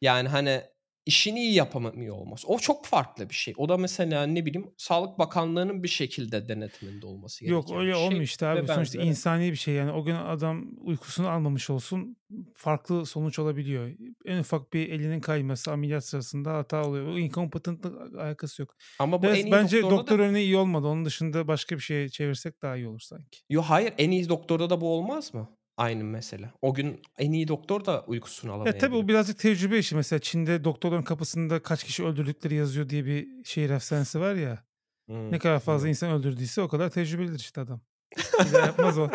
Yani 0.01 0.29
hani 0.29 0.63
işini 1.05 1.39
iyi 1.39 1.53
yapamıyor 1.53 2.15
olması. 2.15 2.47
O 2.47 2.59
çok 2.59 2.85
farklı 2.85 3.29
bir 3.29 3.35
şey. 3.35 3.53
O 3.57 3.69
da 3.69 3.77
mesela 3.77 4.25
ne 4.25 4.45
bileyim 4.45 4.71
Sağlık 4.77 5.19
Bakanlığı'nın 5.19 5.83
bir 5.83 5.87
şekilde 5.87 6.47
denetiminde 6.47 7.05
olması 7.05 7.45
Yok 7.45 7.67
gereken 7.67 7.81
öyle 7.81 7.91
bir 7.91 7.97
olmuyor 7.97 8.11
şey 8.11 8.23
işte 8.23 8.47
abi. 8.47 8.67
Sonuçta 8.67 8.79
benzeri. 8.99 9.05
insani 9.05 9.51
bir 9.51 9.57
şey 9.57 9.73
yani. 9.73 9.91
O 9.91 10.03
gün 10.03 10.15
adam 10.15 10.65
uykusunu 10.81 11.29
almamış 11.29 11.69
olsun 11.69 12.17
farklı 12.55 13.05
sonuç 13.05 13.39
olabiliyor. 13.39 13.91
En 14.25 14.39
ufak 14.39 14.73
bir 14.73 14.89
elinin 14.89 15.19
kayması 15.21 15.71
ameliyat 15.71 16.05
sırasında 16.05 16.53
hata 16.53 16.83
oluyor. 16.87 17.07
O 17.07 17.17
incompetent'lık 17.17 18.15
alakası 18.15 18.61
yok. 18.61 18.75
Ama 18.99 19.21
bu 19.21 19.25
Evet, 19.25 19.37
en 19.37 19.45
iyi 19.45 19.51
bence 19.51 19.81
doktor 19.81 20.19
da 20.19 20.23
örneği 20.23 20.45
iyi 20.45 20.57
olmadı. 20.57 20.87
Onun 20.87 21.05
dışında 21.05 21.47
başka 21.47 21.75
bir 21.75 21.81
şeye 21.81 22.09
çevirsek 22.09 22.61
daha 22.61 22.75
iyi 22.75 22.87
olur 22.87 22.99
sanki. 22.99 23.39
Yo 23.49 23.61
hayır 23.61 23.93
en 23.97 24.11
iyi 24.11 24.29
doktorda 24.29 24.69
da 24.69 24.81
bu 24.81 24.89
olmaz 24.89 25.33
mı? 25.33 25.49
Aynı 25.77 26.03
mesele. 26.03 26.51
O 26.61 26.73
gün 26.73 27.01
en 27.17 27.31
iyi 27.31 27.47
doktor 27.47 27.85
da 27.85 28.03
uykusunu 28.07 28.51
Ya 28.51 28.57
tabii 28.57 28.73
o 28.73 28.77
alamayabilir. 28.77 29.07
birazcık 29.07 29.39
tecrübe 29.39 29.79
işi. 29.79 29.95
Mesela 29.95 30.19
Çin'de 30.19 30.63
doktorların 30.63 31.03
kapısında 31.03 31.61
kaç 31.63 31.83
kişi 31.83 32.05
öldürdükleri 32.05 32.55
yazıyor 32.55 32.89
diye 32.89 33.05
bir 33.05 33.43
şehir 33.45 33.69
efsanesi 33.69 34.19
var 34.19 34.35
ya. 34.35 34.63
Hmm, 35.07 35.31
Ne 35.31 35.39
kadar 35.39 35.59
fazla 35.59 35.71
bilmiyorum. 35.71 35.89
insan 35.89 36.11
öldürdüyse 36.11 36.61
o 36.61 36.67
kadar 36.67 36.89
tecrübelidir 36.89 37.39
işte 37.39 37.61
adam. 37.61 37.81
Bir 38.17 38.57
yapmaz 38.59 38.97
o. 38.97 39.09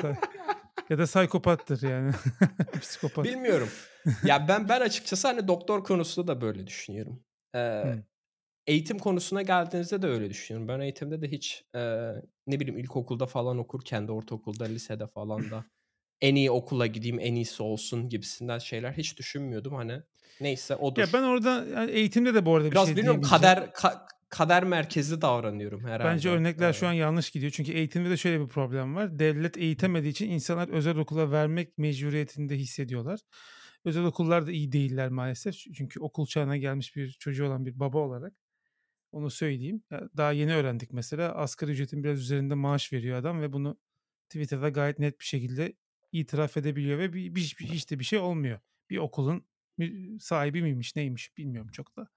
Ya 0.90 0.98
da 0.98 1.04
psikopattır 1.04 1.88
yani. 1.88 2.12
Psikopat. 2.80 3.24
Bilmiyorum. 3.24 3.68
Ya 4.24 4.48
ben 4.48 4.68
ben 4.68 4.80
açıkçası 4.80 5.28
hani 5.28 5.48
doktor 5.48 5.84
konusunda 5.84 6.28
da 6.28 6.40
böyle 6.40 6.66
düşünüyorum. 6.66 7.24
Ee, 7.54 7.58
Hı. 7.58 8.02
eğitim 8.66 8.98
konusuna 8.98 9.42
geldiğinizde 9.42 10.02
de 10.02 10.06
öyle 10.06 10.30
düşünüyorum. 10.30 10.68
Ben 10.68 10.80
eğitimde 10.80 11.22
de 11.22 11.28
hiç 11.30 11.64
e, 11.74 11.80
ne 12.46 12.60
bileyim 12.60 12.78
ilkokulda 12.78 13.26
falan 13.26 13.58
okurken 13.58 14.08
de 14.08 14.12
ortaokulda, 14.12 14.64
lisede 14.64 15.06
falan 15.06 15.50
da 15.50 15.64
en 16.22 16.34
iyi 16.34 16.50
okula 16.50 16.86
gideyim, 16.86 17.20
en 17.20 17.34
iyisi 17.34 17.62
olsun 17.62 18.08
gibisinden 18.08 18.58
şeyler 18.58 18.92
hiç 18.92 19.18
düşünmüyordum. 19.18 19.74
Hani 19.74 20.02
neyse 20.40 20.74
Ya 20.74 20.80
odur. 20.80 21.10
ben 21.14 21.22
orada 21.22 21.64
yani 21.74 21.90
eğitimde 21.90 22.34
de 22.34 22.46
bu 22.46 22.54
arada 22.56 22.66
bir 22.66 22.70
Biraz 22.72 22.86
şey 22.86 22.96
bilmiyorum 22.96 23.22
kader 23.22 23.58
ka- 23.58 24.00
kader 24.28 24.64
merkezli 24.64 25.20
davranıyorum 25.20 25.80
Bence 25.84 25.90
herhalde. 25.90 26.28
örnekler 26.28 26.72
şu 26.72 26.86
Ee, 26.86 26.88
an 26.88 26.92
yanlış 26.92 27.30
gidiyor. 27.30 27.52
Çünkü 27.52 27.72
eğitimde 27.72 28.10
de 28.10 28.16
şöyle 28.16 28.40
bir 28.40 28.48
problem 28.48 28.94
var. 28.94 29.18
Devlet 29.18 29.56
eğitemediği 29.56 30.10
için 30.12 30.30
insanlar 30.30 30.68
özel 30.68 30.96
okula 30.96 31.30
vermek 31.30 31.78
mecburiyetinde 31.78 32.56
hissediyorlar. 32.56 33.20
Özel 33.84 34.04
okullar 34.04 34.46
da 34.46 34.50
iyi 34.52 34.72
değiller 34.72 35.08
maalesef. 35.08 35.54
Çünkü 35.54 36.00
okul 36.00 36.26
çağına 36.26 36.56
gelmiş 36.56 36.96
bir 36.96 37.10
çocuğu 37.20 37.46
olan 37.46 37.66
bir 37.66 37.80
baba 37.80 37.98
olarak 37.98 38.32
onu 39.12 39.30
söyleyeyim. 39.30 39.82
Ya 39.90 40.02
Daha 40.16 40.32
yeni 40.32 40.54
öğrendik 40.54 40.92
mesela. 40.92 41.34
Asgari 41.34 41.70
ücretin 41.70 42.04
biraz 42.04 42.20
üzerinde 42.20 42.54
maaş 42.54 42.92
veriyor 42.92 43.18
adam 43.18 43.40
ve 43.42 43.52
bunu 43.52 43.78
Twitter'da 44.28 44.68
gayet 44.68 44.98
net 44.98 45.20
bir 45.20 45.24
şekilde 45.24 45.76
itiraf 46.12 46.56
edebiliyor 46.56 46.98
ve 46.98 47.12
bir, 47.12 47.34
bir, 47.34 47.56
bir- 47.60 47.66
hiç 47.66 47.90
de 47.90 47.98
bir 47.98 48.04
şey 48.04 48.18
olmuyor. 48.18 48.60
Bir 48.90 48.98
okulun 48.98 49.46
sahibi 50.20 50.62
miymiş 50.62 50.96
neymiş 50.96 51.36
bilmiyorum 51.38 51.70
çok 51.72 51.96
da. 51.96 52.08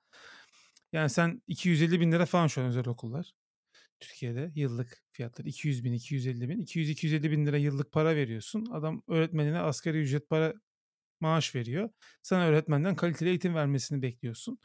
Yani 0.92 1.10
sen 1.10 1.42
250 1.48 2.00
bin 2.00 2.12
lira 2.12 2.26
falan 2.26 2.48
şu 2.48 2.62
an 2.62 2.68
özel 2.68 2.88
okullar. 2.88 3.34
Türkiye'de 4.00 4.52
yıllık 4.56 5.04
fiyatları 5.12 5.50
200 5.50 5.84
bin, 5.86 5.94
250 5.94 6.50
bin. 6.50 6.60
200-250 6.60 7.32
bin 7.32 7.46
lira 7.46 7.58
yıllık 7.58 7.92
para 7.92 8.16
veriyorsun. 8.16 8.68
Adam 8.74 9.04
öğretmenine 9.08 9.60
asgari 9.60 10.00
ücret 10.02 10.30
para 10.30 10.54
maaş 11.22 11.56
veriyor. 11.56 11.90
Sen 12.24 12.42
öğretmenden 12.42 12.96
kaliteli 12.96 13.30
eğitim 13.30 13.56
vermesini 13.56 14.02
bekliyorsun. 14.02 14.60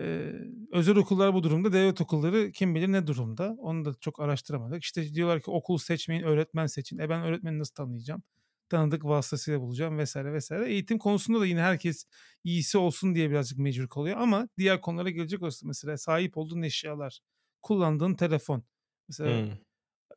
Ee, 0.00 0.32
özel 0.72 0.96
okullar 0.96 1.34
bu 1.34 1.42
durumda. 1.42 1.72
Devlet 1.72 2.00
okulları 2.00 2.52
kim 2.52 2.74
bilir 2.74 2.88
ne 2.92 3.06
durumda. 3.06 3.56
Onu 3.58 3.84
da 3.84 3.94
çok 4.00 4.20
araştıramadık. 4.20 4.84
İşte 4.84 5.14
diyorlar 5.14 5.40
ki 5.42 5.50
okul 5.50 5.78
seçmeyin, 5.78 6.22
öğretmen 6.22 6.66
seçin. 6.66 6.98
E 6.98 7.08
ben 7.08 7.22
öğretmeni 7.24 7.58
nasıl 7.58 7.74
tanıyacağım? 7.74 8.22
Tanıdık 8.68 9.04
vasıtasıyla 9.04 9.60
bulacağım 9.60 9.98
vesaire 9.98 10.32
vesaire. 10.32 10.72
Eğitim 10.72 10.98
konusunda 10.98 11.40
da 11.40 11.46
yine 11.46 11.60
herkes 11.60 12.04
iyisi 12.44 12.78
olsun 12.78 13.14
diye 13.14 13.30
birazcık 13.30 13.58
mecbur 13.58 13.88
kalıyor. 13.88 14.16
Ama 14.18 14.48
diğer 14.58 14.80
konulara 14.80 15.10
gelecek 15.10 15.42
olursa 15.42 15.66
mesela 15.66 15.96
sahip 15.98 16.36
olduğun 16.36 16.62
eşyalar, 16.62 17.20
kullandığın 17.62 18.14
telefon. 18.14 18.64
Mesela 19.08 19.46
hmm. 19.46 19.58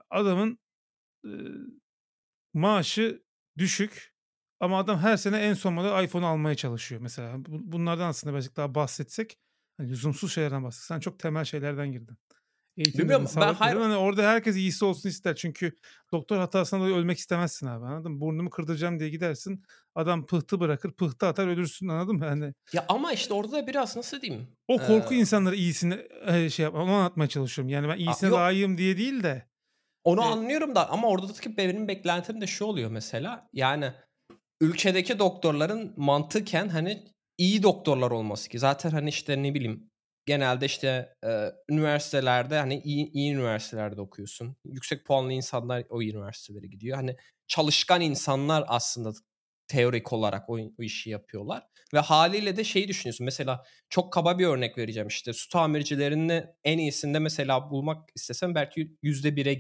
adamın 0.10 0.60
e, 1.26 1.32
maaşı 2.54 3.24
düşük 3.58 4.14
ama 4.60 4.80
adam 4.80 5.00
her 5.00 5.18
sene 5.18 5.38
en 5.38 5.54
son 5.54 5.74
model 5.74 6.04
iPhone 6.04 6.26
almaya 6.26 6.56
çalışıyor 6.56 7.02
mesela. 7.02 7.46
Bu- 7.46 7.72
Bunlardan 7.72 8.08
aslında 8.10 8.34
birazcık 8.34 8.58
daha 8.58 8.76
bahsetsek 8.76 9.38
hani 9.78 9.90
lüzumsuz 9.90 10.34
şeylerden 10.34 10.64
bahsetsek. 10.64 10.88
Sen 10.88 11.00
çok 11.00 11.20
temel 11.20 11.46
şeylerden 11.46 11.92
girdin. 11.92 12.18
Eğitim 12.80 12.94
dedin, 12.94 13.10
Bilmiyorum 13.10 13.30
ben 13.36 13.54
hayır. 13.54 13.78
Hani 13.78 13.96
orada 13.96 14.24
herkes 14.24 14.56
iyisi 14.56 14.86
olsun 14.86 15.10
ister. 15.10 15.36
Çünkü 15.36 15.76
doktor 16.12 16.38
hatasından 16.38 16.82
dolayı 16.82 16.96
ölmek 16.96 17.18
istemezsin 17.18 17.68
abi 17.68 17.86
anladın 17.86 18.12
mı? 18.12 18.22
Burnumu 18.22 18.50
kırdıracağım 18.50 19.00
diye 19.00 19.10
gidersin. 19.10 19.64
Adam 19.96 20.26
pıhtı 20.26 20.60
bırakır, 20.60 20.92
pıhtı 20.92 21.28
atar 21.28 21.48
ölürsün 21.48 21.88
anladın 21.88 22.16
mı? 22.16 22.26
Hani 22.26 22.54
ya 22.74 22.86
ama 22.90 23.14
işte 23.14 23.34
orada 23.34 23.52
da 23.52 23.68
biraz 23.68 23.96
nasıl 23.96 24.22
diyeyim? 24.22 24.48
o 24.68 24.78
korku 24.78 25.14
Ee, 25.14 25.18
insanları 25.18 25.56
iyisini 25.56 25.98
şey 26.50 26.64
yapma, 26.64 26.84
onu 26.84 26.92
anlatmaya 26.92 27.28
çalışıyorum. 27.28 27.70
Yani 27.70 27.88
ben 27.90 27.98
iyisine 27.98 28.30
yok 28.30 28.40
layığım 28.40 28.78
diye 28.78 28.98
değil 28.98 29.24
de 29.24 29.48
Onu 30.04 30.22
e, 30.22 30.24
anlıyorum 30.24 30.76
da 30.76 30.90
ama 30.90 31.08
oradaki 31.08 31.58
benim 31.58 31.88
beklentim 31.88 32.42
de 32.42 32.48
şu 32.48 32.66
oluyor 32.66 32.92
mesela. 32.92 33.50
Yani 33.54 33.94
ülkedeki 34.62 35.20
doktorların 35.20 35.94
mantıken 35.98 36.70
hani 36.70 37.04
iyi 37.38 37.64
doktorlar 37.64 38.12
olması 38.12 38.50
ki 38.50 38.60
zaten 38.60 38.90
hani 38.92 39.10
işte 39.10 39.44
ne 39.44 39.54
bileyim 39.54 39.90
genelde 40.30 40.66
işte 40.66 41.16
e, 41.26 41.52
üniversitelerde 41.70 42.58
hani 42.58 42.82
iyi, 42.82 43.12
iyi 43.12 43.34
üniversitelerde 43.34 44.02
okuyorsun. 44.02 44.56
Yüksek 44.66 45.06
puanlı 45.06 45.34
insanlar 45.34 45.84
o 45.90 46.02
üniversitelere 46.02 46.68
gidiyor. 46.68 46.98
Hani 46.98 47.16
çalışkan 47.48 48.02
insanlar 48.02 48.64
aslında 48.68 49.14
teorik 49.68 50.14
olarak 50.14 50.50
o, 50.50 50.58
o 50.80 50.84
işi 50.84 51.10
yapıyorlar. 51.10 51.64
Ve 51.94 52.00
haliyle 52.00 52.58
de 52.58 52.64
şeyi 52.64 52.88
düşünüyorsun. 52.88 53.26
Mesela 53.26 53.64
çok 53.90 54.14
kaba 54.14 54.40
bir 54.40 54.46
örnek 54.46 54.78
vereceğim 54.78 55.08
işte. 55.08 55.34
Su 55.34 55.50
tamircilerini 55.50 56.46
en 56.64 56.78
iyisinde 56.78 57.20
mesela 57.20 57.72
bulmak 57.72 58.10
istesem 58.16 58.56
belki 58.56 58.98
yüzde 59.02 59.36
bire 59.36 59.58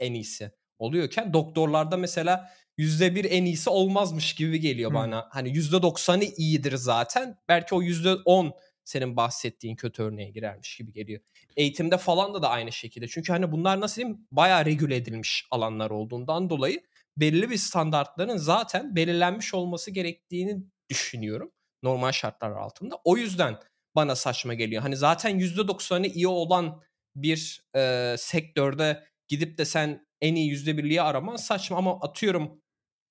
en 0.00 0.14
iyisi 0.14 0.50
oluyorken 0.78 1.32
doktorlarda 1.32 1.96
mesela 1.96 2.50
yüzde 2.76 3.14
bir 3.14 3.24
en 3.30 3.44
iyisi 3.44 3.70
olmazmış 3.70 4.34
gibi 4.34 4.60
geliyor 4.60 4.90
hmm. 4.90 4.98
bana. 4.98 5.28
Hani 5.30 5.56
yüzde 5.56 5.82
doksanı 5.82 6.24
iyidir 6.24 6.76
zaten. 6.76 7.36
Belki 7.48 7.74
o 7.74 7.82
yüzde 7.82 8.14
on 8.24 8.52
senin 8.84 9.16
bahsettiğin 9.16 9.76
kötü 9.76 10.02
örneğe 10.02 10.30
girermiş 10.30 10.76
gibi 10.76 10.92
geliyor. 10.92 11.20
Eğitimde 11.56 11.98
falan 11.98 12.34
da 12.34 12.42
da 12.42 12.50
aynı 12.50 12.72
şekilde. 12.72 13.08
Çünkü 13.08 13.32
hani 13.32 13.52
bunlar 13.52 13.80
nasıl 13.80 13.96
diyeyim 13.96 14.26
bayağı 14.30 14.64
regüle 14.64 14.96
edilmiş 14.96 15.46
alanlar 15.50 15.90
olduğundan 15.90 16.50
dolayı 16.50 16.82
belli 17.16 17.50
bir 17.50 17.56
standartların 17.56 18.36
zaten 18.36 18.96
belirlenmiş 18.96 19.54
olması 19.54 19.90
gerektiğini 19.90 20.64
düşünüyorum. 20.90 21.52
Normal 21.82 22.12
şartlar 22.12 22.50
altında. 22.50 23.00
O 23.04 23.16
yüzden 23.16 23.58
bana 23.96 24.16
saçma 24.16 24.54
geliyor. 24.54 24.82
Hani 24.82 24.96
zaten 24.96 25.38
%90'ı 25.40 26.06
iyi 26.06 26.28
olan 26.28 26.82
bir 27.16 27.62
e, 27.76 28.14
sektörde 28.18 29.04
gidip 29.28 29.58
de 29.58 29.64
sen 29.64 30.06
en 30.20 30.34
iyi 30.34 30.52
%1'liği 30.52 31.02
araman 31.02 31.36
saçma 31.36 31.76
ama 31.76 32.00
atıyorum 32.00 32.62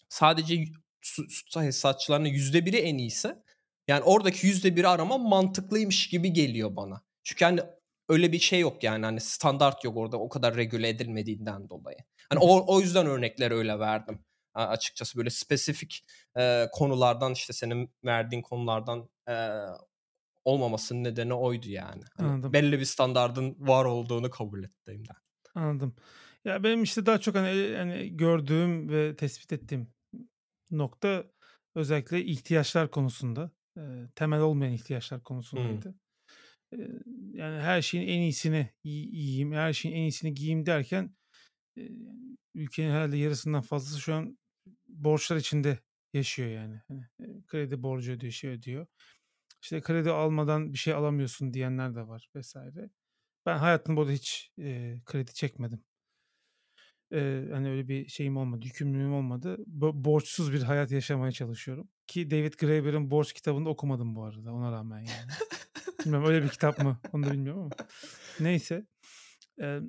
sadece 0.09 0.65
su 1.01 1.23
tesisatçılarının 1.53 2.29
%1'i 2.29 2.77
en 2.77 2.97
iyiyse 2.97 3.43
yani 3.87 4.03
oradaki 4.03 4.47
%1'i 4.47 4.87
araman 4.87 5.21
mantıklıymış 5.21 6.09
gibi 6.09 6.33
geliyor 6.33 6.75
bana. 6.75 7.01
Çünkü 7.23 7.45
hani 7.45 7.61
öyle 8.09 8.31
bir 8.31 8.39
şey 8.39 8.59
yok 8.59 8.83
yani 8.83 9.05
hani 9.05 9.19
standart 9.21 9.83
yok 9.83 9.97
orada 9.97 10.17
o 10.17 10.29
kadar 10.29 10.55
regüle 10.55 10.89
edilmediğinden 10.89 11.69
dolayı. 11.69 11.97
Hani 12.29 12.39
o, 12.39 12.75
o 12.75 12.79
yüzden 12.79 13.05
örnekleri 13.05 13.53
öyle 13.53 13.79
verdim. 13.79 14.25
A- 14.53 14.65
açıkçası 14.65 15.17
böyle 15.17 15.29
spesifik 15.29 16.05
e, 16.37 16.67
konulardan 16.71 17.33
işte 17.33 17.53
senin 17.53 17.93
verdiğin 18.05 18.41
konulardan 18.41 19.09
e, 19.29 19.33
olmamasının 20.45 21.03
nedeni 21.03 21.33
oydu 21.33 21.69
yani. 21.69 22.03
Hani 22.17 22.29
Anladım. 22.29 22.53
belli 22.53 22.79
bir 22.79 22.85
standardın 22.85 23.55
var 23.59 23.85
olduğunu 23.85 24.29
kabul 24.29 24.63
ettiğimden. 24.63 25.15
Anladım. 25.55 25.95
Ya 26.45 26.63
benim 26.63 26.83
işte 26.83 27.05
daha 27.05 27.19
çok 27.19 27.35
hani, 27.35 27.75
hani 27.77 28.17
gördüğüm 28.17 28.89
ve 28.89 29.15
tespit 29.15 29.53
ettiğim 29.53 29.93
nokta 30.71 31.23
özellikle 31.75 32.25
ihtiyaçlar 32.25 32.91
konusunda. 32.91 33.51
E, 33.77 33.81
temel 34.15 34.41
olmayan 34.41 34.73
ihtiyaçlar 34.73 35.23
Hmm. 35.53 35.81
konusundaydı. 35.81 35.95
Eee, 36.73 36.89
yani 37.33 37.61
her 37.61 37.81
şeyin 37.81 38.07
en 38.07 38.21
iyisini 38.21 38.69
yi 38.83 38.93
yiyeyim, 39.17 39.51
her 39.53 39.73
şeyin 39.73 39.95
en 39.95 40.01
iyisini 40.01 40.33
giyeyim 40.33 40.65
derken, 40.65 41.15
eee, 41.77 41.91
ülkenin 42.55 42.91
herhâlde 42.91 43.17
yarısından 43.17 43.61
fazlası 43.61 44.01
şu 44.01 44.15
an 44.15 44.39
borçlar 44.89 45.37
içinde 45.37 45.79
yaşıyor 46.13 46.49
yani. 46.49 46.81
Hani, 46.89 47.03
eee, 47.19 47.43
kredi 47.47 47.83
borcu 47.83 48.11
ödüyor, 48.13 48.33
şey 48.33 48.49
ödüyor. 48.51 48.87
İşte 49.63 49.81
kredi 49.81 50.11
almadan 50.11 50.73
bir 50.73 50.77
şey 50.77 50.93
alamıyorsun 50.93 51.53
diyenler 51.53 51.95
de 51.95 52.07
var 52.07 52.29
vs. 52.35 52.89
Ben 53.45 53.57
hayatımda 53.57 53.97
bu 53.97 54.01
arada 54.01 54.13
hiç, 54.13 54.51
eee, 54.57 55.01
kredi 55.05 55.33
çekmedim. 55.33 55.83
Eee, 57.11 57.47
hani, 57.51 57.69
öyle 57.69 57.87
bir 57.87 58.07
şeyim 58.07 58.37
olmadı, 58.37 58.65
yükümlülüğüm 58.65 59.13
olmadı. 59.13 59.57
Bo 59.67 59.91
borçsuz 59.95 60.53
bir 60.53 60.61
hayat 60.63 60.91
yaşamaya 60.91 61.31
çalışıyorum 61.31 61.89
ki 62.07 62.31
David 62.31 62.53
Graeber'in 62.53 63.11
Borç 63.11 63.33
kitabını 63.33 63.65
da 63.65 63.69
okumadım 63.69 64.15
bu 64.15 64.23
arada 64.23 64.53
ona 64.53 64.71
rağmen 64.71 64.99
yani. 64.99 65.31
Bilmiyorum 66.05 66.29
öyle 66.29 66.43
bir 66.43 66.49
kitap 66.49 66.79
mı 66.79 66.99
onu 67.13 67.23
da 67.25 67.31
bilmiyorum 67.31 67.61
ama. 67.61 67.69
Neyse. 68.39 68.85
Emm, 69.59 69.83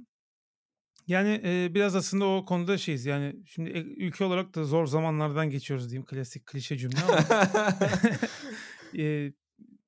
yani, 1.07 1.41
eee, 1.45 1.75
biraz 1.75 1.97
aslında 1.97 2.25
o 2.27 2.45
konuda 2.45 2.79
şeyiz 2.79 3.07
yani 3.07 3.37
şimdi, 3.47 3.71
eee, 3.71 3.81
ülke 3.83 4.25
olarak 4.25 4.55
da 4.55 4.65
zor 4.65 4.87
zamanlardan 4.87 5.51
geçiyoruz 5.51 5.91
diyeyim. 5.91 6.07
Klasik 6.07 6.47
klişe 6.47 6.79
cümle 6.79 6.97
ama. 7.03 7.19
Eee, 8.93 9.33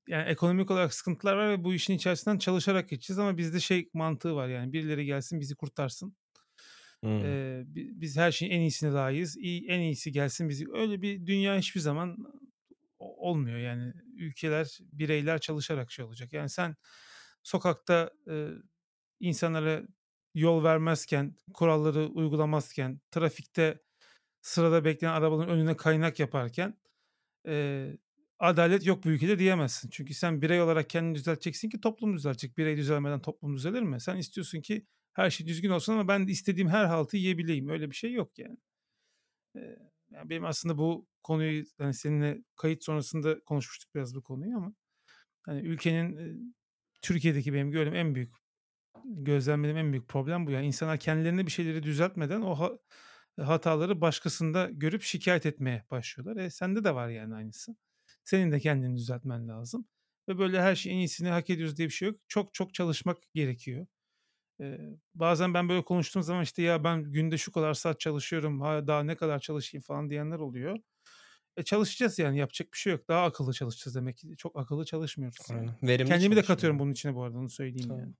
yani 0.09 0.29
ekonomik 0.29 0.71
olarak 0.71 0.95
sıkıntılar 0.95 1.37
var 1.37 1.51
ve 1.51 1.65
bu 1.65 1.75
işin 1.75 1.95
içerisinden 1.95 2.39
çalışarak 2.39 2.89
geçeceğiz 2.89 3.19
ama 3.19 3.39
bizde 3.39 3.61
şey 3.61 3.91
mantığı 3.95 4.35
var 4.37 4.49
yani 4.49 4.73
birileri 4.73 5.07
gelsin 5.07 5.41
bizi 5.41 5.55
kurtarsın. 5.57 6.17
Hımm. 7.05 7.39
Eee, 7.39 7.65
bi 7.67 8.01
biz 8.01 8.17
her 8.17 8.33
şeyin 8.33 8.53
en 8.53 8.61
iyisine 8.61 8.91
layığız. 8.93 9.37
İyi 9.37 9.67
en 9.69 9.81
iyisi 9.81 10.13
gelsin 10.13 10.49
bizi 10.49 10.67
Öyle 10.75 11.03
bir 11.03 11.27
dünya 11.27 11.59
hiçbir 11.59 11.81
zaman 11.81 12.19
olmuyor 12.99 13.59
yani. 13.59 13.93
Ülkeler, 14.19 14.79
bireyler 14.93 15.41
çalışarak 15.41 15.93
şey 15.93 16.05
olacak. 16.05 16.33
Yani 16.33 16.49
sen 16.51 16.77
sokakta, 17.43 18.11
eee, 18.29 18.49
insanlara 19.21 19.83
yol 20.35 20.65
vermezken, 20.65 21.37
kuralları 21.55 22.07
uygulamazken, 22.09 23.01
trafikte 23.11 23.83
sırada 24.43 24.85
bekleyen 24.87 25.13
arabaların 25.15 25.55
önüne 25.57 25.77
kaynak 25.77 26.21
yaparken, 26.21 26.79
eee, 27.49 27.99
adalet 28.39 28.87
yok 28.87 29.05
bu 29.05 29.09
ülkede 29.11 29.39
diyemezsin. 29.39 29.91
Çünkü 29.91 30.15
sen 30.15 30.43
birey 30.43 30.63
olarak 30.63 30.91
kendini 30.91 31.15
düzelteceksin 31.15 31.71
ki 31.71 31.81
toplum 31.81 32.15
düzelecek. 32.17 32.59
Birey 32.59 32.77
düzelmeden 32.77 33.21
toplum 33.23 33.57
düzelir 33.57 33.83
mi? 33.83 34.01
Sen 34.01 34.17
istiyorsun 34.17 34.61
ki 34.63 34.87
her 35.15 35.31
şey 35.31 35.47
düzgün 35.47 35.71
olsun 35.71 35.93
ama 35.93 36.09
ben 36.09 36.27
istediğim 36.27 36.69
her 36.69 36.85
haltı 36.87 37.17
yiyebileyim. 37.17 37.69
Öyle 37.69 37.91
bir 37.91 37.97
şey 37.97 38.13
yok 38.13 38.39
yani. 38.39 38.59
Eee, 39.57 39.79
yani 40.11 40.31
benim 40.31 40.45
aslında 40.45 40.79
bu 40.79 41.07
konuyu, 41.23 41.65
hani, 41.79 41.95
seninle 41.95 42.45
kayıt 42.57 42.85
sonrasında 42.85 43.41
konuşmuştuk 43.45 43.95
biraz 43.95 44.15
bu 44.15 44.23
konuyu 44.23 44.57
ama, 44.57 44.75
hani, 45.43 45.61
ülkenin, 45.63 46.57
Türkiye'deki 47.03 47.55
benim 47.55 47.71
gördüğüm 47.71 47.95
en 47.95 48.15
büyük, 48.15 48.35
gözlemlediğim 49.05 49.79
en 49.79 49.93
büyük 49.93 50.09
problem 50.09 50.47
bu. 50.47 50.51
Yani 50.51 50.67
insanlar 50.67 50.99
kendilerinde 50.99 51.47
bir 51.47 51.53
şeyleri 51.53 51.83
düzeltmeden 51.83 52.43
o 52.43 52.55
ha 52.61 52.73
hataları 53.41 54.01
başkasında 54.01 54.71
görüp 54.73 55.03
şikâyet 55.03 55.47
etmeye 55.47 55.85
başlıyorlar. 55.91 56.45
E, 56.45 56.51
sende 56.51 56.85
de 56.85 56.95
var 56.95 57.09
yani 57.09 57.35
aynısı. 57.35 57.77
Senin 58.25 58.53
de 58.53 58.61
kendini 58.61 58.97
düzeltmen 58.97 59.49
lazım 59.49 59.87
ve 60.29 60.39
böyle 60.39 60.63
her 60.63 60.75
şeyin 60.77 60.99
iyisini 60.99 61.29
hak 61.29 61.51
ediyoruz 61.51 61.77
diye 61.77 61.89
bir 61.89 61.93
şey 61.95 62.09
yok. 62.09 62.21
Çok 62.29 62.55
çok 62.55 62.75
çalışmak 62.75 63.19
gerekiyor. 63.35 63.87
Bazen 65.15 65.55
ben 65.55 65.69
böyle 65.69 65.85
konuştuğum 65.85 66.23
zaman 66.23 66.43
işte 66.43 66.63
ya 66.63 66.85
ben 66.85 67.03
günde 67.03 67.39
şu 67.39 67.53
kadar 67.53 67.75
saat 67.75 68.01
çalışıyorum, 68.01 68.61
ha 68.61 68.87
daha 68.87 69.03
ne 69.03 69.17
kadar 69.17 69.39
çalışayım 69.39 69.83
falan 69.83 70.11
diyenler 70.11 70.39
oluyor. 70.39 70.79
E, 71.57 71.63
çalışacağız 71.63 72.19
yani 72.19 72.39
yapacak 72.39 72.73
bir 72.73 72.79
şey 72.79 72.93
yok. 72.93 73.09
Daha 73.09 73.25
akıllı 73.25 73.53
çalışacağız 73.53 73.95
demek 73.95 74.17
ki. 74.17 74.37
Çok 74.37 74.59
akıllı 74.59 74.85
çalışmıyoruz 74.85 75.37
yani. 75.51 75.71
Verimli 75.83 76.09
Kendimi 76.09 76.37
de 76.37 76.43
katıyorum 76.43 76.79
bunun 76.79 76.93
içine 76.93 77.15
bu 77.15 77.23
arada 77.23 77.39
onu 77.39 77.49
söyleyeyim 77.51 77.89
Tabii. 77.89 78.01
yani. 78.01 78.15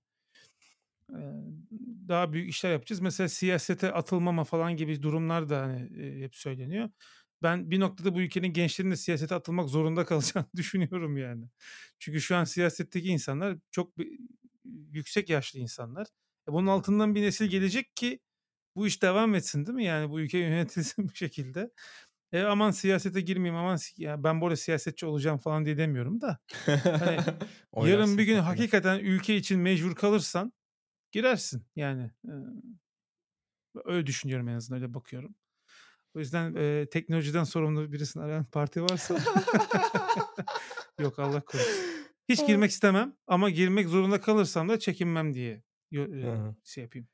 Daha 2.07 2.33
büyük 2.33 2.49
işler 2.49 2.71
yapacağız. 2.71 2.99
Mesela 2.99 3.29
siyasete 3.29 3.91
atılmama 3.91 4.43
falan 4.43 4.77
gibi 4.77 5.01
durumlar 5.01 5.49
da, 5.49 5.61
hani, 5.61 5.89
hep 6.23 6.35
söyleniyor. 6.35 6.89
Ben 7.43 7.71
bir 7.71 7.79
noktada 7.79 8.15
bu 8.15 8.21
ülkenin 8.21 8.53
gençlerinin 8.53 8.91
de 8.91 8.95
siyasete 8.95 9.35
atılmak 9.35 9.69
zorunda 9.69 10.05
kalacağını 10.05 10.47
düşünüyorum 10.55 11.17
yani. 11.17 11.45
Çünkü 11.99 12.21
şu 12.21 12.35
an 12.35 12.43
siyasetteki 12.43 13.07
insanlar 13.07 13.57
çok 13.71 13.93
yüksek 14.91 15.29
yaşlı 15.29 15.59
insanlar. 15.59 16.07
E, 16.49 16.53
bunun 16.53 16.67
altından 16.67 17.15
bir 17.15 17.21
nesil 17.21 17.45
gelecek 17.45 17.95
ki 17.95 18.19
bu 18.75 18.87
iş 18.87 19.01
devam 19.01 19.35
etsin 19.35 19.65
değil 19.65 19.75
mi? 19.75 19.85
Yani 19.85 20.09
bu 20.09 20.19
ülke 20.19 20.37
yönetilsin 20.39 21.09
bir 21.09 21.15
şekilde. 21.15 21.71
E, 22.31 22.41
aman 22.43 22.71
siyasete 22.71 23.21
girmeyeyim, 23.21 23.55
aman 23.55 23.77
ya 23.97 24.23
ben 24.23 24.41
arada 24.41 24.55
siyasetçi 24.55 25.05
olacağım 25.05 25.37
falan 25.37 25.65
diye 25.65 25.77
demiyorum 25.77 26.21
da. 26.21 26.39
Hani, 26.65 27.19
yarın 27.75 28.17
bir 28.17 28.23
gün 28.23 28.39
hakikaten 28.39 28.99
ülke 28.99 29.35
için 29.35 29.59
mecbur 29.59 29.95
kalırsan 29.95 30.53
girersin 31.11 31.65
yani. 31.75 32.11
Eee, 32.27 32.33
öyle 33.85 34.07
düşünüyorum 34.07 34.47
en 34.47 34.55
azından 34.55 34.81
öyle 34.81 34.93
bakıyorum. 34.93 35.35
O 36.15 36.19
yüzden, 36.19 36.53
eee, 36.53 36.89
teknolojiden 36.89 37.43
sorumlu 37.43 37.91
birisini 37.91 38.23
arayan 38.23 38.45
parti 38.45 38.83
varsa 38.83 39.17
Yok 40.99 41.19
Allah 41.19 41.41
korusun. 41.41 41.85
Hiç 42.29 42.47
girmek 42.47 42.71
istemem 42.71 43.15
ama 43.27 43.49
girmek 43.49 43.87
zorunda 43.87 44.21
kalırsam 44.21 44.69
da 44.69 44.79
çekinmem 44.79 45.33
diye 45.33 45.63
Hı 46.21 46.31
hı. 46.31 46.55
şey 46.63 46.83
yapayım, 46.83 47.07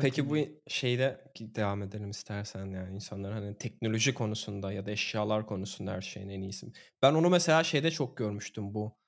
Peki 0.00 0.30
düzelteyim 0.30 0.30
bu 0.30 0.36
yani. 0.36 0.48
şeyde 0.68 1.24
ki 1.34 1.54
devam 1.54 1.82
edelim 1.82 2.10
istersen 2.10 2.66
yani 2.66 2.94
insanların 2.94 3.32
hani 3.34 3.58
teknoloji 3.58 4.14
konusunda 4.14 4.72
ya 4.72 4.86
da 4.86 4.90
eşyalar 4.90 5.46
konusunda 5.46 5.92
her 5.92 6.00
şeyin 6.00 6.28
en 6.28 6.40
iyisi. 6.42 6.66
Ben 7.02 7.14
onu 7.14 7.30
mesela 7.30 7.64
şeyde 7.64 7.90
çok 7.90 8.16
görmüştüm 8.16 8.74
bu, 8.74 8.98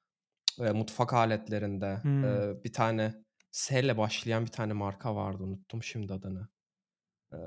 eee, 0.61 0.73
mutfak 0.73 1.15
aletlerinde. 1.15 2.03
Hımm. 2.05 2.23
Eee, 2.25 2.55
bir 2.65 2.73
tane 2.75 3.15
S 3.53 3.81
ile 3.81 3.99
başlayan 3.99 4.47
bir 4.47 4.51
tane 4.53 4.75
marka 4.75 5.17
vardı 5.17 5.45
unuttum 5.45 5.83
şimdi 5.83 6.15
adını. 6.15 6.49
Eee, 7.33 7.39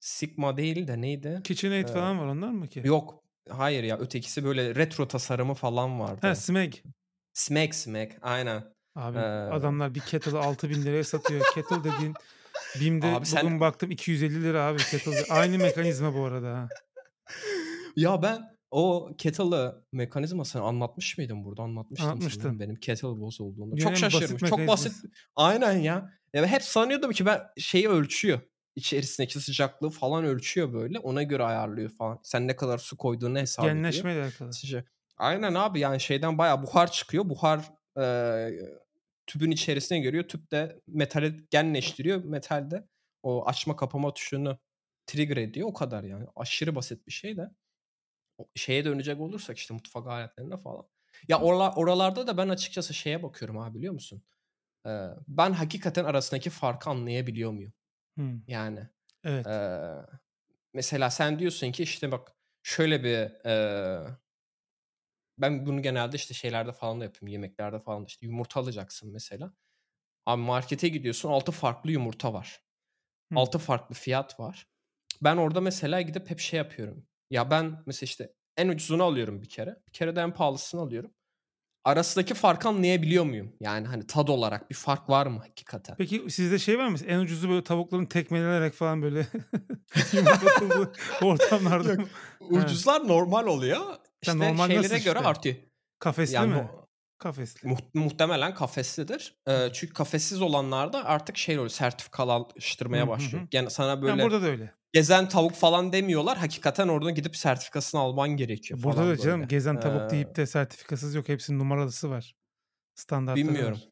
Sigma 0.00 0.56
değil 0.56 0.88
de 0.88 1.00
neydi? 1.00 1.42
KitchenAid 1.44 1.88
Eee, 1.88 1.88
falan 1.88 2.18
var 2.18 2.26
onlar 2.26 2.50
mı 2.50 2.68
ki? 2.68 2.84
yok, 2.84 3.24
hayır 3.50 3.84
ya 3.84 3.98
ötekisi 3.98 4.44
böyle 4.44 4.74
retro 4.74 5.08
tasarımı 5.08 5.54
falan 5.54 6.00
He, 6.22 6.34
vardı. 6.34 6.34
Smeg. 6.34 6.82
Smeg, 7.34 7.74
Smeg 7.74 8.18
aynen. 8.22 8.75
Abi 8.96 9.16
Eee 9.16 9.22
adamlar 9.24 9.94
bir 9.94 10.00
kettle'ı 10.00 10.34
£6000'ya 10.34 11.04
satıyor. 11.04 11.40
Kettle 11.54 11.84
dediğin 11.84 12.14
BİM'de 12.80 13.06
Abi 13.06 13.26
sen 13.26 13.44
bugün 13.44 13.60
baktım 13.60 13.90
£250 13.90 14.58
abi 14.58 14.78
kettle. 14.78 15.24
Aynı 15.30 15.58
mekanizma 15.58 16.14
bu 16.14 16.24
arada 16.24 16.48
ha. 16.48 16.68
Ya 17.96 18.22
ben 18.22 18.56
o 18.70 19.10
kettle'ı 19.18 19.84
mekanizmasını 19.92 20.62
anlatmış 20.62 21.18
mıydım 21.18 21.44
burada? 21.44 21.62
Anlatmıştım 21.62 22.04
sanırım 22.04 22.18
Anlatmıştın. 22.18 22.60
benim 22.60 22.76
kettle 22.76 23.08
bozulduğunda. 23.08 23.76
Dünyanın 23.76 23.94
Çok 23.94 24.02
en 24.02 24.06
basit 24.06 24.20
şaşırmış. 24.20 24.50
Çok 24.50 24.66
basit. 24.68 24.92
Aynen 25.36 25.72
ya. 25.72 26.10
Ya 26.34 26.46
hep 26.46 26.62
sanıyordum 26.62 27.12
ki 27.12 27.26
ben 27.26 27.40
şeyi 27.58 27.88
ölçüyor. 27.88 28.40
İçerisindeki 28.76 29.40
sıcaklığı 29.40 29.90
falan 29.90 30.24
ölçüyor 30.24 30.72
böyle. 30.72 30.98
Ona 30.98 31.22
göre 31.22 31.42
ayarlıyor 31.42 31.90
falan. 31.90 32.20
Sen 32.22 32.48
ne 32.48 32.56
kadar 32.56 32.78
su 32.78 32.96
koyduğunu 32.96 33.38
hesap 33.38 33.64
ediyor. 33.64 33.76
Genleşmeyle 33.76 34.22
alakalı. 34.22 34.52
Aynen 35.16 35.54
abi 35.54 35.80
yani 35.80 36.00
şeyden 36.00 36.38
bayağı 36.38 36.62
buhar 36.62 36.92
çıkıyor. 36.92 37.28
Buhar, 37.28 37.60
tübün 39.26 39.50
içerisine 39.50 39.98
giriyor. 40.00 40.24
Tüp 40.28 40.52
de 40.52 40.80
metali 40.86 41.46
genleştiriyor. 41.50 42.24
Metal 42.24 42.70
de 42.70 42.88
o 43.22 43.46
açma 43.48 43.76
kapama 43.76 44.14
tuşunu 44.14 44.58
trigger 45.06 45.36
ediyor. 45.36 45.68
O 45.68 45.72
kadar 45.74 46.04
yani. 46.04 46.26
Aşırı 46.36 46.74
basit 46.74 47.06
bir 47.06 47.12
şey 47.12 47.36
de. 47.36 47.50
O 48.38 48.48
şeye 48.56 48.84
dönecek 48.84 49.20
olursak 49.20 49.58
işte 49.58 49.74
mutfak 49.74 50.06
aletlerine 50.06 50.56
falan. 50.58 50.88
Ya 51.28 51.40
orla 51.40 51.74
oralarda 51.74 52.26
da 52.26 52.36
ben 52.36 52.48
açıkçası 52.48 52.94
şeye 52.94 53.22
bakıyorum 53.22 53.58
abi 53.58 53.78
biliyor 53.78 53.92
musun? 53.94 54.22
Eee, 54.86 55.10
ben 55.28 55.52
hakikaten 55.52 56.04
arasındaki 56.04 56.50
farkı 56.50 56.90
anlayabiliyor 56.90 57.52
muyum? 57.52 57.72
Hımm. 58.16 58.46
Yani, 58.48 58.88
Evet. 59.24 59.46
eee, 59.46 60.06
mesela 60.74 61.10
sen 61.10 61.38
diyorsun 61.38 61.72
ki 61.72 61.82
işte 61.82 62.12
bak 62.12 62.32
şöyle 62.62 63.04
bir, 63.04 63.32
eee 63.46 64.16
ben 65.38 65.66
bunu 65.66 65.82
genelde 65.82 66.16
işte 66.16 66.34
şeylerde 66.34 66.72
falan 66.72 67.00
da 67.00 67.04
yapıyorum. 67.04 67.28
Yemeklerde 67.28 67.80
falan 67.80 68.02
da 68.02 68.06
işte 68.06 68.26
yumurta 68.26 68.60
alacaksın 68.60 69.12
mesela. 69.12 69.52
Abi 70.26 70.42
markete 70.42 70.88
gidiyorsun 70.88 71.28
6 71.28 71.52
farklı 71.52 71.92
yumurta 71.92 72.32
var. 72.32 72.60
Hımm. 73.28 73.38
6 73.38 73.58
farklı 73.58 73.94
fiyat 73.94 74.40
var. 74.40 74.66
Ben 75.22 75.36
orada 75.36 75.60
mesela 75.60 76.00
gidip 76.00 76.30
hep 76.30 76.40
şey 76.40 76.58
yapıyorum. 76.58 77.06
Ya 77.30 77.50
ben 77.50 77.82
mesela 77.86 78.06
işte 78.06 78.32
en 78.56 78.68
ucuzunu 78.68 79.02
alıyorum 79.02 79.42
bir 79.42 79.48
kere. 79.48 79.76
Bir 79.86 79.92
kere 79.92 80.16
de 80.16 80.20
en 80.20 80.34
pahalısını 80.34 80.80
alıyorum. 80.80 81.10
Arasındaki 81.84 82.34
farkı 82.34 82.68
anlayabiliyor 82.68 83.24
muyum? 83.24 83.56
Yani 83.60 83.86
hani 83.86 84.06
tad 84.06 84.28
olarak 84.28 84.70
bir 84.70 84.74
fark 84.74 85.10
var 85.10 85.26
mı 85.26 85.38
hakikaten? 85.38 85.96
Peki 85.96 86.30
sizde 86.30 86.58
şey 86.58 86.78
var 86.78 86.88
mı? 86.88 86.98
En 87.06 87.18
ucuzu 87.18 87.48
böyle 87.48 87.64
tavukların 87.64 88.06
tekmelenerek 88.06 88.74
falan 88.74 89.02
böyle 89.02 89.26
ortamlarda 91.22 91.92
Yok. 91.92 92.08
Ucuzlar 92.40 93.08
normal 93.08 93.46
oluyor. 93.46 93.80
İşte 94.34 94.38
normal 94.38 94.68
nasıl 94.68 94.72
şeylere 94.82 94.98
göre 94.98 95.18
işte? 95.18 95.28
artıyor. 95.28 95.56
Kafesli 95.98 96.34
Yani 96.34 96.54
mi? 96.54 96.56
no 96.56 96.86
Kafesli. 97.18 97.68
muht 97.68 97.94
muhtemelen 97.94 98.54
kafeslidir. 98.54 99.36
Hımm. 99.48 99.72
çünkü 99.72 99.92
kafessiz 99.94 100.42
olanlarda 100.42 101.04
artık 101.04 101.36
şey 101.38 101.58
oluyor, 101.58 101.70
sertifikalaştırmaya 101.70 103.08
başlıyor. 103.08 103.48
Yani 103.52 103.70
sana 103.70 104.02
böyle 104.02 104.22
burada 104.22 104.42
da 104.42 104.46
öyle. 104.46 104.74
gezen 104.92 105.28
tavuk 105.28 105.54
falan 105.54 105.92
demiyorlar. 105.92 106.38
Hakikaten 106.38 106.88
oradan 106.88 107.14
gidip 107.14 107.36
sertifikasını 107.36 108.00
alman 108.00 108.28
gerekiyor 108.28 108.82
Burada 108.82 109.06
da 109.08 109.16
canım 109.16 109.40
böyle. 109.40 109.46
gezen 109.48 109.80
tavuk 109.80 110.00
Eee 110.02 110.10
deyip 110.10 110.36
de 110.36 110.46
sertifikasız 110.46 111.14
yok. 111.14 111.28
Hepsinin 111.28 111.58
numaralısı 111.58 112.10
var. 112.10 112.34
Standartları 112.94 113.46
Bilmiyorum. 113.46 113.72
var. 113.78 113.88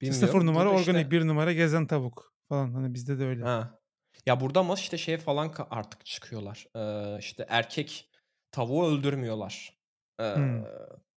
Bilmiyorum. 0.00 0.26
0 0.28 0.46
numara 0.46 0.68
Burada 0.68 0.80
organik, 0.80 1.06
işte 1.06 1.10
1 1.10 1.26
numara 1.26 1.52
gezen 1.52 1.86
tavuk 1.86 2.34
falan. 2.48 2.72
Hani 2.72 2.94
bizde 2.94 3.18
de 3.18 3.24
öyle. 3.26 3.44
Ha. 3.44 3.78
Ya 4.26 4.40
burada 4.40 4.60
ama 4.60 4.74
işte 4.74 4.98
şey 4.98 5.16
falan 5.18 5.52
artık 5.70 6.06
çıkıyorlar. 6.06 6.66
Ee, 6.76 7.18
işte 7.18 7.46
erkek 7.48 8.10
tavuğu 8.58 8.86
öldürmüyorlar. 8.86 9.78
Ee, 10.20 10.24
Hmm. 10.34 10.68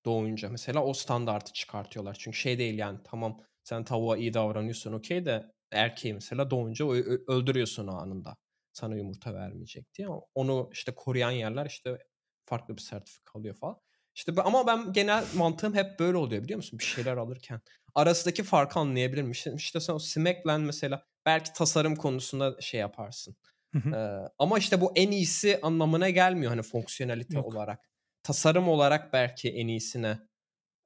doğunca 0.06 0.50
mesela 0.50 0.84
o 0.84 0.94
standartı 0.94 1.54
çıkartıyorlar. 1.54 2.16
Çünkü 2.20 2.38
şey 2.38 2.58
değil 2.58 2.78
yani 2.80 3.00
tamam 3.04 3.42
sen 3.64 3.84
tavuğa 3.84 4.18
iyi 4.18 4.34
davranıyorsun 4.34 4.94
okey 4.94 5.26
de 5.26 5.52
erkeği 5.72 6.14
mesela 6.14 6.50
doğunca 6.50 6.86
öldürüyorsun 7.28 7.88
anında. 7.88 8.38
Sana 8.74 8.96
yumurta 8.96 9.34
vermeyecek 9.34 9.94
diye. 9.94 10.08
Onu 10.36 10.70
işte 10.74 10.96
koruyan 10.96 11.32
yerler 11.32 11.66
işte 11.66 11.98
farklı 12.46 12.78
bir 12.78 12.82
sertifika 12.82 13.40
alıyor 13.40 13.56
falan. 13.56 13.78
İşte 14.16 14.32
ama 14.42 14.68
ben 14.68 14.94
genel 14.94 15.24
mantığım 15.36 15.74
hep 15.76 16.00
böyle 16.00 16.18
oluyor 16.18 16.44
biliyor 16.44 16.58
musun? 16.58 16.80
Bir 16.80 16.84
şeyler 16.84 17.18
alırken. 17.18 17.62
Arasındaki 17.96 18.44
farkı 18.44 18.80
anlayabilirim. 18.80 19.32
İşte, 19.32 19.54
işte 19.58 19.80
sen 19.80 19.94
o 19.94 20.00
Smackland 20.00 20.66
mesela 20.66 21.04
belki 21.26 21.54
tasarım 21.54 21.96
konusunda 21.96 22.62
şey 22.62 22.80
yaparsın. 22.80 23.36
Ee, 23.76 24.30
ama 24.40 24.60
işte 24.60 24.82
bu 24.82 24.92
en 24.96 25.12
iyisi 25.12 25.60
anlamına 25.62 26.10
gelmiyor 26.10 26.52
hani 26.52 26.62
fonksiyonelite 26.62 27.38
Yok. 27.38 27.46
olarak. 27.46 27.80
Tasarım 28.24 28.70
olarak 28.70 29.14
belki 29.14 29.50
en 29.50 29.68
iyisine. 29.68 30.20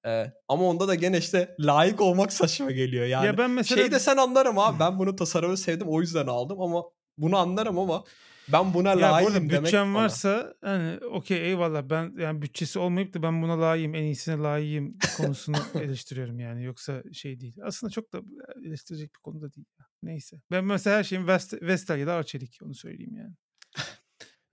Ee, 0.06 0.32
ama 0.48 0.64
onda 0.64 0.88
da 0.88 0.96
gene 0.96 1.18
işte 1.18 1.56
layık 1.60 2.02
olmak 2.02 2.34
saçma 2.34 2.72
geliyor 2.72 3.06
yani. 3.06 3.26
ya 3.26 3.38
ben 3.38 3.50
mesela 3.52 3.82
Şey 3.82 3.92
desen 3.92 4.18
anlarım 4.18 4.60
abi 4.60 4.80
ben 4.80 5.00
bunu 5.00 5.16
tasarımı 5.16 5.58
sevdim 5.58 5.88
o 5.90 6.02
yüzden 6.02 6.28
aldım 6.28 6.62
ama 6.62 6.84
bunu 7.18 7.38
anlarım 7.38 7.80
ama 7.80 8.04
ben 8.48 8.74
buna 8.74 8.90
ya 8.90 8.96
bu 8.96 9.02
layığım 9.02 9.28
arada 9.28 9.50
demek 9.50 9.64
bütçem 9.64 9.94
bana. 9.94 10.04
varsa 10.04 10.54
hani 10.62 10.98
okey 11.06 11.48
eyvallah 11.48 11.90
ben 11.90 12.14
yani 12.18 12.42
bütçesi 12.42 12.80
olmayıp 12.80 13.14
da 13.14 13.24
ben 13.24 13.42
buna 13.42 13.62
layığım 13.62 13.96
en 13.96 14.04
iyisine 14.04 14.38
layığım 14.38 14.98
konusunu 15.18 15.58
eleştiriyorum 15.82 16.40
yani 16.40 16.64
yoksa 16.64 17.04
şey 17.14 17.40
değil. 17.40 17.58
Aslında 17.64 17.92
çok 17.92 18.14
da 18.14 18.22
eleştirecek 18.66 19.14
bir 19.16 19.20
konu 19.20 19.42
da 19.42 19.54
değil. 19.54 19.68
Neyse. 20.04 20.42
Ben 20.52 20.66
mesela 20.66 20.98
her 20.98 21.04
şeyim 21.04 21.28
Vest 21.28 21.54
Vestel 21.62 22.00
ya 22.00 22.08
da 22.08 22.14
Arçelik 22.14 22.60
onu 22.62 22.74
söyleyeyim 22.74 23.16
yani. 23.18 23.34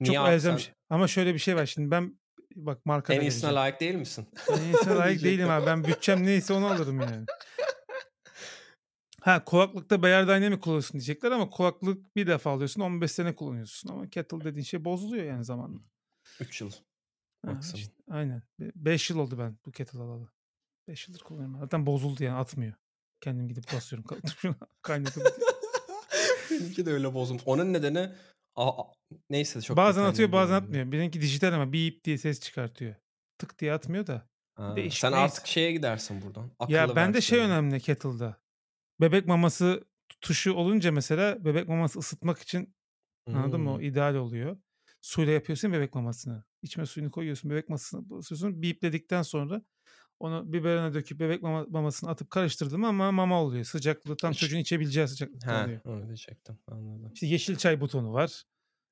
Çok 0.04 0.28
elzem 0.28 0.58
şey. 0.58 0.74
Ama 0.90 1.08
şöyle 1.08 1.34
bir 1.34 1.38
şey 1.38 1.56
var 1.56 1.66
şimdi 1.66 1.90
ben 1.90 2.18
bak 2.56 2.86
marka 2.86 3.14
en 3.14 3.20
iyisine 3.20 3.42
vereceğim. 3.42 3.56
layık 3.56 3.80
değil 3.80 3.94
misin? 3.94 4.26
En 4.50 4.62
iyisine 4.62 4.94
layık 4.94 5.22
değilim 5.24 5.50
abi. 5.50 5.66
Ben 5.66 5.84
bütçem 5.84 6.26
neyse 6.26 6.52
onu 6.52 6.66
alırım 6.66 7.00
yani. 7.00 7.26
Ha 9.22 9.44
kulaklıkta 9.44 10.02
Beyer 10.02 10.26
Dynamic 10.26 10.60
kullanıyorsun 10.60 10.92
diyecekler 10.92 11.30
ama 11.30 11.50
kulaklık 11.50 12.16
bir 12.16 12.26
defa 12.26 12.50
alıyorsun 12.50 12.80
15 12.80 13.10
sene 13.12 13.34
kullanıyorsun 13.34 13.88
ama 13.88 14.10
kettle 14.10 14.44
dediğin 14.44 14.64
şey 14.64 14.84
bozuluyor 14.84 15.24
yani 15.24 15.44
zamanla. 15.44 15.78
3 16.40 16.60
yıl 16.60 16.70
Ha, 17.46 17.60
işte, 17.74 17.92
aynen. 18.10 18.42
5 18.60 19.10
yıl 19.10 19.18
oldu 19.18 19.38
ben 19.38 19.58
bu 19.66 19.72
kettle 19.72 19.98
alalı. 19.98 20.28
5 20.88 21.08
yıldır 21.08 21.20
kullanıyorum. 21.20 21.58
Zaten 21.60 21.86
bozuldu 21.86 22.24
yani 22.24 22.36
atmıyor. 22.38 22.74
Kendim 23.20 23.48
gidip 23.48 23.64
basıyorum 23.72 24.20
kaynatıp. 24.82 25.26
Benimki 26.50 26.86
de 26.86 26.90
öyle 26.90 27.14
bozulmuş. 27.14 27.42
Onun 27.46 27.72
nedeni 27.72 28.12
a- 28.56 28.82
a- 28.82 28.92
neyse 29.30 29.60
çok 29.60 29.76
bazen 29.76 30.04
atıyor 30.04 30.32
bazen 30.32 30.60
girmeyeyim. 30.60 30.64
atmıyor. 30.88 30.92
Benimki 31.02 31.20
dijital 31.20 31.52
ama 31.52 31.72
beep 31.72 32.04
diye 32.04 32.18
ses 32.18 32.40
çıkartıyor. 32.40 32.94
Tık 33.38 33.58
diye 33.58 33.72
atmıyor 33.72 34.06
da. 34.06 34.28
Ha, 34.54 34.76
Değişik, 34.76 35.00
sen 35.00 35.12
neyse. 35.12 35.24
artık 35.24 35.46
şeye 35.46 35.72
gidersin 35.72 36.22
buradan. 36.22 36.50
Akıllı 36.58 36.76
Ya 36.76 36.96
bende 36.96 37.20
şey 37.20 37.38
önemli 37.38 37.80
kettle'da. 37.80 38.41
Bebek 39.00 39.26
maması 39.26 39.84
tuşu 40.20 40.52
olunca 40.52 40.92
mesela 40.92 41.44
bebek 41.44 41.68
maması 41.68 41.98
ısıtmak 41.98 42.38
için 42.38 42.74
anladın 43.26 43.60
mı? 43.60 43.72
O 43.72 43.76
Hmm. 43.78 43.84
ideal 43.84 44.14
oluyor. 44.14 44.56
Suyla 45.00 45.32
yapıyorsun 45.32 45.72
bebek 45.72 45.94
mamasını. 45.94 46.44
İçme 46.62 46.86
suyunu 46.86 47.10
koyuyorsun. 47.10 47.50
Bebek 47.50 47.68
mamasını 47.68 48.10
basıyorsun. 48.10 48.62
Beepledikten 48.62 49.22
sonra 49.22 49.62
onu 50.20 50.52
biberine 50.52 50.94
döküp 50.94 51.20
bebek 51.20 51.42
mama- 51.42 51.66
mamasını 51.70 52.10
atıp 52.10 52.30
karıştırdım 52.30 52.84
ama 52.84 53.12
mama 53.12 53.42
oluyor. 53.42 53.64
Sıcaklığı 53.64 54.16
tam 54.16 54.32
çocuğun 54.32 54.58
içebileceği 54.58 55.08
sıcaklıkta 55.08 55.52
Ha, 55.52 55.64
oluyor. 55.64 55.80
öyle 55.84 56.06
diyecektim. 56.06 56.58
Anladım. 56.68 57.10
İşte 57.14 57.26
yeşil 57.26 57.56
çay 57.56 57.80
butonu 57.80 58.12
var. 58.12 58.44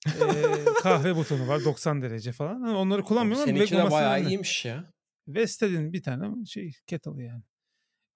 Ee, 0.06 0.64
kahve 0.82 1.16
butonu 1.16 1.48
var 1.48 1.64
90 1.64 2.02
derece 2.02 2.32
falan. 2.32 2.60
Hani 2.60 2.76
onları 2.76 3.02
kullanmıyorum 3.02 3.42
ama 3.42 3.54
bebek 3.56 3.68
seninki 3.68 3.72
de 3.72 3.78
maması 3.78 3.92
bayağı 3.94 4.14
önemli. 4.14 4.28
iyiymiş 4.28 4.64
ya. 4.64 4.92
Vestel'in 5.28 5.92
bir 5.92 6.02
tane 6.02 6.44
şey 6.44 6.72
kettle 6.86 7.22
yani. 7.24 7.42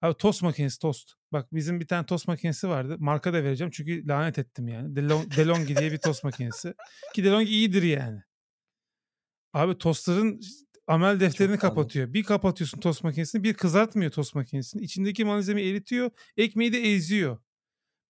Abi 0.01 0.17
tost 0.17 0.43
makinesi 0.43 0.79
tost. 0.79 1.13
Bak 1.33 1.53
bizim 1.53 1.79
bir 1.79 1.87
tane 1.87 2.05
tost 2.05 2.27
makinesi 2.27 2.69
vardı. 2.69 2.95
Marka 2.99 3.33
da 3.33 3.43
vereceğim 3.43 3.71
çünkü 3.71 4.07
lanet 4.07 4.39
ettim 4.39 4.67
yani. 4.67 4.95
Delong, 4.95 5.37
DeLonghi 5.37 5.75
diye 5.75 5.91
bir 5.91 5.97
tost 5.97 6.23
makinesi. 6.23 6.73
Ki 7.13 7.23
DeLonghi 7.23 7.49
iyidir 7.49 7.83
yani. 7.83 8.21
Abi 9.53 9.77
tostların 9.77 10.41
amel 10.87 11.19
defterini 11.19 11.55
Çok 11.55 11.63
anladım. 11.63 11.75
kapatıyor. 11.81 12.13
Bir 12.13 12.23
kapatıyorsun 12.23 12.79
tost 12.79 13.03
makinesini 13.03 13.43
bir 13.43 13.53
kızartmıyor 13.53 14.11
tost 14.11 14.35
makinesini. 14.35 14.81
İçindeki 14.81 15.25
malzemeyi 15.25 15.71
eritiyor. 15.71 16.11
Ekmeği 16.37 16.73
de 16.73 16.79
eziyor. 16.93 17.37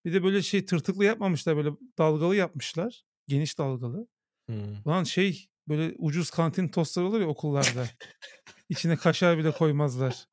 Bir 0.05 0.13
de 0.13 0.23
böyle 0.23 0.41
şey 0.41 0.65
tırtıklı 0.65 1.05
yapmamışlar 1.05 1.57
böyle 1.57 1.69
dalgalı 1.97 2.35
yapmışlar. 2.35 3.03
Geniş 3.27 3.57
dalgalı. 3.57 4.07
Hmm. 4.49 4.55
Ulan 4.85 5.03
şey 5.03 5.47
böyle 5.67 5.95
ucuz 5.97 6.29
kantin 6.29 6.67
tostlar 6.67 7.03
olur 7.03 7.21
ya 7.21 7.27
okullarda. 7.27 7.85
İçine 8.69 8.95
kaşar 8.95 9.37
bile 9.37 9.51
koymazlar. 9.51 10.25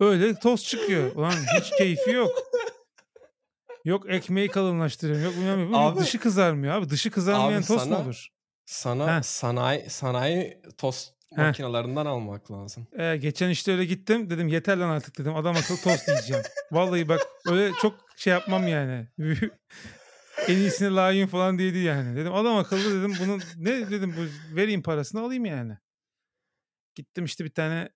Öyle 0.00 0.34
tost 0.34 0.66
çıkıyor. 0.66 1.14
Ulan 1.16 1.32
hiç 1.60 1.70
keyfi 1.78 2.10
yok. 2.10 2.30
Yok 3.84 4.10
ekmeği 4.10 4.48
kalınlaştırıyorum. 4.48 5.24
Yok 5.24 5.34
bilmem 5.36 5.72
ne. 5.72 5.76
Abi- 5.76 6.00
dışı 6.00 6.18
kızarmıyor 6.20 6.74
abi. 6.74 6.90
Dışı 6.90 7.10
kızarmayan 7.10 7.58
Abi 7.58 7.66
tost 7.66 7.86
mu 7.86 7.94
sana- 7.94 8.04
olur? 8.04 8.28
Sana 8.66 9.16
Heh. 9.18 9.22
sanayi 9.22 9.90
sanayi 9.90 10.62
tost 10.78 11.12
Heh. 11.36 11.36
makinelerinden 11.42 12.06
almak 12.06 12.50
lazım. 12.52 12.86
Ee, 12.98 13.16
geçen 13.16 13.48
işte 13.48 13.72
öyle 13.72 13.84
gittim. 13.84 14.30
Dedim 14.30 14.48
yeter 14.48 14.76
lan 14.76 14.88
artık 14.88 15.18
dedim. 15.18 15.36
Adam 15.36 15.56
akıllı 15.56 15.78
tost 15.80 16.08
yiyeceğim. 16.08 16.42
Vallahi 16.72 17.08
bak 17.08 17.20
öyle 17.46 17.72
çok 17.82 17.94
şey 18.16 18.32
yapmam 18.32 18.68
yani. 18.68 19.08
en 20.48 20.56
iyisine 20.56 20.90
layığım 20.90 21.28
falan 21.28 21.58
değildi 21.58 21.78
yani. 21.78 22.16
Dedim 22.16 22.34
adam 22.34 22.56
akıllı 22.56 23.00
dedim. 23.00 23.14
Bunun 23.20 23.42
ne 23.56 23.90
dedim 23.90 24.14
bu 24.18 24.56
vereyim 24.56 24.82
parasını 24.82 25.20
alayım 25.20 25.44
yani. 25.44 25.78
Gittim 26.94 27.24
işte 27.24 27.44
bir 27.44 27.50
tane 27.54 27.88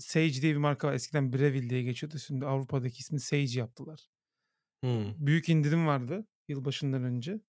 Sage 0.00 0.42
diye 0.42 0.52
bir 0.52 0.58
marka 0.58 0.88
var. 0.88 0.92
Eskiden 0.92 1.32
Breville 1.32 1.70
diye 1.70 1.82
geçiyordu. 1.82 2.18
Şimdi 2.18 2.46
Avrupa'daki 2.46 2.98
ismini 2.98 3.20
Sage 3.20 3.58
yaptılar. 3.58 4.08
Hmm. 4.84 5.26
Büyük 5.26 5.48
indirim 5.48 5.86
vardı 5.86 6.26
yılbaşından 6.48 7.04
önce. 7.04 7.40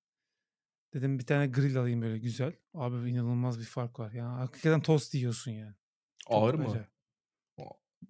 Dedim 0.93 1.19
bir 1.19 1.25
tane 1.25 1.47
grill 1.47 1.77
alayım 1.77 2.01
böyle 2.01 2.17
güzel. 2.17 2.53
Abi 2.73 3.09
inanılmaz 3.09 3.59
bir 3.59 3.65
fark 3.65 3.99
var. 3.99 4.11
Yani 4.11 4.37
hakikaten 4.37 4.81
tost 4.81 5.13
yiyorsun 5.13 5.51
yani. 5.51 5.75
Çok 6.17 6.33
Ağır 6.33 6.53
mı? 6.53 6.69
acayip. 6.69 6.87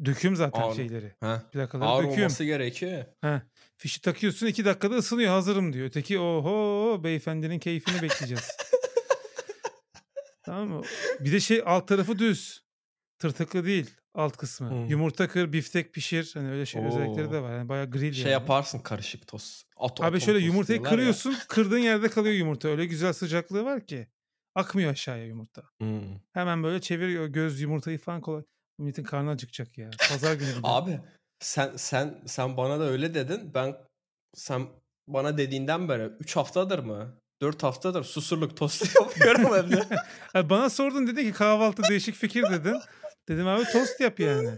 Döküyorum 0.06 0.36
zaten 0.36 0.62
Ağır. 0.62 0.76
şeyleri. 0.76 1.16
Heh. 1.20 1.40
Plakaları 1.52 1.90
Ağır 1.90 1.98
döküyorum. 2.04 2.22
olması 2.24 2.44
gerekiyor. 2.44 3.06
Heh. 3.22 3.41
Fişi 3.78 4.02
takıyorsun 4.02 4.48
iki 4.48 4.66
dakikada 4.66 4.95
ısınıyor 4.95 5.30
hazırım 5.32 5.74
diyor. 5.74 5.88
Öteki 5.88 6.20
oho 6.20 7.02
beyefendinin 7.04 7.60
keyfini 7.60 8.02
bekleyeceğiz. 8.02 8.52
tamam 10.44 10.70
mı? 10.70 10.82
Bir 11.20 11.32
de 11.32 11.40
şey 11.40 11.64
alt 11.66 11.88
tarafı 11.88 12.20
düz. 12.20 12.64
Tırtıklı 13.20 13.66
değil 13.66 13.95
alt 14.18 14.38
kısmı. 14.38 14.69
Hmm. 14.69 14.85
Yumurta 14.85 15.27
kır, 15.27 15.53
biftek 15.53 15.94
pişir. 15.94 16.31
Hani 16.34 16.52
öyle 16.52 16.65
şey 16.65 16.85
özellikleri 16.85 17.27
Oo. 17.27 17.31
de 17.31 17.41
var. 17.41 17.52
Yani 17.57 17.69
bayağı 17.69 17.91
grill 17.91 18.14
Şey 18.14 18.23
yani. 18.23 18.31
yaparsın 18.31 18.80
karışık 18.80 19.27
tost. 19.27 19.65
At, 19.77 20.02
Abi 20.02 20.19
şöyle 20.22 20.39
yumurtayı 20.39 20.80
diyorlar 20.80 20.91
ya. 20.91 20.98
kırıyorsun. 20.98 21.35
Kırdığın 21.48 21.77
yerde 21.77 22.10
kalıyor 22.10 22.35
yumurta. 22.35 22.68
Öyle 22.68 22.85
güzel 22.85 23.14
sıcaklığı 23.14 23.65
var 23.65 23.85
ki. 23.85 24.07
Akmıyor 24.56 24.91
aşağıya 24.91 25.26
yumurta. 25.26 25.61
Hmm. 25.81 26.02
Hemen 26.34 26.64
böyle 26.64 26.81
çeviriyor 26.81 27.27
göz 27.27 27.61
yumurtayı 27.61 27.98
falan 27.99 28.22
kolay. 28.22 28.44
Milletin 28.80 29.03
karnı 29.03 29.30
acıkacak 29.30 29.77
ya. 29.77 29.89
Pazar 30.10 30.34
günü. 30.34 30.49
Abi 30.64 30.99
sen 31.39 31.72
sen 31.76 32.22
sen 32.26 32.57
bana 32.57 32.80
da 32.80 32.84
öyle 32.84 33.14
dedin. 33.14 33.52
Ben 33.53 33.76
sen 34.35 34.68
bana 35.07 35.38
dediğinden 35.38 35.89
beri 35.89 36.03
3 36.19 36.35
haftadır 36.35 36.80
mı? 36.80 37.19
4 37.41 37.64
haftadır 37.64 38.03
susurluk 38.03 38.57
tostu 38.57 38.85
yapıyorum 39.02 39.56
evde. 39.56 39.84
Bana 40.49 40.69
sordun 40.69 41.07
dedin 41.07 41.23
ki 41.23 41.31
kahvaltı 41.34 41.84
değişik 41.89 42.15
fikir 42.15 42.44
dedin. 42.44 42.76
Dedim 43.28 43.48
abi 43.48 43.64
tost 43.64 43.99
yap 43.99 44.20
yani. 44.20 44.49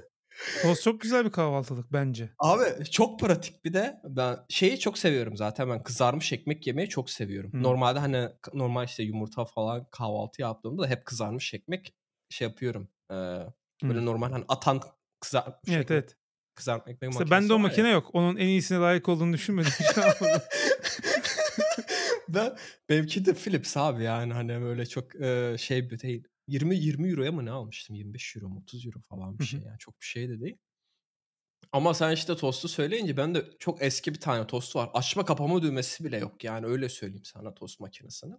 Tost 0.62 0.84
çok 0.84 1.02
güzel 1.02 1.26
bir 1.26 1.32
kahvaltılık 1.32 1.94
bence. 1.94 2.30
Abi 2.40 2.86
çok 2.92 3.20
pratik 3.20 3.66
bir 3.66 3.74
de 3.74 4.02
ben 4.04 4.38
şeyi 4.50 4.80
çok 4.80 4.98
seviyorum 4.98 5.38
zaten 5.38 5.70
ben 5.70 5.84
kızarmış 5.84 6.34
ekmek 6.34 6.68
yemeyi 6.68 6.90
çok 6.90 7.10
seviyorum. 7.10 7.54
Hı. 7.54 7.64
Normalde 7.64 8.00
hani 8.00 8.30
normal 8.54 8.86
işte 8.86 9.04
yumurta 9.04 9.46
falan 9.46 9.88
kahvaltı 9.92 10.42
yaptığımda 10.42 10.84
da 10.84 10.88
hep 10.88 11.06
kızarmış 11.06 11.54
ekmek 11.54 11.94
şey 12.30 12.48
yapıyorum. 12.48 12.90
Ee, 13.12 13.16
böyle 13.84 14.00
Hı. 14.00 14.06
normal 14.06 14.32
hani 14.32 14.46
atan 14.48 14.82
kızarmış 15.20 15.56
Evet 15.68 15.82
ekmek, 15.82 15.92
evet. 15.92 16.16
kızartma 16.56 16.92
ekmek 16.92 17.12
İşte 17.12 17.24
makinesi 17.24 17.42
bende 17.42 17.54
o 17.54 17.56
var 17.56 17.62
ya. 17.62 17.68
makine 17.68 17.90
yok. 17.90 18.10
Onun 18.14 18.38
en 18.38 18.48
iyisine 18.48 18.78
layık 18.78 19.10
olduğunu 19.10 19.34
düşünmedim. 19.34 19.72
Ben 22.30 22.56
benimki 22.90 23.26
de 23.26 23.34
Philips 23.34 23.78
abi 23.78 24.04
yani 24.04 24.34
hani 24.34 24.62
böyle 24.62 24.86
çok 24.86 25.16
e, 25.22 25.56
şey 25.60 25.90
bir 25.90 26.00
değil. 26.00 26.24
20 26.50 26.76
20 26.78 27.10
euroya 27.10 27.32
mı 27.32 27.46
ne 27.46 27.52
almıştım? 27.52 27.96
25 27.96 28.36
euro 28.36 28.50
mu 28.50 28.60
30 28.60 28.86
euro 28.86 29.00
falan 29.02 29.40
bir 29.40 29.44
şey 29.44 29.60
yani 29.60 29.78
çok 29.80 30.02
bir 30.02 30.06
şey 30.06 30.30
de 30.30 30.42
değil. 30.42 30.58
Ama 31.72 31.94
sen 31.94 32.12
işte 32.12 32.36
tostu 32.36 32.68
söyleyince 32.68 33.18
ben 33.18 33.36
de 33.36 33.46
çok 33.60 33.82
eski 33.82 34.14
bir 34.14 34.20
tane 34.20 34.48
tostu 34.48 34.80
var. 34.80 34.90
Açma 34.94 35.26
kapama 35.26 35.62
düğmesi 35.62 36.04
bile 36.04 36.18
yok 36.18 36.44
yani 36.44 36.66
öyle 36.66 36.90
söyleyeyim 36.90 37.26
sana 37.26 37.54
tost 37.54 37.80
makinesinin. 37.80 38.38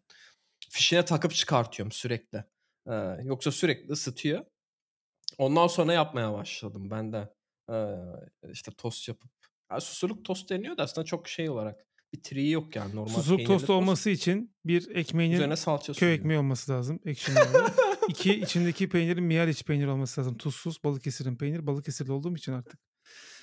Fişine 0.70 1.04
takıp 1.04 1.34
çıkartıyorum 1.34 1.92
sürekli. 1.92 2.44
Ee, 2.86 2.94
yoksa 3.24 3.52
sürekli 3.52 3.92
ısıtıyor. 3.92 4.44
Ondan 5.38 5.66
sonra 5.66 5.92
yapmaya 5.92 6.32
başladım 6.32 6.90
ben 6.90 7.12
de. 7.12 7.34
Eee, 7.70 7.96
işte 8.52 8.70
tost 8.72 9.08
yapıp 9.08 9.30
ya 9.72 9.80
susurluk 9.80 10.24
tost 10.24 10.50
deniyor 10.50 10.76
da 10.76 10.82
aslında 10.82 11.04
çok 11.04 11.28
şey 11.28 11.50
olarak 11.50 11.86
bir 12.12 12.22
triği 12.22 12.50
yok 12.50 12.76
yani 12.76 12.96
normal 12.96 13.14
Susurluk 13.14 13.46
tost 13.46 13.66
tost. 13.66 13.70
olması 13.70 14.10
için 14.10 14.54
bir 14.64 14.80
salça 15.56 15.86
köy 15.86 15.94
sürüyor. 15.94 16.18
ekmeği 16.18 16.38
olması 16.38 16.72
lazım 16.72 17.00
ekşimeli. 17.04 17.46
2 18.10 18.40
içindeki 18.40 18.88
peynirin 18.88 19.24
Mihaliç 19.24 19.64
peyniri 19.64 19.88
olması 19.90 20.20
lazım. 20.20 20.36
Tuzsuz 20.36 20.84
Balıkesir'in 20.84 21.36
peyniri. 21.36 21.66
Balıkesirli 21.66 22.12
olduğum 22.12 22.36
için 22.36 22.52
artık 22.52 22.80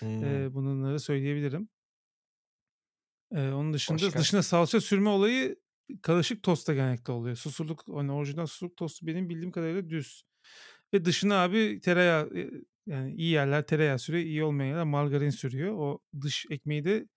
Hımm. 0.02 0.46
eee, 0.46 0.50
bunları 0.54 1.00
söyleyebilirim. 1.00 1.70
Eee, 3.32 3.52
onun 3.54 3.74
dışında 3.74 4.18
Başka? 4.18 4.18
dışına 4.18 4.44
salça 4.44 4.82
sürme 4.82 5.10
olayı 5.10 5.56
karışık 6.02 6.44
tostta 6.44 6.74
genellikle 6.74 7.14
oluyor. 7.14 7.36
Susurluk 7.36 7.84
hani 7.88 8.12
orijinal 8.12 8.46
susurluk 8.48 8.78
tostu 8.78 9.08
benim 9.08 9.30
bildiğim 9.30 9.52
kadarıyla 9.52 9.90
düz. 9.90 10.24
Ve 10.94 11.06
dışına 11.06 11.44
abi 11.44 11.82
tereyağı 11.82 12.32
yani 12.88 13.16
iyi 13.16 13.32
yerler 13.32 13.68
tereyağı 13.68 14.00
sürüyor, 14.00 14.26
iyi 14.26 14.44
olmayan 14.44 14.70
yerler 14.70 14.84
margarin 14.86 15.30
sürüyor. 15.30 15.74
O 15.78 16.00
dış 16.22 16.46
ekmeği 16.52 16.86
de 16.86 17.08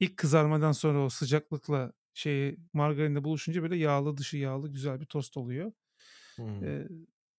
ilk 0.00 0.16
kızarmadan 0.18 0.72
sonra 0.72 1.04
o 1.04 1.08
sıcaklıkla 1.10 1.92
şeyi 2.14 2.58
margarinle 2.74 3.24
buluşunca 3.24 3.62
böyle 3.62 3.76
yağlı 3.76 4.16
dışı 4.18 4.36
yağlı 4.38 4.72
güzel 4.72 5.00
bir 5.00 5.06
tost 5.06 5.36
oluyor. 5.36 5.72
Hımm. 6.38 6.62
Eee, 6.62 6.88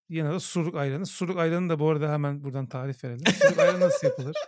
yanına 0.10 0.34
da 0.34 0.40
susurluk 0.40 0.76
ayranı. 0.76 1.06
Susurluk 1.06 1.38
ayranı 1.38 1.70
da 1.70 1.80
bu 1.80 1.90
arada 1.90 2.12
hemen 2.14 2.44
buradan 2.44 2.66
tarif 2.66 3.04
verelim. 3.04 3.28
Susurluk 3.28 3.60
ayranı 3.60 3.80
nasıl 3.80 4.08
yapılır? 4.08 4.36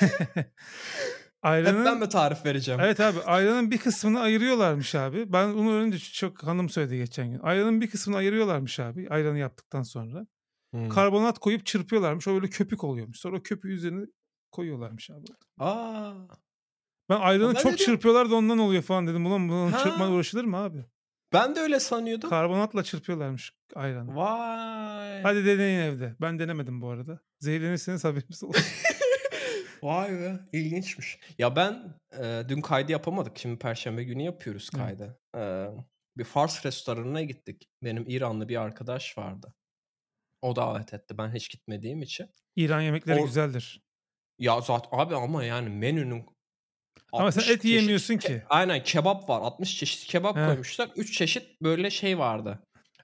Hep 0.00 0.46
ben 1.42 1.50
Ayranın 1.50 1.98
mi 1.98 2.08
tarif 2.08 2.46
vereceğim? 2.46 2.80
Evet 2.80 3.00
abi 3.00 3.20
ayranın 3.20 3.70
bir 3.70 3.78
kısmını 3.78 4.20
ayırıyorlarmış 4.20 4.94
abi. 4.94 5.32
Ben 5.32 5.54
bunu 5.54 5.72
öğrenince 5.72 5.98
çok 5.98 6.42
hanım 6.42 6.68
söyledi 6.68 6.96
geçen 6.96 7.30
gün. 7.30 7.38
Ayranın 7.42 7.80
bir 7.80 7.90
kısmını 7.90 8.16
ayırıyorlarmış 8.16 8.80
abi 8.80 9.08
ayranı 9.10 9.38
yaptıktan 9.38 9.82
sonra. 9.82 10.26
Hımm. 10.74 10.88
Karbonat 10.88 11.38
koyup 11.38 11.66
çırpıyorlarmış. 11.66 12.28
O 12.28 12.34
böyle 12.34 12.48
köpük 12.48 12.84
oluyormuş. 12.84 13.18
Sonra 13.20 13.36
o 13.36 13.42
köpüğü 13.42 13.72
üzerine 13.72 14.06
koyuyorlarmış 14.52 15.10
abi. 15.10 15.24
A! 15.58 16.12
Ben 17.08 17.20
ayranı 17.20 17.54
ben 17.54 17.60
çok 17.60 17.72
de 17.72 17.76
çırpıyorlar 17.76 18.30
da 18.30 18.34
ondan 18.34 18.58
oluyor 18.58 18.82
falan 18.82 19.06
dedim. 19.06 19.26
Ulan 19.26 19.48
bunun 19.48 19.72
çırpmayla 19.72 20.06
Ha! 20.06 20.12
uğraşılır 20.12 20.44
mı 20.44 20.56
abi? 20.56 20.84
Ben 21.34 21.56
de 21.56 21.60
öyle 21.60 21.80
sanıyordum. 21.80 22.30
Karbonatla 22.30 22.84
çırpıyorlarmış 22.84 23.52
ayranı. 23.74 24.16
Vay! 24.16 25.22
Hadi 25.22 25.46
deneyin 25.46 25.78
evde. 25.78 26.16
Ben 26.20 26.38
denemedim 26.38 26.80
bu 26.80 26.88
arada. 26.88 27.20
Zehirlenirseniz 27.40 28.04
haberiniz 28.04 28.44
olsun. 28.44 28.62
Vay 29.82 30.12
be, 30.12 30.40
ilginçmiş. 30.52 31.18
Ya 31.38 31.56
ben, 31.56 31.94
eee, 32.18 32.48
dün 32.48 32.60
kaydı 32.60 32.92
yapamadık. 32.92 33.38
Şimdi 33.38 33.58
perşembe 33.58 34.04
günü 34.04 34.22
yapıyoruz 34.22 34.70
Evet. 34.74 34.84
kaydı. 34.84 35.20
Eee, 35.36 35.70
bir 36.16 36.24
Fars 36.24 36.66
restoranına 36.66 37.22
gittik. 37.22 37.68
Benim 37.82 38.04
İranlı 38.08 38.48
bir 38.48 38.56
arkadaş 38.60 39.18
vardı. 39.18 39.54
O 40.42 40.56
davet 40.56 40.94
etti 40.94 41.18
ben 41.18 41.34
hiç 41.34 41.50
gitmediğim 41.50 42.02
için. 42.02 42.26
İran 42.56 42.80
yemekleri 42.80 43.20
Or 43.20 43.26
güzeldir. 43.26 43.82
Ya 44.38 44.60
zat 44.60 44.88
abi 44.90 45.16
ama 45.16 45.44
yani 45.44 45.68
menünün 45.68 46.26
Ama 47.12 47.32
sen 47.32 47.40
60 47.40 47.50
et 47.50 47.62
çeşit 47.62 48.22
ke 48.22 48.28
ki. 48.28 48.42
aynen 48.48 48.82
kebap 48.82 49.28
var. 49.28 49.40
60 49.40 49.78
çeşit 49.78 50.04
kebap 50.04 50.36
Heh. 50.36 50.46
koymuşlar. 50.46 50.90
3 50.96 51.12
çeşit 51.18 51.62
böyle 51.62 51.90
şey 51.90 52.18
vardı. 52.18 52.58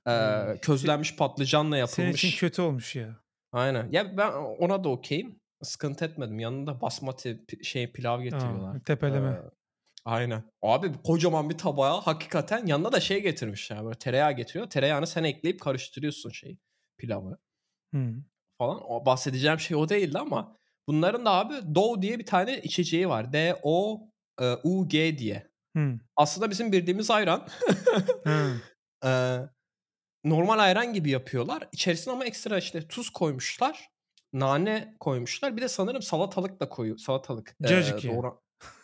Ay, 0.05 0.55
se 0.55 0.59
közlenmiş 0.63 1.17
patlıcanla 1.17 1.87
senin 1.87 2.13
için 2.13 2.29
yapılmış 2.29 2.41
kötü 2.41 2.63
olmuş 2.63 2.97
ya. 2.97 3.17
Aynen. 3.53 3.89
Ya 3.93 4.17
ben 4.17 4.33
ona 4.33 4.85
da 4.85 4.89
okay'im. 4.89 5.41
Sıkıntı 5.63 6.05
etmedim. 6.05 6.39
Yanında 6.39 6.81
basmati 6.81 7.45
şey 7.63 7.93
pilav 7.93 8.23
getiriyorlar. 8.23 8.81
Tepeleme. 8.81 9.29
Eee, 9.31 9.51
aynen. 10.05 10.43
Abi 10.63 10.93
kocaman 11.05 11.51
bir 11.51 11.59
tabağa 11.59 12.01
hakikaten 12.07 12.67
yanına 12.67 12.93
da 12.93 13.01
şey 13.01 13.23
getirmişler. 13.23 13.85
Böyle 13.85 13.99
tereyağı 13.99 14.33
getiriyor. 14.33 14.71
Tereyağını 14.71 15.07
sen 15.07 15.25
ekleyip 15.25 15.61
karıştırıyorsun 15.61 16.31
şeyi, 16.31 16.59
pilavı 16.99 17.39
Hımm. 17.95 18.25
falan. 18.59 18.81
O 18.91 19.07
bahsedeceğim 19.07 19.61
şey 19.61 19.77
o 19.77 19.89
değildi 19.89 20.19
ama 20.19 20.57
bunların 20.91 21.27
da 21.27 21.31
abi 21.33 21.55
Dove 21.75 22.03
diye 22.03 22.19
bir 22.19 22.27
tane 22.27 22.61
içeceği 22.63 23.09
var. 23.09 23.33
D-O-U-G 23.33 25.19
diye. 25.19 25.51
Hımm. 25.77 26.01
Aslında 26.17 26.51
bizim 26.51 26.73
bildiğimiz 26.73 27.11
ayran. 27.13 27.49
He. 28.25 28.61
Eee, 29.05 29.51
normal 30.25 30.59
ayran 30.59 30.93
gibi 30.95 31.11
yapıyorlar. 31.11 31.69
İçerisine 31.73 32.15
ama 32.15 32.25
ekstra 32.25 32.59
işte 32.59 32.89
tuz 32.89 33.11
koymuşlar. 33.11 33.91
Nane 34.33 34.97
koymuşlar. 35.01 35.57
Bir 35.57 35.63
de 35.63 35.69
sanırım 35.69 36.03
salatalık 36.03 36.61
da 36.61 36.69
koyu 36.69 36.99
salatalık, 36.99 37.57
eee, 37.65 37.69
Cacık 37.69 38.05
ya. 38.05 38.13
doğra 38.15 38.33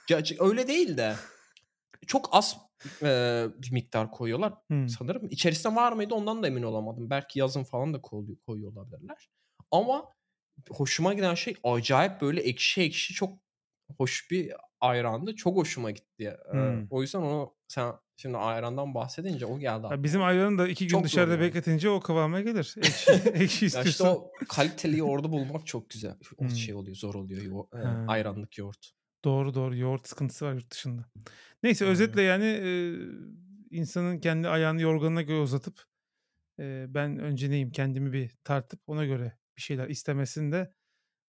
Cacık 0.09 0.43
öyle 0.43 0.69
değil 0.69 0.97
de 0.97 1.27
çok 2.07 2.28
az, 2.33 2.57
eee, 3.03 3.49
bir 3.59 3.73
miktar 3.73 4.11
koyuyorlar 4.12 4.55
Hımm. 4.70 4.99
sanırım. 4.99 5.28
İçerisinde 5.31 5.74
var 5.77 5.93
mıydı 5.93 6.15
ondan 6.15 6.43
da 6.43 6.47
emin 6.47 6.62
olamadım. 6.62 7.11
Belki 7.11 7.39
yazın 7.39 7.65
falan 7.65 7.95
da 7.95 8.01
koyuyor 8.03 8.39
koyuyor 8.47 8.73
olabilirler. 8.73 9.28
Ama 9.70 10.05
hoşuma 10.70 11.15
giden 11.15 11.35
şey 11.35 11.55
acayip 11.65 12.20
böyle 12.20 12.41
ekşi 12.41 12.83
ekşi 12.83 13.15
çok 13.15 13.39
hoş 13.99 14.31
bir 14.31 14.53
ayrandı. 14.81 15.35
Çok 15.37 15.57
hoşuma 15.57 15.91
gitti. 15.91 16.37
Hımm. 16.51 16.87
o 16.91 17.03
yüzden 17.03 17.19
onu 17.20 17.55
sen 17.69 17.93
şimdi 18.16 18.37
ayrandan 18.37 18.95
bahsedince 18.95 19.47
o 19.47 19.59
geldi 19.59 19.87
Ya 19.91 20.03
bizim 20.03 20.23
ayranı 20.23 20.59
da 20.59 20.69
2 20.69 20.85
gün 20.85 20.89
Çok 20.89 21.05
dışarıda 21.05 21.33
yani. 21.33 21.41
bekletince 21.43 21.89
o 21.91 22.01
kıvama 22.01 22.41
gelir. 22.41 22.74
Ekşi 22.78 23.12
ekşi 23.35 23.65
Ya 23.65 23.66
işte 23.66 23.66
istiyorsan. 23.66 24.07
o 24.16 24.31
kaliteliyi 24.49 25.03
orada 25.03 25.33
bulmak 25.33 25.66
çok 25.66 25.91
güzel. 25.91 26.15
O 26.37 26.43
Hımm. 26.43 26.51
şey 26.51 26.74
oluyor, 26.74 26.97
zor 26.97 27.15
oluyor 27.15 27.43
yo 27.43 27.66
He. 27.73 27.78
ayranlık 28.07 28.59
yoğurt. 28.59 28.91
Doğru, 29.24 29.55
doğru. 29.55 29.77
Yoğurt 29.77 30.09
sıkıntısı 30.09 30.45
var 30.47 30.53
yurt 30.55 30.70
dışında. 30.70 31.05
Neyse 31.62 31.85
Aynen. 31.85 31.95
özetle 31.95 32.23
yani, 32.23 32.45
insanın 33.70 34.19
kendi 34.20 34.49
ayağını 34.49 34.81
yorganına 34.83 35.23
göre 35.23 35.39
uzatıp, 35.39 35.85
ben 36.89 37.19
önce 37.19 37.51
neyim 37.51 37.70
kendimi 37.70 38.12
bir 38.12 38.31
tartıp 38.45 38.81
ona 38.87 39.05
göre 39.05 39.39
bir 39.57 39.62
şeyler 39.62 39.89
istemesinde, 39.89 40.74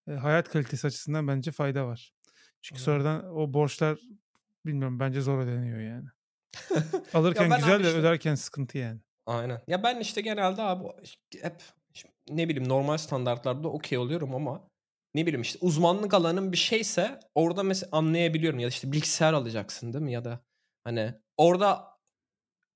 eee, 0.07 0.15
hayat 0.15 0.49
kalitesi 0.49 0.87
açısından 0.87 1.27
bence 1.27 1.51
fayda 1.51 1.87
var. 1.87 2.13
Çünkü 2.61 2.79
Aynen. 2.81 2.85
sonradan 2.85 3.35
o 3.35 3.53
borçlar 3.53 3.99
bilmiyorum 4.65 4.99
bence 4.99 5.21
zor 5.21 5.39
ödeniyor 5.39 5.79
yani. 5.79 6.05
Ya 6.93 7.01
Alırken 7.13 7.51
ben 7.51 7.57
güzel 7.57 7.79
de 7.83 7.87
işte 7.87 7.99
öderken 7.99 8.35
sıkıntı 8.35 8.77
yani. 8.77 8.99
Aynen. 9.25 9.61
Ya 9.67 9.83
ben 9.83 9.99
işte 9.99 10.21
genelde 10.21 10.61
abi 10.61 10.83
hep 11.41 11.61
ne 12.29 12.49
bileyim 12.49 12.69
normal 12.69 12.97
standartlarda 12.97 13.67
okay 13.67 13.97
oluyorum 13.97 14.35
ama 14.35 14.69
ne 15.15 15.25
bileyim 15.25 15.41
işte 15.41 15.59
uzmanlık 15.61 16.13
alanın 16.13 16.51
bir 16.51 16.57
şeyse 16.57 17.19
orada 17.35 17.63
mesela 17.63 17.89
anlayabiliyorum 17.91 18.59
ya 18.59 18.65
da 18.65 18.69
işte 18.69 18.91
bilgisayar 18.91 19.33
alacaksın 19.33 19.93
değil 19.93 20.03
mi 20.03 20.11
ya 20.13 20.25
da 20.25 20.39
hani 20.83 21.13
orada 21.37 21.96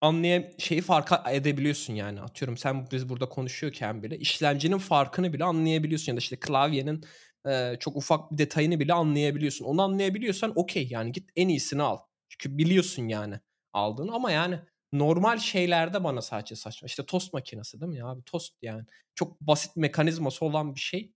anlayam 0.02 0.44
şeyi 0.58 0.82
fark 0.82 1.12
edebiliyorsun 1.32 1.94
yani. 1.94 2.22
Atıyorum 2.22 2.58
sen 2.58 2.88
biz 2.92 3.10
burada 3.10 3.30
konuşuyorken 3.30 4.04
bile 4.04 4.18
işlemcinin 4.18 4.78
farkını 4.78 5.34
bile 5.34 5.44
anlayabiliyorsun 5.44 6.12
ya 6.12 6.16
da 6.16 6.20
işte 6.20 6.36
klavyenin, 6.40 7.04
eee, 7.46 7.78
çok 7.80 7.96
ufak 7.96 8.32
bir 8.32 8.38
detayını 8.38 8.80
bile 8.80 8.94
anlayabiliyorsun. 8.94 9.66
Onu 9.66 9.82
anlayabiliyorsan 9.82 10.54
okay 10.56 10.88
yani 10.90 11.12
git 11.12 11.30
en 11.36 11.48
iyisini 11.48 11.82
al. 11.84 11.98
Çünkü 12.30 12.58
biliyorsun 12.58 13.08
yani 13.08 13.40
aldığını 13.74 14.14
ama 14.16 14.32
yani 14.32 14.60
normal 14.94 15.38
şeylerde 15.38 16.04
bana 16.04 16.22
sadece 16.22 16.56
saçma. 16.56 16.86
İşte 16.86 17.06
tost 17.06 17.34
makinesi 17.34 17.82
değil 17.82 17.90
mi 17.92 17.98
ya 17.98 18.08
abi? 18.08 18.24
Tost 18.24 18.54
yani. 18.62 18.84
Çok 19.16 19.42
basit 19.42 19.76
mekanizması 19.76 20.46
olan 20.46 20.76
bir 20.76 20.80
şey. 20.80 21.14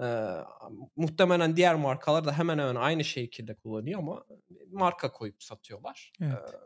Eee, 0.00 0.44
muhtemelen 0.96 1.56
diğer 1.56 1.74
markalar 1.74 2.24
da 2.24 2.38
hemen 2.38 2.58
hemen 2.58 2.74
aynı 2.74 3.04
şekilde 3.04 3.54
kullanıyor 3.54 3.98
ama 4.00 4.24
marka 4.70 5.12
koyup 5.12 5.42
satıyorlar. 5.42 6.12
Evet. 6.20 6.32
Eee, 6.52 6.58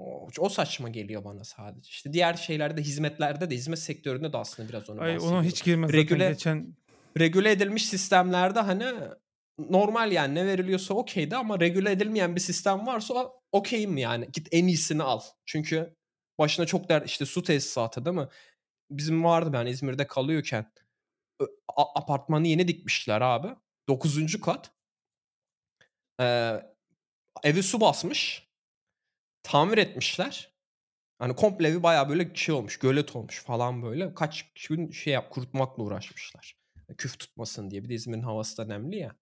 o 0.00 0.28
o 0.38 0.48
saçma 0.48 0.88
geliyor 0.88 1.24
bana 1.24 1.44
sadece. 1.44 1.88
İşte 1.88 2.12
diğer 2.12 2.34
şeylerde, 2.34 2.82
hizmetlerde 2.82 3.50
de 3.50 3.54
hizmet 3.54 3.78
sektöründe 3.78 4.32
de 4.32 4.36
aslında 4.36 4.68
biraz 4.68 4.90
onu 4.90 5.00
Ay 5.00 5.18
ona 5.18 5.42
hiç 5.44 5.64
girme 5.64 5.86
zaten 5.86 6.00
Regüle 6.00 6.28
geçen 6.28 6.76
regüle 7.18 7.50
edilmiş 7.50 7.86
sistemlerde 7.86 8.60
hani 8.60 8.84
normal 9.58 10.12
yani 10.12 10.34
ne 10.34 10.46
veriliyorsa 10.46 10.94
okay'di 10.94 11.36
ama 11.36 11.60
regüle 11.60 11.90
edilmeyen 11.90 12.36
bir 12.36 12.40
sistem 12.40 12.86
varsa 12.86 13.32
okay'im 13.52 13.96
yani. 13.96 14.28
Git 14.32 14.48
en 14.52 14.66
iyisini 14.66 15.02
al. 15.02 15.20
Çünkü 15.46 15.96
başına 16.38 16.66
çok 16.66 16.88
dert 16.88 17.06
işte 17.06 17.26
su 17.26 17.42
tesisatı 17.42 18.04
değil 18.04 18.16
mi? 18.16 18.28
Bizim 18.90 19.24
vardı 19.24 19.52
ben 19.52 19.66
İzmir'de 19.66 20.06
kalıyorken 20.06 20.72
apartmanı 21.76 22.46
yeni 22.46 22.68
dikmişler 22.68 23.20
abi. 23.20 23.48
9. 23.88 24.40
kat. 24.40 24.70
Eee, 26.20 26.74
evi 27.42 27.62
su 27.62 27.80
basmış. 27.80 28.49
Tamir 29.42 29.78
etmişler. 29.78 30.54
Hani 31.18 31.36
komple 31.36 31.68
evi 31.68 31.82
bayağı 31.82 32.08
böyle 32.08 32.34
şey 32.34 32.54
olmuş, 32.54 32.78
gölet 32.78 33.16
olmuş 33.16 33.42
falan 33.42 33.82
böyle. 33.82 34.14
Kaç 34.14 34.52
gün 34.68 34.90
şey 34.90 35.12
yap 35.12 35.30
kurutmakla 35.30 35.82
uğraşmışlar. 35.82 36.56
Küf 36.98 37.18
tutmasın 37.18 37.70
diye. 37.70 37.84
Bir 37.84 37.88
de 37.88 37.94
İzmir'in 37.94 38.22
havası 38.22 38.58
da 38.58 38.64
nemli 38.64 38.96
ya. 38.96 39.16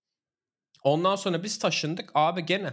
Ondan 0.83 1.17
sonra 1.17 1.43
biz 1.43 1.59
taşındık. 1.59 2.11
Abi 2.15 2.47
gene 2.47 2.73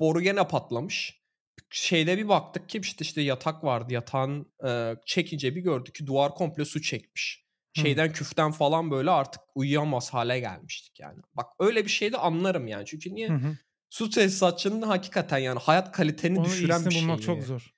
boru 0.00 0.20
gene 0.20 0.48
patlamış. 0.48 1.22
Şeyde 1.70 2.18
bir 2.18 2.28
baktık 2.28 2.68
ki 2.68 2.78
işte 2.78 3.04
işte 3.04 3.20
yatak 3.20 3.64
vardı. 3.64 3.92
Yatağın, 3.94 4.52
eee, 4.64 4.96
çekince 5.06 5.56
bir 5.56 5.60
gördük 5.60 5.94
ki 5.94 6.06
duvar 6.06 6.34
komple 6.34 6.64
su 6.64 6.82
çekmiş. 6.82 7.48
Şeyden 7.72 8.12
küften 8.12 8.52
falan 8.52 8.90
böyle 8.90 9.10
artık 9.10 9.42
uyuyamaz 9.54 10.14
hâle 10.14 10.40
gelmiştik 10.40 11.00
yani. 11.00 11.20
Bak 11.34 11.46
öyle 11.58 11.84
bir 11.84 11.90
şeyde 11.90 12.18
anlarım 12.18 12.66
yani. 12.66 12.86
Çünkü 12.86 13.14
niye? 13.14 13.28
Hı 13.28 13.34
hı. 13.34 13.56
Su 13.90 14.10
tesisatçının 14.10 14.82
hakikaten 14.82 15.38
yani 15.38 15.58
hayat 15.58 15.92
kaliteni 15.92 16.44
Onun 16.44 16.44
düşüren 16.44 16.84
bir 16.88 16.94
şey 16.94 16.94
bulmak 16.94 17.20
çok 17.20 17.42
ya. 17.42 17.44
zor. 17.44 17.74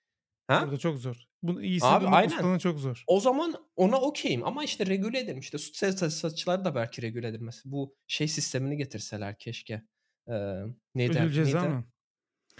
Ha? 0.48 0.66
Orada 0.66 0.78
çok 0.78 0.98
zor. 0.98 1.24
Bunu 1.42 1.62
iyisini 1.62 1.98
Abi, 1.98 2.06
bulmak 2.06 2.20
aynen. 2.26 2.46
çok 2.60 2.78
zor. 2.80 3.08
O 3.08 3.20
zaman 3.20 3.54
ona 3.76 4.00
okay'im 4.00 4.44
ama 4.46 4.64
işte 4.64 4.86
regüle 4.86 5.20
edelim. 5.20 5.40
İşte 5.40 5.58
süt 5.58 5.78
tesisatçıları 5.80 6.64
da 6.64 6.74
belki 6.74 7.02
regüle 7.02 7.28
edilmesi. 7.28 7.62
Bu 7.72 7.96
şey 8.06 8.28
sistemini 8.28 8.76
getirseler 8.76 9.38
keşke. 9.38 9.82
Eee, 10.28 10.64
neydi? 10.94 11.18
Ödül 11.18 11.32
ceza 11.32 11.66
neydi? 11.66 11.68
mı? 11.68 11.84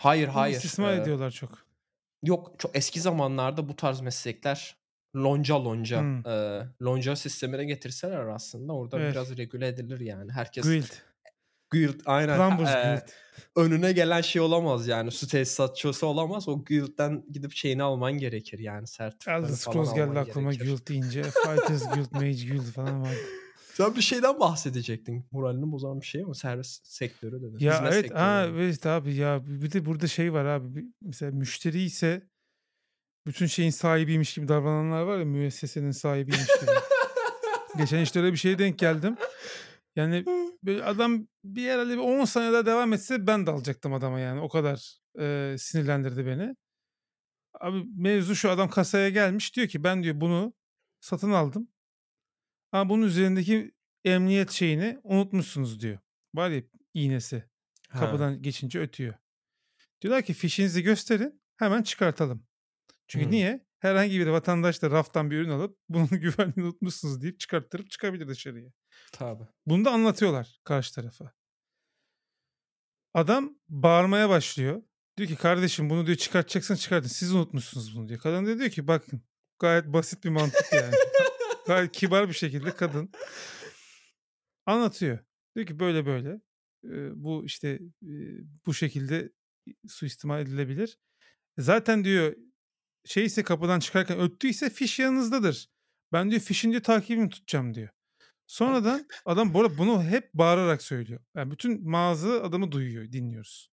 Hayır, 0.01 0.29
Onu 0.29 0.29
hayır. 0.29 0.49
istismar 0.49 0.95
Eee, 0.95 0.95
ediyorlar 0.95 1.31
çok. 1.31 1.67
yok, 2.23 2.55
çok 2.59 2.77
eski 2.77 3.01
zamanlarda 3.01 3.69
bu 3.69 3.77
tarz 3.77 4.01
meslekler 4.01 4.77
lonca 5.17 5.65
lonca, 5.65 6.07
Hımm. 6.07 6.25
eee, 6.27 6.67
lonca 6.83 7.17
sistemine 7.17 7.65
getirseler 7.65 8.27
aslında 8.27 8.73
orada 8.75 9.07
Evet. 9.07 9.09
biraz 9.09 9.37
regüle 9.37 9.69
edilir 9.69 10.01
yani. 10.01 10.33
Herkes 10.33 10.77
Guild. 10.77 11.03
Guild 11.71 12.01
aynen. 12.07 12.37
Plumbers 12.37 12.75
Eee, 12.75 12.85
Guild. 12.95 13.13
önüne 13.67 13.93
gelen 13.93 14.21
şey 14.21 14.43
olamaz 14.43 14.87
yani. 14.89 15.11
Su 15.11 15.29
tesisatçısı 15.29 16.07
olamaz. 16.07 16.49
O 16.49 16.65
guild'den 16.65 17.25
gidip 17.33 17.53
şeyini 17.53 17.83
alman 17.83 18.13
gerekir 18.13 18.59
yani. 18.59 18.87
Sertifikanı 18.87 19.47
Elder 19.47 19.55
Scrolls 19.55 19.95
geldi 19.95 20.19
aklıma 20.19 20.53
gerekir. 20.53 20.71
Guild 20.71 20.89
deyince. 20.89 21.23
Fighters 21.23 21.95
Guild, 21.95 22.13
Mage 22.13 22.47
Guild 22.49 22.73
falan 22.73 23.03
vardı. 23.03 23.17
Sen 23.75 23.97
bir 23.97 24.01
şeyden 24.01 24.41
bahsedecektin. 24.41 25.27
Moralini 25.33 25.73
bozan 25.73 26.01
bir 26.01 26.07
şey 26.07 26.25
mi? 26.25 26.37
Servis 26.37 26.81
sektörü 26.85 27.43
dedin. 27.43 27.57
Ya 27.61 27.75
Hizmet 27.75 27.93
evet, 27.93 28.15
ha, 28.15 28.45
dedin. 28.45 28.55
evet 28.59 28.87
abi 28.87 29.15
ya 29.15 29.41
bir 29.47 29.73
de 29.73 29.85
burada 29.85 30.07
şey 30.07 30.33
var 30.33 30.45
abi. 30.45 30.85
Mesela 31.03 31.33
müşteri 31.33 31.83
ise 31.83 32.23
bütün 33.27 33.47
şeyin 33.47 33.71
sahibiymiş 33.71 34.35
gibi 34.35 34.49
davrananlar 34.49 35.03
var 35.03 35.19
ya 35.19 35.25
müessesenin 35.25 35.91
sahibiymiş 35.91 36.47
gibi. 36.61 36.71
Geçen 37.79 37.99
işte 38.01 38.21
öyle 38.21 38.33
bir 38.33 38.37
şeye 38.39 38.59
denk 38.59 38.79
geldim. 38.79 39.17
Yani 40.01 40.25
böyle 40.63 40.85
adam 40.85 41.29
bir 41.45 41.71
herhalde 41.71 41.93
bir 41.93 41.99
10 41.99 42.25
sene 42.25 42.53
daha 42.53 42.67
devam 42.67 42.93
etse 42.93 43.27
ben 43.27 43.47
de 43.47 43.51
alacaktım 43.51 43.95
adama 43.95 44.21
yani. 44.21 44.41
O 44.41 44.49
kadar 44.49 44.99
e, 45.21 45.57
sinirlendirdi 45.59 46.27
beni. 46.27 46.57
Abi 47.61 47.85
mevzu 47.97 48.37
şu 48.37 48.51
adam 48.51 48.71
kasaya 48.71 49.09
gelmiş 49.09 49.57
diyor 49.57 49.69
ki 49.69 49.85
ben 49.85 50.03
diyor 50.03 50.21
bunu 50.21 50.55
satın 51.01 51.31
aldım. 51.31 51.69
Ama 52.73 52.91
bunun 52.91 53.07
üzerindeki 53.07 53.73
emniyet 54.05 54.51
şeyini 54.51 55.01
unutmuşsunuz 55.03 55.81
diyor. 55.81 55.99
Var 56.35 56.51
ya 56.51 56.63
iğnesi. 56.95 57.45
Ha. 57.89 58.01
Kapıdan 58.01 58.43
geçince 58.43 58.81
ötüyor. 58.81 59.15
Diyorlar 60.01 60.23
ki 60.23 60.35
fişinizi 60.35 60.83
gösterin 60.83 61.43
hemen 61.57 61.83
çıkartalım. 61.83 62.47
Çünkü 63.09 63.27
Hı. 63.27 63.31
niye? 63.31 63.67
Herhangi 63.79 64.21
bir 64.21 64.27
vatandaş 64.27 64.83
da 64.83 64.91
raftan 64.91 65.31
bir 65.31 65.37
ürün 65.37 65.51
alıp 65.51 65.79
bunun 65.89 66.09
güvenliğini 66.11 66.65
unutmuşsunuz 66.65 67.23
deyip 67.23 67.41
çıkarttırıp 67.41 67.91
çıkabilir 67.91 68.29
dışarıya. 68.29 68.71
Tabii. 69.13 69.47
Bunu 69.67 69.85
da 69.85 69.91
anlatıyorlar 69.91 70.61
karşı 70.65 70.95
tarafa. 70.95 71.33
Adam 73.15 73.59
bağırmaya 73.69 74.29
başlıyor. 74.29 74.83
Diyor 75.17 75.29
ki 75.29 75.37
kardeşim 75.37 75.91
bunu 75.91 76.07
diyor 76.07 76.17
çıkartacaksın 76.17 76.75
çıkartın. 76.75 77.09
Siz 77.09 77.35
unutmuşsunuz 77.35 77.97
bunu 77.97 78.09
diyor. 78.09 78.21
Kadın 78.21 78.47
da 78.47 78.59
diyor 78.59 78.71
ki 78.71 78.87
bakın 78.87 79.23
gayet 79.59 79.87
basit 79.87 80.25
bir 80.25 80.31
mantık 80.31 80.73
yani. 80.73 80.95
gayet 81.67 81.93
kibar 81.93 82.29
bir 82.29 82.35
şekilde 82.35 82.75
kadın 82.75 83.11
anlatıyor. 84.67 85.19
Diyor 85.57 85.67
ki 85.67 85.81
böyle 85.81 86.07
böyle 86.07 86.41
bu 87.15 87.45
işte 87.45 87.81
bu 88.67 88.75
şekilde 88.75 89.33
suistimal 89.89 90.41
edilebilir. 90.41 90.99
Zaten 91.59 92.05
diyor 92.05 92.37
şeyse 93.05 93.43
kapıdan 93.43 93.81
çıkarken 93.81 94.21
öttüyse 94.21 94.71
fiş 94.71 94.99
yanınızdadır. 94.99 95.69
Ben 96.13 96.31
diyor 96.31 96.43
fişin 96.43 96.71
diyor 96.71 96.83
takibini 96.83 97.31
tutacağım 97.31 97.75
diyor. 97.75 97.89
Sonradan 98.51 99.07
adam 99.25 99.55
bu 99.55 99.61
arada 99.61 99.79
bunu 99.79 100.03
hep 100.03 100.35
bağırarak 100.35 100.83
söylüyor. 100.83 101.21
Yani 101.37 101.51
bütün 101.51 101.91
mağaza 101.91 102.43
adamı 102.43 102.73
duyuyor, 102.73 103.13
dinliyoruz. 103.13 103.71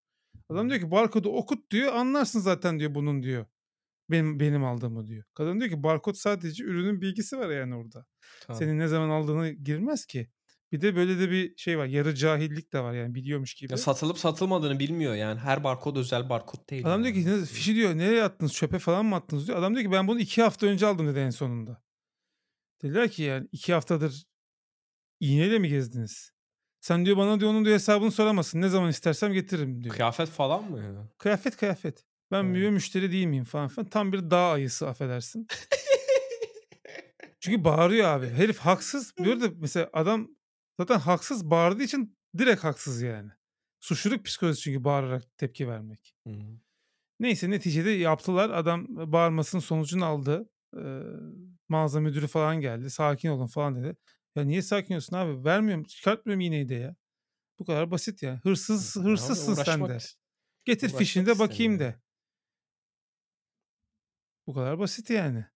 Adam 0.48 0.68
diyor 0.70 0.80
ki 0.80 0.90
barkodu 0.90 1.28
okut 1.28 1.70
diyor, 1.70 1.92
anlarsın 1.92 2.40
zaten 2.40 2.78
diyor 2.80 2.94
bunun 2.94 3.22
diyor. 3.22 3.46
Benim 4.10 4.40
benim 4.40 4.64
aldığımı 4.64 5.06
diyor. 5.06 5.24
Kadın 5.34 5.60
diyor 5.60 5.70
ki 5.70 5.82
barkod 5.82 6.14
sadece 6.14 6.64
ürünün 6.64 7.00
bilgisi 7.00 7.38
var 7.38 7.48
yani 7.48 7.74
orada. 7.74 8.06
Tabii. 8.46 8.56
Senin 8.56 8.78
ne 8.78 8.88
zaman 8.88 9.10
aldığını 9.10 9.50
girmez 9.50 10.06
ki. 10.06 10.30
Bir 10.72 10.80
de 10.80 10.96
böyle 10.96 11.18
de 11.18 11.30
bir 11.30 11.56
şey 11.56 11.78
var. 11.78 11.86
Yarı 11.86 12.14
cahillik 12.14 12.72
de 12.72 12.80
var 12.80 12.92
yani 12.94 13.14
biliyormuş 13.14 13.54
gibi. 13.54 13.72
Ya 13.72 13.76
satılıp 13.76 14.18
satılmadığını 14.18 14.78
bilmiyor 14.78 15.14
yani. 15.14 15.40
Her 15.40 15.64
barkod 15.64 15.96
özel 15.96 16.28
barkod 16.28 16.70
değil. 16.70 16.86
Adam 16.86 17.04
diyor 17.04 17.14
yani 17.14 17.24
ki 17.24 17.30
"Ne- 17.30 17.34
aslında. 17.34 17.46
fişi 17.46 17.74
diyor 17.74 17.98
nereye 17.98 18.22
attınız 18.22 18.52
çöpe 18.54 18.78
falan 18.78 19.06
mı 19.06 19.16
attınız 19.16 19.46
diyor. 19.46 19.58
Adam 19.58 19.74
diyor 19.74 19.86
ki 19.86 19.92
ben 19.92 20.08
bunu 20.08 20.20
iki 20.20 20.42
hafta 20.42 20.66
önce 20.66 20.86
aldım 20.86 21.06
dedi 21.08 21.18
en 21.18 21.30
sonunda. 21.30 21.82
Dediler 22.82 23.10
ki 23.10 23.22
yani 23.22 23.48
iki 23.52 23.72
haftadır 23.72 24.27
iğneyle 25.20 25.58
mi 25.58 25.68
gezdiniz? 25.68 26.32
Sen 26.80 27.06
diyor 27.06 27.16
bana 27.16 27.40
diyor 27.40 27.50
onun 27.50 27.64
diyor 27.64 27.74
hesabını 27.74 28.10
soramazsın. 28.12 28.60
Ne 28.60 28.68
zaman 28.68 28.90
istersem 28.90 29.32
getiririm 29.32 29.84
diyor. 29.84 29.94
Kıyafet 29.94 30.28
falan 30.28 30.70
mı 30.70 30.78
ya? 30.78 31.08
Kıyafet 31.18 31.56
kıyafet. 31.56 32.04
Ben 32.30 32.44
Ha. 32.44 32.54
bir 32.54 32.70
müşteri 32.70 33.12
değil 33.12 33.26
miyim 33.26 33.44
falan 33.44 33.68
filan. 33.68 33.88
Tam 33.88 34.12
bir 34.12 34.30
dağ 34.30 34.50
ayısı 34.50 34.88
affedersin. 34.88 35.46
Çünkü 37.40 37.64
bağırıyor 37.64 38.08
abi. 38.08 38.28
Herif 38.28 38.58
haksız. 38.58 39.12
Arada 39.20 39.50
mesela 39.56 39.90
adam 39.92 40.28
zaten 40.80 40.98
haksız 40.98 41.50
bağırdığı 41.50 41.82
için 41.82 42.18
direkt 42.38 42.64
haksız 42.64 43.02
yani. 43.02 43.30
Suçluluk 43.80 44.24
psikolojisi 44.24 44.62
çünkü 44.62 44.84
bağırarak 44.84 45.38
tepki 45.38 45.68
vermek. 45.68 46.14
Hı. 46.26 46.32
Neyse 47.20 47.50
neticede 47.50 47.90
yaptılar. 47.90 48.50
Adam 48.50 48.86
bağırmasının 48.88 49.60
sonucunu 49.60 50.04
aldı. 50.04 50.50
Ee, 50.76 51.02
mağaza 51.68 52.00
müdürü 52.00 52.26
falan 52.26 52.60
geldi. 52.60 52.90
Sakin 52.90 53.28
olun 53.28 53.46
falan 53.46 53.74
dedi. 53.76 53.96
Ya 54.38 54.44
niye 54.44 54.62
sakin 54.62 54.94
olsun 54.94 55.16
abi? 55.16 55.44
Vermiyorum. 55.44 55.84
Çıkartmıyorum 55.84 56.40
iğneyi 56.40 56.68
de 56.68 56.74
ya. 56.74 56.96
Bu 57.58 57.64
kadar 57.64 57.90
basit 57.90 58.22
ya. 58.22 58.40
Hırsız 58.42 58.96
Abi 58.96 59.08
hırsızsın 59.08 59.54
sen 59.54 59.62
uğraşmak, 59.62 59.90
de. 59.90 59.98
Getir 60.64 60.88
fişini 60.88 61.26
de 61.26 61.38
bakayım 61.38 61.78
de. 61.78 62.00
Bu 64.46 64.54
kadar 64.54 64.78
basit 64.78 65.10
yani. 65.10 65.46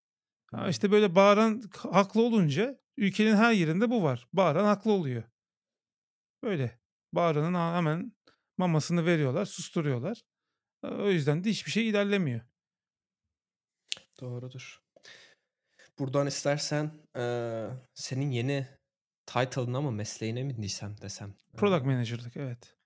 Ha 0.50 0.68
işte 0.68 0.90
böyle 0.90 1.14
bağıran 1.14 1.62
haklı 1.76 2.22
olunca 2.22 2.80
ülkenin 2.96 3.36
her 3.36 3.52
yerinde 3.52 3.90
bu 3.90 4.02
var. 4.02 4.28
Bağıran 4.32 4.64
haklı 4.64 4.92
oluyor. 4.92 5.22
Böyle. 6.42 6.80
Bağıranın 7.12 7.74
hemen 7.74 8.12
mamasını 8.58 9.06
veriyorlar, 9.06 9.44
susturuyorlar. 9.44 10.22
O 10.82 11.10
yüzden 11.10 11.44
de 11.44 11.50
hiçbir 11.50 11.70
şey 11.70 11.88
ilerlemiyor. 11.88 12.40
Doğrudur. 14.20 14.81
Buradan 15.98 16.26
istersen 16.26 16.90
eee, 17.16 17.66
senin 17.94 18.30
yeni 18.30 18.66
title'ına 19.26 19.80
mı 19.80 19.92
mesleğine 19.92 20.42
mi 20.42 20.62
desem 20.62 20.96
desem. 21.02 21.34
Product 21.56 21.86
manager'lık 21.86 22.36
evet. 22.36 22.76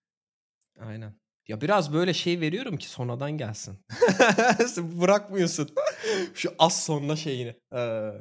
aynen. 0.81 1.15
Ya 1.49 1.61
biraz 1.61 1.93
böyle 1.93 2.15
şey 2.15 2.41
veriyorum 2.41 2.77
ki 2.77 2.89
sonradan 2.89 3.39
gelsin. 3.39 3.78
Bırakmıyorsun. 5.01 5.69
Şu 6.35 6.55
az 6.59 6.85
sonra 6.85 7.16
şeyini. 7.16 7.55
eee, 7.73 8.12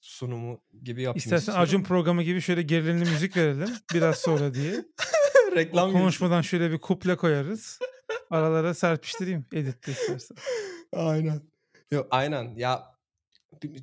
sunumu 0.00 0.60
gibi 0.82 1.02
yapayım 1.02 1.16
İstersen 1.16 1.38
istiyorum. 1.38 1.62
Acun 1.62 1.82
programı 1.82 2.22
gibi 2.22 2.40
şöyle 2.40 2.62
gerilimli 2.62 3.10
müzik 3.10 3.36
verelim 3.36 3.68
biraz 3.94 4.18
sonra 4.18 4.54
diye. 4.54 4.84
O 5.52 5.58
Reklam 5.58 5.90
gibi. 5.90 5.98
konuşmadan 5.98 6.40
şöyle 6.42 6.70
bir 6.70 6.78
kuple 6.78 7.16
koyarız. 7.16 7.78
Aralara 8.30 8.74
serpiştireyim 8.74 9.46
editte 9.52 9.92
istersen. 9.92 10.36
Aynen. 10.92 11.42
Yok 11.90 12.06
aynen. 12.10 12.54
Ya 12.56 12.95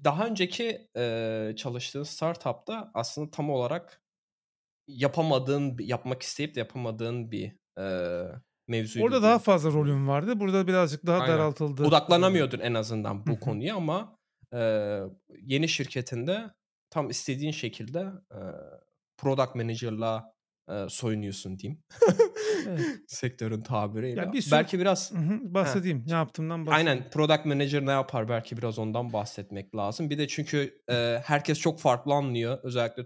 daha 0.05 0.27
önceki 0.27 0.87
eee 0.95 1.53
çalıştığın 1.57 2.03
startupta 2.03 2.91
aslında 2.93 3.31
tam 3.31 3.49
olarak 3.49 4.01
yapamadığın, 4.87 5.77
yapmak 5.81 6.21
isteyip 6.23 6.55
de 6.55 6.59
yapamadığın 6.59 7.31
bir 7.31 7.57
eee 7.79 8.27
mevzuydu 8.67 9.13
Orada 9.13 9.21
daha 9.23 9.39
fazla 9.39 9.71
rolüm 9.71 10.07
vardı. 10.07 10.39
Burada 10.39 10.67
birazcık 10.67 11.05
daha 11.05 11.25
Aynen. 11.25 11.27
daraltıldı. 11.27 11.83
Odaklanamıyordun 11.83 12.59
en 12.59 12.73
azından 12.73 13.27
bu 13.27 13.39
konuya 13.39 13.75
ama 13.75 14.17
eee, 14.53 15.03
yeni 15.41 15.69
şirketinde 15.69 16.51
tam 16.89 17.09
istediğin 17.09 17.51
şekilde 17.51 17.99
eee, 18.31 18.39
product 19.17 19.55
manager'la 19.55 20.33
eee, 20.69 20.85
soyunuyorsun 20.89 21.59
diyeyim. 21.59 21.83
Evet. 22.67 22.79
Sektörün 23.07 23.61
tabiriyle. 23.61 24.21
Ya 24.21 24.33
bir 24.33 24.41
sürü 24.41 24.51
Belki 24.51 24.79
biraz 24.79 25.11
Hı 25.11 25.17
hı, 25.17 25.39
bahsedeyim. 25.53 26.03
Ne 26.07 26.13
yaptığımdan 26.13 26.65
bahsedeyim. 26.65 26.99
Aynen 26.99 27.09
product 27.11 27.45
manager 27.45 27.85
ne 27.85 27.91
yapar 27.91 28.29
belki 28.29 28.57
biraz 28.57 28.79
ondan 28.79 29.13
bahsetmek 29.13 29.75
lazım. 29.75 30.09
Bir 30.09 30.17
de 30.17 30.27
çünkü 30.27 30.81
e, 30.89 31.19
herkes 31.25 31.59
çok 31.59 31.79
farklı 31.79 32.13
anlıyor. 32.13 32.59
Özellikle 32.63 33.05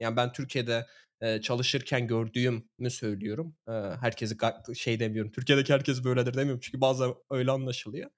yani 0.00 0.16
ben 0.16 0.32
Türkiye'de 0.32 0.86
e, 1.20 1.40
çalışırken 1.40 2.06
gördüğümü 2.06 2.90
söylüyorum. 2.90 3.56
E, 3.68 3.72
herkesi 3.72 4.36
şey 4.74 5.00
demiyorum. 5.00 5.32
Türkiye'deki 5.32 5.72
herkes 5.72 6.04
böyledir 6.04 6.34
demiyorum. 6.34 6.60
Çünkü 6.60 6.80
bazen 6.80 7.14
öyle 7.30 7.50
anlaşılıyor. 7.50 8.10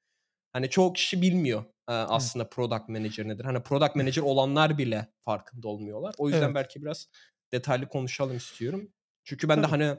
Hani 0.53 0.71
çoğu 0.71 0.93
kişi 0.93 1.23
bilmiyor 1.23 1.65
e, 1.89 1.93
aslında 1.93 2.49
product 2.49 2.89
manager 2.89 3.29
nedir. 3.29 3.45
Hani 3.45 3.63
product 3.63 3.97
manager 3.97 4.23
olanlar 4.23 4.79
bile 4.79 5.09
farkında 5.25 5.69
olmuyorlar. 5.69 6.15
O 6.19 6.29
yüzden 6.29 6.47
Evet. 6.49 6.55
belki 6.55 6.83
biraz 6.83 7.09
detaylı 7.57 7.89
konuşalım 7.89 8.37
istiyorum. 8.37 8.93
Çünkü 9.24 9.49
ben 9.49 9.59
de 9.59 9.62
Tabii. 9.62 9.70
hani 9.70 9.99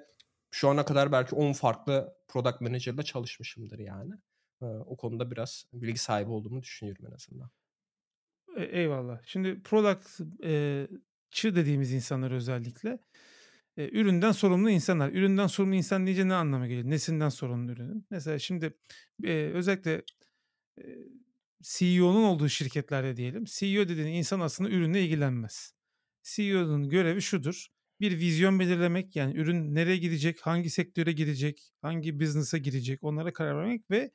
şu 0.51 0.69
ana 0.69 0.85
kadar 0.85 1.11
belki 1.11 1.35
10 1.35 1.53
farklı 1.53 2.15
product 2.27 2.61
manager'la 2.61 3.03
çalışmışımdır 3.03 3.79
yani. 3.79 4.13
O 4.61 4.97
konuda 4.97 5.31
biraz 5.31 5.65
bilgi 5.73 5.97
sahibi 5.97 6.29
olduğumu 6.29 6.63
düşünüyorum 6.63 7.05
en 7.09 7.15
azından. 7.15 7.49
E, 8.57 8.63
eyvallah. 8.63 9.21
Şimdi 9.25 9.63
product 9.63 10.19
e, 10.43 10.87
çı 11.31 11.55
dediğimiz 11.55 11.93
insanlar 11.93 12.31
özellikle 12.31 12.99
e, 13.77 13.89
üründen 13.89 14.31
sorumlu 14.31 14.69
insanlar. 14.69 15.09
Üründen 15.09 15.47
sorumlu 15.47 15.75
insan 15.75 16.05
deyince 16.05 16.27
ne 16.27 16.33
anlama 16.33 16.67
geliyor? 16.67 16.89
Nesinden 16.89 17.29
sorumlu 17.29 17.71
ürünün? 17.71 18.05
Mesela 18.09 18.39
şimdi 18.39 18.73
e, 19.23 19.33
özellikle 19.33 20.03
e, 20.77 20.83
CEO'nun 21.61 22.23
olduğu 22.23 22.49
şirketlerde 22.49 23.17
diyelim. 23.17 23.45
CEO 23.45 23.87
dediğin 23.87 24.07
insan 24.07 24.39
aslında 24.39 24.69
ürünle 24.69 25.03
ilgilenmez. 25.03 25.76
CEO'nun 26.35 26.89
görevi 26.89 27.21
şudur. 27.21 27.67
Bir 27.99 28.19
vizyon 28.19 28.59
belirlemek 28.59 29.15
yani 29.15 29.37
ürün 29.37 29.75
nereye 29.75 29.97
gidecek, 29.97 30.41
hangi 30.41 30.69
sektöre 30.69 31.11
gidecek, 31.11 31.73
hangi 31.81 32.19
business'a 32.19 32.57
girecek 32.57 33.03
onlara 33.03 33.33
karar 33.33 33.57
vermek 33.57 33.91
ve 33.91 34.11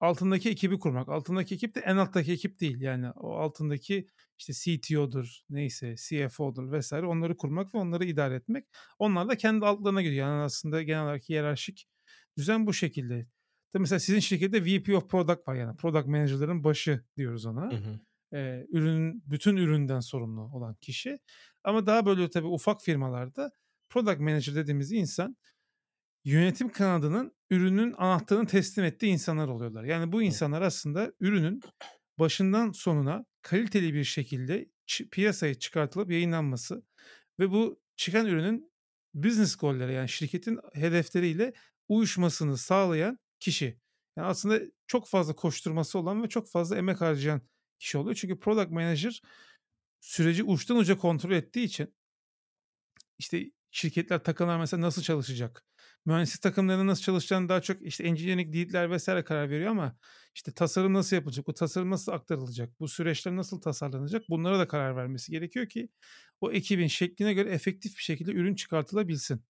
altındaki 0.00 0.50
ekibi 0.50 0.78
kurmak. 0.78 1.08
Altındaki 1.08 1.54
ekip 1.54 1.74
de 1.74 1.80
en 1.80 1.96
alttaki 1.96 2.32
ekip 2.32 2.60
değil. 2.60 2.80
Yani 2.80 3.10
o 3.10 3.32
altındaki 3.32 4.06
işte 4.38 4.52
CTO'dur, 4.52 5.40
neyse 5.50 5.94
CFO'dur 5.96 6.72
vesaire 6.72 7.06
onları 7.06 7.36
kurmak 7.36 7.74
ve 7.74 7.78
onları 7.78 8.04
idare 8.04 8.34
etmek. 8.34 8.64
Onlar 8.98 9.28
da 9.28 9.36
kendi 9.36 9.66
altlarına 9.66 10.02
gidiyor. 10.02 10.26
Yani 10.26 10.42
aslında 10.42 10.82
genel 10.82 11.02
olarak 11.02 11.28
hiyerarşik 11.28 11.88
düzen 12.36 12.66
bu 12.66 12.72
şekilde. 12.72 13.26
Tabii 13.72 13.80
mesela 13.80 13.98
sizin 13.98 14.20
şirkette 14.20 14.64
VP 14.64 14.94
of 14.96 15.10
Product 15.10 15.48
var 15.48 15.54
yani 15.54 15.76
product 15.76 16.06
manager'ların 16.06 16.64
başı 16.64 17.04
diyoruz 17.16 17.46
ona. 17.46 17.72
Hı 17.72 17.76
hı. 17.76 18.00
Ee, 18.34 18.66
ürün 18.68 19.22
bütün 19.30 19.56
üründen 19.56 20.00
sorumlu 20.00 20.40
olan 20.42 20.74
kişi. 20.74 21.18
Ama 21.64 21.86
daha 21.86 22.06
böyle 22.06 22.30
tabii 22.30 22.46
ufak 22.46 22.82
firmalarda 22.82 23.50
product 23.90 24.20
manager 24.20 24.54
dediğimiz 24.54 24.92
insan 24.92 25.36
yönetim 26.24 26.68
kanadının 26.68 27.32
ürünün 27.50 27.94
anahtarını 27.98 28.46
teslim 28.46 28.84
ettiği 28.84 29.12
insanlar 29.12 29.48
oluyorlar. 29.48 29.84
Yani 29.84 30.12
bu 30.12 30.22
insanlar 30.22 30.62
aslında 30.62 31.12
ürünün 31.20 31.60
başından 32.18 32.72
sonuna 32.72 33.24
kaliteli 33.42 33.94
bir 33.94 34.04
şekilde 34.04 34.68
piyasaya 35.12 35.54
çıkartılıp 35.54 36.10
yayınlanması 36.10 36.82
ve 37.38 37.50
bu 37.50 37.80
çıkan 37.96 38.26
ürünün 38.26 38.72
business 39.14 39.56
golleri 39.56 39.92
yani 39.92 40.08
şirketin 40.08 40.58
hedefleriyle 40.72 41.52
uyuşmasını 41.88 42.56
sağlayan 42.56 43.18
kişi. 43.40 43.80
Yani 44.16 44.26
aslında 44.28 44.60
çok 44.86 45.08
fazla 45.08 45.34
koşturması 45.34 45.98
olan 45.98 46.22
ve 46.22 46.28
çok 46.28 46.50
fazla 46.50 46.76
emek 46.76 47.00
harcayan 47.00 47.40
kişi 47.82 47.98
oluyor. 47.98 48.16
Çünkü 48.16 48.38
product 48.38 48.70
manager 48.70 49.22
süreci 50.00 50.44
uçtan 50.44 50.76
uca 50.76 50.96
kontrol 50.98 51.30
ettiği 51.30 51.64
için 51.64 51.94
işte 53.18 53.50
şirketler 53.70 54.24
takımlar 54.24 54.58
mesela 54.58 54.80
nasıl 54.80 55.02
çalışacak? 55.02 55.64
Mühendislik 56.06 56.42
takımlarının 56.42 56.86
nasıl 56.86 57.02
çalışacağını 57.02 57.48
daha 57.48 57.62
çok 57.62 57.82
işte 57.82 58.04
engineering 58.04 58.56
lead'ler 58.56 58.90
vesaire 58.90 59.24
karar 59.24 59.50
veriyor 59.50 59.70
ama 59.70 59.96
işte 60.34 60.52
tasarım 60.52 60.94
nasıl 60.94 61.16
yapılacak? 61.16 61.46
Bu 61.46 61.54
tasarım 61.54 61.90
nasıl 61.90 62.12
aktarılacak? 62.12 62.80
Bu 62.80 62.88
süreçler 62.88 63.36
nasıl 63.36 63.60
tasarlanacak? 63.60 64.24
Bunlara 64.28 64.58
da 64.58 64.68
karar 64.68 64.96
vermesi 64.96 65.32
gerekiyor 65.32 65.68
ki 65.68 65.88
o 66.40 66.52
ekibin 66.52 66.86
şekline 66.86 67.34
göre 67.34 67.50
efektif 67.50 67.96
bir 67.96 68.02
şekilde 68.02 68.32
ürün 68.32 68.54
çıkartılabilsin. 68.54 69.42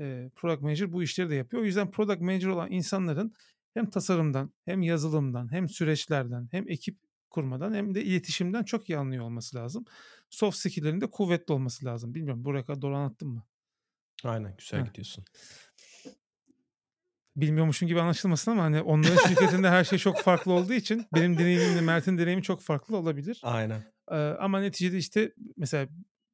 E, 0.00 0.30
product 0.36 0.62
manager 0.62 0.92
bu 0.92 1.02
işleri 1.02 1.30
de 1.30 1.34
yapıyor. 1.34 1.62
O 1.62 1.66
yüzden 1.66 1.90
product 1.90 2.20
manager 2.20 2.48
olan 2.48 2.72
insanların 2.72 3.34
hem 3.74 3.90
tasarımdan 3.90 4.52
hem 4.64 4.82
yazılımdan 4.82 5.52
hem 5.52 5.68
süreçlerden 5.68 6.48
hem 6.50 6.68
ekip 6.68 7.05
kurmadan 7.36 7.74
hem 7.74 7.94
de 7.94 8.04
iletişimden 8.04 8.64
çok 8.64 8.88
iyi 8.90 8.98
anlıyor 8.98 9.24
olması 9.24 9.56
lazım. 9.56 9.84
Soft 10.30 10.58
skill'lerin 10.58 11.00
de 11.00 11.10
kuvvetli 11.10 11.52
olması 11.54 11.84
lazım. 11.84 12.14
Bilmiyorum 12.14 12.44
buraya 12.44 12.64
kadar 12.64 12.82
doğru 12.82 12.96
anlattım 12.96 13.28
mı? 13.28 13.42
Aynen 14.24 14.54
güzel 14.58 14.80
Heh. 14.80 14.86
gidiyorsun. 14.86 15.24
Bilmiyormuşum 17.36 17.88
gibi 17.88 18.00
anlaşılmasın 18.00 18.50
ama 18.50 18.62
hani 18.62 18.82
onların 18.82 19.28
şirketinde 19.28 19.68
her 19.68 19.84
şey 19.84 19.98
çok 19.98 20.20
farklı 20.20 20.52
olduğu 20.52 20.72
için 20.72 21.06
benim 21.14 21.38
deneyimimle 21.38 21.80
Mert'in 21.80 22.18
deneyimi 22.18 22.42
çok 22.42 22.60
farklı 22.62 22.96
olabilir. 22.96 23.40
Aynen. 23.42 23.92
Ee, 24.10 24.14
ama 24.14 24.60
neticede 24.60 24.98
işte 24.98 25.32
mesela 25.56 25.88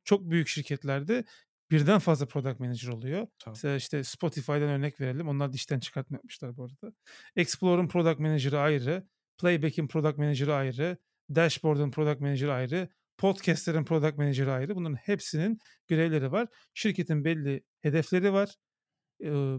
çok 0.04 0.30
büyük 0.30 0.48
şirketlerde 0.48 1.24
birden 1.70 1.98
fazla 1.98 2.26
product 2.26 2.60
manager 2.60 2.88
oluyor. 2.88 3.26
Tamam. 3.38 3.54
Mesela 3.56 3.76
işte 3.76 4.04
Spotify'dan 4.04 4.62
örnek 4.62 5.00
verelim. 5.00 5.28
Onlar 5.28 5.52
dişten 5.52 5.80
çıkartma 5.80 6.16
yapmışlar 6.16 6.56
bu 6.56 6.64
arada. 6.64 6.94
Explorer'ın 7.36 7.88
product 7.88 8.20
manager'ı 8.20 8.58
ayrı. 8.60 9.06
Playback'in 9.42 9.88
product 9.88 10.18
manager'ı 10.18 10.54
ayrı. 10.54 10.98
Dashboard'un 11.34 11.90
product 11.90 12.20
manager'ı 12.20 12.52
ayrı. 12.52 12.88
Podcast'lerin 13.18 13.84
product 13.84 14.18
manager'ı 14.18 14.52
ayrı. 14.52 14.74
Bunların 14.76 14.94
hepsinin 14.94 15.58
görevleri 15.88 16.32
var. 16.32 16.48
Şirketin 16.74 17.24
belli 17.24 17.64
hedefleri 17.80 18.32
var. 18.32 18.56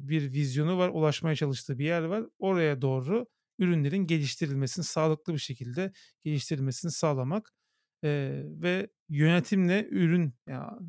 Bir 0.01 0.31
vizyonu 0.31 0.77
var. 0.77 0.89
Ulaşmaya 0.89 1.35
çalıştığı 1.35 1.79
bir 1.79 1.85
yer 1.85 2.01
var. 2.01 2.25
Oraya 2.39 2.81
doğru 2.81 3.25
ürünlerin 3.59 4.03
geliştirilmesini 4.03 4.85
sağlıklı 4.85 5.33
bir 5.33 5.39
şekilde 5.39 5.91
geliştirilmesini 6.23 6.91
sağlamak 6.91 7.53
ve 8.03 8.87
yönetimle 9.09 9.87
ürün 9.91 10.33
yani 10.47 10.81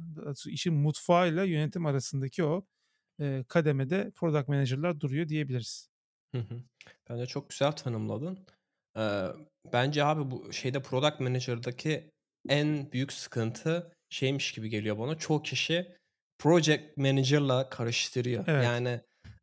işin 0.47 0.75
mutfağıyla 0.75 1.45
yönetim 1.45 1.87
arasındaki 1.87 2.45
o 2.45 2.66
kademede 3.49 4.12
product 4.15 4.49
manager'lar 4.49 5.01
duruyor 5.01 5.29
diyebiliriz. 5.29 5.89
Hı 6.35 6.39
hı. 6.39 6.62
Bence 7.11 7.27
çok 7.27 7.51
güzel 7.51 7.73
tanımladın. 7.73 8.39
Ee, 8.99 9.27
bence 9.73 10.05
abi 10.05 10.31
bu 10.31 10.53
şeyde 10.53 10.83
product 10.83 11.21
manager'daki 11.21 12.11
en 12.49 12.93
büyük 12.93 13.12
sıkıntı 13.12 13.93
şeymiş 14.11 14.53
gibi 14.53 14.69
geliyor 14.69 14.99
bana. 14.99 15.19
Çoğu 15.19 15.43
kişi 15.43 15.97
project 16.39 16.97
manager'la 16.97 17.71
karıştırıyor. 17.71 18.45
Evet. 18.47 18.65
Yani 18.65 19.01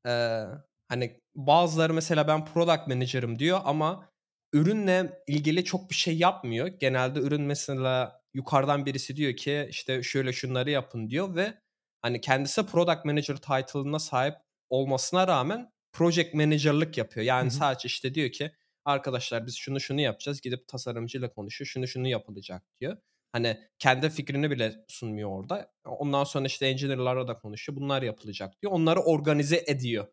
e, 0.07 0.45
hani 0.90 1.19
bazıları 1.36 1.94
mesela 1.94 2.28
ben 2.28 2.45
product 2.45 2.88
manager'ım 2.88 3.40
diyor 3.40 3.61
ama 3.64 4.10
ürünle 4.53 5.23
ilgili 5.28 5.65
çok 5.65 5.90
bir 5.90 5.95
şey 5.95 6.18
yapmıyor. 6.18 6.68
Genelde 6.68 7.19
ürün 7.19 7.41
mesela 7.41 8.22
yukarıdan 8.34 8.86
birisi 8.86 9.15
diyor 9.15 9.36
ki 9.36 9.68
işte 9.69 10.03
şöyle 10.03 10.34
şunları 10.34 10.69
yapın 10.69 11.10
diyor 11.10 11.36
ve 11.36 11.53
hani 12.02 12.22
kendisi 12.22 12.65
product 12.65 13.06
manager 13.06 13.36
title'ına 13.36 13.99
sahip 13.99 14.36
olmasına 14.69 15.28
rağmen 15.28 15.72
project 15.94 16.34
manager'lık 16.34 16.98
yapıyor. 16.98 17.26
Yani 17.26 17.49
Hı-hı. 17.49 17.57
sadece 17.57 17.88
işte 17.88 18.15
diyor 18.15 18.32
ki 18.32 18.52
arkadaşlar 18.86 19.45
biz 19.45 19.56
şunu 19.56 19.80
şunu 19.80 20.02
yapacağız. 20.02 20.41
Gidip 20.41 20.68
tasarımcıyla 20.68 21.34
konuşuyor. 21.34 21.68
Şunu 21.68 21.88
şunu 21.88 22.08
yapılacak 22.08 22.64
diyor. 22.82 22.98
Hani 23.32 23.58
kendi 23.80 24.10
fikrini 24.10 24.52
bile 24.52 24.86
sunmuyor 24.88 25.30
orada. 25.30 25.72
Ondan 25.86 26.24
sonra 26.24 26.45
işte 26.45 26.66
engineer'larla 26.66 27.28
da 27.28 27.40
konuşuyor. 27.40 27.76
Bunlar 27.76 28.02
yapılacak 28.02 28.62
diyor. 28.62 28.74
Onları 28.74 28.99
organize 28.99 29.64
ediyor 29.68 30.08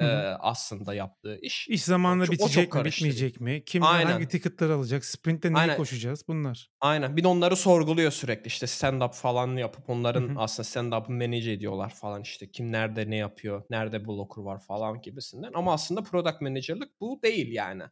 e, 0.00 0.04
aslında 0.40 0.94
yaptığı 0.94 1.38
iş. 1.42 1.68
İş 1.68 1.84
zamanında 1.84 2.26
çok, 2.26 2.32
bitecek 2.32 2.74
mi 2.74 2.84
bitmeyecek 2.84 3.40
mi? 3.40 3.64
Kim 3.64 3.82
hangi 3.82 4.28
ticket'ları 4.28 4.74
alacak? 4.74 5.04
Sprint'te 5.04 5.52
neyi 5.52 5.76
koşacağız? 5.76 6.28
Bunlar. 6.28 6.70
Aynen. 6.80 7.16
Bir 7.16 7.24
de 7.24 7.28
onları 7.28 7.56
sorguluyor 7.56 8.10
sürekli. 8.10 8.46
İşte 8.46 8.66
stand-up 8.66 9.12
falan 9.12 9.56
yapıp 9.56 9.90
onların 9.90 10.28
Hı-hı. 10.28 10.38
aslında 10.38 10.68
stand-up'ı 10.68 11.12
manage 11.12 11.52
ediyorlar 11.52 11.90
falan 11.90 12.22
işte. 12.22 12.50
Kim 12.50 12.72
nerede 12.72 13.10
ne 13.10 13.16
yapıyor? 13.16 13.64
Nerede 13.70 14.06
blocker 14.06 14.42
var 14.42 14.60
falan 14.60 15.00
gibisinden. 15.00 15.50
Ama 15.54 15.72
aslında 15.72 16.02
product 16.02 16.40
manager'lık 16.40 17.00
bu 17.00 17.20
değil 17.22 17.52
yani. 17.52 17.82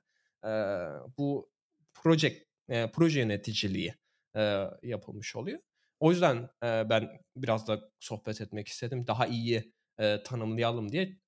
Bu 1.19 1.51
project, 1.95 2.47
e, 2.69 2.91
proje 2.91 3.21
yöneticiliği 3.21 3.95
e, 4.37 4.65
yapılmış 4.83 5.37
oluyor. 5.37 5.61
O 6.01 6.11
yüzden 6.11 6.49
e, 6.65 6.91
ben 6.91 7.21
biraz 7.37 7.69
da 7.69 7.91
sohbet 8.01 8.41
etmek 8.41 8.69
istedim. 8.69 9.07
Daha 9.07 9.27
iyi 9.27 9.73
e, 9.99 10.23
tanımlayalım 10.23 10.93
diye 10.93 11.19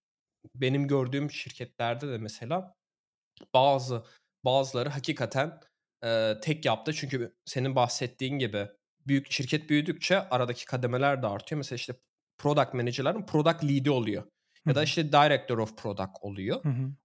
benim 0.55 0.89
gördüğüm 0.89 1.31
şirketlerde 1.31 2.09
de 2.09 2.19
mesela 2.19 2.75
bazı 3.55 4.05
bazıları 4.45 4.89
hakikaten 4.89 5.61
e, 6.05 6.35
tek 6.43 6.65
yaptı. 6.65 6.93
Çünkü 6.93 7.37
senin 7.45 7.77
bahsettiğin 7.77 8.39
gibi 8.39 8.69
büyük 9.07 9.33
şirket 9.33 9.71
büyüdükçe 9.71 10.29
aradaki 10.29 10.65
kademeler 10.65 11.23
de 11.23 11.27
artıyor. 11.27 11.57
Mesela 11.57 11.77
işte 11.77 11.95
product 12.39 12.75
manager'ların 12.75 13.27
product 13.27 13.65
lead'i 13.65 13.91
oluyor. 13.91 14.25
Ya 14.67 14.75
da 14.75 14.83
işte 14.83 15.13
director 15.13 15.59
of 15.59 15.77
product 15.77 16.11
oluyor. 16.21 16.63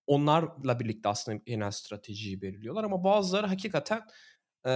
Onlarla 0.08 0.80
birlikte 0.80 1.10
aslında 1.10 1.42
genel 1.46 1.72
stratejiyi 1.72 2.42
belirliyorlar 2.42 2.84
ama 2.84 3.04
bazıları 3.04 3.48
hakikaten 3.48 4.02
e, 4.66 4.72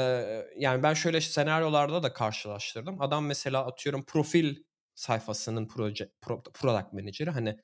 yani 0.58 0.84
ben 0.84 0.94
şöyle 0.94 1.22
senaryolarda 1.22 2.04
da 2.04 2.14
karşılaştırdım. 2.14 3.02
Adam 3.02 3.26
mesela 3.26 3.66
atıyorum 3.66 4.06
profil 4.06 4.56
sayfasının 4.96 5.68
proje 5.68 6.12
pro, 6.22 6.44
product 6.44 6.94
manager'ı 6.94 7.32
hani 7.32 7.58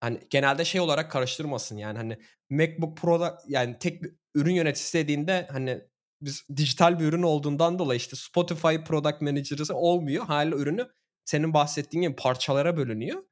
hani 0.00 0.20
genelde 0.30 0.64
şey 0.64 0.80
olarak 0.80 1.10
karıştırmasın 1.10 1.76
yani 1.76 1.98
hani 1.98 2.18
MacBook 2.50 2.96
Pro'da 2.96 3.38
yani 3.48 3.78
tek 3.78 4.02
bir 4.02 4.12
ürün 4.34 4.54
yöneticisi 4.54 4.98
dediğinde 4.98 5.48
hani 5.52 5.80
biz 6.22 6.44
dijital 6.56 6.98
bir 6.98 7.04
ürün 7.04 7.22
olduğundan 7.22 7.78
dolayı 7.78 7.96
işte 7.98 8.16
Spotify 8.16 8.76
Product 8.86 9.20
Manager'ı 9.20 9.74
olmuyor. 9.74 10.24
Hala 10.26 10.56
ürünü 10.56 10.88
senin 11.24 11.54
bahsettiğin 11.54 12.02
gibi 12.02 12.16
parçalara 12.16 12.76
bölünüyor. 12.76 13.22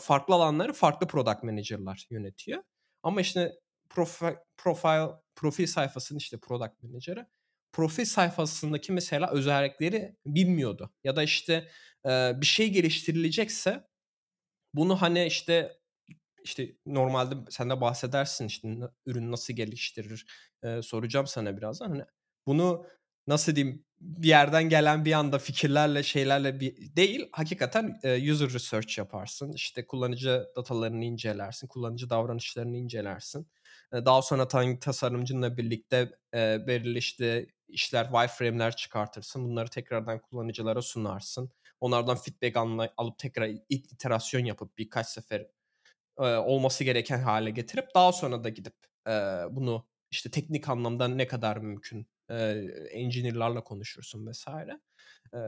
Farklı 0.00 0.34
alanları 0.34 0.72
farklı 0.72 1.06
Product 1.06 1.42
Manager'lar 1.42 2.06
yönetiyor. 2.10 2.62
Ama 3.02 3.20
işte 3.20 3.52
profil, 3.90 4.36
profile, 4.56 5.10
profil 5.34 5.66
sayfasının 5.66 6.18
işte 6.18 6.38
Product 6.38 6.82
Manager'ı 6.82 7.26
profil 7.72 8.04
sayfasındaki 8.04 8.92
mesela 8.92 9.30
özellikleri 9.30 10.16
bilmiyordu. 10.26 10.94
Ya 11.04 11.16
da 11.16 11.22
işte 11.22 11.68
bir 12.40 12.46
şey 12.46 12.70
geliştirilecekse 12.70 13.88
bunu 14.74 15.02
hani 15.02 15.26
işte 15.26 15.78
işte 16.44 16.76
normalde 16.86 17.34
sen 17.50 17.70
de 17.70 17.80
bahsedersin 17.80 18.46
işte 18.46 18.68
ürün 19.06 19.32
nasıl 19.32 19.54
geliştirir 19.54 20.26
soracağım 20.82 21.26
sana 21.26 21.56
birazdan. 21.56 21.90
Hani 21.90 22.04
bunu 22.46 22.86
nasıl 23.26 23.56
diyeyim 23.56 23.84
bir 24.00 24.28
yerden 24.28 24.68
gelen 24.68 25.04
bir 25.04 25.12
anda 25.12 25.38
fikirlerle 25.38 26.02
şeylerle 26.02 26.60
bir 26.60 26.96
değil 26.96 27.28
hakikaten 27.32 28.00
e, 28.02 28.32
user 28.32 28.52
research 28.52 28.98
yaparsın. 28.98 29.52
İşte 29.52 29.86
kullanıcı 29.86 30.46
datalarını 30.56 31.04
incelersin, 31.04 31.66
kullanıcı 31.66 32.10
davranışlarını 32.10 32.76
incelersin. 32.76 33.48
E, 33.92 34.04
daha 34.04 34.22
sonra 34.22 34.48
tasarımcınla 34.80 35.56
birlikte 35.56 36.10
e, 36.34 36.66
belirli 36.66 36.98
işte 36.98 37.46
işler, 37.68 38.04
wireframe'ler 38.04 38.76
çıkartırsın. 38.76 39.44
Bunları 39.44 39.68
tekrardan 39.68 40.18
kullanıcılara 40.18 40.82
sunarsın. 40.82 41.50
Onlardan 41.80 42.16
feedback 42.16 42.56
alıp 42.96 43.18
tekrar 43.18 43.50
iterasyon 43.68 44.44
yapıp 44.44 44.78
birkaç 44.78 45.06
sefer 45.06 45.46
e, 46.18 46.24
olması 46.24 46.84
gereken 46.84 47.20
hale 47.20 47.50
getirip 47.50 47.86
daha 47.94 48.12
sonra 48.12 48.44
da 48.44 48.48
gidip 48.48 48.74
bunu 49.50 49.86
işte 50.10 50.30
teknik 50.30 50.68
anlamda 50.68 51.08
ne 51.08 51.26
kadar 51.26 51.56
mümkün 51.56 52.06
e, 52.30 52.34
engineer'larla 52.90 53.64
konuşursun 53.64 54.26
vesaire. 54.26 54.80
E, 55.34 55.38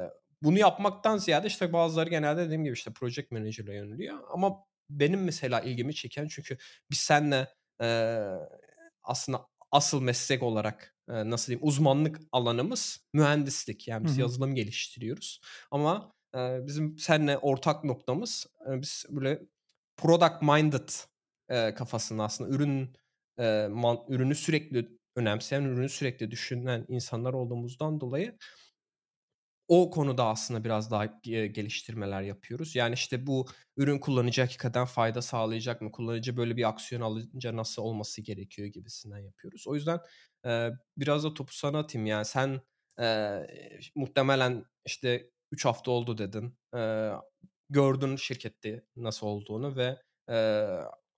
bunu 0.43 0.59
yapmaktan 0.59 1.19
ziyade 1.19 1.47
işte 1.47 1.73
bazıları 1.73 2.11
genelde 2.11 2.45
dediğim 2.45 2.65
gibi 2.65 2.75
işte 2.75 2.93
project 2.93 3.31
manager'la 3.31 3.73
yöneliyor. 3.73 4.19
Ama 4.31 4.65
benim 4.91 5.25
mesela 5.25 5.61
ilgimi 5.61 5.95
çeken 5.95 6.29
çünkü 6.29 6.59
biz 6.91 6.99
senle 6.99 7.49
e, 7.83 8.19
aslında 9.03 9.47
asıl 9.71 10.03
meslek 10.03 10.43
olarak 10.43 10.95
e, 11.09 11.31
nasıl 11.31 11.47
diyeyim 11.47 11.69
uzmanlık 11.69 12.21
alanımız 12.33 13.01
mühendislik. 13.13 13.89
Yani 13.89 14.05
biz 14.05 14.13
Hı-hı. 14.13 14.21
yazılım 14.21 14.55
geliştiriyoruz. 14.55 15.41
Ama 15.71 16.13
e, 16.35 16.67
bizim 16.67 16.99
seninle 16.99 17.39
ortak 17.39 17.85
noktamız 17.85 18.47
e, 18.71 18.81
biz 18.81 19.05
böyle 19.09 19.43
product 19.97 20.43
minded 20.43 20.89
e, 21.49 21.75
kafasında 21.75 22.25
aslında 22.25 22.51
ürün 22.51 22.97
e, 23.39 23.69
man, 23.71 23.99
ürünü 24.09 24.35
sürekli 24.35 24.99
önemseyen, 25.17 25.65
ürünü 25.65 25.89
sürekli 25.89 26.31
düşünen 26.31 26.85
insanlar 26.89 27.33
olduğumuzdan 27.35 28.01
dolayı 28.01 28.39
o 29.69 29.91
konuda 29.91 30.27
aslında 30.27 30.65
biraz 30.65 30.91
daha 30.91 31.07
geliştirmeler 31.27 32.23
yapıyoruz. 32.23 32.77
Yani 32.77 32.95
işte 32.95 33.27
bu 33.27 33.47
ürün 33.77 33.99
kullanıcı 33.99 34.43
hakikaten 34.43 34.85
fayda 34.85 35.23
sağlayacak 35.23 35.83
mı? 35.83 35.93
Kullanıcı 35.93 36.37
böyle 36.37 36.57
bir 36.57 36.69
aksiyon 36.69 37.03
alınca 37.03 37.57
nasıl 37.57 37.83
olması 37.83 38.23
gerekiyor 38.23 38.69
gibisinden 38.69 39.19
yapıyoruz. 39.19 39.67
O 39.67 39.75
yüzden 39.75 40.01
e, 40.47 40.71
biraz 40.97 41.25
da 41.25 41.35
topu 41.35 41.55
sana 41.55 41.79
atayım. 41.79 42.07
Yani 42.07 42.25
sen 42.25 42.61
e, 43.01 43.39
muhtemelen 43.95 44.65
işte 44.87 45.31
3 45.53 45.65
hafta 45.65 45.91
oldu 45.91 46.19
dedin. 46.19 46.59
E, 46.77 47.11
gördün 47.71 48.17
şirkette 48.17 48.85
nasıl 48.97 49.27
olduğunu 49.27 49.77
ve 49.77 49.99
e, 50.31 50.67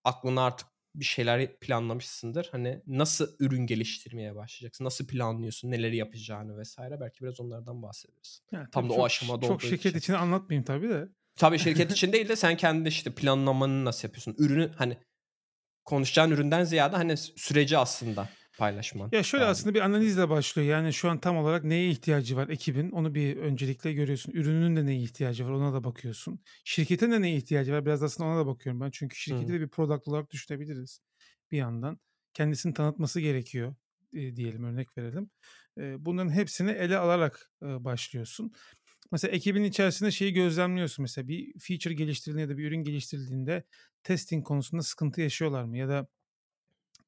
aklına 0.05 0.45
artık 0.45 0.69
bir 1.01 1.05
şeyler 1.05 1.59
planlamışsındır. 1.59 2.49
Hani 2.53 2.83
nasıl 2.87 3.37
ürün 3.39 3.67
geliştirmeye 3.67 4.35
başlayacaksın? 4.35 4.85
Nasıl 4.85 5.07
planlıyorsun? 5.07 5.71
Neleri 5.71 5.97
yapacağını 5.97 6.59
vesaire. 6.59 7.01
Belki 7.01 7.25
biraz 7.25 7.41
onlardan 7.41 7.83
bahsederiz. 7.83 8.43
Yani 8.53 8.69
Tam 8.73 8.85
da 8.85 8.89
çok, 8.89 8.99
o 8.99 9.05
aşamada 9.05 9.47
çok 9.47 9.63
şirket 9.63 9.81
için. 9.87 9.99
için 9.99 10.13
anlatmayayım 10.13 10.65
tabii 10.65 10.89
de. 10.89 11.09
Tabii 11.37 11.59
şirket 11.59 11.93
için 11.93 12.13
değil 12.13 12.29
de 12.29 12.37
sen 12.37 12.57
kendi 12.57 12.89
işte 12.89 13.15
planlamanı 13.15 13.85
nasıl 13.85 14.09
yapıyorsun? 14.09 14.35
Ürünü 14.39 14.73
hani 14.77 14.99
konuşacağın 15.85 16.31
üründen 16.31 16.65
ziyade 16.65 16.97
hani 16.97 17.17
süreci 17.17 17.79
aslında 17.79 18.29
paylaşman. 18.59 19.09
Ya 19.13 19.23
şöyle 19.23 19.45
lazım. 19.45 19.53
aslında 19.53 19.75
bir 19.75 19.81
analizle 19.81 20.29
başlıyor. 20.29 20.69
Yani 20.69 20.93
şu 20.93 21.11
an 21.11 21.19
tam 21.19 21.37
olarak 21.37 21.65
neye 21.65 21.91
ihtiyacı 21.91 22.37
var 22.37 22.49
ekibin? 22.49 22.91
Onu 22.91 23.15
bir 23.15 23.37
öncelikle 23.37 23.93
görüyorsun. 23.93 24.33
Ürünün 24.33 24.77
de 24.77 24.87
neye 24.87 25.03
ihtiyacı 25.03 25.47
var 25.47 25.51
ona 25.51 25.73
da 25.73 25.85
bakıyorsun. 25.85 26.41
Şirketin 26.65 27.13
de 27.13 27.23
neye 27.23 27.37
ihtiyacı 27.37 27.73
var 27.73 27.87
biraz 27.87 28.03
aslında 28.03 28.29
ona 28.29 28.39
da 28.39 28.47
bakıyorum 28.47 28.81
ben. 28.81 28.91
Çünkü 28.91 29.17
şirketi 29.17 29.53
de 29.53 29.61
bir 29.61 29.69
product 29.69 30.09
olarak 30.09 30.31
düşünebiliriz 30.31 31.01
bir 31.51 31.59
yandan. 31.59 31.99
Kendisini 32.35 32.75
tanıtması 32.75 33.21
gerekiyor 33.21 33.75
e, 34.13 34.37
diyelim 34.37 34.65
örnek 34.65 34.99
verelim. 34.99 35.31
E, 35.79 36.05
bunların 36.05 36.31
hepsini 36.31 36.71
ele 36.71 36.97
alarak 36.97 37.53
e, 37.63 37.85
başlıyorsun. 37.85 38.53
Mesela 39.13 39.33
ekibin 39.33 39.65
içerisinde 39.65 40.11
şeyi 40.11 40.33
gözlemliyorsun. 40.33 41.03
Mesela 41.03 41.29
bir 41.29 41.53
feature 41.61 41.95
geliştirildiğinde 41.95 42.53
ya 42.53 42.57
da 42.57 42.59
bir 42.59 42.69
ürün 42.69 42.83
geliştirildiğinde 42.83 43.65
testing 44.03 44.47
konusunda 44.47 44.83
sıkıntı 44.83 45.21
yaşıyorlar 45.21 45.65
mı? 45.65 45.79
Ya 45.79 45.89
da 45.89 46.09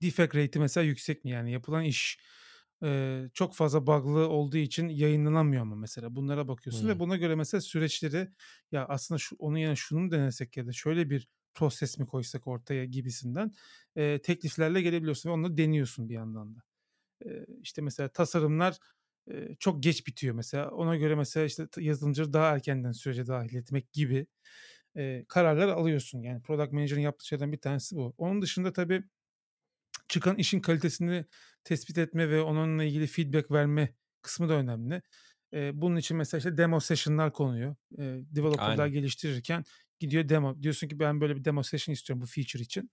defect 0.03 0.35
rate'i 0.35 0.61
mesela 0.61 0.85
yüksek 0.85 1.25
mi? 1.25 1.31
Yani 1.31 1.53
yapılan 1.53 1.85
iş 1.85 2.19
e, 2.83 3.23
çok 3.35 3.55
fazla 3.55 3.87
bug'lı 3.87 4.29
olduğu 4.29 4.57
için 4.57 4.89
yayınlanamıyor 4.89 5.65
mu 5.65 5.77
mesela? 5.77 6.15
Bunlara 6.15 6.49
bakıyorsun 6.49 6.83
hmm. 6.83 6.89
ve 6.89 6.99
buna 6.99 7.17
göre 7.17 7.35
mesela 7.35 7.61
süreçleri 7.61 8.29
ya 8.73 8.87
aslında 8.89 9.19
şu, 9.19 9.37
onun 9.39 9.57
yerine 9.57 9.77
şunu 9.77 10.01
mu 10.01 10.11
denesek 10.11 10.57
ya 10.57 10.67
da 10.67 10.73
şöyle 10.73 11.11
bir 11.11 11.29
proses 11.55 11.99
mi 11.99 12.07
koysak 12.07 12.47
ortaya 12.47 12.85
gibisinden 12.85 13.53
e, 13.97 14.19
tekliflerle 14.23 14.83
gelebiliyorsun 14.83 15.31
ve 15.31 15.35
onu 15.35 15.57
deniyorsun 15.57 16.09
bir 16.09 16.15
yandan 16.15 16.57
da. 16.57 16.61
E, 17.27 17.47
işte 17.63 17.83
mesela 17.83 18.09
tasarımlar 18.09 18.79
e, 19.31 19.57
çok 19.59 19.83
geç 19.83 20.07
bitiyor 20.07 20.35
mesela. 20.35 20.71
Ona 20.71 20.97
göre 20.97 21.15
mesela 21.15 21.47
işte 21.47 21.67
yazılımcıları 21.79 22.33
daha 22.33 22.55
erkenden 22.55 22.93
sürece 22.93 23.27
dahil 23.27 23.55
etmek 23.55 23.93
gibi 23.93 24.27
e, 24.97 25.25
kararlar 25.29 25.69
alıyorsun. 25.69 26.23
Yani 26.23 26.43
product 26.43 26.73
manager'ın 26.73 27.01
yaptığı 27.01 27.27
şeyden 27.27 27.53
bir 27.53 27.61
tanesi 27.61 27.97
bu. 27.97 28.15
Onun 28.19 28.43
dışında 28.43 28.73
tabii 28.73 29.03
çıkan 30.11 30.37
işin 30.37 30.61
kalitesini 30.61 31.25
tespit 31.65 31.99
etme 31.99 32.31
ve 32.31 32.43
onunla 32.43 32.85
ilgili 32.85 33.07
feedback 33.07 33.51
verme 33.51 33.95
kısmı 34.23 34.49
da 34.49 34.53
önemli. 34.55 35.03
E, 35.55 35.81
bunun 35.81 35.97
için 35.97 36.17
mesela 36.17 36.39
işte 36.39 36.57
demo 36.57 36.81
session'lar 36.81 37.33
konuyor. 37.33 37.77
E, 37.99 38.03
developer'lar 38.35 38.79
Aynen. 38.79 38.93
geliştirirken 38.93 39.65
gidiyor 39.99 40.29
demo. 40.29 40.63
Diyorsun 40.63 40.89
ki 40.89 40.99
ben 40.99 41.21
böyle 41.21 41.37
bir 41.37 41.45
demo 41.45 41.63
session 41.63 41.93
istiyorum 41.93 42.23
bu 42.23 42.27
feature 42.27 42.63
için. 42.63 42.91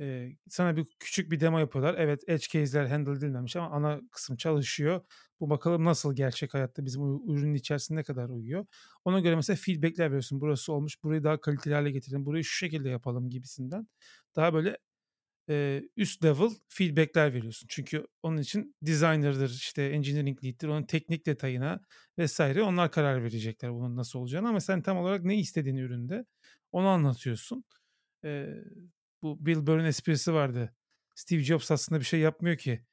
E, 0.00 0.28
sana 0.48 0.76
bir 0.76 0.86
küçük 0.98 1.30
bir 1.30 1.40
demo 1.40 1.58
yapıyorlar. 1.58 1.94
Evet 1.98 2.22
edge 2.28 2.46
case'ler 2.50 2.86
handle 2.86 3.12
edilmemiş 3.12 3.56
ama 3.56 3.70
ana 3.70 4.00
kısım 4.12 4.36
çalışıyor. 4.36 5.00
Bu 5.40 5.50
bakalım 5.50 5.84
nasıl 5.84 6.16
gerçek 6.16 6.54
hayatta 6.54 6.84
bizim 6.84 7.02
ürünün 7.02 7.54
içerisinde 7.54 7.98
ne 7.98 8.02
kadar 8.02 8.28
uyuyor. 8.28 8.66
Ona 9.04 9.20
göre 9.20 9.36
mesela 9.36 9.56
feedbackler 9.56 10.06
veriyorsun. 10.06 10.40
Burası 10.40 10.72
olmuş. 10.72 11.02
Burayı 11.02 11.24
daha 11.24 11.40
kaliteli 11.40 11.74
hale 11.74 11.90
getirelim. 11.90 12.26
Burayı 12.26 12.44
şu 12.44 12.56
şekilde 12.56 12.88
yapalım 12.88 13.30
gibisinden. 13.30 13.88
Daha 14.36 14.54
böyle 14.54 14.78
e, 15.48 15.82
üst 15.96 16.24
level 16.24 16.50
feedbackler 16.68 17.34
veriyorsun. 17.34 17.66
Çünkü 17.70 18.06
onun 18.22 18.38
için 18.38 18.76
designer'dır, 18.82 19.50
işte 19.50 19.82
engineering 19.82 20.44
lead'dir, 20.44 20.68
onun 20.68 20.82
teknik 20.82 21.26
detayına 21.26 21.80
vesaire 22.18 22.62
onlar 22.62 22.90
karar 22.90 23.22
verecekler 23.24 23.72
bunun 23.74 23.96
nasıl 23.96 24.18
olacağını 24.18 24.48
ama 24.48 24.60
sen 24.60 24.82
tam 24.82 24.96
olarak 24.98 25.24
ne 25.24 25.36
istediğin 25.38 25.76
üründe 25.76 26.24
onu 26.72 26.86
anlatıyorsun. 26.86 27.64
E, 28.24 28.46
bu 29.22 29.46
Bill 29.46 29.66
Burr'ın 29.66 29.84
esprisi 29.84 30.32
vardı. 30.32 30.74
Steve 31.14 31.44
Jobs 31.44 31.70
aslında 31.70 32.00
bir 32.00 32.04
şey 32.04 32.20
yapmıyor 32.20 32.56
ki. 32.56 32.84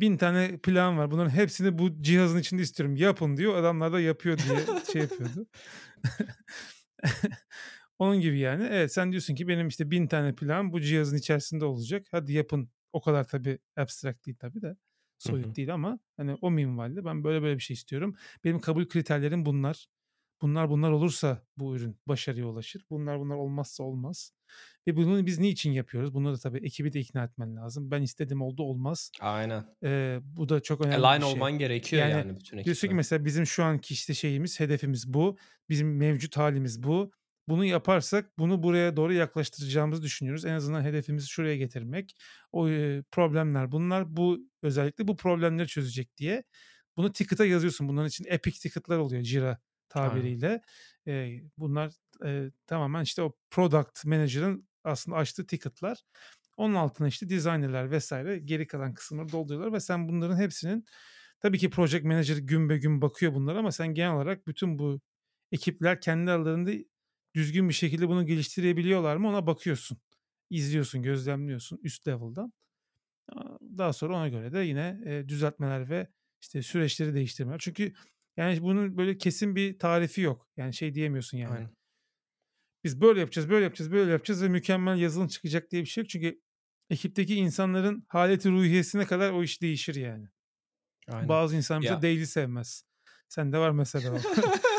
Bin 0.00 0.16
tane 0.16 0.58
plan 0.58 0.98
var. 0.98 1.10
Bunların 1.10 1.30
hepsini 1.30 1.78
bu 1.78 2.02
cihazın 2.02 2.38
içinde 2.38 2.62
istiyorum. 2.62 2.96
Yapın 2.96 3.36
diyor. 3.36 3.54
Adamlar 3.54 3.92
da 3.92 4.00
yapıyor 4.00 4.38
diye 4.38 4.82
şey 4.92 5.02
yapıyordu. 5.02 5.46
Onun 8.00 8.20
gibi 8.20 8.38
yani. 8.38 8.68
Evet 8.70 8.92
sen 8.92 9.10
diyorsun 9.10 9.34
ki 9.34 9.48
benim 9.48 9.68
işte 9.68 9.90
bin 9.90 10.06
tane 10.06 10.34
plan 10.34 10.72
bu 10.72 10.80
cihazın 10.80 11.16
içerisinde 11.16 11.64
olacak. 11.64 12.06
Hadi 12.10 12.32
yapın. 12.32 12.70
O 12.92 13.00
kadar 13.00 13.24
tabii 13.28 13.58
abstract 13.76 14.26
değil 14.26 14.36
tabii 14.40 14.62
de. 14.62 14.76
Soyut 15.18 15.46
hı 15.46 15.50
hı. 15.50 15.54
değil 15.54 15.74
ama 15.74 15.98
hani 16.16 16.34
o 16.40 16.50
minvalde 16.50 17.04
ben 17.04 17.24
böyle 17.24 17.42
böyle 17.42 17.54
bir 17.54 17.62
şey 17.62 17.74
istiyorum. 17.74 18.14
Benim 18.44 18.60
kabul 18.60 18.88
kriterlerim 18.88 19.46
bunlar. 19.46 19.86
Bunlar 20.42 20.70
bunlar 20.70 20.90
olursa 20.90 21.42
bu 21.56 21.76
ürün 21.76 22.00
başarıya 22.06 22.46
ulaşır. 22.46 22.84
Bunlar 22.90 23.20
bunlar 23.20 23.34
olmazsa 23.34 23.84
olmaz. 23.84 24.32
Ve 24.86 24.96
bunu 24.96 25.26
biz 25.26 25.38
niçin 25.38 25.72
yapıyoruz? 25.72 26.14
Bunu 26.14 26.32
da 26.32 26.38
tabii 26.38 26.58
ekibi 26.58 26.92
de 26.92 27.00
ikna 27.00 27.24
etmen 27.24 27.56
lazım. 27.56 27.90
Ben 27.90 28.02
istedim 28.02 28.42
oldu 28.42 28.62
olmaz. 28.62 29.10
Aynen. 29.20 29.64
Ee, 29.84 30.18
bu 30.22 30.48
da 30.48 30.60
çok 30.60 30.80
önemli 30.80 31.06
Align 31.06 31.22
bir 31.22 31.26
şey. 31.26 31.34
olman 31.34 31.58
gerekiyor 31.58 32.02
yani, 32.02 32.12
yani 32.12 32.36
bütün 32.36 32.56
ekiple. 32.56 32.64
Diyorsun 32.64 32.88
ki 32.88 32.94
mesela 32.94 33.24
bizim 33.24 33.46
şu 33.46 33.64
anki 33.64 33.94
işte 33.94 34.14
şeyimiz, 34.14 34.60
hedefimiz 34.60 35.14
bu. 35.14 35.36
Bizim 35.68 35.96
mevcut 35.96 36.36
halimiz 36.36 36.82
bu. 36.82 37.12
Bunu 37.50 37.64
yaparsak 37.64 38.38
bunu 38.38 38.62
buraya 38.62 38.96
doğru 38.96 39.12
yaklaştıracağımızı 39.12 40.02
düşünüyoruz. 40.02 40.44
En 40.44 40.52
azından 40.52 40.82
hedefimizi 40.82 41.28
şuraya 41.28 41.56
getirmek. 41.56 42.16
O 42.52 42.68
e, 42.68 43.02
problemler 43.10 43.72
bunlar. 43.72 44.16
Bu 44.16 44.38
özellikle 44.62 45.08
bu 45.08 45.16
problemleri 45.16 45.68
çözecek 45.68 46.16
diye. 46.16 46.44
Bunu 46.96 47.12
ticket'a 47.12 47.44
yazıyorsun. 47.44 47.88
Bunların 47.88 48.08
için 48.08 48.24
epic 48.28 48.58
ticket'lar 48.58 48.98
oluyor 48.98 49.22
Jira 49.22 49.58
tabiriyle. 49.88 50.60
E, 51.06 51.40
bunlar 51.58 51.92
e, 52.24 52.50
tamamen 52.66 53.02
işte 53.02 53.22
o 53.22 53.36
product 53.50 54.04
manager'ın 54.04 54.68
aslında 54.84 55.16
açtığı 55.16 55.46
ticket'lar. 55.46 55.98
Onun 56.56 56.74
altına 56.74 57.08
işte 57.08 57.28
designer'lar 57.28 57.90
vesaire 57.90 58.38
geri 58.38 58.66
kalan 58.66 58.94
kısımları 58.94 59.32
dolduruyorlar 59.32 59.72
ve 59.72 59.80
sen 59.80 60.08
bunların 60.08 60.36
hepsinin 60.36 60.84
tabii 61.40 61.58
ki 61.58 61.70
project 61.70 62.04
manager 62.04 62.36
gün 62.36 62.68
be 62.68 62.78
gün 62.78 63.02
bakıyor 63.02 63.34
bunlara 63.34 63.58
ama 63.58 63.72
sen 63.72 63.94
genel 63.94 64.12
olarak 64.12 64.46
bütün 64.46 64.78
bu 64.78 65.00
ekipler 65.52 66.00
kendi 66.00 66.30
aralarında 66.30 66.72
düzgün 67.34 67.68
bir 67.68 67.74
şekilde 67.74 68.08
bunu 68.08 68.26
geliştirebiliyorlar 68.26 69.16
mı 69.16 69.28
ona 69.28 69.46
bakıyorsun. 69.46 69.98
İzliyorsun, 70.50 71.02
gözlemliyorsun 71.02 71.78
üst 71.82 72.08
level'dan. 72.08 72.52
Daha 73.78 73.92
sonra 73.92 74.16
ona 74.16 74.28
göre 74.28 74.52
de 74.52 74.58
yine 74.58 75.00
e, 75.06 75.28
düzeltmeler 75.28 75.90
ve 75.90 76.08
işte 76.40 76.62
süreçleri 76.62 77.14
değiştirmeler. 77.14 77.58
Çünkü 77.58 77.92
yani 78.36 78.62
bunun 78.62 78.96
böyle 78.96 79.18
kesin 79.18 79.56
bir 79.56 79.78
tarifi 79.78 80.20
yok. 80.20 80.48
Yani 80.56 80.74
şey 80.74 80.94
diyemiyorsun 80.94 81.38
yani. 81.38 81.54
Aynen. 81.54 81.76
Biz 82.84 83.00
böyle 83.00 83.20
yapacağız, 83.20 83.50
böyle 83.50 83.64
yapacağız, 83.64 83.92
böyle 83.92 84.10
yapacağız 84.10 84.42
ve 84.42 84.48
mükemmel 84.48 84.98
yazılım 84.98 85.28
çıkacak 85.28 85.70
diye 85.70 85.82
bir 85.82 85.86
şey 85.86 86.02
yok. 86.02 86.10
Çünkü 86.10 86.40
ekipteki 86.90 87.34
insanların 87.34 88.04
haleti 88.08 88.50
ruhiyesine 88.50 89.06
kadar 89.06 89.30
o 89.32 89.42
iş 89.42 89.62
değişir 89.62 89.94
yani. 89.94 90.28
Aynen. 91.08 91.28
Bazı 91.28 91.56
insan 91.56 91.80
mesela 91.80 91.94
Ya 91.94 92.02
daily 92.02 92.26
sevmez. 92.26 92.84
Sende 93.28 93.58
var 93.58 93.70
mesela. 93.70 94.20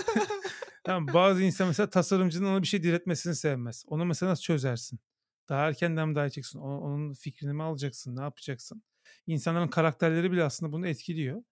Tamam, 0.83 1.07
bazı 1.13 1.43
insan 1.43 1.67
mesela 1.67 1.89
tasarımcının 1.89 2.47
ona 2.47 2.61
bir 2.61 2.67
şey 2.67 2.83
diretmesini 2.83 3.35
sevmez. 3.35 3.83
Onu 3.87 4.05
mesela 4.05 4.29
nasıl 4.31 4.43
çözersin? 4.43 4.99
Daha 5.49 5.67
erkenden 5.67 6.15
mi? 6.55 6.59
O- 6.61 6.77
Onun 6.79 7.13
fikrini 7.13 7.53
mi 7.53 7.63
alacaksın? 7.63 8.15
Ne 8.15 8.21
yapacaksın? 8.21 8.83
İnsanların 9.27 9.67
karakterleri 9.67 10.31
bile 10.31 10.43
aslında 10.43 10.71
bunu 10.71 10.87
etkiliyor. 10.87 11.43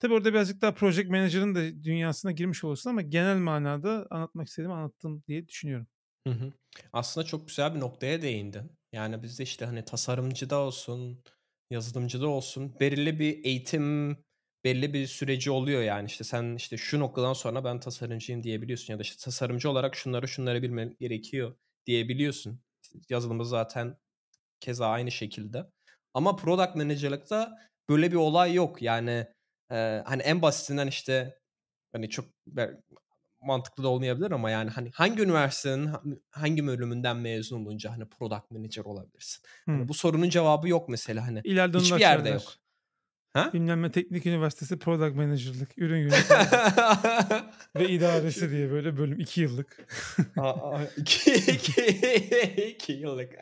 Tabii 0.00 0.14
orada 0.14 0.32
birazcık 0.32 0.62
daha 0.62 0.74
project 0.74 1.10
manager'ın 1.10 1.54
da 1.54 1.84
dünyasına 1.84 2.32
girmiş 2.32 2.64
olursun 2.64 2.90
ama 2.90 3.02
genel 3.02 3.36
manada 3.38 4.06
anlatmak 4.10 4.48
istediğimi 4.48 4.74
anlattım 4.74 5.24
diye 5.28 5.48
düşünüyorum. 5.48 5.86
Hı 6.26 6.30
hı. 6.34 6.52
Aslında 6.92 7.26
çok 7.26 7.48
güzel 7.48 7.74
bir 7.74 7.80
noktaya 7.80 8.22
değindin. 8.22 8.72
Yani 8.92 9.22
bizde 9.22 9.42
işte 9.42 9.64
hani 9.64 9.84
tasarımcıda 9.84 10.58
olsun, 10.58 11.22
yazılımcıda 11.70 12.28
olsun 12.28 12.80
belirli 12.80 13.18
bir 13.18 13.44
eğitim, 13.44 14.16
belli 14.64 14.94
bir 14.94 15.06
süreci 15.06 15.50
oluyor 15.50 15.82
yani. 15.82 16.06
İşte 16.06 16.24
sen 16.24 16.54
işte 16.54 16.76
şu 16.76 17.00
noktadan 17.00 17.32
sonra 17.32 17.64
ben 17.64 17.80
tasarımcıyım 17.80 18.42
diyebiliyorsun 18.42 18.92
ya 18.92 18.98
da 18.98 19.02
işte 19.02 19.24
tasarımcı 19.24 19.70
olarak 19.70 19.94
şunları 19.96 20.28
şunları 20.28 20.62
bilmen 20.62 20.96
gerekiyor 21.00 21.56
diyebiliyorsun. 21.86 22.60
Yazılımda 23.08 23.44
zaten 23.44 23.96
keza 24.60 24.88
aynı 24.88 25.10
şekilde. 25.10 25.66
Ama 26.14 26.36
product 26.36 26.76
manager'lıkta 26.76 27.58
böyle 27.88 28.10
bir 28.10 28.16
olay 28.16 28.54
yok. 28.54 28.82
Yani 28.82 29.26
e, 29.70 30.02
hani 30.06 30.22
en 30.22 30.42
basitinden 30.42 30.86
işte 30.86 31.38
hani 31.92 32.10
çok 32.10 32.24
mantıklı 33.42 33.84
da 33.84 33.88
olmayabilir 33.88 34.30
ama 34.30 34.50
yani 34.50 34.70
hani 34.70 34.90
hangi 34.94 35.22
üniversitenin 35.22 35.86
ha- 35.86 36.02
hangi 36.30 36.66
bölümünden 36.66 37.16
mezun 37.16 37.64
olunca 37.64 37.92
hani 37.92 38.08
product 38.08 38.50
manager 38.50 38.84
olabilirsin? 38.84 39.42
Hani 39.66 39.84
Hı. 39.84 39.88
bu 39.88 39.94
sorunun 39.94 40.28
cevabı 40.28 40.68
yok 40.68 40.88
mesela 40.88 41.26
hani. 41.26 41.40
İleride 41.44 41.78
Hiçbir 41.78 42.00
yerde 42.00 42.28
yok. 42.28 42.54
Ha? 43.32 43.50
Bilmem 43.52 43.82
ne 43.82 43.90
Teknik 43.90 44.26
Üniversitesi 44.26 44.78
Product 44.78 45.16
Manager'lık, 45.16 45.78
ürün 45.78 45.98
yönetimi 46.02 46.38
ve 47.76 47.88
idaresi 47.88 48.50
diye 48.50 48.70
böyle 48.70 48.96
bölüm 48.96 49.20
2 49.20 49.40
yıllık. 49.40 49.86
Aa, 50.36 50.48
aa, 50.48 50.84
iki, 50.96 51.32
iki, 51.32 51.86
iki 52.70 52.92
yıllık. 52.92 53.32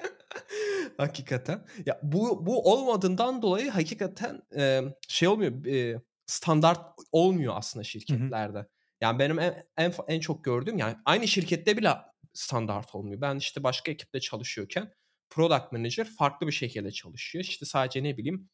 hakikaten. 0.96 1.64
Ya 1.86 2.00
bu 2.02 2.46
bu 2.46 2.72
olmadığından 2.72 3.42
dolayı 3.42 3.70
hakikaten 3.70 4.42
e, 4.56 4.82
şey 5.08 5.28
olmuyor. 5.28 5.64
e, 5.66 6.00
standart 6.26 6.80
olmuyor 7.12 7.54
aslında 7.56 7.84
şirketlerde. 7.84 8.66
Yani 9.00 9.18
benim 9.18 9.38
en, 9.38 9.64
en 9.76 9.92
en 10.08 10.20
çok 10.20 10.44
gördüğüm 10.44 10.78
yani 10.78 10.96
aynı 11.04 11.28
şirkette 11.28 11.76
bile 11.76 11.94
standart 12.34 12.94
olmuyor. 12.94 13.20
Ben 13.20 13.36
işte 13.36 13.62
başka 13.62 13.92
ekipte 13.92 14.20
çalışıyorken 14.20 14.92
product 15.30 15.72
manager 15.72 16.08
farklı 16.18 16.46
bir 16.46 16.52
şekilde 16.52 16.90
çalışıyor. 16.90 17.44
İşte 17.44 17.66
sadece 17.66 18.02
ne 18.02 18.16
bileyim 18.16 18.48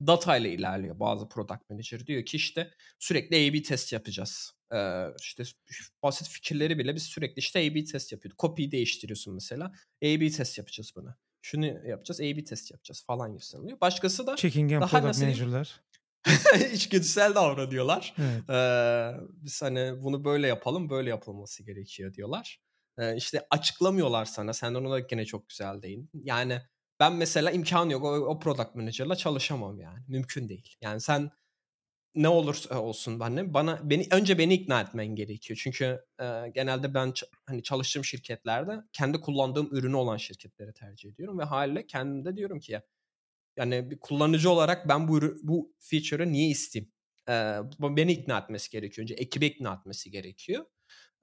data 0.00 0.36
ile 0.36 0.52
ilerliyor 0.52 1.00
bazı 1.00 1.28
product 1.28 1.70
manager. 1.70 2.06
Diyor 2.06 2.24
ki 2.24 2.36
işte 2.36 2.70
sürekli 2.98 3.50
A-B 3.50 3.62
test 3.62 3.92
yapacağız. 3.92 4.52
Ee, 4.74 5.06
işte 5.20 5.44
basit 6.02 6.28
fikirleri 6.28 6.78
bile 6.78 6.94
biz 6.94 7.02
sürekli 7.02 7.40
işte 7.40 7.58
A-B 7.58 7.84
test 7.84 8.12
yapıyorduk. 8.12 8.38
Copy'yi 8.38 8.72
değiştiriyorsun 8.72 9.34
mesela. 9.34 9.72
A-B 10.02 10.30
test 10.30 10.58
yapacağız 10.58 10.92
buna. 10.96 11.18
Şunu 11.42 11.66
yapacağız, 11.88 12.20
A-B 12.20 12.44
test 12.44 12.70
yapacağız 12.70 13.04
falan 13.06 13.32
gibisinden 13.32 13.62
oluyor. 13.62 13.80
Başkası 13.80 14.26
da 14.26 14.36
Çekingen 14.36 14.80
daha 14.80 14.90
Product 14.90 15.06
nasıl? 15.06 15.22
Manager'lar. 15.22 15.80
içgüdüsel 16.72 17.34
davranıyorlar. 17.34 18.14
Evet. 18.18 18.50
Ee, 18.50 19.12
biz 19.42 19.62
hani 19.62 20.02
bunu 20.02 20.24
böyle 20.24 20.46
yapalım, 20.46 20.90
böyle 20.90 21.10
yapılması 21.10 21.62
gerekiyor 21.62 22.14
diyorlar. 22.14 22.60
Ee, 22.98 23.16
işte 23.16 23.46
açıklamıyorlar 23.50 24.24
sana. 24.24 24.52
Senden 24.52 24.84
ona 24.84 24.98
gene 24.98 25.24
çok 25.24 25.48
güzel 25.48 25.82
değin. 25.82 26.10
Yani 26.14 26.60
ben 27.04 27.12
mesela 27.16 27.50
imkan 27.50 27.90
yok 27.90 28.04
o, 28.04 28.08
o 28.08 28.38
product 28.38 28.74
manager'la 28.74 29.16
çalışamam 29.16 29.80
yani. 29.80 30.04
Mümkün 30.08 30.48
değil. 30.48 30.76
Yani 30.80 31.00
sen 31.00 31.30
ne 32.14 32.28
olursa 32.28 32.80
olsun 32.80 33.20
benle 33.20 33.54
bana 33.54 33.90
beni 33.90 34.06
önce 34.10 34.38
beni 34.38 34.54
ikna 34.54 34.80
etmen 34.80 35.06
gerekiyor. 35.06 35.60
Çünkü 35.62 36.04
e, 36.20 36.24
genelde 36.54 36.94
ben 36.94 37.12
hani 37.46 37.62
çalıştığım 37.62 38.04
şirketlerde 38.04 38.80
kendi 38.92 39.20
kullandığım 39.20 39.68
ürünü 39.76 39.96
olan 39.96 40.16
şirketleri 40.16 40.72
tercih 40.72 41.10
ediyorum 41.10 41.38
ve 41.38 41.44
haliyle 41.44 41.86
kendimde 41.86 42.36
diyorum 42.36 42.60
ki 42.60 42.72
ya 42.72 42.82
yani 43.56 43.90
bir 43.90 43.98
kullanıcı 43.98 44.50
olarak 44.50 44.88
ben 44.88 45.08
bu 45.08 45.20
bu 45.42 45.74
feature'ı 45.78 46.32
niye 46.32 46.48
isteyeyim? 46.48 46.92
Bu 47.78 47.96
beni 47.96 48.12
ikna 48.12 48.38
etmesi 48.38 48.70
gerekiyor. 48.70 49.02
Önce 49.02 49.14
ekibi 49.14 49.46
ikna 49.46 49.74
etmesi 49.74 50.10
gerekiyor. 50.10 50.64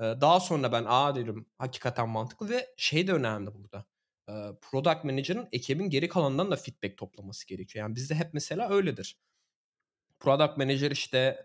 Ee, 0.01 0.03
daha 0.03 0.39
sonra 0.39 0.71
ben 0.71 0.85
aa 0.87 1.15
diyorum 1.15 1.47
hakikaten 1.57 2.09
mantıklı 2.09 2.49
ve 2.49 2.67
şey 2.77 3.07
de 3.07 3.13
önemli 3.13 3.53
burada. 3.53 3.85
Product 4.61 5.03
manager'ın 5.03 5.49
ekibin 5.51 5.89
geri 5.89 6.09
kalanından 6.09 6.51
da 6.51 6.55
feedback 6.55 6.97
toplaması 6.97 7.47
gerekiyor. 7.47 7.85
Yani 7.85 7.95
bizde 7.95 8.15
hep 8.15 8.33
mesela 8.33 8.69
öyledir. 8.69 9.17
Product 10.19 10.57
manager 10.57 10.91
işte 10.91 11.43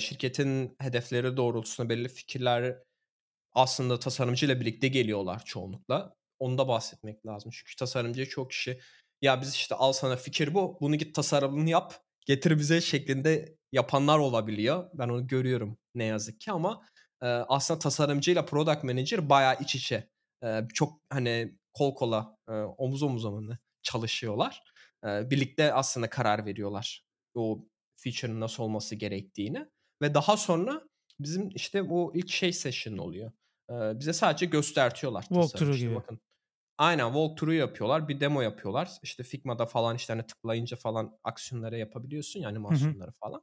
şirketin 0.00 0.76
hedefleri 0.78 1.36
doğrultusunda 1.36 1.88
belirli 1.88 2.08
fikirler 2.08 2.78
aslında 3.52 3.98
tasarımcıyla 3.98 4.60
birlikte 4.60 4.88
geliyorlar 4.88 5.44
çoğunlukla. 5.44 6.14
Onu 6.38 6.58
da 6.58 6.68
bahsetmek 6.68 7.26
lazım. 7.26 7.50
Çünkü 7.54 7.76
tasarımcıya 7.76 8.26
çok 8.26 8.50
kişi 8.50 8.80
ya 9.22 9.40
biz 9.40 9.54
işte 9.54 9.74
al 9.74 9.92
sana 9.92 10.16
fikir 10.16 10.54
bu. 10.54 10.78
Bunu 10.80 10.96
git 10.96 11.14
tasarımını 11.14 11.70
yap. 11.70 11.94
Getir 12.26 12.58
bize 12.58 12.80
şeklinde 12.80 13.56
yapanlar 13.72 14.18
olabiliyor. 14.18 14.90
Ben 14.94 15.08
onu 15.08 15.26
görüyorum 15.26 15.78
ne 15.94 16.04
yazık 16.04 16.40
ki 16.40 16.52
ama 16.52 16.86
aslında 17.20 17.80
tasarımcıyla 17.80 18.44
product 18.44 18.84
manager 18.84 19.28
bayağı 19.30 19.56
iç 19.60 19.74
içe. 19.74 20.10
E, 20.44 20.68
çok 20.74 21.00
hani 21.10 21.54
kol 21.74 21.94
kola 21.94 22.36
e, 22.48 22.52
omuz 22.52 23.02
omuza 23.02 23.30
mı 23.30 23.58
çalışıyorlar. 23.82 24.62
E, 25.04 25.30
birlikte 25.30 25.72
aslında 25.72 26.10
karar 26.10 26.46
veriyorlar. 26.46 27.04
O 27.34 27.64
feature'ın 27.96 28.40
nasıl 28.40 28.62
olması 28.62 28.94
gerektiğini. 28.94 29.66
Ve 30.02 30.14
daha 30.14 30.36
sonra 30.36 30.82
bizim 31.20 31.50
işte 31.54 31.90
bu 31.90 32.12
ilk 32.14 32.30
şey 32.30 32.52
session 32.52 32.98
oluyor. 32.98 33.32
Bize 33.70 34.12
sadece 34.12 34.46
göstertiyorlar 34.46 35.22
Walkthrough. 35.22 35.74
İşte 35.74 35.86
gibi. 35.86 35.94
bakın. 35.94 36.20
Aynen 36.78 37.06
walkthrough 37.06 37.54
yapıyorlar. 37.54 38.08
Bir 38.08 38.20
demo 38.20 38.40
yapıyorlar. 38.40 38.90
İşte 39.02 39.22
Figma'da 39.22 39.66
falan 39.66 39.96
işte 39.96 40.12
hani 40.12 40.26
tıklayınca 40.26 40.76
falan 40.76 41.18
aksiyonları 41.24 41.78
yapabiliyorsun 41.78 42.40
ya 42.40 42.48
animasyonları 42.48 43.12
falan. 43.20 43.42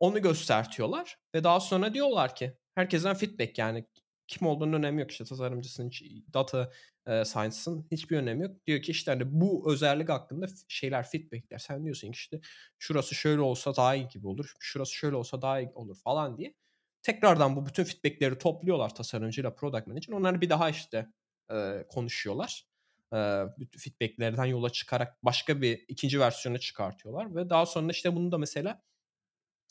Onu 0.00 0.22
göstertiyorlar 0.22 1.16
ve 1.34 1.44
daha 1.44 1.60
sonra 1.60 1.94
diyorlar 1.94 2.34
ki 2.34 2.58
herkesten 2.74 3.14
feedback 3.14 3.58
yani 3.58 3.86
kim 4.28 4.46
olduğunun 4.48 4.72
önemi 4.72 5.00
yok 5.00 5.10
işte 5.10 5.24
tasarımcısın, 5.24 5.90
data 6.34 6.70
e, 7.06 7.24
science'ın 7.24 7.86
hiçbir 7.90 8.16
önemi 8.16 8.42
yok. 8.42 8.66
Diyor 8.66 8.82
ki 8.82 8.92
işte 8.92 9.10
hani 9.10 9.22
bu 9.40 9.72
özellik 9.72 10.08
hakkında 10.08 10.46
şeyler 10.68 11.06
feedbackler. 11.08 11.58
Sen 11.58 11.84
diyorsun 11.84 12.12
ki 12.12 12.16
işte 12.16 12.40
şurası 12.78 13.14
şöyle 13.14 13.40
olsa 13.40 13.76
daha 13.76 13.94
iyi 13.94 14.08
gibi 14.08 14.28
olur. 14.28 14.52
Şurası 14.60 14.92
şöyle 14.94 15.16
olsa 15.16 15.42
daha 15.42 15.60
iyi 15.60 15.70
olur 15.74 15.96
falan 15.96 16.38
diye 16.38 16.54
tekrardan 17.02 17.56
bu 17.56 17.66
bütün 17.66 17.84
feedbackleri 17.84 18.38
topluyorlar 18.38 18.94
tasarımcıyla 18.94 19.54
product 19.54 19.86
manager. 19.86 20.12
Onları 20.12 20.40
bir 20.40 20.50
daha 20.50 20.70
işte 20.70 21.06
e, 21.52 21.84
konuşuyorlar. 21.88 22.66
E, 23.14 23.44
feedbacklerden 23.78 24.44
yola 24.44 24.70
çıkarak 24.70 25.24
başka 25.24 25.62
bir 25.62 25.84
ikinci 25.88 26.20
versiyonu 26.20 26.60
çıkartıyorlar 26.60 27.36
ve 27.36 27.50
daha 27.50 27.66
sonra 27.66 27.92
işte 27.92 28.16
bunu 28.16 28.32
da 28.32 28.38
mesela 28.38 28.82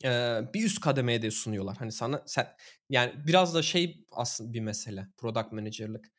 e, 0.03 0.39
bir 0.53 0.65
üst 0.65 0.81
kademeye 0.81 1.21
de 1.21 1.31
sunuyorlar. 1.31 1.77
Hani 1.77 1.91
sana 1.91 2.23
sen 2.25 2.47
yani 2.89 3.13
biraz 3.27 3.55
da 3.55 3.61
şey 3.61 4.05
aslında 4.11 4.53
bir 4.53 4.59
mesele 4.59 5.07
product 5.17 5.51
manager'lık. 5.51 6.11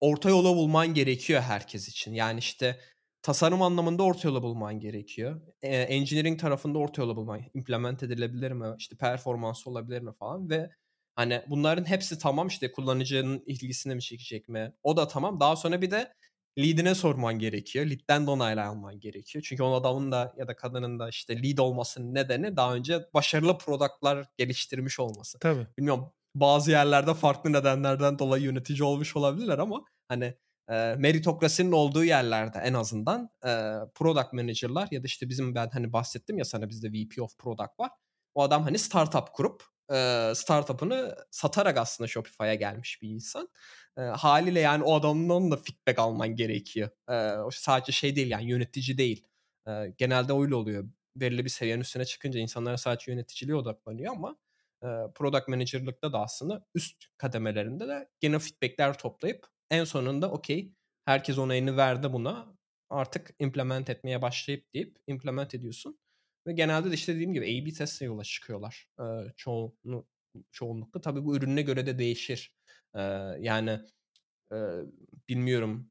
Orta 0.00 0.30
yola 0.30 0.56
bulman 0.56 0.94
gerekiyor 0.94 1.42
herkes 1.42 1.88
için. 1.88 2.14
Yani 2.14 2.38
işte 2.38 2.80
tasarım 3.22 3.62
anlamında 3.62 4.02
orta 4.02 4.28
yola 4.28 4.42
bulman 4.42 4.80
gerekiyor. 4.80 5.40
E, 5.62 5.76
engineering 5.76 6.40
tarafında 6.40 6.78
orta 6.78 7.02
yola 7.02 7.16
bulman, 7.16 7.40
implement 7.54 8.02
edilebilir 8.02 8.52
mi, 8.52 8.66
işte 8.78 8.96
performansı 8.96 9.70
olabilir 9.70 10.00
mi 10.02 10.12
falan 10.18 10.50
ve 10.50 10.70
hani 11.16 11.42
bunların 11.48 11.84
hepsi 11.84 12.18
tamam 12.18 12.48
işte 12.48 12.72
kullanıcının 12.72 13.42
ilgisini 13.46 13.94
mi 13.94 14.02
çekecek 14.02 14.48
mi? 14.48 14.72
O 14.82 14.96
da 14.96 15.08
tamam. 15.08 15.40
Daha 15.40 15.56
sonra 15.56 15.82
bir 15.82 15.90
de 15.90 16.14
lead'ine 16.58 16.94
sorman 16.94 17.38
gerekiyor. 17.38 17.86
Lead'den 17.86 18.26
de 18.26 18.30
onayla 18.30 18.68
alman 18.68 19.00
gerekiyor. 19.00 19.44
Çünkü 19.48 19.62
o 19.62 19.74
adamın 19.74 20.12
da 20.12 20.34
ya 20.36 20.48
da 20.48 20.56
kadının 20.56 20.98
da 20.98 21.08
işte 21.08 21.42
lead 21.42 21.58
olmasının 21.58 22.14
nedeni 22.14 22.56
daha 22.56 22.74
önce 22.74 23.00
başarılı 23.14 23.58
product'lar 23.58 24.26
geliştirmiş 24.38 25.00
olması. 25.00 25.38
Tabii. 25.38 25.66
Bilmiyorum 25.78 26.12
bazı 26.34 26.70
yerlerde 26.70 27.14
farklı 27.14 27.52
nedenlerden 27.52 28.18
dolayı 28.18 28.44
yönetici 28.44 28.82
olmuş 28.84 29.16
olabilirler 29.16 29.58
ama 29.58 29.84
hani 30.08 30.34
e, 30.68 30.94
meritokrasinin 30.98 31.72
olduğu 31.72 32.04
yerlerde 32.04 32.58
en 32.58 32.74
azından 32.74 33.30
e, 33.44 33.50
product 33.94 34.32
manager'lar 34.32 34.88
ya 34.90 35.02
da 35.02 35.06
işte 35.06 35.28
bizim 35.28 35.54
ben 35.54 35.68
hani 35.72 35.92
bahsettim 35.92 36.38
ya 36.38 36.44
sana 36.44 36.68
bizde 36.68 36.88
VP 36.88 37.22
of 37.22 37.38
Product 37.38 37.80
var. 37.80 37.90
O 38.34 38.42
adam 38.42 38.62
hani 38.62 38.78
startup 38.78 39.32
kurup 39.32 39.71
e, 39.92 40.32
startup'ını 40.34 41.16
satarak 41.30 41.78
aslında 41.78 42.08
Shopify'a 42.08 42.54
gelmiş 42.54 43.02
bir 43.02 43.08
insan. 43.08 43.48
E, 43.98 44.00
haliyle 44.00 44.60
yani 44.60 44.84
o 44.84 44.94
adamdan 44.94 45.50
da 45.50 45.56
feedback 45.56 45.98
alman 45.98 46.36
gerekiyor. 46.36 46.90
E, 47.10 47.36
sadece 47.52 47.92
şey 47.92 48.16
değil 48.16 48.30
yani 48.30 48.50
yönetici 48.50 48.98
değil. 48.98 49.26
E, 49.68 49.94
genelde 49.98 50.32
öyle 50.32 50.54
oluyor. 50.54 50.84
Belirli 51.16 51.44
bir 51.44 51.50
seviyenin 51.50 51.80
üstüne 51.80 52.04
çıkınca 52.04 52.40
insanlar 52.40 52.76
sadece 52.76 53.12
yöneticiliğe 53.12 53.56
odaklanıyor 53.56 54.12
ama 54.12 54.36
e, 54.82 54.86
product 55.14 55.48
manager'lıkta 55.48 56.12
da 56.12 56.20
aslında 56.20 56.66
üst 56.74 57.04
kademelerinde 57.16 57.88
de 57.88 58.08
gene 58.20 58.38
feedbackler 58.38 58.98
toplayıp 58.98 59.46
en 59.70 59.84
sonunda 59.84 60.30
okey 60.30 60.72
herkes 61.04 61.38
onayını 61.38 61.76
verdi 61.76 62.12
buna 62.12 62.56
artık 62.90 63.34
implement 63.38 63.90
etmeye 63.90 64.22
başlayıp 64.22 64.74
deyip 64.74 64.98
implement 65.06 65.54
ediyorsun. 65.54 65.98
Ve 66.46 66.52
genelde 66.52 66.90
de 66.90 66.94
işte 66.94 67.14
dediğim 67.14 67.32
gibi 67.34 67.44
A/B 67.44 67.72
testle 67.72 68.06
yola 68.06 68.24
çıkıyorlar. 68.24 68.86
Eee, 69.00 69.32
çoğunlu 69.36 70.06
çoğunlukla. 70.52 71.00
Tabii 71.00 71.24
bu 71.24 71.36
ürününe 71.36 71.62
göre 71.62 71.86
de 71.86 71.98
değişir. 71.98 72.54
Eee, 72.96 73.02
yani, 73.40 73.78
eee, 74.52 74.58
bilmiyorum 75.28 75.90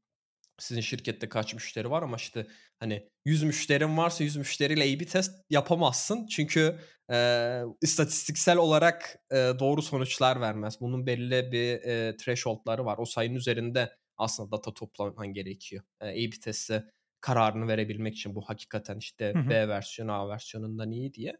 sizin 0.60 0.80
şirkette 0.82 1.30
kaç 1.30 1.54
müşteri 1.54 1.90
var 1.90 2.02
ama 2.04 2.16
işte 2.16 2.46
hani 2.80 3.10
100 3.26 3.42
müşterin 3.42 3.96
varsa 3.98 4.24
100 4.24 4.36
müşteriyle 4.36 4.82
A/B 4.84 5.06
test 5.06 5.32
yapamazsın. 5.50 6.26
Çünkü 6.28 6.78
eee, 7.10 7.62
istatistiksel 7.82 8.58
olarak 8.58 9.16
eee, 9.32 9.60
doğru 9.60 9.82
sonuçlar 9.82 10.40
vermez. 10.42 10.80
Bunun 10.82 11.06
belli 11.08 11.52
bir 11.52 11.82
eee, 11.82 12.16
threshold'ları 12.18 12.84
var. 12.86 12.98
O 12.98 13.06
sayının 13.06 13.34
üzerinde 13.36 13.96
aslında 14.18 14.52
data 14.52 14.74
toplaman 14.74 15.28
gerekiyor. 15.34 15.84
Eee, 16.02 16.08
A/B 16.08 16.30
testte 16.40 16.84
kararını 17.22 17.68
verebilmek 17.68 18.14
için 18.16 18.36
bu 18.36 18.42
hakikaten 18.42 18.98
işte 18.98 19.36
Hı 19.36 19.38
hı. 19.38 19.50
B 19.50 19.68
versiyonu 19.68 20.12
A 20.14 20.30
versiyonundan 20.30 20.92
iyi 20.92 21.14
diye. 21.14 21.38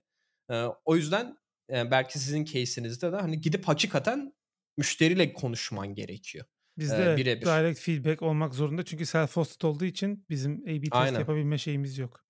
Eee, 0.50 0.66
o 0.86 0.96
yüzden 0.96 1.36
eee, 1.70 1.88
belki 1.92 2.20
sizin 2.20 2.46
case'inizde 2.46 3.12
de 3.12 3.16
hani 3.16 3.42
gidip 3.42 3.68
hakikaten 3.68 4.34
müşteriyle 4.78 5.34
konuşman 5.34 5.94
gerekiyor. 5.94 6.46
Bizde 6.78 7.16
evet, 7.16 7.16
birebir. 7.16 7.64
direct 7.64 7.80
feedback 7.80 8.22
olmak 8.22 8.54
zorunda 8.54 8.84
çünkü 8.84 9.06
self 9.06 9.36
hosted 9.36 9.62
olduğu 9.68 9.84
için 9.84 10.26
bizim 10.30 10.62
A/B 10.68 10.90
test 10.90 11.18
Aynen. 11.18 11.18
yapabilme 11.18 11.59
şeyimiz 11.59 11.98
yok. 11.98 12.24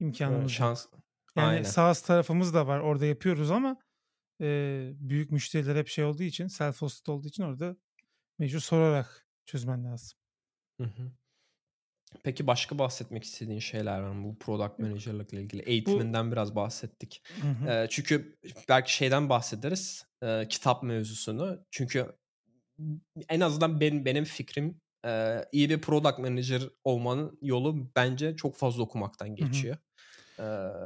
İmkânımız 0.00 0.58
yok. 0.58 0.66
şans 0.66 0.86
Yani 1.36 1.64
Aynen. 1.64 1.66
SaaS 1.66 2.02
tarafımız 2.02 2.54
da 2.54 2.66
var. 2.66 2.80
Orada 2.80 3.06
yapıyoruz 3.06 3.50
ama 3.50 3.78
eee, 4.40 4.92
büyük 4.96 5.32
müşteriler 5.32 5.76
hep 5.76 5.88
şey 5.88 6.04
olduğu 6.04 6.22
için, 6.22 6.48
self 6.48 6.82
hosted 6.82 7.06
olduğu 7.12 7.28
için 7.28 7.44
orada 7.44 7.76
mecbur 8.40 8.60
sorarak 8.60 9.28
çözmen 9.46 9.84
lazım. 9.84 10.18
Hı 10.78 10.84
hı. 10.84 11.12
Peki 12.22 12.46
başka 12.46 12.78
bahsetmek 12.78 13.24
istediğin 13.24 13.58
şeyler 13.58 14.00
var 14.00 14.10
mı 14.10 14.24
bu 14.28 14.38
product 14.38 14.78
manager'lıkla 14.78 15.38
ilgili? 15.38 15.62
Bu 15.86 16.02
Eğitiminden 16.02 16.32
biraz 16.32 16.56
bahsettik. 16.56 17.22
Hı 17.42 17.48
hı. 17.50 17.66
Eee, 17.66 17.86
çünkü 17.90 18.36
belki 18.68 18.94
şeyden 18.96 19.28
bahsederiz, 19.28 20.04
eee, 20.22 20.46
kitap 20.50 20.82
mevzusunu. 20.82 21.66
Çünkü 21.70 22.06
en 23.28 23.40
azından 23.40 23.80
benim 23.80 24.04
benim 24.04 24.24
fikrim, 24.24 24.80
eee, 25.04 25.44
iyi 25.52 25.70
bir 25.70 25.80
product 25.80 26.18
manager 26.18 26.62
olmanın 26.84 27.38
yolu 27.42 27.90
bence 27.96 28.36
çok 28.36 28.56
fazla 28.56 28.82
okumaktan 28.82 29.34
Hı 29.40 29.44
hı. 29.44 29.66
geçiyor. 29.66 29.76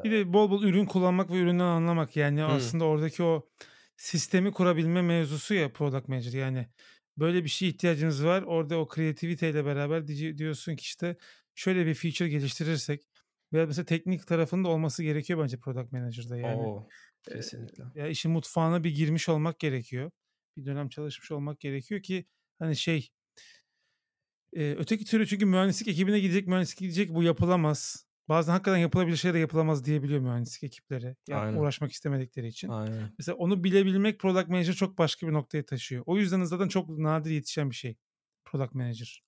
Bir 0.05 0.11
de 0.11 0.33
bol 0.33 0.51
bol 0.51 0.63
ürün 0.63 0.85
kullanmak 0.87 1.31
ve 1.31 1.39
üründen 1.39 1.65
anlamak. 1.65 2.17
Yani 2.17 2.45
Hıı. 2.45 2.45
aslında 2.45 2.85
oradaki 2.85 3.23
o 3.23 3.49
sistemi 3.97 4.53
kurabilme 4.53 5.03
mevzusu 5.03 5.55
ya 5.55 5.73
product 5.73 6.09
manager. 6.09 6.33
Yani 6.33 6.67
böyle 7.19 7.45
bir 7.45 7.49
şeye 7.49 7.69
ihtiyacınız 7.69 8.25
var. 8.25 8.43
Orada 8.43 8.79
o 8.79 8.89
kreativiteyle 8.89 9.65
beraber 9.65 10.07
diyorsun 10.09 10.77
ki 10.77 10.83
işte 10.83 11.17
şöyle 11.55 11.87
bir 11.87 11.95
feature 11.95 12.29
geliştirirsek 12.29 13.09
veya 13.53 13.67
mesela 13.67 13.85
teknik 13.87 14.27
tarafının 14.27 14.65
da 14.65 14.69
olması 14.69 15.03
gerekiyor 15.03 15.43
bence 15.43 15.59
product 15.59 15.93
manager'da. 15.93 16.37
Yani 16.37 16.63
O! 16.63 16.89
eee, 17.31 17.37
Kesinlikle. 17.37 17.85
ya 17.95 18.09
işin 18.09 18.33
mutfağına 18.33 18.85
bir 18.85 18.91
girmiş 18.95 19.29
olmak 19.29 19.59
gerekiyor. 19.61 20.11
Bir 20.57 20.67
dönem 20.67 20.89
çalışmış 20.89 21.31
olmak 21.31 21.61
gerekiyor 21.61 22.03
ki 22.03 22.27
hani 22.59 22.77
şey 22.77 23.11
öteki 24.53 25.05
türlü 25.05 25.27
çünkü 25.27 25.47
mühendislik 25.47 25.89
ekibine 25.89 26.21
gidecek, 26.21 26.47
mühendislik 26.49 26.79
gidecek 26.79 27.15
bu 27.15 27.23
yapılamaz. 27.23 28.10
Bazen 28.31 28.53
hakikaten 28.53 28.79
yapılabilir 28.79 29.17
şeyler 29.17 29.35
de 29.35 29.39
yapılamaz 29.39 29.85
diyebiliyor 29.85 30.21
mühendislik 30.21 30.65
ekipleri. 30.65 31.17
Ya 31.29 31.39
Aynen. 31.41 31.59
uğraşmak 31.59 31.93
istemedikleri 31.93 32.47
için. 32.49 32.69
Aynen. 32.69 33.13
Mesela 33.19 33.37
onu 33.37 33.65
bilebilmek 33.65 34.21
product 34.21 34.49
manager 34.49 34.73
çok 34.73 34.99
başka 34.99 35.29
bir 35.29 35.33
noktaya 35.33 35.67
taşıyor. 35.67 36.03
O 36.07 36.17
yüzden 36.17 36.45
zaten 36.45 36.69
çok 36.69 36.89
nadir 36.89 37.31
yetişen 37.31 37.71
bir 37.71 37.75
şey 37.75 37.97
product 38.45 38.75
manager. 38.75 39.23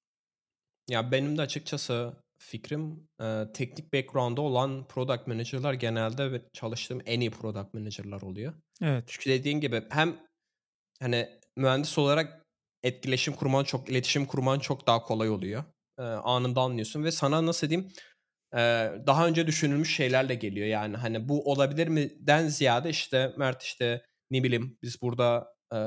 Ya 0.88 1.12
benim 1.12 1.38
de 1.38 1.42
açıkçası 1.42 2.12
fikrim, 2.38 3.08
eee, 3.20 3.52
teknik 3.54 3.92
background'u 3.92 4.40
olan 4.40 4.88
product 4.88 5.26
manager'lar 5.26 5.74
genelde 5.74 6.42
çalıştığım 6.52 7.00
en 7.06 7.20
iyi 7.20 7.30
product 7.30 7.74
manager'lar 7.74 8.22
oluyor. 8.22 8.54
Evet. 8.82 9.04
Çünkü 9.06 9.30
dediğin 9.30 9.60
gibi 9.60 9.82
hem 9.90 10.16
hani 11.00 11.28
mühendis 11.56 11.98
olarak 11.98 12.42
etkileşim 12.82 13.34
kurman 13.34 13.64
çok 13.64 13.88
iletişim 13.90 14.26
kurman 14.26 14.58
çok 14.58 14.86
daha 14.86 15.02
kolay 15.02 15.30
oluyor. 15.30 15.64
Eee, 15.98 16.04
anında 16.04 16.60
anlıyorsun 16.60 17.04
ve 17.04 17.10
sana 17.10 17.46
nasıl 17.46 17.68
diyeyim, 17.70 17.92
daha 19.06 19.26
önce 19.26 19.46
düşünülmüş 19.46 19.96
şeylerle 19.96 20.34
geliyor. 20.34 20.66
Yani 20.66 20.96
hani 20.96 21.28
bu 21.28 21.50
olabilir 21.52 21.88
mi'den 21.88 22.48
ziyade 22.48 22.90
işte 22.90 23.32
Mert 23.38 23.62
işte 23.62 24.02
ne 24.30 24.42
bileyim 24.42 24.78
biz 24.82 25.02
burada, 25.02 25.48
eee, 25.72 25.78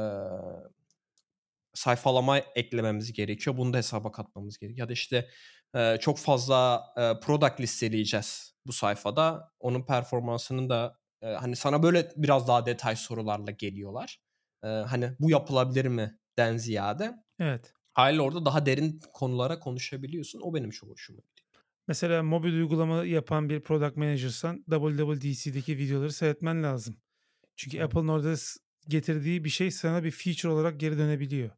sayfalama 1.73 2.37
eklememiz 2.37 3.13
gerekiyor. 3.13 3.57
Bunu 3.57 3.73
da 3.73 3.77
hesaba 3.77 4.11
katmamız 4.11 4.57
gerekiyor. 4.57 4.79
Ya 4.85 4.89
da 4.89 4.93
işte, 4.93 5.29
eee, 5.75 5.97
çok 6.01 6.17
fazla, 6.17 6.83
eee, 6.97 7.19
product 7.23 7.59
listeleyeceğiz 7.59 8.53
bu 8.65 8.73
sayfada. 8.73 9.51
Onun 9.59 9.85
performansının 9.85 10.69
da, 10.69 10.97
eee, 11.23 11.33
hani 11.33 11.55
sana 11.55 11.83
böyle 11.83 12.11
biraz 12.15 12.47
daha 12.47 12.65
detay 12.65 12.95
sorularla 12.95 13.51
geliyorlar. 13.51 14.19
Eee, 14.63 14.69
hani 14.69 15.11
bu 15.19 15.29
yapılabilir 15.31 15.85
mi'den 15.85 16.57
ziyade 16.57 17.13
Evet. 17.39 17.73
hâliyle 17.93 18.21
orada 18.23 18.45
daha 18.45 18.65
derin 18.65 19.01
konulara 19.13 19.59
konuşabiliyorsun. 19.59 20.41
O 20.43 20.53
benim 20.55 20.69
çok 20.71 20.89
hoşuma 20.91 21.17
gidiyor. 21.19 21.34
Mesela 21.87 22.23
mobil 22.23 22.53
uygulama 22.53 23.05
yapan 23.05 23.49
bir 23.49 23.59
product 23.59 23.97
manager'san 23.97 24.63
WWDC'deki 24.69 25.77
videoları 25.77 26.11
seyretmen 26.11 26.63
lazım. 26.63 26.97
Çünkü 27.55 27.77
Tabii. 27.77 27.85
Apple'ın 27.85 28.07
orada 28.07 28.35
getirdiği 28.87 29.43
bir 29.43 29.49
şey 29.49 29.71
sana 29.71 30.03
bir 30.03 30.11
feature 30.11 30.51
olarak 30.51 30.79
geri 30.79 30.97
dönebiliyor. 30.97 31.49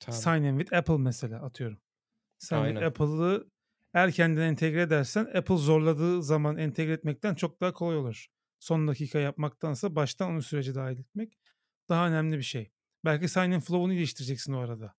Tabii. 0.00 0.16
Sign 0.16 0.42
in 0.42 0.58
with 0.58 0.76
Apple 0.76 0.98
mesela 0.98 1.42
atıyorum. 1.42 1.78
Sen 2.38 2.62
Aynen. 2.62 2.82
Apple'ı 2.82 3.50
eğer 3.94 4.12
kendin 4.12 4.40
entegre 4.40 4.82
edersen 4.82 5.24
Apple 5.34 5.56
zorladığı 5.56 6.22
zaman 6.22 6.56
entegre 6.56 6.92
etmekten 6.92 7.34
çok 7.34 7.60
daha 7.60 7.72
kolay 7.72 7.96
olur. 7.96 8.26
Son 8.58 8.88
dakika 8.88 9.18
yapmaktansa 9.18 9.96
baştan 9.96 10.30
onu 10.30 10.42
sürece 10.42 10.74
dâhil 10.74 10.98
etmek 10.98 11.38
daha 11.88 12.08
önemli 12.08 12.38
bir 12.38 12.42
şey. 12.42 12.70
Belki 13.04 13.28
sign 13.28 13.50
in 13.50 13.60
flow'unu 13.60 13.94
geliştireceksin 13.94 14.52
o 14.52 14.58
arada. 14.58 14.94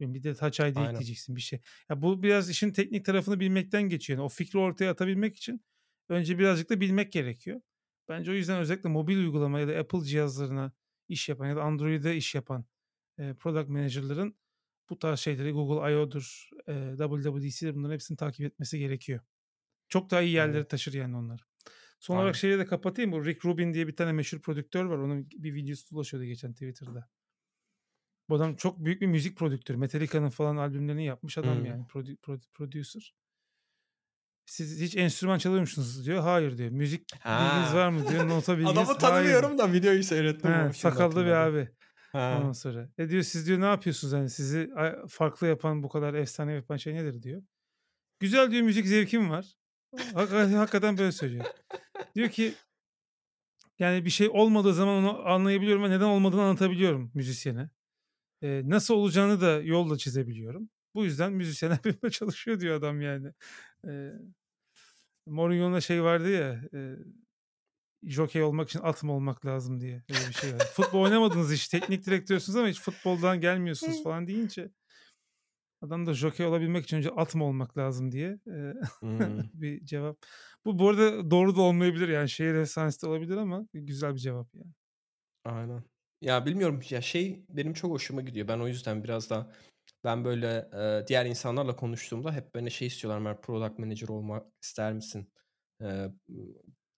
Bir 0.00 0.22
de 0.22 0.34
Touch 0.34 0.60
ID 0.60 0.70
Aynen. 0.74 0.84
ekleyeceksin 0.84 1.36
bir 1.36 1.40
şey. 1.40 1.60
Ya 1.90 2.02
bu 2.02 2.22
biraz 2.22 2.50
işin 2.50 2.72
teknik 2.72 3.04
tarafını 3.04 3.40
bilmekten 3.40 3.82
geçiyor. 3.82 4.18
Yani 4.18 4.26
o 4.26 4.28
fikri 4.28 4.58
ortaya 4.58 4.90
atabilmek 4.90 5.36
için 5.36 5.64
önce 6.08 6.38
birazcık 6.38 6.70
da 6.70 6.80
bilmek 6.80 7.12
gerekiyor. 7.12 7.60
Bence 8.08 8.30
o 8.30 8.34
yüzden 8.34 8.60
özellikle 8.60 8.88
mobil 8.88 9.16
uygulama 9.18 9.60
ya 9.60 9.68
da 9.68 9.72
Apple 9.78 10.00
cihazlarına 10.04 10.72
iş 11.08 11.28
yapan 11.28 11.46
ya 11.46 11.56
da 11.56 11.62
Android'e 11.62 12.16
iş 12.16 12.34
yapan, 12.34 12.64
eee, 13.18 13.34
product 13.34 13.68
manager'ların 13.68 14.36
bu 14.90 14.98
tarz 14.98 15.20
şeyleri 15.20 15.52
Google 15.52 15.92
I/O'dur, 15.92 16.48
eee, 16.68 16.94
WWDC'dir 16.98 17.74
bunların 17.74 17.94
hepsini 17.94 18.16
takip 18.16 18.46
etmesi 18.46 18.78
gerekiyor. 18.78 19.20
Çok 19.88 20.10
daha 20.10 20.22
iyi 20.22 20.32
yerlere 20.34 20.64
Evet. 20.64 20.68
taşır 20.68 20.92
yani 20.94 21.16
onları. 21.16 21.42
Son 22.00 22.16
olarak 22.16 22.36
Aynen. 22.36 22.36
şeyi 22.36 22.58
de 22.58 22.66
kapatayım. 22.66 23.12
Bu 23.12 23.26
Rick 23.26 23.44
Rubin 23.46 23.74
diye 23.74 23.88
bir 23.88 23.96
tane 23.96 24.12
meşhur 24.12 24.42
prodüktör 24.42 24.84
var. 24.84 24.98
Onun 24.98 25.30
bir 25.30 25.54
videosu 25.54 25.94
dolaşıyordu 25.96 26.26
geçen 26.26 26.52
Twitter'da. 26.52 27.10
Bu 28.28 28.34
adam 28.34 28.56
çok 28.56 28.84
büyük 28.84 29.00
bir 29.00 29.06
müzik 29.06 29.38
prodüktörü. 29.38 29.78
Metallica'nın 29.78 30.30
falan 30.30 30.56
albümlerini 30.56 31.04
yapmış 31.04 31.38
adam 31.38 31.56
Hımm. 31.56 31.64
yani 31.64 31.86
prodü 31.86 32.16
prod 32.16 32.40
producer. 32.54 33.14
"Siz 34.46 34.80
hiç 34.80 34.96
enstrüman 34.96 35.38
çalıyor 35.38 35.60
musunuz?" 35.60 36.06
diyor. 36.06 36.22
"Hayır." 36.22 36.58
diyor. 36.58 36.70
"Müzik 36.70 37.00
bilginiz 37.12 37.22
Ha! 37.24 37.72
var 37.74 37.88
mı?" 37.88 38.08
diyor. 38.10 38.28
"Nota 38.28 38.52
bilginiz?" 38.58 38.72
Adamı 38.72 38.86
"Hayır." 38.86 38.98
tanımıyorum 39.00 39.58
da 39.58 39.72
videoyu 39.72 40.04
seyrettim 40.04 40.50
He, 40.50 40.54
şimdi 40.62 40.74
sakallı 40.74 41.24
bir 41.24 41.30
abi. 41.30 41.68
Ondan 42.14 42.46
Ha. 42.46 42.54
sonra. 42.54 42.88
"E," 42.98 43.08
diyor, 43.10 43.22
"siz" 43.22 43.46
diyor, 43.46 43.60
"ne 43.60 43.64
yapıyorsunuz? 43.64 44.14
Hani 44.14 44.30
sizi 44.30 44.70
farklı 45.08 45.46
yapan, 45.46 45.82
bu 45.82 45.88
kadar 45.88 46.14
efsane 46.14 46.52
yapan 46.52 46.76
şey 46.76 46.94
nedir?" 46.94 47.22
diyor. 47.22 47.42
"Güzel." 48.20 48.50
diyor, 48.50 48.62
"müzik 48.62 48.86
zevkim 48.86 49.30
var." 49.30 49.46
Hakikaten 50.14 50.52
hakikaten 50.52 50.98
böyle 50.98 51.12
söylüyor. 51.12 51.44
Diyor 52.14 52.28
ki 52.28 52.54
"Yani 53.78 54.04
bir 54.04 54.10
şey 54.10 54.28
olmadığı 54.28 54.74
zaman 54.74 54.94
onu 54.94 55.28
anlayabiliyorum 55.28 55.82
ve 55.84 55.90
neden 55.90 56.04
olmadığını 56.04 56.42
anlatabiliyorum 56.42 57.10
müzisyene. 57.14 57.70
Eee, 58.44 58.62
nasıl 58.70 58.94
olacağını 58.94 59.42
da 59.42 59.62
yol 59.62 59.90
da 59.90 59.98
çizebiliyorum. 59.98 60.70
Bu 60.96 61.04
yüzden 61.06 61.34
müzisyenler 61.34 61.80
benimle 61.86 62.10
çalışıyor." 62.12 62.60
diyor 62.60 62.76
adam 62.78 63.02
yani. 63.02 63.32
Eee, 63.86 64.14
Mourinho'nun 65.26 65.78
şey 65.80 66.02
vardı 66.02 66.30
ya, 66.30 66.62
eee, 66.72 66.96
"Jokey 68.02 68.42
olmak 68.42 68.68
için 68.68 68.80
at 68.82 69.02
mı 69.02 69.12
olmak 69.12 69.46
lazım?" 69.46 69.80
diye. 69.80 70.02
Öyle 70.08 70.28
bir 70.28 70.32
şey 70.32 70.54
var. 70.54 70.66
Futbol 70.66 71.02
oynamadınız 71.02 71.52
hiç, 71.52 71.68
teknik 71.68 72.06
direktörsünüz 72.06 72.56
ama 72.56 72.68
hiç 72.68 72.80
futboldan 72.80 73.40
gelmiyorsunuz 73.40 74.02
falan 74.02 74.26
deyince 74.26 74.70
adam 75.82 76.06
da 76.06 76.14
jokey 76.14 76.46
olabilmek 76.46 76.84
için 76.84 76.96
önce 76.96 77.10
at 77.10 77.34
mı 77.34 77.44
olmak 77.44 77.78
lazım 77.78 78.12
diye, 78.12 78.38
Hımm. 79.02 79.50
bir 79.54 79.84
cevap. 79.86 80.18
Bu 80.64 80.78
bu 80.78 80.88
arada 80.88 81.30
doğru 81.30 81.56
da 81.56 81.60
olmayabilir 81.60 82.08
yani 82.08 82.28
şehir 82.30 82.54
efsanesi 82.54 83.02
de 83.02 83.06
olabilir 83.06 83.36
ama 83.36 83.66
güzel 83.74 84.14
bir 84.14 84.18
cevap 84.20 84.54
yani. 84.54 84.72
Aynen. 85.44 85.84
Ya 86.24 86.46
bilmiyorum 86.46 86.80
ya 86.90 87.02
şey 87.02 87.44
benim 87.48 87.72
çok 87.74 87.90
hoşuma 87.90 88.20
gidiyor. 88.20 88.48
Ben 88.48 88.58
o 88.58 88.68
yüzden 88.68 89.04
biraz 89.04 89.30
daha 89.30 89.50
ben 90.04 90.24
böyle, 90.24 90.68
eee, 90.72 91.04
diğer 91.08 91.26
insanlarla 91.26 91.76
konuştuğumda 91.76 92.32
hep 92.32 92.54
beni 92.54 92.70
şey 92.70 92.88
istiyorlar, 92.88 93.20
"Mert 93.20 93.42
product 93.42 93.78
manager 93.78 94.08
olmak 94.08 94.46
ister 94.62 94.92
misin?" 94.92 95.32
eee, 95.80 96.10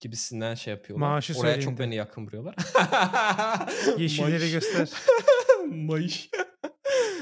gibisinden 0.00 0.54
şey 0.54 0.74
yapıyorlar. 0.74 1.06
Maaşı 1.08 1.38
Oraya 1.38 1.60
çok 1.60 1.78
beni 1.78 1.94
yakın 1.94 2.26
buluyorlar. 2.26 2.54
Yeşilleri 3.98 4.50
göster. 4.50 4.92
Mayış. 5.66 6.30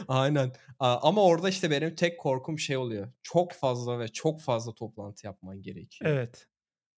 Aynen. 0.08 0.52
Ama 0.78 1.24
orada 1.24 1.48
işte 1.48 1.70
benim 1.70 1.94
tek 1.94 2.20
korkum 2.20 2.58
şey 2.58 2.76
oluyor. 2.76 3.12
Çok 3.22 3.52
fazla 3.52 3.98
ve 3.98 4.08
çok 4.08 4.40
fazla 4.40 4.74
toplantı 4.74 5.26
yapman 5.26 5.62
gerekiyor. 5.62 6.10
Evet. 6.10 6.46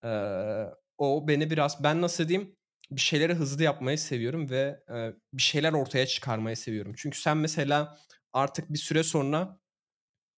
Eee, 0.04 0.66
o 0.98 1.28
beni 1.28 1.50
biraz 1.50 1.82
ben 1.82 2.02
nasıl 2.02 2.28
diyeyim, 2.28 2.56
bir 2.90 3.00
şeyleri 3.00 3.34
hızlı 3.34 3.62
yapmayı 3.62 3.98
seviyorum 3.98 4.50
ve, 4.50 4.84
eee, 4.90 5.14
bir 5.32 5.42
şeyler 5.42 5.72
ortaya 5.72 6.06
çıkarmayı 6.06 6.56
seviyorum. 6.56 6.94
Çünkü 6.96 7.20
sen 7.20 7.36
mesela 7.36 7.98
artık 8.32 8.72
bir 8.72 8.78
süre 8.78 9.02
sonra, 9.02 9.60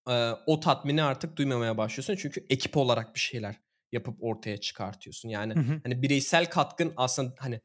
eee, 0.08 0.34
o 0.46 0.60
tatmini 0.60 1.02
artık 1.02 1.36
duymamaya 1.36 1.78
başlıyorsun. 1.78 2.16
Çünkü 2.16 2.46
ekip 2.50 2.76
olarak 2.76 3.14
bir 3.14 3.20
şeyler 3.20 3.56
yapıp 3.92 4.18
ortaya 4.24 4.58
çıkartıyorsun. 4.58 5.28
Yani, 5.28 5.56
Hı 5.56 5.60
hı. 5.60 5.82
hani, 5.84 6.02
bireysel 6.02 6.50
katkın 6.50 6.94
aslında, 6.96 7.34
hani, 7.38 7.60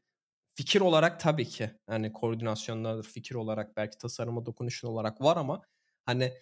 fikir 0.56 0.82
olarak 0.82 1.20
tabii 1.20 1.46
ki, 1.48 1.70
hani, 1.88 2.12
koordinasyondadır, 2.12 3.04
fikir 3.04 3.34
olarak 3.34 3.76
belki 3.76 3.98
tasarıma 3.98 4.46
dokunuşun 4.46 4.88
olarak 4.88 5.22
var 5.22 5.38
ama, 5.38 5.62
hani, 6.06 6.32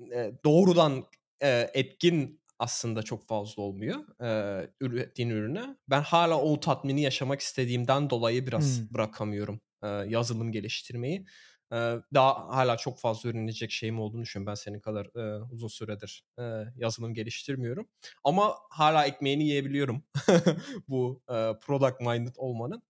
eee, 0.00 0.32
doğrudan, 0.44 1.04
eee, 1.42 1.70
etkin 1.74 2.42
aslında 2.60 3.02
çok 3.02 3.28
fazla 3.28 3.62
olmuyor, 3.62 4.00
eee, 4.22 4.70
ürettiğin 4.80 5.30
ürüne. 5.30 5.76
Ben 5.90 6.02
hâlâ 6.02 6.40
o 6.42 6.60
tatmini 6.60 7.02
yaşamak 7.02 7.40
istediğimden 7.40 8.10
dolayı 8.10 8.46
biraz 8.46 8.82
Hımm. 8.82 8.90
bırakamıyorum, 8.90 9.60
eee, 9.84 9.88
yazılım 10.08 10.52
geliştirmeyi. 10.52 11.26
Eee, 11.72 12.00
daha 12.14 12.48
hâlâ 12.56 12.76
çok 12.76 13.00
fazla 13.00 13.28
öğrenecek 13.30 13.70
şeyim 13.70 14.00
olduğunu 14.00 14.22
düşünüyorum. 14.22 14.46
Ben 14.50 14.54
senin 14.54 14.80
kadar, 14.80 15.10
eee, 15.16 15.40
uzun 15.52 15.68
süredir, 15.68 16.24
eee, 16.38 16.72
yazılım 16.76 17.14
geliştirmiyorum 17.14 17.88
ama 18.24 18.54
hâlâ 18.70 19.06
ekmeğini 19.06 19.44
yiyebiliyorum 19.44 20.04
bu, 20.88 21.22
eee, 21.30 21.58
product 21.62 22.00
minded 22.00 22.34
olmanın. 22.38 22.82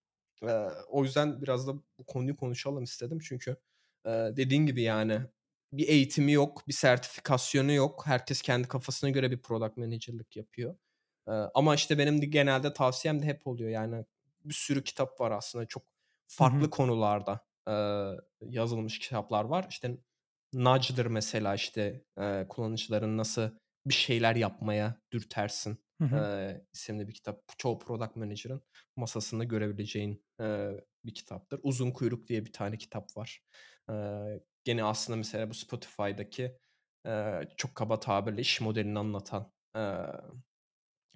Eee, 0.43 0.69
o 0.89 1.05
yüzden 1.05 1.43
biraz 1.43 1.67
da 1.69 1.73
bu 1.99 2.05
konuyu 2.07 2.37
konuşalım 2.37 2.85
istedim. 2.85 3.19
Çünkü, 3.23 3.57
eee, 4.07 4.37
dediğin 4.37 4.67
gibi, 4.67 4.83
yani, 4.83 5.21
bir 5.73 5.89
eğitimi 5.89 6.33
yok, 6.33 6.69
bir 6.69 6.73
sertifikasyonu 6.73 7.73
yok. 7.73 8.03
Herkes 8.07 8.43
kendi 8.43 8.69
kafasına 8.69 9.11
göre 9.11 9.31
bir 9.31 9.43
product 9.43 9.77
manager'lık 9.77 10.37
yapıyor. 10.37 10.77
Ama, 11.55 11.75
işte, 11.75 11.99
benim 11.99 12.23
de 12.23 12.27
genelde 12.27 12.73
tavsiyem 12.73 13.23
de 13.23 13.27
hep 13.27 13.47
oluyor. 13.47 13.71
Yani, 13.71 14.05
bir 14.45 14.55
sürü 14.55 14.85
kitap 14.85 15.21
var 15.21 15.31
aslında 15.31 15.67
çok 15.67 15.83
farklı 16.29 16.71
konularda, 16.71 17.47
eee, 17.69 18.13
yazılmış 18.41 18.99
kitaplar 18.99 19.45
var. 19.45 19.67
İşte, 19.71 19.99
Nudge'dır 20.55 21.07
mesela, 21.07 21.55
işte, 21.55 22.05
kullanıcıların 22.49 23.19
nasıl 23.19 23.51
bir 23.87 23.95
şeyler 23.95 24.37
yapmaya 24.37 25.01
dürtersin, 25.13 25.79
Hı 25.99 26.05
hı. 26.05 26.29
isimli 26.73 27.09
bir 27.09 27.15
kitap. 27.15 27.43
Çoğu 27.59 27.79
product 27.79 28.17
manager'ın 28.17 28.63
masasında 28.97 29.45
görebileceğin, 29.45 30.25
bir 31.05 31.15
kitaptır. 31.15 31.61
Uzun 31.63 31.91
Kuyruk 31.91 32.29
diye 32.29 32.47
bir 32.47 32.53
tane 32.53 32.79
kitap 32.79 33.17
var. 33.17 33.41
Gene 34.65 34.85
aslında 34.85 35.17
mesela 35.17 35.51
bu 35.51 35.55
Spotify'daki, 35.55 36.59
eee, 37.07 37.49
çok 37.57 37.75
kaba 37.75 38.01
tabirle 38.01 38.41
iş 38.41 38.61
modelini 38.61 38.99
anlatan, 38.99 39.53
eee, 39.77 40.07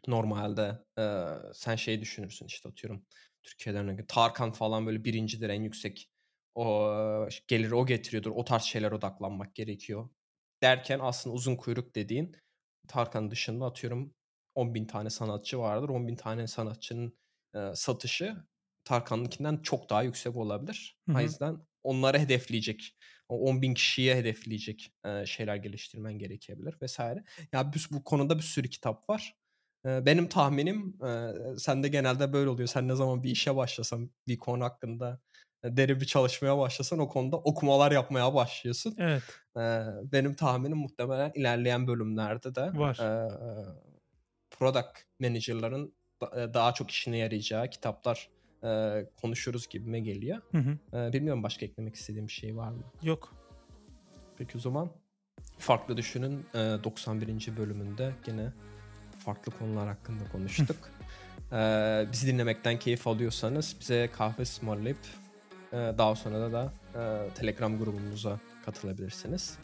normalde, 0.08 0.84
eee, 0.98 1.28
sen 1.54 1.76
şeyi 1.76 2.00
düşünürsün, 2.00 2.46
işte, 2.46 2.68
atıyorum, 2.68 3.06
Türkiye'den 3.42 3.88
örnek 3.88 4.08
Tarkan 4.08 4.52
falan 4.52 4.86
böyle 4.86 5.04
1'incidir, 5.04 5.48
en 5.48 5.62
yüksek 5.62 6.10
o 6.54 7.28
geliri 7.48 7.74
o 7.74 7.86
getiriyordur. 7.86 8.30
O 8.34 8.44
tarz 8.44 8.62
şeylere 8.62 8.94
odaklanmak 8.94 9.54
gerekiyor 9.54 10.08
derken 10.62 10.98
aslında 11.02 11.34
Uzun 11.36 11.56
Kuyruk 11.56 11.94
dediğin 11.94 12.36
Tarkan 12.88 13.30
dışında 13.30 13.66
atıyorum 13.66 14.14
10.000 14.54 14.86
tane 14.86 15.10
sanatçı 15.10 15.58
vardır. 15.58 15.88
10.000 15.88 16.16
tane 16.16 16.46
sanatçının, 16.46 17.18
eee, 17.54 17.72
satışı 17.74 18.36
Tarkan'ınkinden 18.84 19.56
çok 19.62 19.90
daha 19.90 20.02
yüksek 20.02 20.36
olabilir. 20.36 20.98
Hı 21.08 21.12
O 21.12 21.20
yüzden 21.20 21.58
onları 21.84 22.18
hedefleyecek, 22.18 22.96
o 23.28 23.38
10.000 23.50 23.74
kişiyi 23.74 24.14
hedefleyecek, 24.14 24.92
eee, 25.06 25.24
şeyler 25.26 25.56
geliştirmen 25.56 26.18
gerekebilir 26.18 26.76
vs. 26.82 27.00
Ya, 27.52 27.72
büs 27.72 27.90
bu 27.92 28.04
konuda 28.04 28.38
bir 28.38 28.42
sürü 28.42 28.70
kitap 28.70 29.10
var. 29.10 29.34
Benim 29.86 30.28
tahminim, 30.28 30.98
eee, 31.04 31.34
sende 31.58 31.88
genelde 31.88 32.32
böyle 32.32 32.50
oluyor. 32.50 32.68
Sen 32.68 32.88
ne 32.88 32.94
zaman 32.96 33.22
bir 33.22 33.30
işe 33.30 33.56
başlasan, 33.56 34.10
bir 34.28 34.38
konu 34.38 34.64
hakkında, 34.64 35.20
eee, 35.64 35.76
derin 35.76 36.00
bir 36.00 36.06
çalışmaya 36.06 36.58
başlasan 36.58 36.98
o 36.98 37.08
konuda 37.08 37.36
okumalar 37.38 37.92
yapmaya 37.92 38.34
başlıyorsun. 38.34 38.96
Evet. 38.98 39.40
Benim 40.12 40.34
tahminim 40.34 40.78
muhtemelen 40.78 41.32
ilerleyen 41.34 41.86
bölümlerde 41.86 42.54
de, 42.54 42.72
Var. 42.72 43.14
product 44.50 44.98
manager'ların 45.20 45.96
daha 46.54 46.74
çok 46.74 46.90
işine 46.90 47.18
yarayacağı 47.18 47.70
kitaplar, 47.70 48.30
eee, 48.64 49.10
konuşuruz 49.20 49.68
gibime 49.68 50.00
geliyor. 50.00 50.38
Hı 50.52 50.58
hı. 50.58 50.78
Eee, 50.92 51.12
bilmiyorum 51.12 51.42
başka 51.42 51.66
eklemek 51.66 51.94
istediğin 51.94 52.26
bir 52.28 52.32
şey 52.32 52.56
var 52.56 52.70
mı? 52.70 52.82
Yok. 53.02 53.34
Peki 54.38 54.58
o 54.58 54.60
zaman 54.60 54.90
Farklı 55.58 55.96
Düşün'ün, 55.96 56.44
eee, 56.54 56.84
91. 56.84 57.56
bölümünde 57.56 58.12
gene 58.24 58.52
farklı 59.18 59.52
konular 59.58 59.88
hakkında 59.88 60.24
konuştuk. 60.32 60.76
Eee, 61.52 62.06
bizi 62.12 62.26
dinlemekten 62.26 62.78
keyif 62.78 63.06
alıyorsanız 63.06 63.76
bize 63.80 64.10
kahve 64.16 64.42
ısmarlayıp, 64.42 64.98
eee, 65.72 65.94
daha 65.98 66.14
sonra 66.16 66.52
da, 66.52 66.72
eee, 66.94 67.28
Telegram 67.34 67.78
grubumuza 67.78 68.38
katılabilirsiniz. 68.64 69.58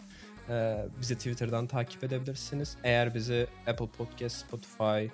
Eee, 0.48 0.86
bizi 1.00 1.16
Twitter'dan 1.16 1.66
takip 1.66 2.04
edebilirsiniz. 2.04 2.76
Eğer 2.84 3.14
bizi 3.14 3.46
Apple 3.66 3.86
Podcast, 3.86 4.36
Spotify 4.36 5.06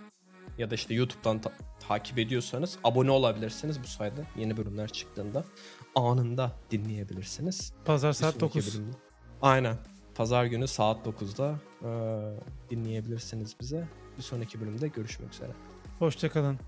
ya 0.59 0.71
da, 0.71 0.75
işte, 0.75 0.95
YouTube'dan 0.95 1.41
ta 1.41 1.53
takip 1.89 2.19
ediyorsanız 2.19 2.79
abone 2.85 3.11
olabilirsiniz. 3.11 3.83
Bu 3.83 3.87
sayede 3.87 4.27
yeni 4.37 4.57
bölümler 4.57 4.89
çıktığında 4.89 5.45
anında 5.95 6.53
dinleyebilirsiniz. 6.71 7.73
Pazar 7.85 8.13
saat 8.13 8.35
sonraki 8.35 8.59
9. 8.59 8.75
bölümde 8.79 8.97
Aynen. 9.43 9.77
Pazar 10.15 10.45
günü 10.45 10.69
saat 10.69 11.07
9'da, 11.07 11.55
eee, 11.85 11.89
dinleyebilirsiniz 12.71 13.57
bizi. 13.61 13.85
Bir 14.19 14.23
sonraki 14.23 14.61
bölümde 14.61 14.89
görüşmek 14.89 15.35
üzere. 15.35 15.53
Hoşça 15.99 16.31
kalın. 16.31 16.59